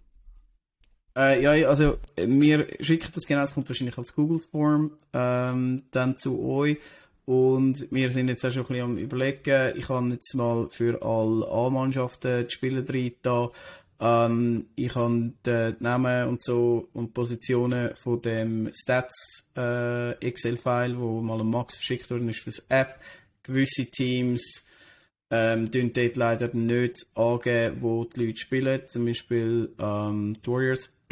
Äh, 1.17 1.43
ja, 1.43 1.69
also 1.69 1.99
wir 2.17 2.67
schicken 2.81 3.11
das 3.15 3.27
genau, 3.27 3.43
es 3.43 3.55
kommt 3.55 3.69
wahrscheinlich 3.69 3.97
als 3.97 4.15
Google 4.15 4.41
Form 4.41 4.93
ähm, 5.13 5.83
dann 5.91 6.17
zu 6.17 6.43
euch. 6.43 6.79
Und 7.27 7.91
wir 7.91 8.11
sind 8.11 8.29
jetzt 8.29 8.45
auch 8.45 8.51
schon 8.51 8.63
ein 8.63 8.69
bisschen 8.69 8.85
am 8.85 8.99
überlegen, 8.99 9.79
ich 9.79 9.89
habe 9.89 10.09
jetzt 10.11 10.35
mal 10.35 10.69
für 10.69 11.01
alle 11.03 11.49
A-Mannschaften 11.49 12.47
die 12.47 12.53
Spieler 12.53 12.83
drin 12.83 13.15
da, 13.23 13.51
ähm, 14.01 14.67
ich 14.77 14.95
habe 14.95 15.33
die 15.45 15.75
Namen 15.81 16.29
und 16.29 16.43
so 16.43 16.89
und 16.93 17.15
Positionen 17.15 17.95
von 17.97 18.21
dem 18.23 18.71
Stats 18.75 19.47
äh, 19.57 20.13
Excel-File, 20.19 20.99
wo 20.99 21.21
mal 21.21 21.41
an 21.41 21.51
Max 21.51 21.77
verschickt 21.77 22.11
worden 22.11 22.29
ist 22.29 22.41
fürs 22.41 22.67
App, 22.69 23.01
gewisse 23.43 23.87
Teams 23.87 24.65
ähm, 25.31 25.71
tun 25.71 25.93
dort 25.93 26.17
leider 26.17 26.55
nicht 26.55 27.07
angeben, 27.15 27.77
wo 27.81 28.05
die 28.05 28.27
Leute 28.27 28.39
spielen. 28.39 28.83
Zum 28.87 29.07
Beispiel 29.07 29.73
ähm, 29.81 30.35
die 30.35 30.51
Warriors. 30.51 30.91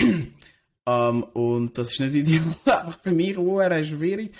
ähm, 0.86 1.22
und 1.32 1.76
das 1.76 1.92
ist 1.92 2.00
nicht 2.00 2.14
ideal. 2.14 2.54
Einfach 2.64 3.00
für 3.00 3.10
mich 3.10 3.36
schwierig. 3.84 4.32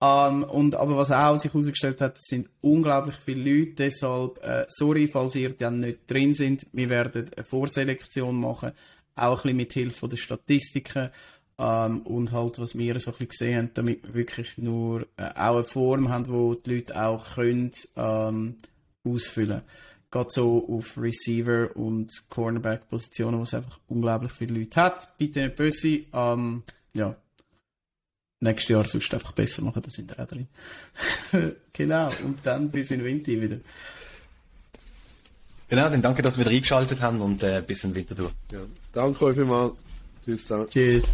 Ähm, 0.00 0.44
und, 0.44 0.74
aber 0.74 0.96
was 0.96 1.10
auch 1.10 1.36
sich 1.38 1.52
herausgestellt 1.52 2.00
hat, 2.00 2.18
sind 2.18 2.48
unglaublich 2.60 3.16
viele 3.16 3.58
Leute. 3.58 3.72
Deshalb, 3.74 4.44
äh, 4.44 4.66
sorry, 4.68 5.08
falls 5.08 5.36
ihr 5.36 5.50
dann 5.54 5.80
nicht 5.80 6.10
drin 6.10 6.34
sind. 6.34 6.66
Wir 6.72 6.90
werden 6.90 7.30
eine 7.34 7.44
Vorselektion 7.44 8.38
machen. 8.38 8.72
Auch 9.14 9.38
ein 9.38 9.42
bisschen 9.42 9.56
mit 9.56 9.72
Hilfe 9.72 10.08
der 10.08 10.16
Statistiken. 10.16 11.10
Ähm, 11.58 12.02
und 12.02 12.32
halt, 12.32 12.58
was 12.58 12.76
wir 12.76 13.00
so 13.00 13.12
ein 13.18 13.28
gesehen 13.28 13.56
haben, 13.56 13.70
damit 13.72 14.02
wir 14.02 14.14
wirklich 14.14 14.58
nur 14.58 15.06
äh, 15.16 15.30
auch 15.34 15.56
eine 15.56 15.64
Form 15.64 16.10
haben, 16.10 16.28
wo 16.28 16.54
die 16.54 16.74
Leute 16.74 17.02
auch 17.02 17.34
können, 17.34 17.72
ähm, 17.96 18.56
ausfüllen. 19.04 19.62
Geht 20.10 20.32
so 20.32 20.68
auf 20.68 20.98
Receiver 20.98 21.74
und 21.74 22.28
Cornerback-Positionen, 22.28 23.38
wo 23.38 23.42
es 23.44 23.54
einfach 23.54 23.80
unglaublich 23.88 24.32
viele 24.32 24.60
Leute 24.60 24.80
hat. 24.80 25.16
Bitte 25.16 25.40
nicht 25.40 25.56
böse. 25.56 26.00
Ähm, 26.12 26.62
ja. 26.92 27.16
Nächstes 28.40 28.68
Jahr 28.68 28.86
sonst 28.86 29.12
einfach 29.14 29.32
besser 29.32 29.62
machen, 29.62 29.82
da 29.82 29.90
sind 29.90 30.10
wir 30.10 30.22
auch 30.22 30.28
drin. 30.28 30.46
genau. 31.72 32.10
Und 32.24 32.38
dann 32.44 32.70
bis 32.70 32.90
in 32.90 33.02
Winter 33.02 33.32
wieder. 33.32 33.56
Genau, 35.68 35.88
dann 35.88 36.02
danke, 36.02 36.22
dass 36.22 36.36
wir 36.36 36.44
wieder 36.44 36.54
eingeschaltet 36.54 37.00
haben 37.00 37.20
und 37.20 37.42
äh, 37.42 37.62
bis 37.66 37.82
in 37.84 37.94
Winterthur. 37.94 38.30
Ja. 38.52 38.60
Danke 38.92 39.24
euch 39.24 39.34
vielmals. 39.34 39.72
Tschüss 40.24 40.42
zusammen. 40.42 40.68
Tschüss. 40.68 41.12